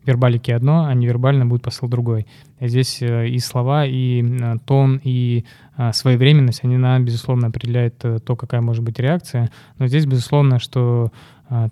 вербалики 0.04 0.50
одно, 0.50 0.86
а 0.86 0.94
невербально 0.94 1.46
будет 1.46 1.62
посыл 1.62 1.88
другой. 1.88 2.26
Здесь 2.60 3.00
э, 3.00 3.28
и 3.28 3.38
слова, 3.38 3.86
и 3.86 4.24
тон, 4.66 5.00
и 5.02 5.44
своевременность, 5.92 6.64
они, 6.64 6.76
на, 6.76 6.98
безусловно, 6.98 7.48
определяют 7.48 8.04
э, 8.04 8.18
то, 8.18 8.34
какая 8.34 8.60
может 8.60 8.82
быть 8.82 8.98
реакция. 8.98 9.50
Но 9.78 9.86
здесь, 9.86 10.06
безусловно, 10.06 10.58
что 10.58 11.12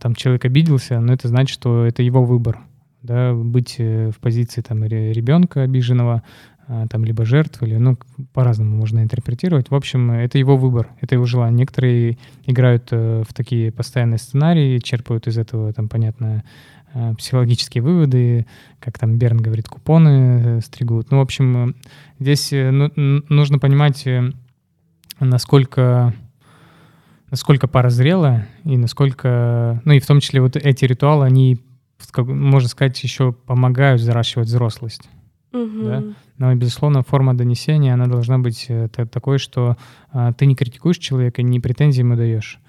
там 0.00 0.14
человек 0.14 0.44
обиделся, 0.44 1.00
но 1.00 1.12
это 1.12 1.28
значит, 1.28 1.54
что 1.54 1.86
это 1.86 2.02
его 2.02 2.24
выбор, 2.24 2.60
да, 3.02 3.32
быть 3.32 3.76
э, 3.78 4.10
в 4.10 4.18
позиции 4.18 4.60
там 4.60 4.84
ребенка 4.84 5.62
обиженного, 5.62 6.22
а, 6.66 6.86
там 6.86 7.04
либо 7.04 7.24
жертвы, 7.24 7.66
или, 7.66 7.76
ну, 7.76 7.98
по-разному 8.32 8.76
можно 8.76 9.00
интерпретировать. 9.00 9.70
В 9.70 9.74
общем, 9.74 10.10
это 10.12 10.38
его 10.38 10.56
выбор, 10.56 10.90
это 11.00 11.14
его 11.14 11.24
желание. 11.24 11.58
Некоторые 11.58 12.18
играют 12.46 12.88
э, 12.90 13.24
в 13.26 13.34
такие 13.34 13.72
постоянные 13.72 14.18
сценарии, 14.18 14.78
черпают 14.78 15.26
из 15.26 15.38
этого, 15.38 15.72
там, 15.72 15.88
понятно, 15.88 16.44
э, 16.92 17.14
психологические 17.16 17.82
выводы, 17.82 18.46
как 18.78 18.98
там 18.98 19.18
Берн 19.18 19.38
говорит, 19.38 19.68
купоны 19.68 20.60
стригут. 20.60 21.10
Ну, 21.10 21.18
в 21.18 21.22
общем, 21.22 21.74
здесь 22.18 22.52
ну, 22.52 22.90
нужно 23.28 23.58
понимать, 23.58 24.06
насколько 25.18 26.14
насколько 27.30 27.68
пара 27.68 27.90
зрела 27.90 28.46
и 28.64 28.76
насколько, 28.76 29.80
ну 29.84 29.92
и 29.92 30.00
в 30.00 30.06
том 30.06 30.20
числе 30.20 30.40
вот 30.40 30.56
эти 30.56 30.84
ритуалы, 30.84 31.26
они, 31.26 31.60
можно 32.16 32.68
сказать, 32.68 33.02
еще 33.02 33.32
помогают 33.32 34.00
взращивать 34.00 34.48
взрослость. 34.48 35.08
Угу. 35.52 35.82
Да? 35.82 36.04
Но, 36.38 36.54
безусловно, 36.54 37.02
форма 37.02 37.34
донесения, 37.34 37.94
она 37.94 38.06
должна 38.06 38.38
быть 38.38 38.66
э, 38.68 38.88
такой, 38.88 39.38
что 39.38 39.76
а, 40.12 40.32
ты 40.32 40.46
не 40.46 40.54
критикуешь 40.54 40.98
человека, 40.98 41.42
не 41.42 41.60
претензии 41.60 42.00
ему 42.00 42.16
даешь. 42.16 42.60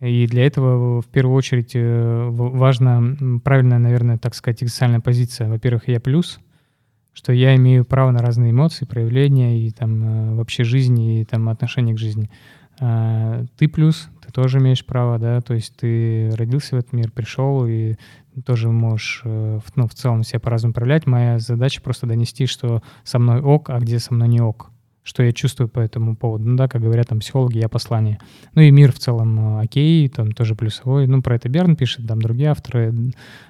И 0.00 0.26
для 0.26 0.46
этого 0.46 1.02
в 1.02 1.06
первую 1.06 1.36
очередь 1.36 1.72
э, 1.74 2.28
важна 2.30 3.02
правильная, 3.42 3.78
наверное, 3.78 4.18
так 4.18 4.34
сказать, 4.34 4.60
социальная 4.60 5.00
позиция. 5.00 5.48
Во-первых, 5.48 5.88
я 5.88 5.98
плюс, 5.98 6.38
что 7.12 7.32
я 7.32 7.56
имею 7.56 7.84
право 7.84 8.12
на 8.12 8.20
разные 8.20 8.52
эмоции, 8.52 8.84
проявления 8.84 9.60
и 9.60 9.72
там 9.72 10.04
э, 10.04 10.34
вообще 10.36 10.62
жизни, 10.62 11.20
и 11.20 11.24
там 11.24 11.48
отношения 11.48 11.94
к 11.94 11.98
жизни. 11.98 12.30
А, 12.80 13.44
ты 13.56 13.68
плюс, 13.68 14.08
ты 14.24 14.32
тоже 14.32 14.58
имеешь 14.58 14.84
право, 14.84 15.18
да, 15.18 15.40
то 15.40 15.54
есть 15.54 15.76
ты 15.76 16.30
родился 16.36 16.76
в 16.76 16.78
этот 16.78 16.92
мир, 16.92 17.10
пришел 17.10 17.66
и 17.66 17.96
тоже 18.44 18.70
можешь 18.70 19.22
э, 19.24 19.60
ну, 19.74 19.88
в 19.88 19.94
целом 19.94 20.22
себя 20.22 20.38
по-разному 20.38 20.72
проявлять. 20.72 21.06
Моя 21.06 21.40
задача 21.40 21.82
просто 21.82 22.06
донести, 22.06 22.46
что 22.46 22.82
со 23.02 23.18
мной 23.18 23.40
ок, 23.40 23.70
а 23.70 23.80
где 23.80 23.98
со 23.98 24.14
мной 24.14 24.28
не 24.28 24.40
ок 24.40 24.70
что 25.08 25.22
я 25.22 25.32
чувствую 25.32 25.70
по 25.70 25.80
этому 25.80 26.16
поводу. 26.16 26.44
Ну 26.44 26.56
да, 26.56 26.68
как 26.68 26.82
говорят 26.82 27.08
там 27.08 27.20
психологи, 27.20 27.56
я 27.56 27.70
послание. 27.70 28.18
Ну 28.54 28.60
и 28.60 28.70
мир 28.70 28.92
в 28.92 28.98
целом 28.98 29.56
э, 29.58 29.62
окей, 29.62 30.06
там 30.10 30.32
тоже 30.32 30.54
плюсовой. 30.54 31.06
Ну 31.06 31.22
про 31.22 31.36
это 31.36 31.48
Берн 31.48 31.76
пишет, 31.76 32.06
там 32.06 32.20
другие 32.20 32.50
авторы 32.50 32.94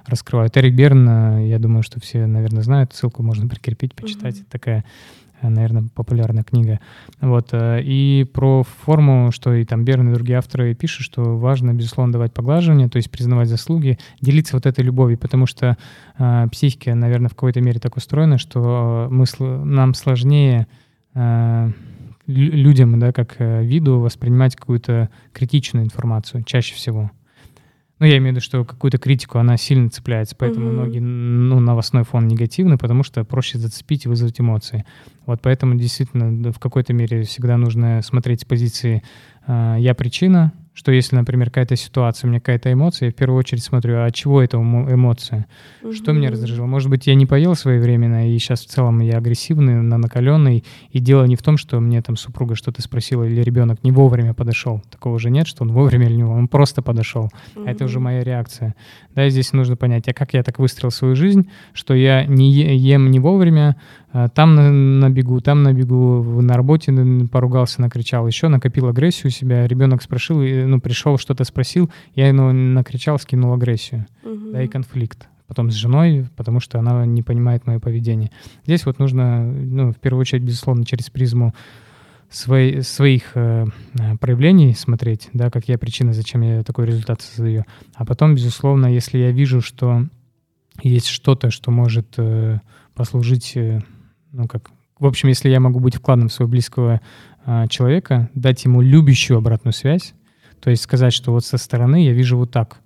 раскрывают. 0.07 0.57
Эрик 0.57 0.77
Берн, 0.77 1.09
э, 1.09 1.49
я 1.49 1.59
думаю, 1.59 1.83
что 1.83 2.01
все, 2.01 2.27
наверное, 2.27 2.63
знают, 2.63 2.95
ссылку 2.95 3.25
можно 3.25 3.49
прикрепить, 3.49 3.97
почитать. 3.97 4.37
Mm-hmm. 4.37 4.47
Такая 4.49 4.85
наверное, 5.43 5.89
популярная 5.95 6.43
книга. 6.43 6.81
Вот. 7.21 7.49
Э, 7.53 7.81
и 7.83 8.25
про 8.25 8.65
форму, 8.65 9.31
что 9.33 9.55
и 9.55 9.65
там 9.65 9.85
Берн 9.85 10.11
и 10.11 10.15
другие 10.15 10.39
авторы 10.39 10.75
пишут, 10.75 11.05
что 11.05 11.37
важно, 11.37 11.75
безусловно, 11.75 12.13
давать 12.13 12.33
поглаживание, 12.33 12.89
то 12.89 12.97
есть 12.97 13.11
признавать 13.11 13.49
заслуги, 13.49 13.99
делиться 14.21 14.57
вот 14.57 14.67
этой 14.67 14.85
любовью, 14.85 15.19
потому 15.19 15.47
что 15.47 15.77
э, 16.19 16.47
психика, 16.51 16.95
наверное, 16.95 17.29
в 17.29 17.35
какой-то 17.35 17.61
мере 17.61 17.81
так 17.81 17.97
устроена, 17.97 18.39
что 18.39 19.09
мы, 19.11 19.25
нам 19.39 19.95
сложнее 19.95 20.67
э, 21.15 21.71
людям, 22.27 22.99
да, 22.99 23.13
как 23.13 23.37
э, 23.39 23.65
виду, 23.65 24.01
воспринимать 24.01 24.55
какую-то 24.55 25.09
критичную 25.33 25.85
информацию 25.85 26.43
чаще 26.45 26.75
всего. 26.75 27.11
Ну, 27.99 28.07
я 28.07 28.19
имею 28.19 28.33
в 28.33 28.37
виду, 28.37 28.41
что 28.45 28.65
какую-то 28.65 28.99
критику, 28.99 29.39
она 29.39 29.57
сильно 29.57 29.91
цепляется, 29.91 30.37
поэтому 30.37 30.69
mm-hmm. 30.69 30.73
многие, 30.73 31.01
ну, 31.01 31.59
новостной 31.59 32.05
фон 32.05 32.29
негативный, 32.29 32.79
потому 32.79 33.03
что 33.03 33.25
проще 33.25 33.59
зацепить 33.59 34.05
и 34.05 34.09
вызвать 34.09 34.41
эмоции. 34.41 34.85
Вот 35.27 35.41
поэтому 35.43 35.75
действительно 35.75 36.53
в 36.53 36.59
какой-то 36.59 36.93
мере 36.93 37.25
всегда 37.25 37.57
нужно 37.57 38.01
смотреть 38.03 38.43
с 38.43 38.45
позиции 38.45 39.03
э, 39.47 39.77
«я 39.81 39.95
причина», 39.95 40.53
что 40.79 40.93
если, 40.93 41.17
например, 41.17 41.49
какая-то 41.49 41.75
ситуация, 41.75 42.29
у 42.29 42.31
меня 42.31 42.39
какая-то 42.39 42.73
эмоция, 42.73 43.07
я 43.07 43.13
в 43.13 43.17
первую 43.17 43.41
очередь 43.41 43.65
смотрю, 43.65 44.01
а 44.01 44.13
чего 44.13 44.41
это 44.41 44.59
эмоция? 44.59 45.49
Угу. 45.83 45.93
Что 45.93 46.13
меня 46.13 46.31
раздражило? 46.31 46.67
Может 46.67 46.89
быть, 46.89 47.09
я 47.09 47.17
не 47.17 47.27
поел 47.27 47.57
своевременно, 47.57 48.31
и 48.31 48.39
сейчас 48.39 48.61
в 48.61 48.67
целом 48.67 49.01
я 49.01 49.19
агрессивный, 49.19 49.83
накаленный, 49.83 50.63
и 50.93 51.01
дело 51.01 51.25
не 51.25 51.35
в 51.35 51.43
том, 51.43 51.57
что 51.57 51.81
мне 51.81 52.01
там 52.01 52.17
супруга 52.17 52.55
что-то 52.55 52.81
спросила, 52.81 53.25
или 53.25 53.43
ребенок 53.43 53.83
не 53.83 53.91
вовремя 53.91 54.35
подошел. 54.35 54.81
Такого 54.89 55.15
уже 55.15 55.31
нет, 55.31 55.49
что 55.49 55.65
он 55.65 55.73
вовремя 55.73 56.07
или 56.07 56.15
не 56.15 56.23
он 56.23 56.47
просто 56.47 56.81
подошел. 56.81 57.29
Угу. 57.57 57.67
А 57.67 57.71
это 57.73 57.85
уже 57.85 57.99
моя 57.99 58.23
реакция. 58.23 58.77
Да, 59.17 59.27
и 59.27 59.31
здесь 59.31 59.53
нужно 59.53 59.75
понять, 59.75 60.07
а 60.07 60.13
как 60.13 60.33
я 60.33 60.45
так 60.45 60.61
выстроил 60.61 60.93
свою 60.93 61.17
жизнь, 61.17 61.51
что 61.73 61.93
я 61.93 62.25
не 62.25 62.53
ем 62.53 63.11
не 63.11 63.19
вовремя, 63.19 63.75
а, 64.11 64.29
там 64.29 64.55
на, 64.55 64.71
на 64.71 65.11
бегу, 65.11 65.41
там 65.41 65.63
на 65.63 65.73
бегу, 65.73 66.41
на 66.41 66.55
работе 66.55 66.93
поругался, 67.31 67.83
накричал, 67.83 68.27
еще 68.27 68.49
накопил 68.49 68.89
агрессию 68.89 69.27
у 69.27 69.31
себя, 69.31 69.67
ребенок 69.67 70.03
спросил, 70.03 70.41
ну, 70.69 70.81
пришел, 70.81 71.19
что-то 71.19 71.45
спросил, 71.45 71.91
я 72.15 72.29
ему 72.29 72.53
накричал, 72.53 73.19
скинул 73.19 73.53
агрессию, 73.53 74.07
угу. 74.25 74.53
да, 74.53 74.63
и 74.63 74.69
конфликт. 74.69 75.29
Потом 75.47 75.71
с 75.71 75.75
женой, 75.75 76.29
потому 76.37 76.61
что 76.61 76.79
она 76.79 77.07
не 77.07 77.23
понимает 77.23 77.67
мое 77.67 77.79
поведение. 77.79 78.31
Здесь 78.67 78.85
вот 78.85 78.99
нужно, 78.99 79.43
ну, 79.43 79.93
в 79.93 79.97
первую 79.97 80.21
очередь, 80.21 80.43
безусловно, 80.43 80.85
через 80.85 81.09
призму 81.09 81.55
свои, 82.29 82.83
своих 82.83 83.33
э, 83.35 83.67
проявлений 84.21 84.75
смотреть, 84.75 85.31
да, 85.33 85.51
как 85.51 85.69
я 85.69 85.79
причина, 85.79 86.13
зачем 86.13 86.43
я 86.43 86.63
такой 86.63 86.87
результат 86.87 87.23
создаю. 87.23 87.65
А 87.95 88.05
потом, 88.05 88.35
безусловно, 88.35 88.87
если 88.93 89.19
я 89.19 89.31
вижу, 89.31 89.63
что 89.63 90.03
есть 90.83 91.07
что-то, 91.07 91.51
что 91.51 91.71
может 91.71 92.15
э, 92.19 92.61
послужить 92.95 93.57
э, 93.57 93.81
ну 94.33 94.47
как, 94.47 94.71
в 94.99 95.07
общем, 95.07 95.29
если 95.29 95.49
я 95.49 95.61
могу 95.61 95.81
быть 95.81 95.97
вкладом 95.97 96.29
в 96.29 96.33
своего 96.33 96.51
близкого 96.51 97.01
а, 97.45 97.67
человека, 97.69 98.31
дать 98.35 98.65
ему 98.65 98.81
любящую 98.83 99.39
обратную 99.39 99.73
связь, 99.73 100.15
то 100.61 100.71
есть 100.71 100.83
сказать, 100.83 101.13
что 101.13 101.33
вот 101.33 101.45
со 101.45 101.59
стороны 101.59 102.05
я 102.05 102.13
вижу 102.13 102.37
вот 102.37 102.51
так, 102.51 102.81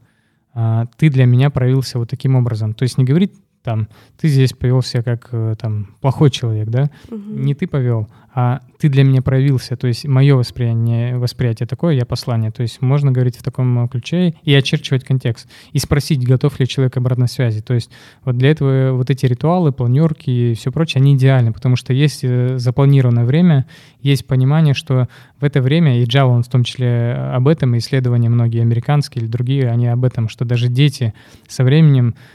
а, 0.55 0.87
ты 0.97 1.09
для 1.09 1.25
меня 1.25 1.51
проявился 1.51 1.99
вот 1.99 2.11
таким 2.11 2.37
образом. 2.37 2.75
То 2.75 2.83
есть 2.83 2.99
не 2.99 3.05
говорить 3.05 3.33
там, 3.63 3.89
ты 4.21 4.29
здесь 4.29 4.53
повел 4.53 4.83
себя 4.83 5.03
как 5.03 5.29
э, 5.31 5.55
там 5.59 5.95
плохой 6.01 6.31
человек, 6.31 6.69
да? 6.69 6.91
Угу. 7.09 7.17
Не 7.17 7.55
ты 7.55 7.69
повел, 7.69 8.09
а 8.35 8.61
ты 8.79 8.89
для 8.89 9.05
меня 9.05 9.23
проявился. 9.23 9.77
То 9.77 9.87
есть 9.87 10.07
мое 10.07 10.35
восприятие, 10.35 11.19
восприятие 11.19 11.69
такое, 11.69 11.95
я 11.95 12.05
послание. 12.05 12.51
То 12.51 12.63
есть 12.63 12.83
можно 12.83 13.13
говорить 13.13 13.37
в 13.37 13.43
таком 13.43 13.89
ключе 13.89 14.35
и 14.43 14.53
очерчивать 14.55 15.05
контекст. 15.05 15.49
И 15.73 15.79
спросить, 15.79 16.27
готов 16.27 16.59
ли 16.59 16.67
человек 16.67 16.97
обратной 16.97 17.29
связи. 17.29 17.61
То 17.61 17.75
есть 17.75 17.91
вот 18.25 18.37
для 18.37 18.51
этого 18.51 18.93
вот 18.95 19.11
эти 19.11 19.27
ритуалы, 19.27 19.71
планерки 19.71 20.31
и 20.31 20.55
все 20.55 20.73
прочее, 20.73 21.01
они 21.01 21.15
идеальны, 21.15 21.53
потому 21.53 21.77
что 21.77 21.93
есть 21.93 22.25
э, 22.25 22.59
запланированное 22.59 23.25
время, 23.25 23.67
есть 24.01 24.27
понимание, 24.27 24.75
что 24.75 25.09
в 25.41 25.45
это 25.45 25.61
время, 25.61 26.01
и 26.01 26.05
Java, 26.05 26.31
он 26.31 26.43
в 26.43 26.49
том 26.49 26.65
числе 26.65 27.13
об 27.13 27.47
этом, 27.47 27.79
исследования 27.79 28.29
многие 28.29 28.63
американские 28.63 29.23
или 29.23 29.31
другие, 29.31 29.71
они 29.71 29.87
об 29.87 30.05
этом, 30.05 30.29
что 30.29 30.45
даже 30.45 30.69
дети 30.69 31.15
со 31.47 31.63
временем 31.63 32.15
Э, 32.15 32.33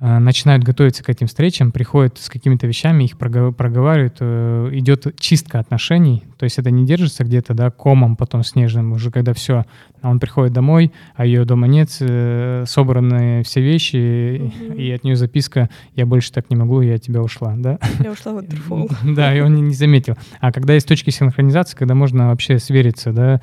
начинают 0.00 0.62
готовиться 0.62 1.02
к 1.02 1.08
этим 1.08 1.26
встречам, 1.26 1.72
приходят 1.72 2.18
с 2.18 2.28
какими-то 2.28 2.68
вещами, 2.68 3.04
их 3.04 3.18
проговаривают, 3.18 4.18
э, 4.20 4.70
идет 4.72 5.18
чистка 5.18 5.58
отношений, 5.58 6.24
то 6.36 6.44
есть 6.44 6.58
это 6.58 6.70
не 6.70 6.86
держится 6.86 7.24
где-то, 7.24 7.52
да, 7.54 7.70
комом 7.70 8.14
потом 8.14 8.44
снежным, 8.44 8.92
уже 8.92 9.10
когда 9.10 9.34
все, 9.34 9.64
а 10.00 10.10
он 10.10 10.20
приходит 10.20 10.52
домой, 10.52 10.92
а 11.16 11.26
ее 11.26 11.44
дома 11.44 11.66
нет, 11.66 11.88
э, 11.98 12.64
собраны 12.66 13.42
все 13.42 13.60
вещи, 13.60 13.96
mm-hmm. 13.96 14.76
и 14.76 14.90
от 14.92 15.02
нее 15.02 15.16
записка 15.16 15.68
«я 15.96 16.06
больше 16.06 16.30
так 16.32 16.48
не 16.48 16.54
могу, 16.54 16.80
я 16.80 16.94
от 16.94 17.02
тебя 17.02 17.20
ушла», 17.20 17.54
да? 17.56 17.80
Я 17.98 18.12
ушла 18.12 18.32
в 18.32 18.38
waterfall. 18.38 18.92
Да, 19.18 19.34
и 19.34 19.40
он 19.40 19.54
не 19.54 19.74
заметил. 19.74 20.16
А 20.40 20.52
когда 20.52 20.74
есть 20.74 20.86
точки 20.86 21.10
синхронизации, 21.10 21.76
когда 21.76 21.94
можно 21.94 22.28
вообще 22.28 22.60
свериться, 22.60 23.12
да, 23.12 23.40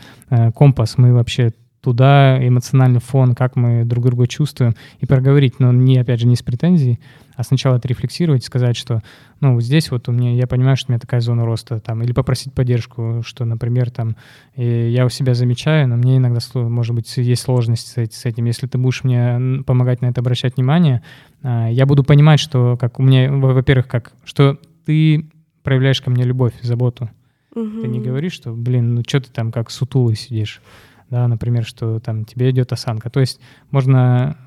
компас, 0.54 0.98
мы 0.98 1.14
вообще 1.14 1.52
туда 1.86 2.40
эмоциональный 2.42 3.00
фон, 3.00 3.36
как 3.36 3.56
мы 3.56 3.86
друг 3.86 4.06
друга 4.06 4.26
чувствуем, 4.26 4.74
и 5.02 5.06
проговорить, 5.06 5.60
но 5.60 5.72
не, 5.72 6.00
опять 6.00 6.20
же, 6.20 6.26
не 6.26 6.36
с 6.36 6.42
претензией, 6.42 7.00
а 7.36 7.44
сначала 7.44 7.76
отрефлексировать, 7.76 8.44
сказать, 8.44 8.76
что, 8.76 9.04
ну, 9.40 9.62
здесь 9.62 9.92
вот 9.92 10.10
у 10.10 10.12
меня, 10.12 10.34
я 10.34 10.48
понимаю, 10.48 10.78
что 10.78 10.90
у 10.90 10.92
меня 10.94 11.00
такая 11.00 11.22
зона 11.22 11.46
роста, 11.46 11.80
там, 11.80 12.02
или 12.02 12.12
попросить 12.12 12.54
поддержку, 12.54 13.22
что, 13.24 13.46
например, 13.46 13.92
там, 13.92 14.16
я 14.56 15.06
у 15.06 15.10
себя 15.10 15.36
замечаю, 15.36 15.88
но 15.88 15.96
мне 15.96 16.18
иногда, 16.18 16.40
может 16.56 16.96
быть, 16.96 17.16
есть 17.18 17.44
сложности 17.44 18.10
с 18.12 18.26
этим. 18.26 18.46
Если 18.46 18.66
ты 18.66 18.80
будешь 18.80 19.04
мне 19.04 19.62
помогать 19.64 20.02
на 20.02 20.08
это 20.08 20.22
обращать 20.22 20.58
внимание, 20.58 21.04
а, 21.44 21.70
я 21.70 21.86
буду 21.86 22.04
понимать, 22.04 22.40
что, 22.40 22.78
как 22.78 23.00
у 23.00 23.04
меня, 23.04 23.32
во-первых, 23.32 23.88
как, 23.88 24.14
что 24.24 24.58
ты 24.88 25.30
проявляешь 25.62 26.02
ко 26.02 26.10
мне 26.10 26.24
любовь, 26.24 26.54
заботу. 26.64 27.12
Угу. 27.54 27.82
Ты 27.82 27.88
не 27.88 28.02
говоришь, 28.02 28.34
что, 28.34 28.54
блин, 28.54 28.96
ну 28.96 29.04
что 29.08 29.20
ты 29.20 29.30
там 29.30 29.52
как 29.52 29.70
сутулый 29.70 30.16
сидишь 30.16 30.62
да, 31.10 31.28
например, 31.28 31.64
что 31.64 32.00
там 32.00 32.26
тебе 32.26 32.50
идет 32.50 32.72
осанка. 32.72 33.10
То 33.10 33.20
есть 33.20 33.40
можно 33.72 34.38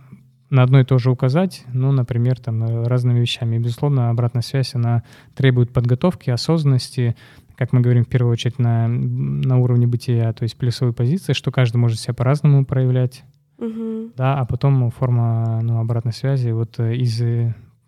на 0.51 0.63
одно 0.63 0.81
и 0.81 0.85
то 0.85 0.99
же 0.99 1.11
указать, 1.11 1.65
ну, 1.73 1.93
например, 1.93 2.41
там 2.41 2.87
разными 2.87 3.21
вещами. 3.21 3.57
И, 3.57 3.59
безусловно, 3.59 4.11
обратная 4.11 4.43
связь, 4.43 4.75
она 4.75 5.03
требует 5.35 5.73
подготовки, 5.73 6.31
осознанности, 6.31 7.17
как 7.57 7.73
мы 7.73 7.81
говорим 7.81 8.05
в 8.05 8.09
первую 8.09 8.33
очередь 8.33 8.59
на, 8.59 8.89
на 8.89 9.59
уровне 9.59 9.87
бытия, 9.87 10.33
то 10.33 10.45
есть 10.45 10.57
плюсовой 10.57 10.95
позиции, 10.95 11.33
что 11.33 11.51
каждый 11.51 11.77
может 11.77 12.01
себя 12.01 12.15
по-разному 12.15 12.65
проявлять, 12.65 13.25
угу. 13.59 14.11
да, 14.17 14.39
а 14.39 14.47
потом 14.47 14.91
форма 14.91 15.61
ну, 15.63 15.81
обратной 15.81 16.13
связи 16.13 16.51
вот 16.51 16.79
из 16.81 17.21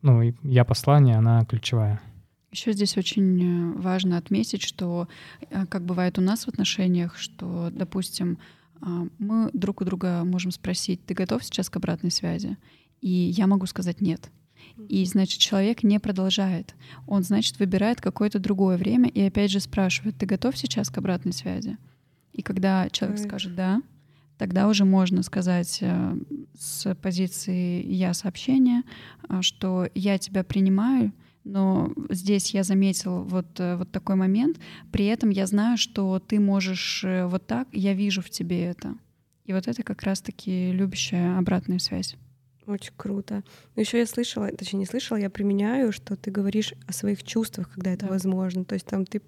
ну, 0.02 0.34
я 0.42 0.64
послание, 0.64 1.16
она 1.16 1.44
ключевая. 1.44 2.00
Еще 2.50 2.72
здесь 2.72 2.96
очень 2.96 3.74
э, 3.74 3.78
важно 3.78 4.16
отметить, 4.16 4.62
что, 4.62 5.06
э, 5.50 5.66
как 5.66 5.82
бывает 5.82 6.18
у 6.18 6.22
нас 6.22 6.44
в 6.44 6.48
отношениях, 6.48 7.16
что, 7.16 7.70
допустим, 7.70 8.38
мы 8.80 9.50
друг 9.52 9.80
у 9.80 9.84
друга 9.84 10.24
можем 10.24 10.50
спросить, 10.50 11.04
ты 11.04 11.14
готов 11.14 11.44
сейчас 11.44 11.68
к 11.68 11.76
обратной 11.76 12.10
связи? 12.10 12.56
И 13.00 13.10
я 13.10 13.46
могу 13.46 13.66
сказать 13.66 14.00
нет. 14.00 14.30
И, 14.88 15.04
значит, 15.04 15.38
человек 15.40 15.82
не 15.82 15.98
продолжает. 15.98 16.74
Он, 17.06 17.22
значит, 17.22 17.58
выбирает 17.58 18.00
какое-то 18.00 18.38
другое 18.38 18.76
время 18.76 19.08
и 19.08 19.20
опять 19.22 19.50
же 19.50 19.60
спрашивает, 19.60 20.16
ты 20.18 20.26
готов 20.26 20.56
сейчас 20.56 20.90
к 20.90 20.98
обратной 20.98 21.32
связи? 21.32 21.78
И 22.32 22.42
когда 22.42 22.88
человек 22.90 23.18
Ой. 23.20 23.26
скажет 23.26 23.54
«да», 23.54 23.82
тогда 24.38 24.68
уже 24.68 24.84
можно 24.84 25.22
сказать 25.22 25.78
э, 25.82 26.16
с 26.58 26.94
позиции 26.94 27.84
«я» 27.86 28.14
сообщения, 28.14 28.84
э, 29.28 29.42
что 29.42 29.88
«я 29.94 30.18
тебя 30.18 30.44
принимаю», 30.44 31.12
но 31.50 31.92
здесь 32.10 32.54
я 32.54 32.62
заметил 32.62 33.24
вот, 33.24 33.58
э, 33.58 33.76
вот 33.76 33.90
такой 33.90 34.14
момент. 34.14 34.58
При 34.92 35.06
этом 35.06 35.30
я 35.30 35.46
знаю, 35.46 35.76
что 35.78 36.20
ты 36.20 36.38
можешь 36.38 37.02
э, 37.04 37.26
вот 37.26 37.46
так, 37.46 37.68
я 37.72 37.92
вижу 37.92 38.22
в 38.22 38.30
тебе 38.30 38.64
это. 38.64 38.94
И 39.46 39.52
вот 39.52 39.66
это 39.66 39.82
как 39.82 40.02
раз-таки 40.04 40.70
любящая 40.70 41.38
обратная 41.38 41.80
связь. 41.80 42.16
Очень 42.66 42.92
круто. 42.96 43.42
Но 43.74 43.80
еще 43.80 43.98
я 43.98 44.06
слышала, 44.06 44.48
точнее 44.52 44.80
не 44.80 44.86
слышала, 44.86 45.18
я 45.18 45.28
применяю, 45.28 45.90
что 45.90 46.14
ты 46.14 46.30
говоришь 46.30 46.72
о 46.86 46.92
своих 46.92 47.24
чувствах, 47.24 47.68
когда 47.70 47.90
это 47.90 48.06
да. 48.06 48.12
возможно. 48.12 48.64
То 48.64 48.74
есть 48.74 48.86
там 48.86 49.04
ты 49.04 49.20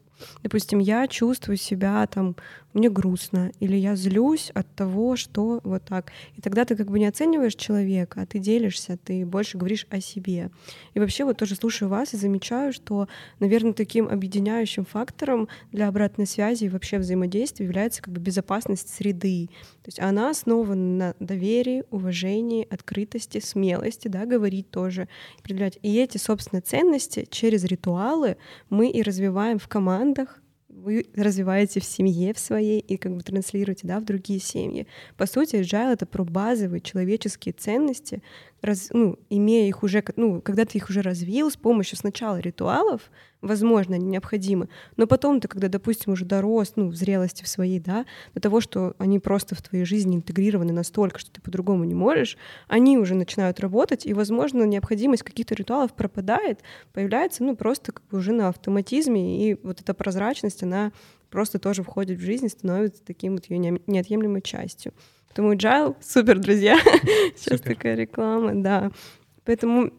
Допустим, 0.42 0.78
я 0.78 1.06
чувствую 1.08 1.56
себя 1.56 2.06
там, 2.06 2.36
мне 2.74 2.88
грустно, 2.88 3.52
или 3.60 3.76
я 3.76 3.96
злюсь 3.96 4.50
от 4.54 4.66
того, 4.74 5.16
что 5.16 5.60
вот 5.62 5.84
так. 5.84 6.12
И 6.36 6.40
тогда 6.40 6.64
ты 6.64 6.76
как 6.76 6.90
бы 6.90 6.98
не 6.98 7.06
оцениваешь 7.06 7.54
человека, 7.54 8.22
а 8.22 8.26
ты 8.26 8.38
делишься, 8.38 8.98
ты 9.02 9.26
больше 9.26 9.58
говоришь 9.58 9.86
о 9.90 10.00
себе. 10.00 10.50
И 10.94 11.00
вообще 11.00 11.24
вот 11.24 11.36
тоже 11.36 11.54
слушаю 11.54 11.88
вас 11.88 12.14
и 12.14 12.16
замечаю, 12.16 12.72
что, 12.72 13.08
наверное, 13.40 13.72
таким 13.72 14.08
объединяющим 14.08 14.84
фактором 14.84 15.48
для 15.70 15.88
обратной 15.88 16.26
связи 16.26 16.64
и 16.64 16.68
вообще 16.68 16.98
взаимодействия 16.98 17.66
является 17.66 18.02
как 18.02 18.14
бы 18.14 18.20
безопасность 18.20 18.88
среды. 18.88 19.48
То 19.82 19.88
есть 19.88 20.00
она 20.00 20.30
основана 20.30 20.74
на 20.74 21.14
доверии, 21.18 21.84
уважении, 21.90 22.66
открытости, 22.70 23.40
смелости, 23.40 24.08
да, 24.08 24.24
говорить 24.24 24.70
тоже, 24.70 25.08
определять. 25.40 25.78
И 25.82 25.98
эти, 25.98 26.18
собственно, 26.18 26.62
ценности 26.62 27.26
через 27.30 27.64
ритуалы 27.64 28.36
мы 28.70 28.90
и 28.90 29.02
развиваем 29.02 29.58
в 29.58 29.68
команде, 29.68 30.11
командах, 30.12 30.42
вы 30.68 31.06
развиваете 31.14 31.80
в 31.80 31.84
семье 31.84 32.32
в 32.32 32.38
своей 32.38 32.80
и 32.80 32.96
как 32.96 33.14
бы 33.14 33.22
транслируете 33.22 33.86
да, 33.86 34.00
в 34.00 34.04
другие 34.04 34.40
семьи. 34.40 34.86
По 35.16 35.26
сути, 35.26 35.56
agile— 35.56 35.92
это 35.94 36.06
про 36.06 36.24
базовые 36.24 36.80
человеческие 36.80 37.52
ценности, 37.52 38.22
раз, 38.62 38.88
ну, 38.92 39.18
имея 39.28 39.68
их 39.68 39.82
уже, 39.82 40.02
ну, 40.16 40.40
когда 40.40 40.64
ты 40.64 40.78
их 40.78 40.88
уже 40.88 41.02
развил 41.02 41.50
с 41.50 41.56
помощью 41.56 41.98
сначала 41.98 42.38
ритуалов, 42.38 43.10
возможно, 43.40 43.96
они 43.96 44.06
необходимы, 44.06 44.68
но 44.96 45.06
потом 45.06 45.40
ты, 45.40 45.48
когда, 45.48 45.68
допустим, 45.68 46.12
уже 46.12 46.24
дорос, 46.24 46.74
ну, 46.76 46.88
в 46.88 46.94
зрелости 46.94 47.42
в 47.42 47.48
своей, 47.48 47.80
да, 47.80 48.06
до 48.34 48.40
того, 48.40 48.60
что 48.60 48.94
они 48.98 49.18
просто 49.18 49.54
в 49.54 49.62
твоей 49.62 49.84
жизни 49.84 50.16
интегрированы 50.16 50.72
настолько, 50.72 51.18
что 51.18 51.32
ты 51.32 51.40
по-другому 51.40 51.84
не 51.84 51.94
можешь, 51.94 52.38
они 52.68 52.96
уже 52.96 53.14
начинают 53.14 53.60
работать, 53.60 54.06
и, 54.06 54.14
возможно, 54.14 54.62
необходимость 54.62 55.24
каких-то 55.24 55.54
ритуалов 55.54 55.92
пропадает, 55.94 56.60
появляется, 56.92 57.42
ну, 57.42 57.56
просто 57.56 57.92
как 57.92 58.06
бы 58.08 58.18
уже 58.18 58.32
на 58.32 58.48
автоматизме, 58.48 59.50
и 59.50 59.58
вот 59.62 59.80
эта 59.80 59.92
прозрачность, 59.92 60.62
она 60.62 60.92
просто 61.30 61.58
тоже 61.58 61.82
входит 61.82 62.18
в 62.18 62.22
жизнь, 62.22 62.48
становится 62.48 63.02
таким 63.04 63.32
вот 63.32 63.46
ее 63.50 63.80
неотъемлемой 63.86 64.42
частью. 64.42 64.92
Поэтому 65.34 65.54
agile 65.54 65.96
супер, 66.02 66.38
друзья. 66.38 66.78
Сейчас 67.36 67.58
супер. 67.58 67.74
такая 67.74 67.94
реклама, 67.94 68.52
да. 68.54 68.90
Поэтому 69.44 69.90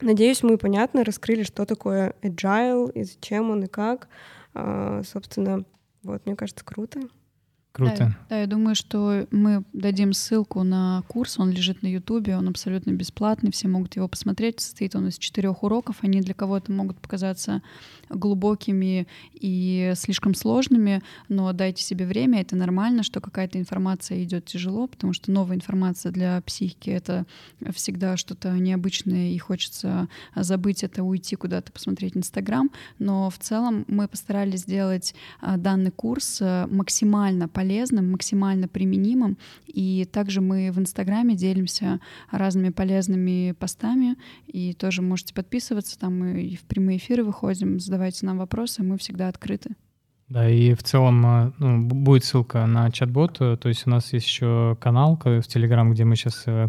надеюсь, 0.00 0.44
мы 0.44 0.56
понятно 0.56 1.02
раскрыли, 1.02 1.42
что 1.42 1.66
такое 1.66 2.14
agile 2.22 2.92
и 2.92 3.02
зачем 3.02 3.50
он 3.50 3.64
и 3.64 3.66
как. 3.66 4.08
А, 4.54 5.02
собственно, 5.02 5.64
вот, 6.04 6.24
мне 6.26 6.36
кажется, 6.36 6.64
круто. 6.64 7.00
Круто. 7.72 7.96
Да, 7.96 8.16
да, 8.30 8.40
я 8.40 8.46
думаю, 8.46 8.74
что 8.74 9.26
мы 9.30 9.62
дадим 9.72 10.12
ссылку 10.12 10.62
на 10.62 11.02
курс, 11.06 11.38
он 11.38 11.50
лежит 11.50 11.82
на 11.82 11.86
Ютубе, 11.86 12.36
он 12.36 12.48
абсолютно 12.48 12.90
бесплатный, 12.90 13.52
все 13.52 13.68
могут 13.68 13.94
его 13.94 14.08
посмотреть. 14.08 14.60
Состоит 14.60 14.96
он 14.96 15.08
из 15.08 15.18
четырех 15.18 15.62
уроков, 15.62 15.98
они 16.02 16.20
для 16.20 16.34
кого-то 16.34 16.72
могут 16.72 16.98
показаться 16.98 17.62
глубокими 18.08 19.06
и 19.34 19.92
слишком 19.96 20.34
сложными, 20.34 21.02
но 21.28 21.52
дайте 21.52 21.82
себе 21.82 22.06
время, 22.06 22.40
это 22.40 22.56
нормально, 22.56 23.02
что 23.02 23.20
какая-то 23.20 23.58
информация 23.58 24.22
идет 24.24 24.46
тяжело, 24.46 24.86
потому 24.86 25.12
что 25.12 25.30
новая 25.30 25.56
информация 25.56 26.10
для 26.10 26.40
психики 26.42 26.90
это 26.90 27.26
всегда 27.74 28.16
что-то 28.16 28.50
необычное, 28.52 29.30
и 29.30 29.38
хочется 29.38 30.08
забыть 30.34 30.82
это, 30.82 31.02
уйти 31.02 31.36
куда-то, 31.36 31.70
посмотреть 31.70 32.16
Инстаграм. 32.16 32.70
Но 32.98 33.30
в 33.30 33.38
целом 33.38 33.84
мы 33.88 34.08
постарались 34.08 34.60
сделать 34.60 35.14
а, 35.40 35.56
данный 35.56 35.90
курс 35.90 36.38
э, 36.40 36.66
максимально 36.70 37.48
полезным, 37.48 37.67
максимально 38.02 38.68
применимым. 38.68 39.38
И 39.66 40.06
также 40.10 40.40
мы 40.40 40.70
в 40.72 40.78
Инстаграме 40.78 41.34
делимся 41.34 42.00
разными 42.30 42.70
полезными 42.70 43.52
постами, 43.52 44.16
и 44.46 44.72
тоже 44.72 45.02
можете 45.02 45.34
подписываться, 45.34 45.98
там 45.98 46.18
мы 46.18 46.42
и 46.42 46.56
в 46.56 46.62
прямые 46.62 46.98
эфиры 46.98 47.24
выходим, 47.24 47.80
задавайте 47.80 48.26
нам 48.26 48.38
вопросы, 48.38 48.82
мы 48.82 48.98
всегда 48.98 49.28
открыты. 49.28 49.76
Да, 50.28 50.48
и 50.48 50.74
в 50.74 50.82
целом 50.82 51.24
э, 51.26 51.52
ну, 51.58 51.86
будет 51.86 52.24
ссылка 52.24 52.66
на 52.66 52.90
чат-бот, 52.90 53.40
э, 53.40 53.56
то 53.56 53.68
есть 53.68 53.86
у 53.86 53.90
нас 53.90 54.12
есть 54.12 54.26
еще 54.26 54.76
канал 54.78 55.18
в 55.24 55.42
Телеграм, 55.42 55.90
где 55.90 56.04
мы 56.04 56.16
сейчас 56.16 56.44
э, 56.46 56.68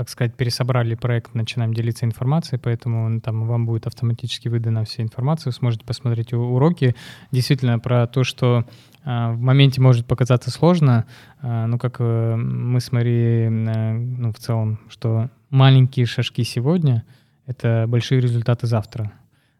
так 0.00 0.08
сказать, 0.08 0.34
пересобрали 0.34 0.94
проект, 0.94 1.34
начинаем 1.34 1.74
делиться 1.74 2.06
информацией, 2.06 2.58
поэтому 2.58 3.20
там 3.20 3.46
вам 3.46 3.66
будет 3.66 3.86
автоматически 3.86 4.48
выдана 4.48 4.84
вся 4.84 5.02
информация, 5.02 5.50
сможете 5.50 5.84
посмотреть 5.84 6.32
уроки. 6.32 6.96
Действительно, 7.32 7.78
про 7.78 8.06
то, 8.06 8.24
что 8.24 8.64
в 9.04 9.38
моменте 9.38 9.80
может 9.80 10.06
показаться 10.06 10.50
сложно, 10.50 11.06
а, 11.40 11.66
ну, 11.66 11.78
как 11.78 11.96
э, 12.00 12.36
мы 12.36 12.80
с 12.80 12.92
Марией, 12.92 13.46
э, 13.46 13.92
ну, 13.92 14.32
в 14.32 14.38
целом, 14.38 14.80
что 14.88 15.30
маленькие 15.48 16.06
шажки 16.06 16.44
сегодня— 16.44 17.04
это 17.46 17.86
большие 17.88 18.20
результаты 18.20 18.66
завтра. 18.66 19.12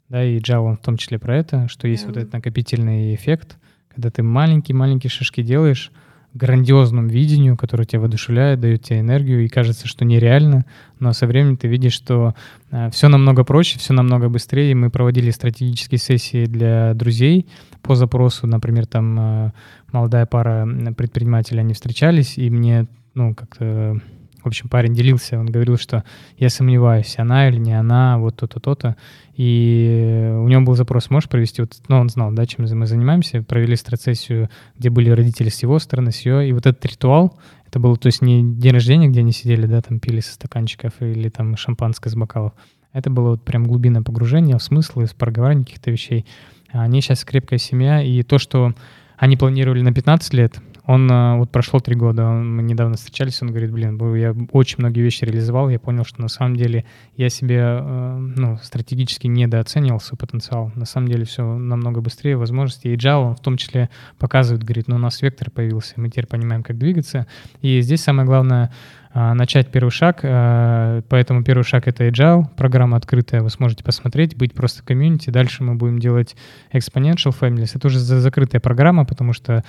Да, 0.09 0.25
и 0.25 0.39
Java 0.39 0.77
в 0.77 0.85
том 0.85 0.97
числе 0.97 1.19
про 1.19 1.37
это, 1.37 1.69
что 1.69 1.89
есть 1.89 2.05
yeah. 2.05 2.09
вот 2.09 2.17
этот 2.17 2.33
накопительный 2.33 3.15
эффект, 3.15 3.59
когда 3.89 4.11
ты 4.11 4.23
маленькие-маленькие 4.23 5.11
шажки 5.11 5.43
делаешь, 5.43 5.91
грандиозном 6.35 7.09
видению, 7.09 7.57
которое 7.57 7.85
тебя 7.85 8.01
воодушевляет, 8.01 8.61
дает 8.61 8.83
тебе 8.83 9.01
энергию, 9.01 9.45
и 9.45 9.49
кажется, 9.49 9.89
что 9.89 10.05
нереально, 10.05 10.65
но 10.99 11.13
со 11.13 11.27
временем 11.27 11.57
ты 11.57 11.69
видишь, 11.69 11.93
что 11.93 12.35
э, 12.71 12.91
все 12.91 13.09
намного 13.09 13.45
проще, 13.45 13.79
все 13.79 13.93
намного 13.93 14.29
быстрее. 14.29 14.75
Мы 14.75 14.91
проводили 14.91 15.31
стратегические 15.31 15.99
сессии 15.99 16.47
для 16.47 16.95
друзей 16.95 17.47
по 17.83 17.95
запросу, 17.95 18.47
например, 18.47 18.87
там 18.87 19.19
э, 19.19 19.53
молодая 19.93 20.27
пара 20.27 20.69
предпринимателей, 20.97 21.61
они 21.61 21.75
встречались, 21.75 22.39
и 22.39 22.49
мне, 22.49 22.87
ну, 23.15 23.35
как-то 23.35 24.01
в 24.43 24.47
общем, 24.47 24.69
парень 24.69 24.95
делился, 24.95 25.39
он 25.39 25.47
говорил, 25.47 25.77
что 25.77 26.05
я 26.39 26.49
сомневаюсь, 26.49 27.15
она 27.19 27.49
или 27.49 27.57
не 27.57 27.73
она, 27.73 28.19
вот 28.19 28.37
то-то, 28.37 28.61
то-то. 28.61 28.97
И 29.35 30.31
у 30.33 30.49
него 30.49 30.63
был 30.63 30.75
запрос, 30.75 31.11
можешь 31.11 31.29
провести, 31.29 31.63
вот, 31.63 31.75
ну, 31.89 31.99
он 31.99 32.09
знал, 32.09 32.33
да, 32.33 32.47
чем 32.47 32.67
мы 32.69 32.87
занимаемся, 32.87 33.43
провели 33.43 33.77
страцессию, 33.77 34.51
где 34.79 34.91
были 34.91 35.11
родители 35.11 35.49
с 35.49 35.63
его 35.63 35.79
стороны, 35.79 36.13
с 36.13 36.21
ее, 36.21 36.49
и 36.49 36.53
вот 36.53 36.67
этот 36.67 36.85
ритуал, 36.85 37.39
это 37.67 37.79
было, 37.79 37.97
то 37.97 38.07
есть 38.07 38.21
не 38.21 38.43
день 38.43 38.73
рождения, 38.73 39.09
где 39.09 39.21
они 39.21 39.33
сидели, 39.33 39.67
да, 39.67 39.81
там 39.81 40.01
пили 40.01 40.21
со 40.21 40.35
стаканчиков 40.35 40.93
или 41.01 41.29
там 41.29 41.57
шампанское 41.57 42.11
с 42.11 42.17
бокалов. 42.17 42.53
Это 42.93 43.11
было 43.11 43.31
вот 43.31 43.45
прям 43.45 43.67
глубинное 43.67 44.03
погружение 44.03 44.59
в 44.59 44.63
смыслы, 44.63 45.07
в 45.07 45.15
проговаривание 45.15 45.65
каких-то 45.65 45.93
вещей. 45.93 46.27
Они 46.71 47.01
сейчас 47.01 47.25
крепкая 47.25 47.59
семья, 47.59 48.03
и 48.03 48.23
то, 48.23 48.39
что 48.39 48.75
они 49.17 49.37
планировали 49.37 49.83
на 49.83 49.93
15 49.93 50.35
лет, 50.35 50.59
он 50.87 51.11
э, 51.11 51.37
вот 51.37 51.51
прошло 51.51 51.81
три 51.81 51.95
года, 51.95 52.29
мы 52.29 52.63
недавно 52.63 52.97
встречались, 52.97 53.41
он 53.43 53.49
говорит, 53.49 53.71
блин, 53.71 53.99
я 54.17 54.35
очень 54.53 54.77
многие 54.79 55.01
вещи 55.01 55.25
реализовал, 55.25 55.69
я 55.69 55.79
понял, 55.79 56.05
что 56.05 56.21
на 56.21 56.29
самом 56.29 56.57
деле 56.57 56.85
я 57.17 57.29
себе 57.29 57.61
э, 57.61 58.17
ну, 58.37 58.59
стратегически 58.63 59.27
недооценивал 59.27 60.01
свой 60.01 60.19
потенциал. 60.19 60.73
На 60.75 60.87
самом 60.87 61.09
деле 61.09 61.25
все 61.25 61.45
намного 61.45 62.01
быстрее, 62.01 62.37
возможности. 62.37 62.89
И 62.89 62.97
Java 62.97 63.29
он 63.29 63.37
в 63.37 63.41
том 63.41 63.57
числе 63.57 63.91
показывает, 64.19 64.65
говорит, 64.65 64.89
ну 64.89 64.97
у 64.97 64.99
нас 64.99 65.21
вектор 65.23 65.51
появился, 65.51 65.95
мы 65.97 66.09
теперь 66.09 66.27
понимаем, 66.27 66.63
как 66.63 66.79
двигаться. 66.79 67.27
И 67.61 67.81
здесь 67.81 68.03
самое 68.03 68.27
главное 68.27 68.73
э, 69.13 69.33
начать 69.35 69.71
первый 69.71 69.91
шаг, 69.91 70.21
поэтому 70.23 71.45
первый 71.45 71.65
шаг— 71.65 71.85
это 71.89 72.07
Agile, 72.07 72.47
программа 72.57 72.97
открытая, 72.97 73.43
вы 73.43 73.51
сможете 73.51 73.85
посмотреть, 73.85 74.37
быть 74.37 74.55
просто 74.55 74.83
в 74.83 74.85
комьюнити. 74.85 75.31
Дальше 75.31 75.63
мы 75.63 75.75
будем 75.75 75.99
делать 75.99 76.37
Exponential 76.73 77.35
Families. 77.39 77.73
Это 77.75 77.89
уже 77.89 77.99
закрытая 77.99 78.61
программа, 78.61 79.05
потому 79.05 79.33
что 79.33 79.65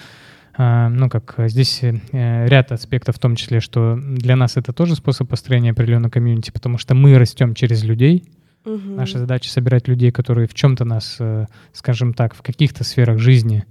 ну, 0.58 1.10
как 1.10 1.36
здесь 1.48 1.82
э, 1.84 2.48
ряд 2.48 2.72
аспектов, 2.72 3.16
в 3.16 3.20
том 3.20 3.36
числе, 3.36 3.60
что 3.60 3.98
для 3.98 4.36
нас 4.36 4.58
это 4.58 4.74
тоже 4.74 4.96
способ 4.96 5.30
построения 5.30 5.72
определенного 5.72 6.12
комьюнити, 6.12 6.52
потому 6.52 6.78
что 6.78 6.94
мы 6.94 7.18
растем 7.18 7.56
через 7.56 7.84
людей. 7.84 8.26
Угу. 8.66 8.96
Наша 8.96 9.20
задача 9.20 9.50
собирать 9.50 9.88
людей, 9.88 10.12
которые 10.12 10.48
в 10.48 10.54
чем-то 10.54 10.86
нас, 10.86 11.18
э, 11.20 11.48
скажем 11.74 12.14
так, 12.14 12.36
в 12.36 12.42
каких-то 12.42 12.84
сферах 12.84 13.20
жизни 13.20 13.66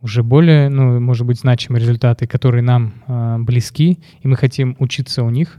уже 0.00 0.22
более, 0.22 0.68
ну, 0.68 0.98
может 1.00 1.26
быть, 1.26 1.40
значимые 1.40 1.80
результаты, 1.80 2.26
которые 2.26 2.62
нам 2.62 2.94
э, 3.06 3.36
близки, 3.40 3.98
и 4.22 4.28
мы 4.28 4.36
хотим 4.36 4.76
учиться 4.78 5.22
у 5.22 5.30
них, 5.30 5.58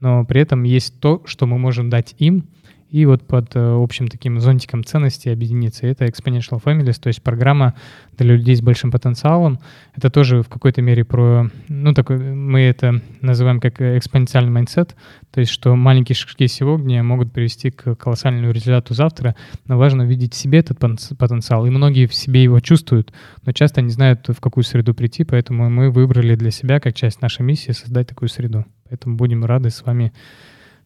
но 0.00 0.24
при 0.24 0.40
этом 0.40 0.64
есть 0.64 0.98
то, 1.00 1.22
что 1.24 1.46
мы 1.46 1.58
можем 1.58 1.88
дать 1.88 2.14
им, 2.18 2.48
и 2.90 3.04
вот 3.04 3.26
под 3.26 3.56
э, 3.56 3.60
общим 3.60 4.08
таким 4.08 4.40
зонтиком 4.40 4.84
ценностей 4.84 5.30
объединиться. 5.30 5.86
Это 5.86 6.04
Exponential 6.04 6.62
Families, 6.62 7.00
то 7.00 7.08
есть 7.08 7.22
программа 7.22 7.74
для 8.16 8.34
людей 8.36 8.54
с 8.54 8.62
большим 8.62 8.90
потенциалом. 8.90 9.58
Это 9.94 10.08
тоже 10.08 10.42
в 10.42 10.48
какой-то 10.48 10.82
мере 10.82 11.04
про, 11.04 11.50
ну, 11.68 11.94
такой, 11.94 12.18
мы 12.18 12.60
это 12.60 13.02
называем 13.20 13.60
как 13.60 13.80
экспоненциальный 13.80 14.52
mindset, 14.52 14.94
то 15.32 15.40
есть 15.40 15.52
что 15.52 15.74
маленькие 15.74 16.14
шажки 16.14 16.46
сегодня 16.46 17.02
могут 17.02 17.32
привести 17.32 17.70
к 17.70 17.96
колоссальному 17.96 18.52
результату 18.52 18.94
завтра, 18.94 19.34
но 19.66 19.76
важно 19.78 20.02
видеть 20.02 20.34
в 20.34 20.36
себе 20.36 20.60
этот 20.60 20.78
потенциал. 21.18 21.66
И 21.66 21.70
многие 21.70 22.06
в 22.06 22.14
себе 22.14 22.42
его 22.42 22.60
чувствуют, 22.60 23.12
но 23.44 23.52
часто 23.52 23.82
не 23.82 23.90
знают, 23.90 24.28
в 24.28 24.40
какую 24.40 24.64
среду 24.64 24.94
прийти, 24.94 25.24
поэтому 25.24 25.68
мы 25.70 25.90
выбрали 25.90 26.36
для 26.36 26.50
себя, 26.50 26.80
как 26.80 26.94
часть 26.94 27.20
нашей 27.20 27.42
миссии, 27.42 27.72
создать 27.72 28.08
такую 28.08 28.28
среду. 28.28 28.64
Поэтому 28.88 29.16
будем 29.16 29.44
рады 29.44 29.70
с 29.70 29.84
вами 29.84 30.12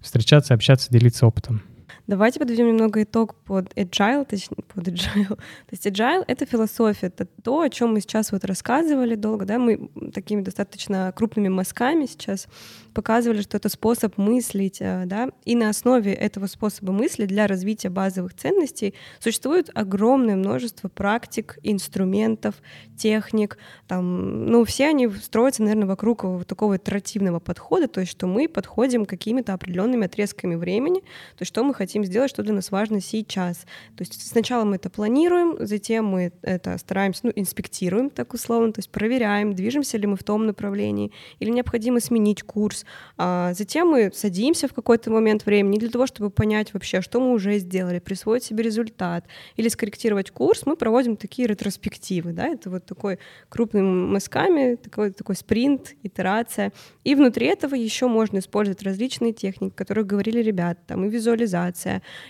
встречаться, 0.01 0.55
общаться, 0.55 0.91
делиться 0.91 1.27
опытом. 1.27 1.63
Давайте 2.07 2.39
подведем 2.39 2.69
немного 2.69 3.03
итог 3.03 3.35
под 3.35 3.73
agile, 3.75 4.25
точнее, 4.25 4.63
под 4.75 4.89
agile. 4.89 5.29
То 5.37 5.71
есть 5.71 5.87
agile— 5.87 6.25
это 6.27 6.47
философия, 6.47 7.07
это 7.07 7.27
то, 7.27 7.61
о 7.61 7.69
чем 7.69 7.93
мы 7.93 8.01
сейчас 8.01 8.33
вот 8.33 8.45
рассказывали 8.45 9.15
долго, 9.15 9.45
да, 9.45 9.59
мы 9.59 9.91
такими 10.13 10.43
достаточно 10.43 11.13
крупными 11.17 11.49
мазками 11.49 12.07
сейчас 12.07 12.49
показывали, 12.91 13.43
что 13.43 13.57
это 13.57 13.69
способ 13.69 14.19
мыслить, 14.19 14.79
э, 14.81 15.05
да, 15.07 15.29
и 15.45 15.55
на 15.55 15.69
основе 15.69 16.13
этого 16.13 16.47
способа 16.47 16.93
мысли 16.93 17.27
для 17.27 17.47
развития 17.47 17.89
базовых 17.89 18.35
ценностей 18.35 18.95
существует 19.19 19.71
огромное 19.75 20.37
множество 20.37 20.89
практик, 20.89 21.59
инструментов, 21.63 22.57
техник, 22.97 23.59
там, 23.87 24.47
ну, 24.47 24.65
все 24.65 24.89
они 24.89 25.09
строятся, 25.09 25.63
наверное, 25.63 25.87
вокруг 25.87 26.25
вот 26.25 26.47
такого 26.47 26.77
итеративного 26.77 27.39
подхода, 27.41 27.89
то 27.89 28.01
есть 28.01 28.13
что 28.13 28.27
мы 28.27 28.49
подходим 28.49 29.07
какими-то 29.07 29.55
определенными 29.55 30.07
отрезками 30.07 30.55
времени, 30.55 31.01
то 31.01 31.41
есть 31.41 31.49
что 31.49 31.65
мы 31.65 31.75
хотим 31.81 32.05
сделать, 32.05 32.29
что 32.29 32.43
для 32.43 32.53
нас 32.53 32.71
важно 32.71 33.01
сейчас. 33.01 33.61
То 33.97 34.03
есть 34.03 34.21
сначала 34.29 34.65
мы 34.65 34.77
это 34.77 34.91
планируем, 34.91 35.57
затем 35.61 36.05
мы 36.05 36.31
это 36.43 36.77
стараемся, 36.77 37.21
ну, 37.23 37.33
инспектируем, 37.35 38.11
так 38.11 38.35
условно, 38.35 38.71
то 38.71 38.81
есть 38.81 38.91
проверяем, 38.91 39.55
движемся 39.55 39.97
ли 39.97 40.07
мы 40.07 40.17
в 40.17 40.23
том 40.23 40.45
направлении, 40.45 41.11
или 41.39 41.49
необходимо 41.49 42.01
сменить 42.01 42.43
курс. 42.43 42.85
А 43.17 43.55
затем 43.55 43.89
мы 43.89 44.11
садимся 44.13 44.69
в 44.69 44.75
какой-то 44.75 45.11
момент 45.11 45.47
времени 45.47 45.79
для 45.79 45.89
того, 45.89 46.07
чтобы 46.07 46.29
понять 46.29 46.75
вообще, 46.75 47.01
что 47.01 47.19
мы 47.19 47.33
уже 47.33 47.57
сделали, 47.59 47.99
присвоить 47.99 48.45
себе 48.45 48.63
результат 48.63 49.25
или 49.57 49.69
скорректировать 49.69 50.31
курс, 50.31 50.67
мы 50.67 50.77
проводим 50.77 51.17
такие 51.17 51.49
ретроспективы, 51.49 52.33
да, 52.33 52.47
это 52.47 52.69
вот 52.69 52.85
такой 52.85 53.19
крупными 53.49 54.07
мазками, 54.07 54.75
такой, 54.75 55.13
такой 55.13 55.35
спринт, 55.35 55.95
итерация. 56.03 56.73
И 57.05 57.15
внутри 57.15 57.47
этого 57.47 57.75
еще 57.75 58.07
можно 58.07 58.39
использовать 58.39 58.83
различные 58.83 59.33
техники, 59.33 59.73
о 59.73 59.79
которых 59.79 60.07
говорили 60.07 60.43
ребята, 60.43 60.81
там 60.87 61.07
и 61.07 61.09
визуализация, 61.09 61.70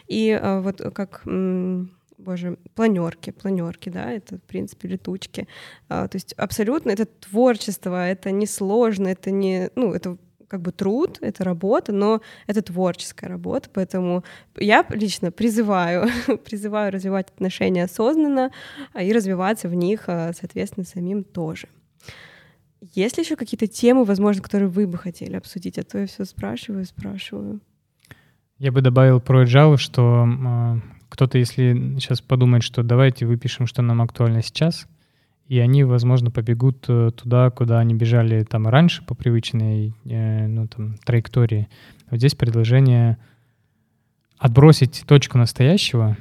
и 0.07 0.39
а, 0.41 0.61
вот 0.61 0.81
как 0.95 1.23
боже, 2.21 2.59
планерки, 2.75 3.31
планерки, 3.31 3.89
да, 3.89 4.11
это, 4.13 4.37
в 4.37 4.43
принципе, 4.43 4.89
летучки. 4.89 5.49
А, 5.89 6.07
то 6.07 6.17
есть 6.17 6.35
абсолютно 6.35 6.91
это 6.91 7.07
творчество, 7.07 8.07
это 8.07 8.31
не 8.31 8.47
сложно, 8.47 9.09
это 9.09 9.31
не, 9.31 9.71
ну, 9.75 9.93
это 9.93 10.17
как 10.49 10.63
бы 10.63 10.73
труд, 10.73 11.19
это 11.21 11.45
работа, 11.45 11.93
но 11.93 12.21
это 12.49 12.61
творческая 12.61 13.29
работа, 13.29 13.71
поэтому 13.73 14.25
я 14.57 14.85
лично 14.91 15.31
призываю, 15.31 16.09
призываю 16.45 16.93
развивать 16.93 17.29
отношения 17.31 17.85
осознанно 17.85 18.51
а, 18.93 19.03
и 19.03 19.13
развиваться 19.13 19.69
в 19.69 19.75
них, 19.75 20.05
а, 20.09 20.33
соответственно, 20.39 20.85
самим 20.85 21.25
тоже. 21.25 21.69
Есть 22.95 23.19
ли 23.19 23.25
еще 23.25 23.37
какие-то 23.37 23.67
темы, 23.67 24.05
возможно, 24.05 24.43
которые 24.43 24.69
вы 24.69 24.87
бы 24.87 24.99
хотели 24.99 25.37
обсудить? 25.37 25.79
А 25.79 25.83
то 25.83 25.99
я 25.99 26.07
все 26.07 26.25
спрашиваю, 26.25 26.85
спрашиваю. 26.87 27.61
Я 28.61 28.71
бы 28.71 28.81
добавил 28.81 29.21
про 29.21 29.43
Java, 29.43 29.77
что 29.77 30.29
э, 30.29 30.81
кто-то, 31.09 31.39
если 31.39 31.97
сейчас 31.99 32.21
подумает, 32.21 32.63
что 32.63 32.85
давайте 32.85 33.27
выпишем, 33.27 33.67
что 33.67 33.83
нам 33.83 34.01
актуально 34.01 34.41
сейчас— 34.41 34.87
и 35.51 35.59
они, 35.59 35.83
возможно, 35.83 36.31
побегут 36.31 36.85
э, 36.87 37.11
туда, 37.11 37.51
куда 37.51 37.81
они 37.81 37.93
бежали 37.93 38.45
там 38.45 38.69
раньше 38.69 39.03
по 39.05 39.17
привычной 39.17 39.97
э, 40.05 40.47
ну, 40.47 40.69
там, 40.69 40.97
траектории. 41.05 41.69
Вот 42.09 42.19
здесь 42.19 42.37
предложение 42.37 43.19
отбросить 44.39 45.03
точку 45.09 45.39
настоящего, 45.39 46.17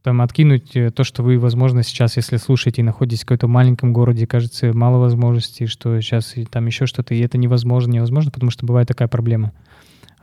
там 0.00 0.22
откинуть 0.22 0.74
э, 0.74 0.90
то, 0.90 1.04
что 1.04 1.22
вы, 1.22 1.38
возможно, 1.38 1.82
сейчас, 1.82 2.16
если 2.16 2.38
слушаете 2.38 2.80
и 2.80 2.84
находитесь 2.84 3.24
в 3.24 3.26
каком-то 3.26 3.46
маленьком 3.46 3.92
городе, 3.92 4.26
кажется, 4.26 4.72
мало 4.72 4.96
возможностей, 4.96 5.66
что 5.66 6.00
сейчас 6.00 6.38
и 6.38 6.46
там 6.46 6.64
еще 6.64 6.86
что-то, 6.86 7.12
и 7.12 7.20
это 7.20 7.36
невозможно, 7.36 7.92
невозможно, 7.92 8.30
потому 8.30 8.50
что 8.50 8.64
бывает 8.64 8.88
такая 8.88 9.08
проблема. 9.08 9.52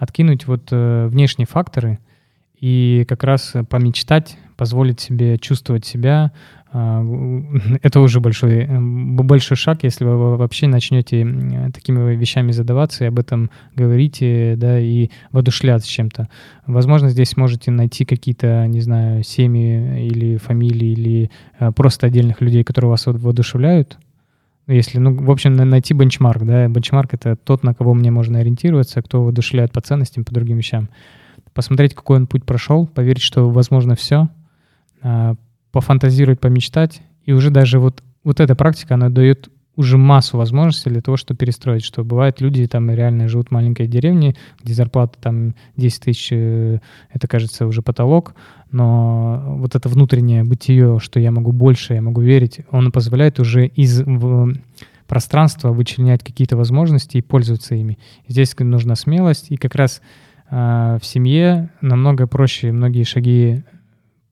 Откинуть 0.02 0.48
вот 0.48 0.70
э, 0.72 1.06
внешние 1.12 1.46
факторы 1.46 2.00
и 2.60 3.06
как 3.08 3.24
раз 3.24 3.54
помечтать, 3.70 4.36
позволить 4.58 5.00
себе 5.00 5.38
чувствовать 5.38 5.86
себя, 5.86 6.32
а, 6.72 7.06
это 7.84 8.00
уже 8.00 8.20
большой, 8.20 8.64
э, 8.64 8.80
большой 8.80 9.58
шаг, 9.58 9.84
если 9.84 10.04
вы 10.04 10.38
вообще 10.38 10.66
начнете 10.66 11.72
такими 11.72 12.16
вещами 12.16 12.52
задаваться 12.52 13.04
и 13.04 13.08
об 13.10 13.20
этом 13.20 13.52
говорите, 13.76 14.56
да, 14.58 14.80
и 14.80 15.12
воодушевляться 15.32 15.88
чем-то. 15.88 16.30
Возможно, 16.66 17.10
здесь 17.10 17.38
можете 17.38 17.70
найти 17.70 18.04
какие-то, 18.04 18.66
не 18.66 18.82
знаю, 18.82 19.24
семьи 19.24 20.08
или 20.08 20.38
фамилии, 20.38 20.94
или 20.94 21.32
э, 21.60 21.72
просто 21.74 22.08
отдельных 22.08 22.42
людей, 22.42 22.64
которые 22.64 22.90
вас 22.90 23.06
воодушевляют, 23.06 24.00
если, 24.74 25.00
ну, 25.00 25.16
в 25.16 25.30
общем, 25.32 25.56
найти 25.56 25.94
бенчмарк, 25.94 26.44
да, 26.44 26.68
бенчмарк— 26.68 27.14
это 27.16 27.36
тот, 27.36 27.64
на 27.64 27.74
кого 27.74 27.94
мне 27.94 28.12
можно 28.12 28.40
ориентироваться, 28.40 29.02
кто 29.02 29.24
воодушевляет 29.24 29.72
по 29.72 29.82
ценностям, 29.82 30.24
по 30.24 30.34
другим 30.34 30.58
вещам. 30.58 30.90
Посмотреть, 31.54 31.96
какой 31.96 32.18
он 32.18 32.28
путь 32.28 32.46
прошел, 32.46 32.88
поверить, 32.88 33.22
что 33.22 33.50
возможно 33.50 33.96
все, 33.96 34.30
а, 35.02 35.36
пофантазировать, 35.72 36.40
помечтать, 36.40 37.02
и 37.26 37.34
уже 37.34 37.50
даже 37.50 37.80
вот, 37.80 38.04
вот 38.24 38.40
эта 38.40 38.56
практика, 38.56 38.96
она 38.96 39.10
дает 39.10 39.50
уже 39.82 39.98
массу 39.98 40.38
возможностей 40.38 40.90
для 40.90 41.02
того, 41.02 41.18
чтобы 41.18 41.40
перестроить, 41.40 41.84
что 41.84 42.04
бывают 42.04 42.40
люди 42.40 42.66
там 42.68 42.90
реально 42.92 43.28
живут 43.28 43.50
в 43.50 43.52
маленькой 43.52 43.88
деревне, 43.88 44.36
где 44.64 44.74
зарплата 44.74 45.18
там 45.20 45.56
10 45.76 46.04
тысяч, 46.04 46.30
э, 46.32 46.80
это 47.12 47.28
кажется 47.28 47.66
уже 47.66 47.82
потолок, 47.82 48.36
но 48.72 49.44
вот 49.58 49.76
это 49.76 49.90
внутреннее 49.90 50.44
бытие, 50.44 51.00
что 51.00 51.20
я 51.20 51.32
могу 51.32 51.52
больше, 51.52 51.96
я 51.96 52.02
могу 52.02 52.22
верить, 52.22 52.62
он 52.72 52.92
позволяет 52.92 53.40
уже 53.40 53.66
из 53.66 54.04
пространства 55.08 55.74
вычленять 55.74 56.24
какие-то 56.24 56.56
возможности 56.56 57.18
и 57.18 57.22
пользоваться 57.22 57.76
ими. 57.76 57.98
Здесь 58.28 58.56
нужна 58.60 58.96
смелость, 58.96 59.48
и 59.50 59.58
как 59.58 59.76
раз 59.76 60.02
э, 60.50 61.00
в 61.02 61.06
семье 61.06 61.72
намного 61.82 62.28
проще 62.28 62.72
многие 62.72 63.04
шаги 63.04 63.64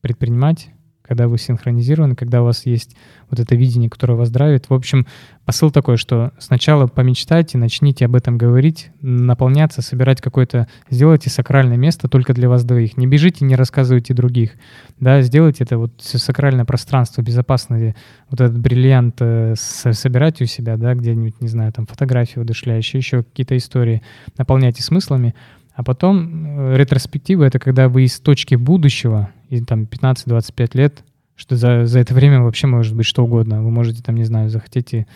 предпринимать, 0.01 0.69
когда 1.09 1.27
вы 1.27 1.39
синхронизированы, 1.39 2.15
когда 2.15 2.43
у 2.43 2.45
вас 2.45 2.67
есть 2.67 2.95
вот 3.31 3.39
это 3.39 3.55
видение, 3.55 3.89
которое 3.89 4.13
вас 4.13 4.29
драйвит. 4.29 4.69
В 4.69 4.75
общем, 4.75 5.07
посыл 5.43 5.71
такой, 5.71 5.97
что 5.97 6.33
сначала 6.37 6.85
помечтайте, 6.85 7.57
начните 7.57 8.05
об 8.05 8.13
этом 8.13 8.37
говорить, 8.37 8.91
наполняться, 9.01 9.81
собирать 9.81 10.21
какое-то, 10.21 10.67
сделайте 10.91 11.31
сакральное 11.31 11.77
место 11.77 12.09
только 12.09 12.35
для 12.35 12.47
вас 12.47 12.63
двоих. 12.63 12.95
Не 12.95 13.07
бежите, 13.07 13.43
не 13.43 13.55
рассказывайте 13.55 14.13
других. 14.13 14.51
Да, 14.99 15.23
сделайте 15.23 15.63
это 15.63 15.79
вот 15.79 15.93
сакральное 15.97 16.65
пространство, 16.65 17.23
безопасное, 17.23 17.95
вот 18.29 18.39
этот 18.39 18.59
бриллиант 18.59 19.15
э, 19.19 19.55
собирайте 19.55 20.43
у 20.43 20.47
себя, 20.47 20.77
да, 20.77 20.93
где-нибудь, 20.93 21.41
не 21.41 21.47
знаю, 21.47 21.73
там 21.73 21.87
фотографии 21.87 22.39
удушляющие, 22.39 22.99
еще 22.99 23.23
какие-то 23.23 23.57
истории, 23.57 24.03
наполняйте 24.37 24.83
смыслами, 24.83 25.33
а 25.73 25.83
потом 25.83 26.45
э, 26.45 26.77
ретроспектива— 26.77 27.43
это 27.45 27.57
когда 27.57 27.89
вы 27.89 28.03
из 28.03 28.19
точки 28.19 28.53
будущего, 28.53 29.31
и 29.49 29.61
там 29.61 29.83
15-25 29.83 30.69
лет, 30.73 31.03
что 31.35 31.55
за, 31.55 31.85
за 31.85 31.99
это 31.99 32.13
время 32.13 32.41
вообще 32.41 32.67
может 32.67 32.95
быть 32.95 33.05
что 33.05 33.23
угодно. 33.23 33.63
Вы 33.63 33.71
можете 33.71 34.03
там, 34.03 34.15
не 34.15 34.23
знаю, 34.23 34.49
захотите, 34.49 35.07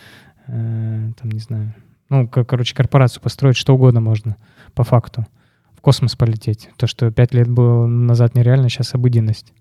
э, 0.48 1.12
там, 1.20 1.32
не 1.32 1.40
знаю, 1.40 1.74
ну, 2.10 2.28
как, 2.28 2.48
короче, 2.48 2.76
корпорацию 2.76 3.22
построить, 3.22 3.58
что 3.58 3.76
угодно 3.76 4.02
можно, 4.02 4.38
по 4.74 4.84
факту. 4.84 5.26
В 5.76 5.82
космос 5.82 6.16
полететь. 6.16 6.70
То, 6.78 6.88
что 6.88 7.12
пять 7.12 7.34
лет 7.34 7.50
было 7.50 7.86
назад 7.86 8.36
нереально, 8.36 8.70
сейчас 8.70 8.96
обыденность. 8.96 9.54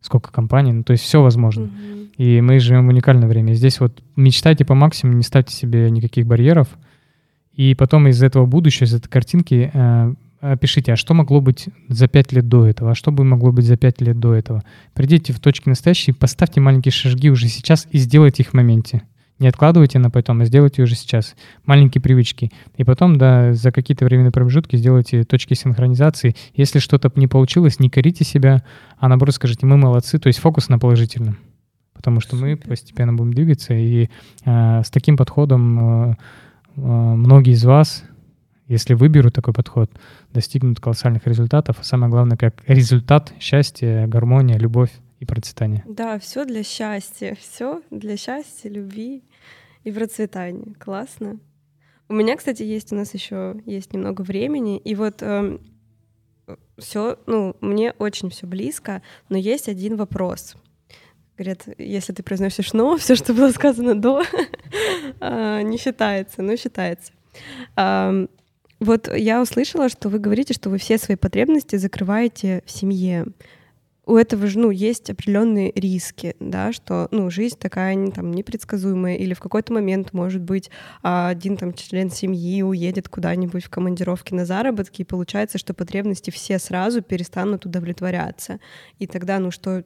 Сколько 0.00 0.30
компаний, 0.30 0.72
ну, 0.72 0.84
то 0.84 0.92
есть 0.92 1.02
все 1.02 1.22
возможно. 1.22 1.64
Mm-hmm. 1.64 2.10
И 2.18 2.40
мы 2.40 2.60
живем 2.60 2.86
в 2.86 2.90
уникальное 2.90 3.28
время. 3.28 3.54
Здесь 3.54 3.80
вот 3.80 4.02
мечтайте 4.16 4.64
по 4.64 4.74
максимуму, 4.74 5.16
не 5.16 5.22
ставьте 5.22 5.54
себе 5.54 5.90
никаких 5.90 6.26
барьеров, 6.26 6.68
и 7.54 7.74
потом 7.74 8.08
из 8.08 8.22
этого 8.22 8.46
будущего, 8.46 8.84
из 8.84 8.94
этой 8.94 9.08
картинки 9.08 9.70
э, 9.72 10.14
Пишите, 10.60 10.92
а 10.92 10.96
что 10.96 11.14
могло 11.14 11.40
быть 11.40 11.68
за 11.88 12.06
пять 12.06 12.32
лет 12.32 12.48
до 12.48 12.66
этого, 12.66 12.90
а 12.90 12.94
что 12.94 13.10
бы 13.10 13.24
могло 13.24 13.50
быть 13.50 13.64
за 13.64 13.76
пять 13.76 14.00
лет 14.02 14.18
до 14.20 14.34
этого. 14.34 14.62
Придите 14.92 15.32
в 15.32 15.40
точки 15.40 15.68
настоящие, 15.68 16.14
поставьте 16.14 16.60
маленькие 16.60 16.92
шажки 16.92 17.30
уже 17.30 17.48
сейчас 17.48 17.86
и 17.92 17.98
сделайте 17.98 18.42
их 18.42 18.50
в 18.50 18.54
моменте. 18.54 19.02
Не 19.40 19.48
откладывайте 19.48 19.98
на 19.98 20.10
потом, 20.10 20.42
а 20.42 20.44
сделайте 20.44 20.82
уже 20.82 20.94
сейчас. 20.94 21.34
Маленькие 21.66 22.00
привычки. 22.00 22.52
И 22.76 22.84
потом, 22.84 23.16
да, 23.18 23.52
за 23.52 23.72
какие-то 23.72 24.04
временные 24.04 24.30
промежутки 24.30 24.76
сделайте 24.76 25.24
точки 25.24 25.54
синхронизации. 25.54 26.36
Если 26.54 26.78
что-то 26.78 27.10
не 27.16 27.26
получилось, 27.26 27.80
не 27.80 27.90
корите 27.90 28.24
себя, 28.24 28.62
а 28.98 29.08
наоборот 29.08 29.34
скажите, 29.34 29.66
мы 29.66 29.76
молодцы, 29.76 30.18
то 30.18 30.28
есть 30.28 30.38
фокус 30.38 30.68
на 30.68 30.78
положительном. 30.78 31.38
Потому 31.94 32.20
что 32.20 32.36
мы 32.36 32.56
постепенно 32.56 33.12
будем 33.12 33.32
двигаться, 33.32 33.74
и 33.74 34.08
э, 34.44 34.82
с 34.84 34.90
таким 34.90 35.16
подходом 35.16 36.10
э, 36.10 36.14
э, 36.76 36.80
многие 36.80 37.54
из 37.54 37.64
вас 37.64 38.04
если 38.66 38.94
выберут 38.94 39.34
такой 39.34 39.52
подход, 39.52 39.90
достигнут 40.32 40.80
колоссальных 40.80 41.26
результатов, 41.26 41.76
а 41.80 41.84
самое 41.84 42.10
главное, 42.10 42.36
как 42.36 42.62
результат 42.66 43.32
счастья, 43.38 44.06
гармония, 44.06 44.58
любовь 44.58 44.90
и 45.20 45.24
процветание. 45.24 45.84
Да, 45.86 46.18
все 46.18 46.44
для 46.44 46.62
счастья, 46.62 47.36
все 47.38 47.82
для 47.90 48.16
счастья, 48.16 48.68
любви 48.68 49.24
и 49.84 49.92
процветания. 49.92 50.74
Классно. 50.78 51.38
У 52.08 52.14
меня, 52.14 52.36
кстати, 52.36 52.62
есть 52.62 52.92
у 52.92 52.96
нас 52.96 53.14
еще 53.14 53.56
есть 53.64 53.92
немного 53.92 54.22
времени, 54.22 54.78
и 54.78 54.94
вот 54.94 55.22
э, 55.22 55.26
эм, 55.26 55.60
все, 56.78 57.18
ну, 57.26 57.56
мне 57.60 57.92
очень 57.98 58.30
все 58.30 58.46
близко, 58.46 59.02
но 59.28 59.38
есть 59.38 59.68
один 59.68 59.96
вопрос. 59.96 60.56
Говорят, 61.36 61.66
если 61.78 62.12
ты 62.12 62.22
произносишь 62.22 62.72
но, 62.72 62.96
все, 62.98 63.14
что 63.14 63.32
было 63.34 63.50
сказано 63.50 63.94
до, 63.94 64.22
а, 65.20 65.62
не 65.62 65.78
считается, 65.78 66.42
но 66.42 66.56
считается. 66.56 67.12
Вот 68.80 69.08
я 69.14 69.40
услышала, 69.40 69.88
что 69.88 70.08
вы 70.08 70.18
говорите, 70.18 70.54
что 70.54 70.70
вы 70.70 70.78
все 70.78 70.98
свои 70.98 71.16
потребности 71.16 71.76
закрываете 71.76 72.62
в 72.66 72.70
семье. 72.70 73.26
У 74.06 74.16
этого 74.16 74.46
же, 74.46 74.58
ну, 74.58 74.70
есть 74.70 75.08
определенные 75.08 75.72
риски, 75.74 76.36
да, 76.38 76.72
что, 76.74 77.08
ну, 77.10 77.30
жизнь 77.30 77.56
такая 77.58 78.10
там 78.10 78.32
непредсказуемая, 78.32 79.16
или 79.16 79.32
в 79.32 79.40
какой-то 79.40 79.72
момент, 79.72 80.12
может 80.12 80.42
быть, 80.42 80.70
один 81.00 81.56
там 81.56 81.72
член 81.72 82.10
семьи 82.10 82.62
уедет 82.62 83.08
куда-нибудь 83.08 83.64
в 83.64 83.70
командировке 83.70 84.34
на 84.34 84.44
заработки, 84.44 85.00
и 85.00 85.06
получается, 85.06 85.56
что 85.56 85.72
потребности 85.72 86.30
все 86.30 86.58
сразу 86.58 87.00
перестанут 87.00 87.64
удовлетворяться. 87.64 88.60
И 88.98 89.06
тогда, 89.06 89.38
ну, 89.38 89.50
что 89.50 89.84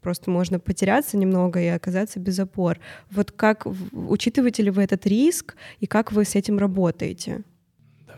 просто 0.00 0.30
можно 0.30 0.58
потеряться 0.58 1.16
немного 1.16 1.60
и 1.60 1.66
оказаться 1.66 2.18
без 2.18 2.38
опор. 2.40 2.78
Вот 3.10 3.30
как 3.30 3.66
учитываете 3.92 4.64
ли 4.64 4.70
вы 4.70 4.82
этот 4.82 5.06
риск 5.06 5.56
и 5.78 5.86
как 5.86 6.10
вы 6.10 6.24
с 6.24 6.34
этим 6.34 6.58
работаете? 6.58 7.44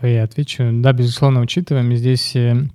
Я 0.07 0.25
отвечу. 0.25 0.71
Да, 0.73 0.93
безусловно, 0.93 1.41
учитываем. 1.41 1.95
Здесь, 1.95 2.35
э, 2.37 2.69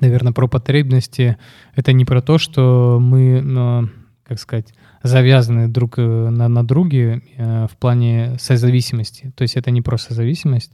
наверное, 0.00 0.32
про 0.32 0.48
потребности. 0.48 1.36
Это 1.74 1.92
не 1.92 2.04
про 2.04 2.20
то, 2.20 2.38
что 2.38 2.98
мы, 3.00 3.40
ну, 3.42 3.88
как 4.24 4.38
сказать, 4.38 4.74
завязаны 5.02 5.68
друг 5.68 5.98
э, 5.98 6.02
на, 6.02 6.48
на 6.48 6.66
друге 6.66 7.22
э, 7.36 7.66
в 7.70 7.76
плане 7.76 8.36
созависимости. 8.38 9.32
То 9.36 9.42
есть 9.42 9.56
это 9.56 9.70
не 9.70 9.82
просто 9.82 10.14
зависимость. 10.14 10.72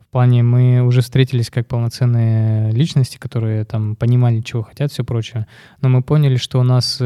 В 0.00 0.12
плане 0.12 0.42
мы 0.42 0.82
уже 0.82 1.02
встретились 1.02 1.50
как 1.50 1.68
полноценные 1.68 2.72
личности, 2.72 3.16
которые 3.16 3.64
там 3.64 3.94
понимали, 3.94 4.40
чего 4.40 4.62
хотят, 4.62 4.90
все 4.90 5.04
прочее. 5.04 5.46
Но 5.82 5.88
мы 5.88 6.02
поняли, 6.02 6.36
что 6.36 6.58
у 6.58 6.64
нас 6.64 7.00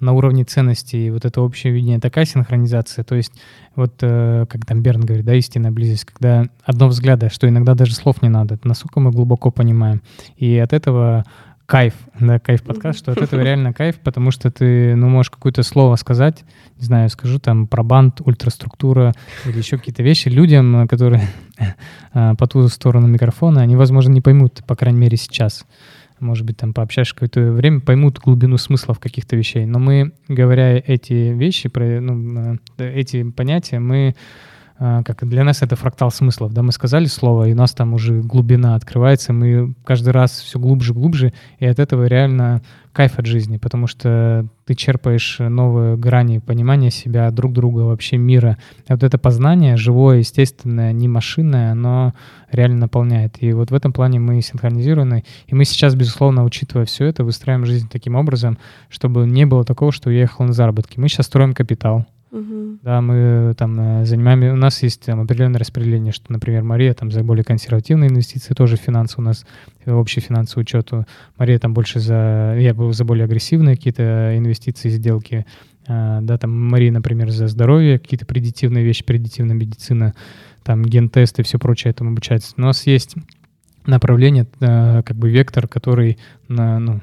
на 0.00 0.12
уровне 0.12 0.44
ценностей 0.44 1.10
вот 1.10 1.24
это 1.24 1.40
общее 1.40 1.72
видение, 1.72 2.00
такая 2.00 2.24
синхронизация. 2.24 3.04
То 3.04 3.14
есть 3.14 3.32
вот, 3.74 3.94
э, 4.00 4.46
как 4.48 4.66
там 4.66 4.82
Берн 4.82 5.02
говорит, 5.02 5.24
да, 5.24 5.34
истинная 5.34 5.70
близость, 5.70 6.04
когда 6.04 6.46
одно 6.64 6.88
взгляда, 6.88 7.30
что 7.30 7.48
иногда 7.48 7.74
даже 7.74 7.94
слов 7.94 8.22
не 8.22 8.28
надо, 8.28 8.54
это 8.54 8.66
насколько 8.68 9.00
мы 9.00 9.10
глубоко 9.10 9.50
понимаем. 9.50 10.02
И 10.36 10.56
от 10.58 10.72
этого 10.72 11.24
кайф, 11.66 11.94
да, 12.20 12.38
кайф 12.38 12.62
подкаст, 12.62 12.98
что 12.98 13.12
от 13.12 13.18
этого 13.18 13.40
реально 13.40 13.72
кайф, 13.72 13.98
потому 14.00 14.30
что 14.30 14.50
ты, 14.50 14.94
ну, 14.96 15.08
можешь 15.08 15.30
какое-то 15.30 15.62
слово 15.62 15.96
сказать, 15.96 16.44
не 16.78 16.84
знаю, 16.84 17.08
скажу 17.08 17.38
там 17.38 17.66
про 17.66 17.82
банд, 17.82 18.20
ультраструктура 18.20 19.14
или 19.46 19.58
еще 19.58 19.78
какие-то 19.78 20.02
вещи 20.02 20.28
людям, 20.28 20.86
которые 20.88 21.26
э, 22.14 22.34
по 22.34 22.46
ту 22.46 22.68
сторону 22.68 23.06
микрофона, 23.06 23.62
они, 23.62 23.76
возможно, 23.76 24.12
не 24.12 24.20
поймут, 24.20 24.62
по 24.66 24.76
крайней 24.76 25.00
мере, 25.00 25.16
сейчас 25.16 25.64
может 26.24 26.44
быть, 26.44 26.56
там 26.56 26.72
пообщаешься 26.72 27.14
какое-то 27.14 27.52
время, 27.52 27.80
поймут 27.80 28.18
глубину 28.18 28.56
смыслов 28.56 28.98
каких-то 28.98 29.36
вещей. 29.36 29.66
Но 29.66 29.78
мы, 29.78 30.12
говоря 30.28 30.76
эти 30.76 31.32
вещи, 31.32 31.68
про, 31.68 32.00
ну, 32.00 32.58
э, 32.78 32.92
эти 33.00 33.22
понятия, 33.30 33.78
мы 33.78 34.14
как 34.78 35.28
для 35.28 35.44
нас 35.44 35.62
это 35.62 35.76
фрактал 35.76 36.10
смыслов, 36.10 36.52
да, 36.52 36.62
мы 36.62 36.72
сказали 36.72 37.06
слово, 37.06 37.48
и 37.48 37.52
у 37.52 37.56
нас 37.56 37.72
там 37.72 37.94
уже 37.94 38.20
глубина 38.20 38.74
открывается, 38.74 39.32
мы 39.32 39.74
каждый 39.84 40.10
раз 40.10 40.32
все 40.32 40.58
глубже, 40.58 40.94
глубже, 40.94 41.32
и 41.58 41.66
от 41.66 41.78
этого 41.78 42.06
реально 42.06 42.62
кайф 42.92 43.18
от 43.18 43.26
жизни, 43.26 43.56
потому 43.56 43.86
что 43.86 44.46
ты 44.64 44.74
черпаешь 44.74 45.38
новые 45.40 45.96
грани 45.96 46.38
понимания 46.38 46.90
себя, 46.90 47.30
друг 47.30 47.52
друга, 47.52 47.80
вообще 47.80 48.16
мира. 48.16 48.56
И 48.88 48.92
вот 48.92 49.02
это 49.02 49.18
познание, 49.18 49.76
живое, 49.76 50.18
естественное, 50.18 50.92
не 50.92 51.08
машинное, 51.08 51.72
оно 51.72 52.14
реально 52.50 52.78
наполняет. 52.78 53.42
И 53.42 53.52
вот 53.52 53.72
в 53.72 53.74
этом 53.74 53.92
плане 53.92 54.20
мы 54.20 54.40
синхронизированы, 54.40 55.24
и 55.48 55.54
мы 55.54 55.64
сейчас, 55.64 55.96
безусловно, 55.96 56.44
учитывая 56.44 56.86
все 56.86 57.06
это, 57.06 57.24
выстраиваем 57.24 57.66
жизнь 57.66 57.88
таким 57.90 58.14
образом, 58.14 58.58
чтобы 58.88 59.26
не 59.26 59.44
было 59.44 59.64
такого, 59.64 59.90
что 59.90 60.10
я 60.10 60.20
ехал 60.20 60.44
на 60.44 60.52
заработки. 60.52 61.00
Мы 61.00 61.08
сейчас 61.08 61.26
строим 61.26 61.52
капитал, 61.52 62.06
Угу. 62.34 62.78
Да, 62.82 63.00
мы 63.00 63.54
там 63.56 63.78
э, 63.78 64.04
занимаем, 64.06 64.42
у 64.54 64.56
нас 64.56 64.82
есть 64.82 65.02
там 65.02 65.20
определенное 65.20 65.60
распределение, 65.60 66.12
что, 66.12 66.32
например, 66.32 66.64
Мария 66.64 66.92
там 66.92 67.12
за 67.12 67.22
более 67.22 67.44
консервативные 67.44 68.10
инвестиции, 68.10 68.54
тоже 68.54 68.74
финансы 68.74 69.14
у 69.18 69.22
нас, 69.22 69.46
э, 69.84 69.92
общий 69.92 70.20
финансовый 70.20 70.62
учет. 70.62 70.90
Мария 71.38 71.60
там 71.60 71.74
больше 71.74 72.00
за, 72.00 72.56
я 72.58 72.74
был 72.74 72.92
за 72.92 73.04
более 73.04 73.26
агрессивные 73.26 73.76
какие-то 73.76 74.36
инвестиции, 74.36 74.88
сделки. 74.88 75.46
А, 75.86 76.20
да, 76.22 76.36
там 76.36 76.50
Мария, 76.50 76.90
например, 76.90 77.30
за 77.30 77.46
здоровье, 77.46 78.00
какие-то 78.00 78.26
предитивные 78.26 78.84
вещи, 78.84 79.04
предитивная 79.04 79.54
медицина, 79.54 80.12
там 80.64 80.82
ген-тесты 80.82 81.42
и 81.42 81.44
все 81.44 81.60
прочее 81.60 81.92
этому 81.92 82.10
обучается. 82.10 82.54
У 82.56 82.62
нас 82.62 82.84
есть 82.88 83.14
направление, 83.86 84.48
э, 84.58 85.02
как 85.04 85.16
бы 85.16 85.30
вектор, 85.30 85.68
который, 85.68 86.18
ну, 86.48 87.00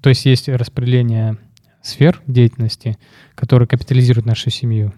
то 0.00 0.08
есть 0.08 0.24
есть 0.24 0.48
распределение 0.48 1.36
сфер 1.82 2.20
деятельности, 2.26 2.96
которые 3.34 3.68
капитализируют 3.68 4.26
нашу 4.26 4.50
семью. 4.50 4.92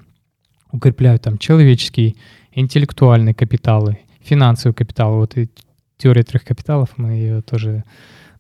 укрепляют 0.75 1.23
там 1.23 1.39
человеческий, 1.39 2.17
интеллектуальный 2.53 3.33
капиталы, 3.33 3.99
финансовый 4.21 4.75
капитал. 4.75 5.17
Вот 5.17 5.37
и 5.37 5.49
теория 5.97 6.25
трех 6.25 6.45
капиталов, 6.45 6.91
мы 6.97 7.13
ее 7.13 7.43
тоже 7.43 7.85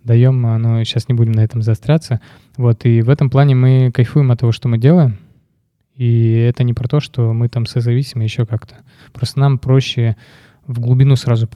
даем, 0.02 0.42
но 0.42 0.82
сейчас 0.84 1.08
не 1.08 1.14
будем 1.14 1.32
на 1.32 1.40
этом 1.40 1.62
заостряться. 1.62 2.20
Вот, 2.56 2.84
и 2.84 3.02
в 3.02 3.08
этом 3.08 3.30
плане 3.30 3.54
мы 3.54 3.90
кайфуем 3.92 4.30
от 4.32 4.40
того, 4.40 4.52
что 4.52 4.68
мы 4.68 4.78
делаем. 4.78 5.18
И 5.94 6.32
это 6.32 6.64
не 6.64 6.74
про 6.74 6.88
то, 6.88 6.98
что 6.98 7.32
мы 7.32 7.48
там 7.48 7.66
созависимы 7.66 8.24
еще 8.24 8.46
как-то. 8.46 8.76
Просто 9.12 9.38
нам 9.38 9.58
проще 9.58 10.16
в 10.66 10.80
глубину 10.80 11.14
сразу 11.14 11.48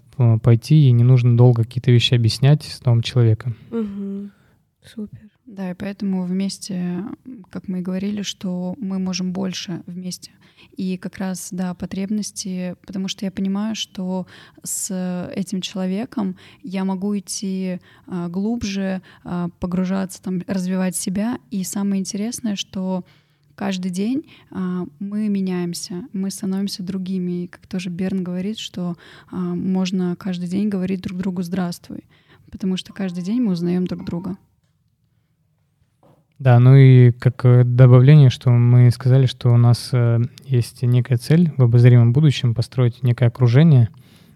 пойти, 0.43 0.89
и 0.89 0.93
не 0.93 1.03
нужно 1.03 1.37
долго 1.37 1.65
какие-то 1.65 1.91
вещи 1.91 2.15
объяснять 2.15 2.63
с 2.63 2.85
новым 2.85 3.03
человеком. 3.03 3.57
Угу. 3.71 4.31
Супер. 4.85 5.28
Да, 5.49 5.71
и 5.71 5.75
поэтому 5.75 6.25
вместе, 6.25 7.05
как 7.49 7.69
мы 7.69 7.79
и 7.79 7.83
говорили, 7.83 8.21
что 8.21 8.75
мы 8.77 8.99
можем 8.99 9.33
больше 9.33 9.83
вместе. 9.87 10.31
И 10.77 10.99
как 10.99 11.17
раз, 11.17 11.49
да, 11.51 11.73
потребности, 11.73 12.77
потому 12.87 13.09
что 13.09 13.25
я 13.25 13.31
понимаю, 13.31 13.75
что 13.75 14.27
с 14.63 15.33
этим 15.35 15.63
человеком 15.63 16.37
я 16.63 16.85
могу 16.85 17.17
идти 17.17 17.81
а, 18.07 18.29
глубже, 18.29 19.01
а, 19.25 19.49
погружаться, 19.59 20.23
там, 20.23 20.43
развивать 20.47 20.97
себя. 20.97 21.39
И 21.51 21.65
самое 21.65 22.01
интересное, 22.01 22.55
что 22.55 23.03
каждый 23.55 23.91
день 23.91 24.31
а, 24.51 24.85
мы 24.99 25.29
меняемся, 25.29 26.05
мы 26.13 26.31
становимся 26.31 26.83
другими. 26.83 27.45
И 27.45 27.47
как 27.47 27.67
тоже 27.67 27.89
Берн 27.89 28.23
говорит, 28.23 28.59
что 28.59 28.99
а, 29.31 29.37
можно 29.37 30.15
каждый 30.15 30.49
день 30.51 30.69
говорить 30.69 31.01
друг 31.01 31.19
другу 31.19 31.41
«здравствуй», 31.41 32.05
потому 32.51 32.77
что 32.77 32.93
каждый 32.93 33.25
день 33.25 33.41
мы 33.41 33.53
узнаем 33.53 33.87
друг 33.87 34.05
друга. 34.05 34.37
Да, 36.39 36.59
ну 36.61 36.77
и 36.77 37.11
как 37.11 37.45
э, 37.45 37.65
добавление, 37.65 38.31
что 38.31 38.51
мы 38.51 38.91
сказали, 38.93 39.27
что 39.27 39.51
у 39.51 39.57
нас 39.57 39.91
э, 39.93 40.21
есть 40.45 40.83
некая 40.83 41.17
цель 41.17 41.53
в 41.57 41.63
обозримом 41.63 42.13
будущем 42.13 42.55
построить 42.55 43.03
некое 43.03 43.27
окружение, 43.27 43.89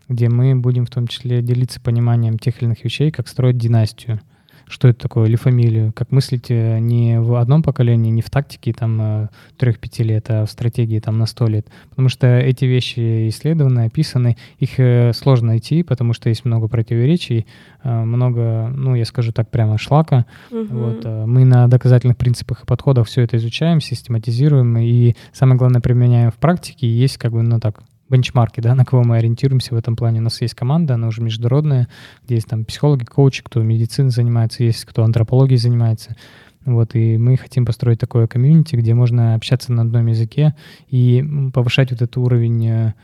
где 0.09 0.29
мы 0.29 0.57
будем 0.57 0.85
в 0.85 0.91
том 0.91 1.07
числе 1.07 1.43
делиться 1.43 1.81
пониманием 1.81 2.39
тех 2.39 2.59
или 2.59 2.67
иных 2.67 2.83
вещей, 2.85 3.13
как 3.13 3.29
строить 3.29 3.57
династию— 3.59 4.21
что 4.67 4.89
это 4.89 5.01
такое, 5.01 5.29
или 5.29 5.37
фамилию, 5.37 5.93
как 5.93 6.11
мыслить 6.11 6.51
э, 6.51 6.79
не 6.79 7.21
в 7.21 7.35
одном 7.35 7.63
поколении, 7.63 8.11
не 8.11 8.23
в 8.23 8.31
тактике 8.31 8.73
там 8.73 9.01
3-5 9.01 9.29
э, 9.61 10.03
лет, 10.03 10.27
а 10.29 10.47
в 10.47 10.51
стратегии 10.51 10.99
там 10.99 11.19
на 11.19 11.27
100 11.27 11.47
лет. 11.49 11.67
Потому 11.91 12.09
что 12.09 12.27
эти 12.27 12.65
вещи 12.65 13.29
исследованы, 13.29 13.87
описаны, 13.87 14.37
их 14.59 14.79
э, 14.79 15.13
сложно 15.15 15.49
найти, 15.49 15.83
потому 15.83 16.13
что 16.13 16.29
есть 16.29 16.45
много 16.45 16.69
противоречий, 16.69 17.47
много, 17.85 18.73
ну, 18.75 18.95
я 18.95 19.05
скажу 19.05 19.33
так 19.33 19.51
прямо, 19.51 19.77
шлака. 19.77 20.27
Угу. 20.51 20.67
Вот, 20.71 21.05
мы 21.05 21.45
на 21.45 21.67
доказательных 21.67 22.17
принципах 22.17 22.63
и 22.63 22.67
подходах 22.67 23.09
все 23.09 23.23
это 23.23 23.37
изучаем, 23.39 23.81
систематизируем, 23.81 24.79
и 24.79 25.15
самое 25.33 25.59
главное 25.59 25.81
применяем 25.81 26.31
в 26.31 26.37
практике, 26.37 26.87
и 26.87 26.91
есть 26.91 27.19
как 27.19 27.33
бы, 27.33 27.43
ну 27.43 27.59
так, 27.59 27.83
бенчмарки, 28.13 28.61
да, 28.61 28.75
на 28.75 28.85
кого 28.85 29.03
мы 29.03 29.17
ориентируемся 29.17 29.75
в 29.75 29.79
этом 29.79 29.97
плане. 29.97 30.21
У 30.21 30.23
нас 30.23 30.41
есть 30.41 30.55
команда, 30.55 30.95
она 30.95 31.09
уже 31.09 31.23
международная, 31.23 31.89
где 32.25 32.37
есть 32.37 32.47
там 32.47 32.65
психологи, 32.65 33.05
коучи, 33.05 33.43
кто 33.43 33.63
медициной 33.63 34.11
занимается, 34.11 34.63
есть 34.63 34.85
кто 34.85 35.03
антропологией 35.03 35.59
занимается. 35.59 36.17
Вот, 36.65 36.95
и 36.95 37.17
мы 37.17 37.37
хотим 37.37 37.67
построить 37.67 37.99
такое 37.99 38.27
комьюнити, 38.29 38.77
где 38.77 38.95
можно 38.95 39.35
общаться 39.35 39.73
на 39.73 39.83
одном 39.83 40.07
языке 40.07 40.55
и 40.89 41.25
повышать 41.53 41.91
вот 41.91 42.03
этот 42.03 42.17
уровень 42.17 42.69
э, 42.69 42.95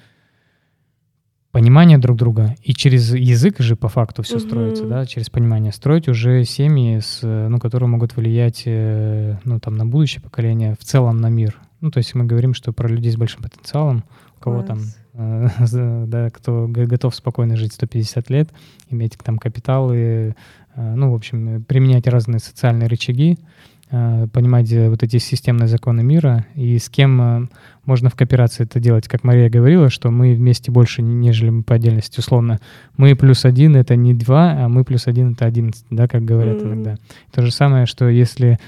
понимания 1.51 1.99
друг 1.99 2.17
друга. 2.17 2.55
И 2.63 2.73
через 2.73 3.13
язык 3.13 3.59
же 3.59 3.75
по 3.75 3.89
факту 3.89 4.23
все 4.23 4.37
mm-hmm. 4.37 4.41
строится, 4.41 4.85
да, 4.87 5.07
через 5.07 5.29
понимание. 5.29 5.73
Строить 5.73 6.09
уже 6.09 6.45
семьи, 6.45 7.01
с, 7.01 7.21
ну, 7.23 7.59
которые 7.59 7.89
могут 7.89 8.15
влиять 8.17 8.63
э, 8.67 9.39
ну, 9.45 9.59
там, 9.59 9.77
на 9.77 9.87
будущее 9.87 10.23
поколение, 10.23 10.77
в 10.79 10.85
целом 10.85 11.17
на 11.17 11.29
мир. 11.29 11.57
Ну, 11.81 11.91
то 11.91 11.99
есть 11.99 12.15
мы 12.15 12.25
говорим, 12.25 12.55
что 12.55 12.73
про 12.73 12.89
людей 12.89 13.11
с 13.11 13.17
большим 13.17 13.43
потенциалом, 13.43 14.05
кого 14.39 14.63
там, 14.63 14.81
э, 15.15 15.49
да, 16.07 16.31
кто 16.31 16.67
готов 16.69 17.15
спокойно 17.15 17.57
жить 17.57 17.73
150 17.73 18.31
лет, 18.31 18.51
иметь 18.91 19.17
там 19.23 19.39
капиталы, 19.39 20.35
э, 20.75 20.95
ну, 20.95 21.13
в 21.13 21.15
общем, 21.15 21.65
применять 21.65 22.07
разные 22.07 22.39
социальные 22.39 22.89
рычаги, 22.89 23.39
э, 23.91 24.27
понимать 24.33 24.73
вот 24.73 25.03
эти 25.03 25.19
системные 25.19 25.69
законы 25.69 26.03
мира 26.03 26.47
и 26.55 26.79
с 26.79 26.89
кем 26.89 27.51
можно 27.85 28.11
в 28.11 28.15
кооперации 28.15 28.65
это 28.65 28.81
делать. 28.81 29.09
Как 29.09 29.25
Мария 29.25 29.51
говорила, 29.51 29.91
что 29.91 30.11
мы 30.11 30.35
вместе 30.35 30.71
больше, 30.71 31.03
нежели 31.03 31.51
мы 31.51 31.63
по 31.63 31.75
отдельности. 31.75 32.21
Условно, 32.21 32.59
мы 32.97 33.17
плюс 33.17 33.45
один— 33.45 33.77
это 33.77 33.97
не 33.97 34.15
два, 34.15 34.65
а 34.65 34.69
мы 34.69 34.85
плюс 34.85 35.07
один— 35.07 35.33
это 35.35 35.47
одиннадцать, 35.47 35.87
да, 35.91 36.07
как 36.07 36.25
говорят 36.25 36.59
mm-hmm. 36.59 36.67
иногда. 36.67 36.97
То 37.33 37.43
же 37.43 37.51
самое, 37.51 37.87
что 37.87 38.09
если 38.09 38.59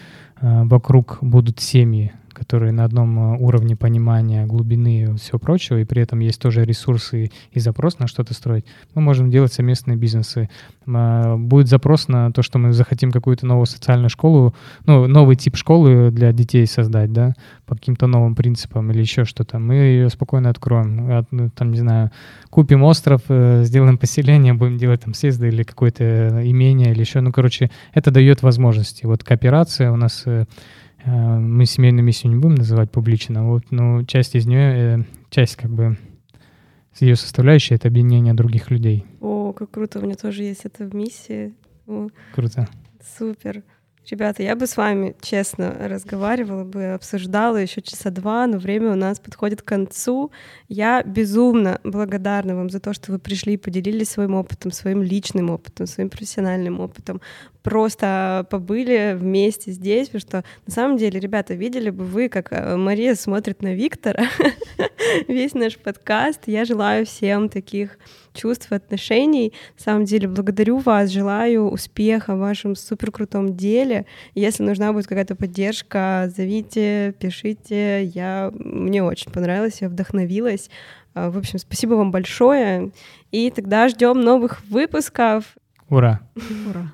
вокруг 0.41 1.19
будут 1.21 1.61
семьи, 1.61 2.15
которые 2.41 2.73
на 2.73 2.85
одном 2.85 3.35
э, 3.35 3.37
уровне 3.39 3.77
понимания 3.77 4.47
глубины 4.47 5.03
и 5.03 5.17
всего 5.19 5.39
прочего, 5.39 5.77
и 5.77 5.85
при 5.85 6.01
этом 6.01 6.21
есть 6.21 6.41
тоже 6.41 6.65
ресурсы 6.65 7.31
и 7.53 7.61
запрос 7.61 7.99
на 7.99 8.07
что-то 8.07 8.33
строить, 8.33 8.65
мы 8.95 9.03
можем 9.03 9.31
делать 9.31 9.53
совместные 9.53 9.99
бизнесы. 9.99 10.49
А, 10.87 11.37
будет 11.37 11.69
запрос 11.69 12.09
на 12.09 12.33
то, 12.33 12.41
что 12.43 12.59
мы 12.59 12.73
захотим 12.73 13.13
какую-то 13.13 13.45
новую 13.45 13.67
социальную 13.67 14.09
школу, 14.09 14.55
ну, 14.87 15.07
новый 15.07 15.37
тип 15.37 15.57
школы 15.57 16.11
для 16.11 16.33
детей 16.33 16.67
создать, 16.67 17.13
да, 17.13 17.35
по 17.67 17.75
каким-то 17.75 18.07
новым 18.07 18.35
принципам 18.35 18.91
или 18.91 19.01
еще 19.01 19.27
что-то. 19.27 19.59
Мы 19.59 19.75
ее 19.75 20.09
спокойно 20.09 20.49
откроем. 20.49 21.27
Ну, 21.31 21.51
там, 21.51 21.73
не 21.73 21.79
знаю, 21.79 22.11
купим 22.49 22.83
остров, 22.85 23.21
э, 23.29 23.65
сделаем 23.65 23.99
поселение, 23.99 24.55
будем 24.55 24.79
делать 24.79 25.03
там 25.03 25.13
съезды 25.13 25.49
или 25.49 25.63
какое-то 25.63 26.41
имение 26.43 26.93
или 26.93 27.01
еще. 27.01 27.21
Ну, 27.21 27.33
короче, 27.33 27.71
это 27.93 28.11
дает 28.11 28.43
возможности. 28.43 29.05
Вот 29.05 29.25
кооперация 29.25 29.93
у 29.93 29.97
нас 29.97 30.23
э, 30.25 30.31
Э, 30.31 30.45
мы 31.07 31.67
семейную 31.67 32.05
миссию 32.05 32.33
не 32.33 32.39
будем 32.39 32.57
называть 32.57 32.91
публично, 32.91 33.47
вот, 33.47 33.71
но 33.71 34.03
часть 34.05 34.35
из 34.35 34.47
нее, 34.47 34.99
э, 35.01 35.05
часть 35.31 35.57
как 35.57 35.71
бы 35.71 35.97
ее 36.99 37.17
составляющая— 37.17 37.75
это 37.77 37.89
объединение 37.89 38.35
других 38.35 38.71
людей. 38.71 39.07
О, 39.21 39.53
как 39.53 39.71
круто, 39.71 40.01
у 40.01 40.03
меня 40.03 40.17
тоже 40.17 40.43
есть 40.43 40.65
эта 40.65 40.85
миссия. 40.85 41.53
О, 41.87 42.09
круто. 42.35 42.69
Супер. 43.17 43.63
Ребята, 44.11 44.43
я 44.43 44.57
бы 44.57 44.67
с 44.67 44.77
вами, 44.77 45.15
честно, 45.21 45.73
разговаривала 45.79 46.65
бы, 46.65 46.95
обсуждала 46.95 47.59
еще 47.59 47.81
часа 47.81 48.11
два, 48.11 48.49
но 48.49 48.59
время 48.59 48.91
у 48.91 48.97
нас 48.97 49.21
подходит 49.21 49.63
к 49.63 49.65
концу. 49.65 50.33
Я 50.69 51.05
безумно 51.05 51.81
благодарна 51.85 52.57
вам 52.57 52.71
за 52.71 52.81
то, 52.81 52.93
что 52.93 53.13
вы 53.13 53.21
пришли 53.21 53.55
и 53.55 53.57
поделились 53.57 54.11
своим 54.11 54.35
опытом, 54.35 54.73
своим 54.73 55.01
личным 55.05 55.51
опытом, 55.51 55.87
своим 55.87 56.11
профессиональным 56.11 56.81
опытом. 56.81 57.21
Просто 57.63 58.49
побыли 58.51 59.17
вместе 59.17 59.71
здесь, 59.71 60.09
потому 60.09 60.21
что 60.21 60.45
на 60.67 60.73
самом 60.73 60.97
деле, 60.97 61.21
ребята, 61.21 61.55
видели 61.55 61.91
бы 61.91 62.05
вы, 62.05 62.29
как 62.29 62.49
э, 62.51 62.77
Мария 62.77 63.15
смотрит 63.15 63.63
на 63.63 63.75
Виктора, 63.75 64.25
весь 65.29 65.55
наш 65.55 65.79
подкаст. 65.79 66.41
Я 66.47 66.65
желаю 66.65 67.07
всем 67.07 67.49
таких 67.49 67.97
чувств 68.33 68.71
и 68.73 68.75
отношений. 68.75 69.53
На 69.79 69.85
самом 69.85 70.05
деле, 70.05 70.29
благодарю 70.29 70.79
вас, 70.79 71.11
желаю 71.11 71.69
успеха 71.69 72.35
в 72.35 72.39
вашем 72.39 72.77
супер 72.77 73.11
крутом 73.11 73.57
деле. 73.57 74.07
Если 74.35 74.63
нужна 74.63 74.93
будет 74.93 75.07
какая-то 75.07 75.37
поддержка, 75.37 76.31
зовите, 76.35 77.15
пишите. 77.19 78.05
Я... 78.05 78.51
Мне 78.55 79.03
очень 79.03 79.31
понравилось, 79.33 79.79
я 79.81 79.89
вдохновилась. 79.89 80.71
А, 81.15 81.31
в 81.31 81.39
общем, 81.39 81.59
спасибо 81.59 81.95
вам 81.95 82.11
большое. 82.11 82.93
И 83.31 83.51
тогда 83.51 83.89
ждем 83.89 84.21
новых 84.21 84.63
выпусков. 84.65 85.57
Ура! 85.89 86.21
Ура! 86.69 86.93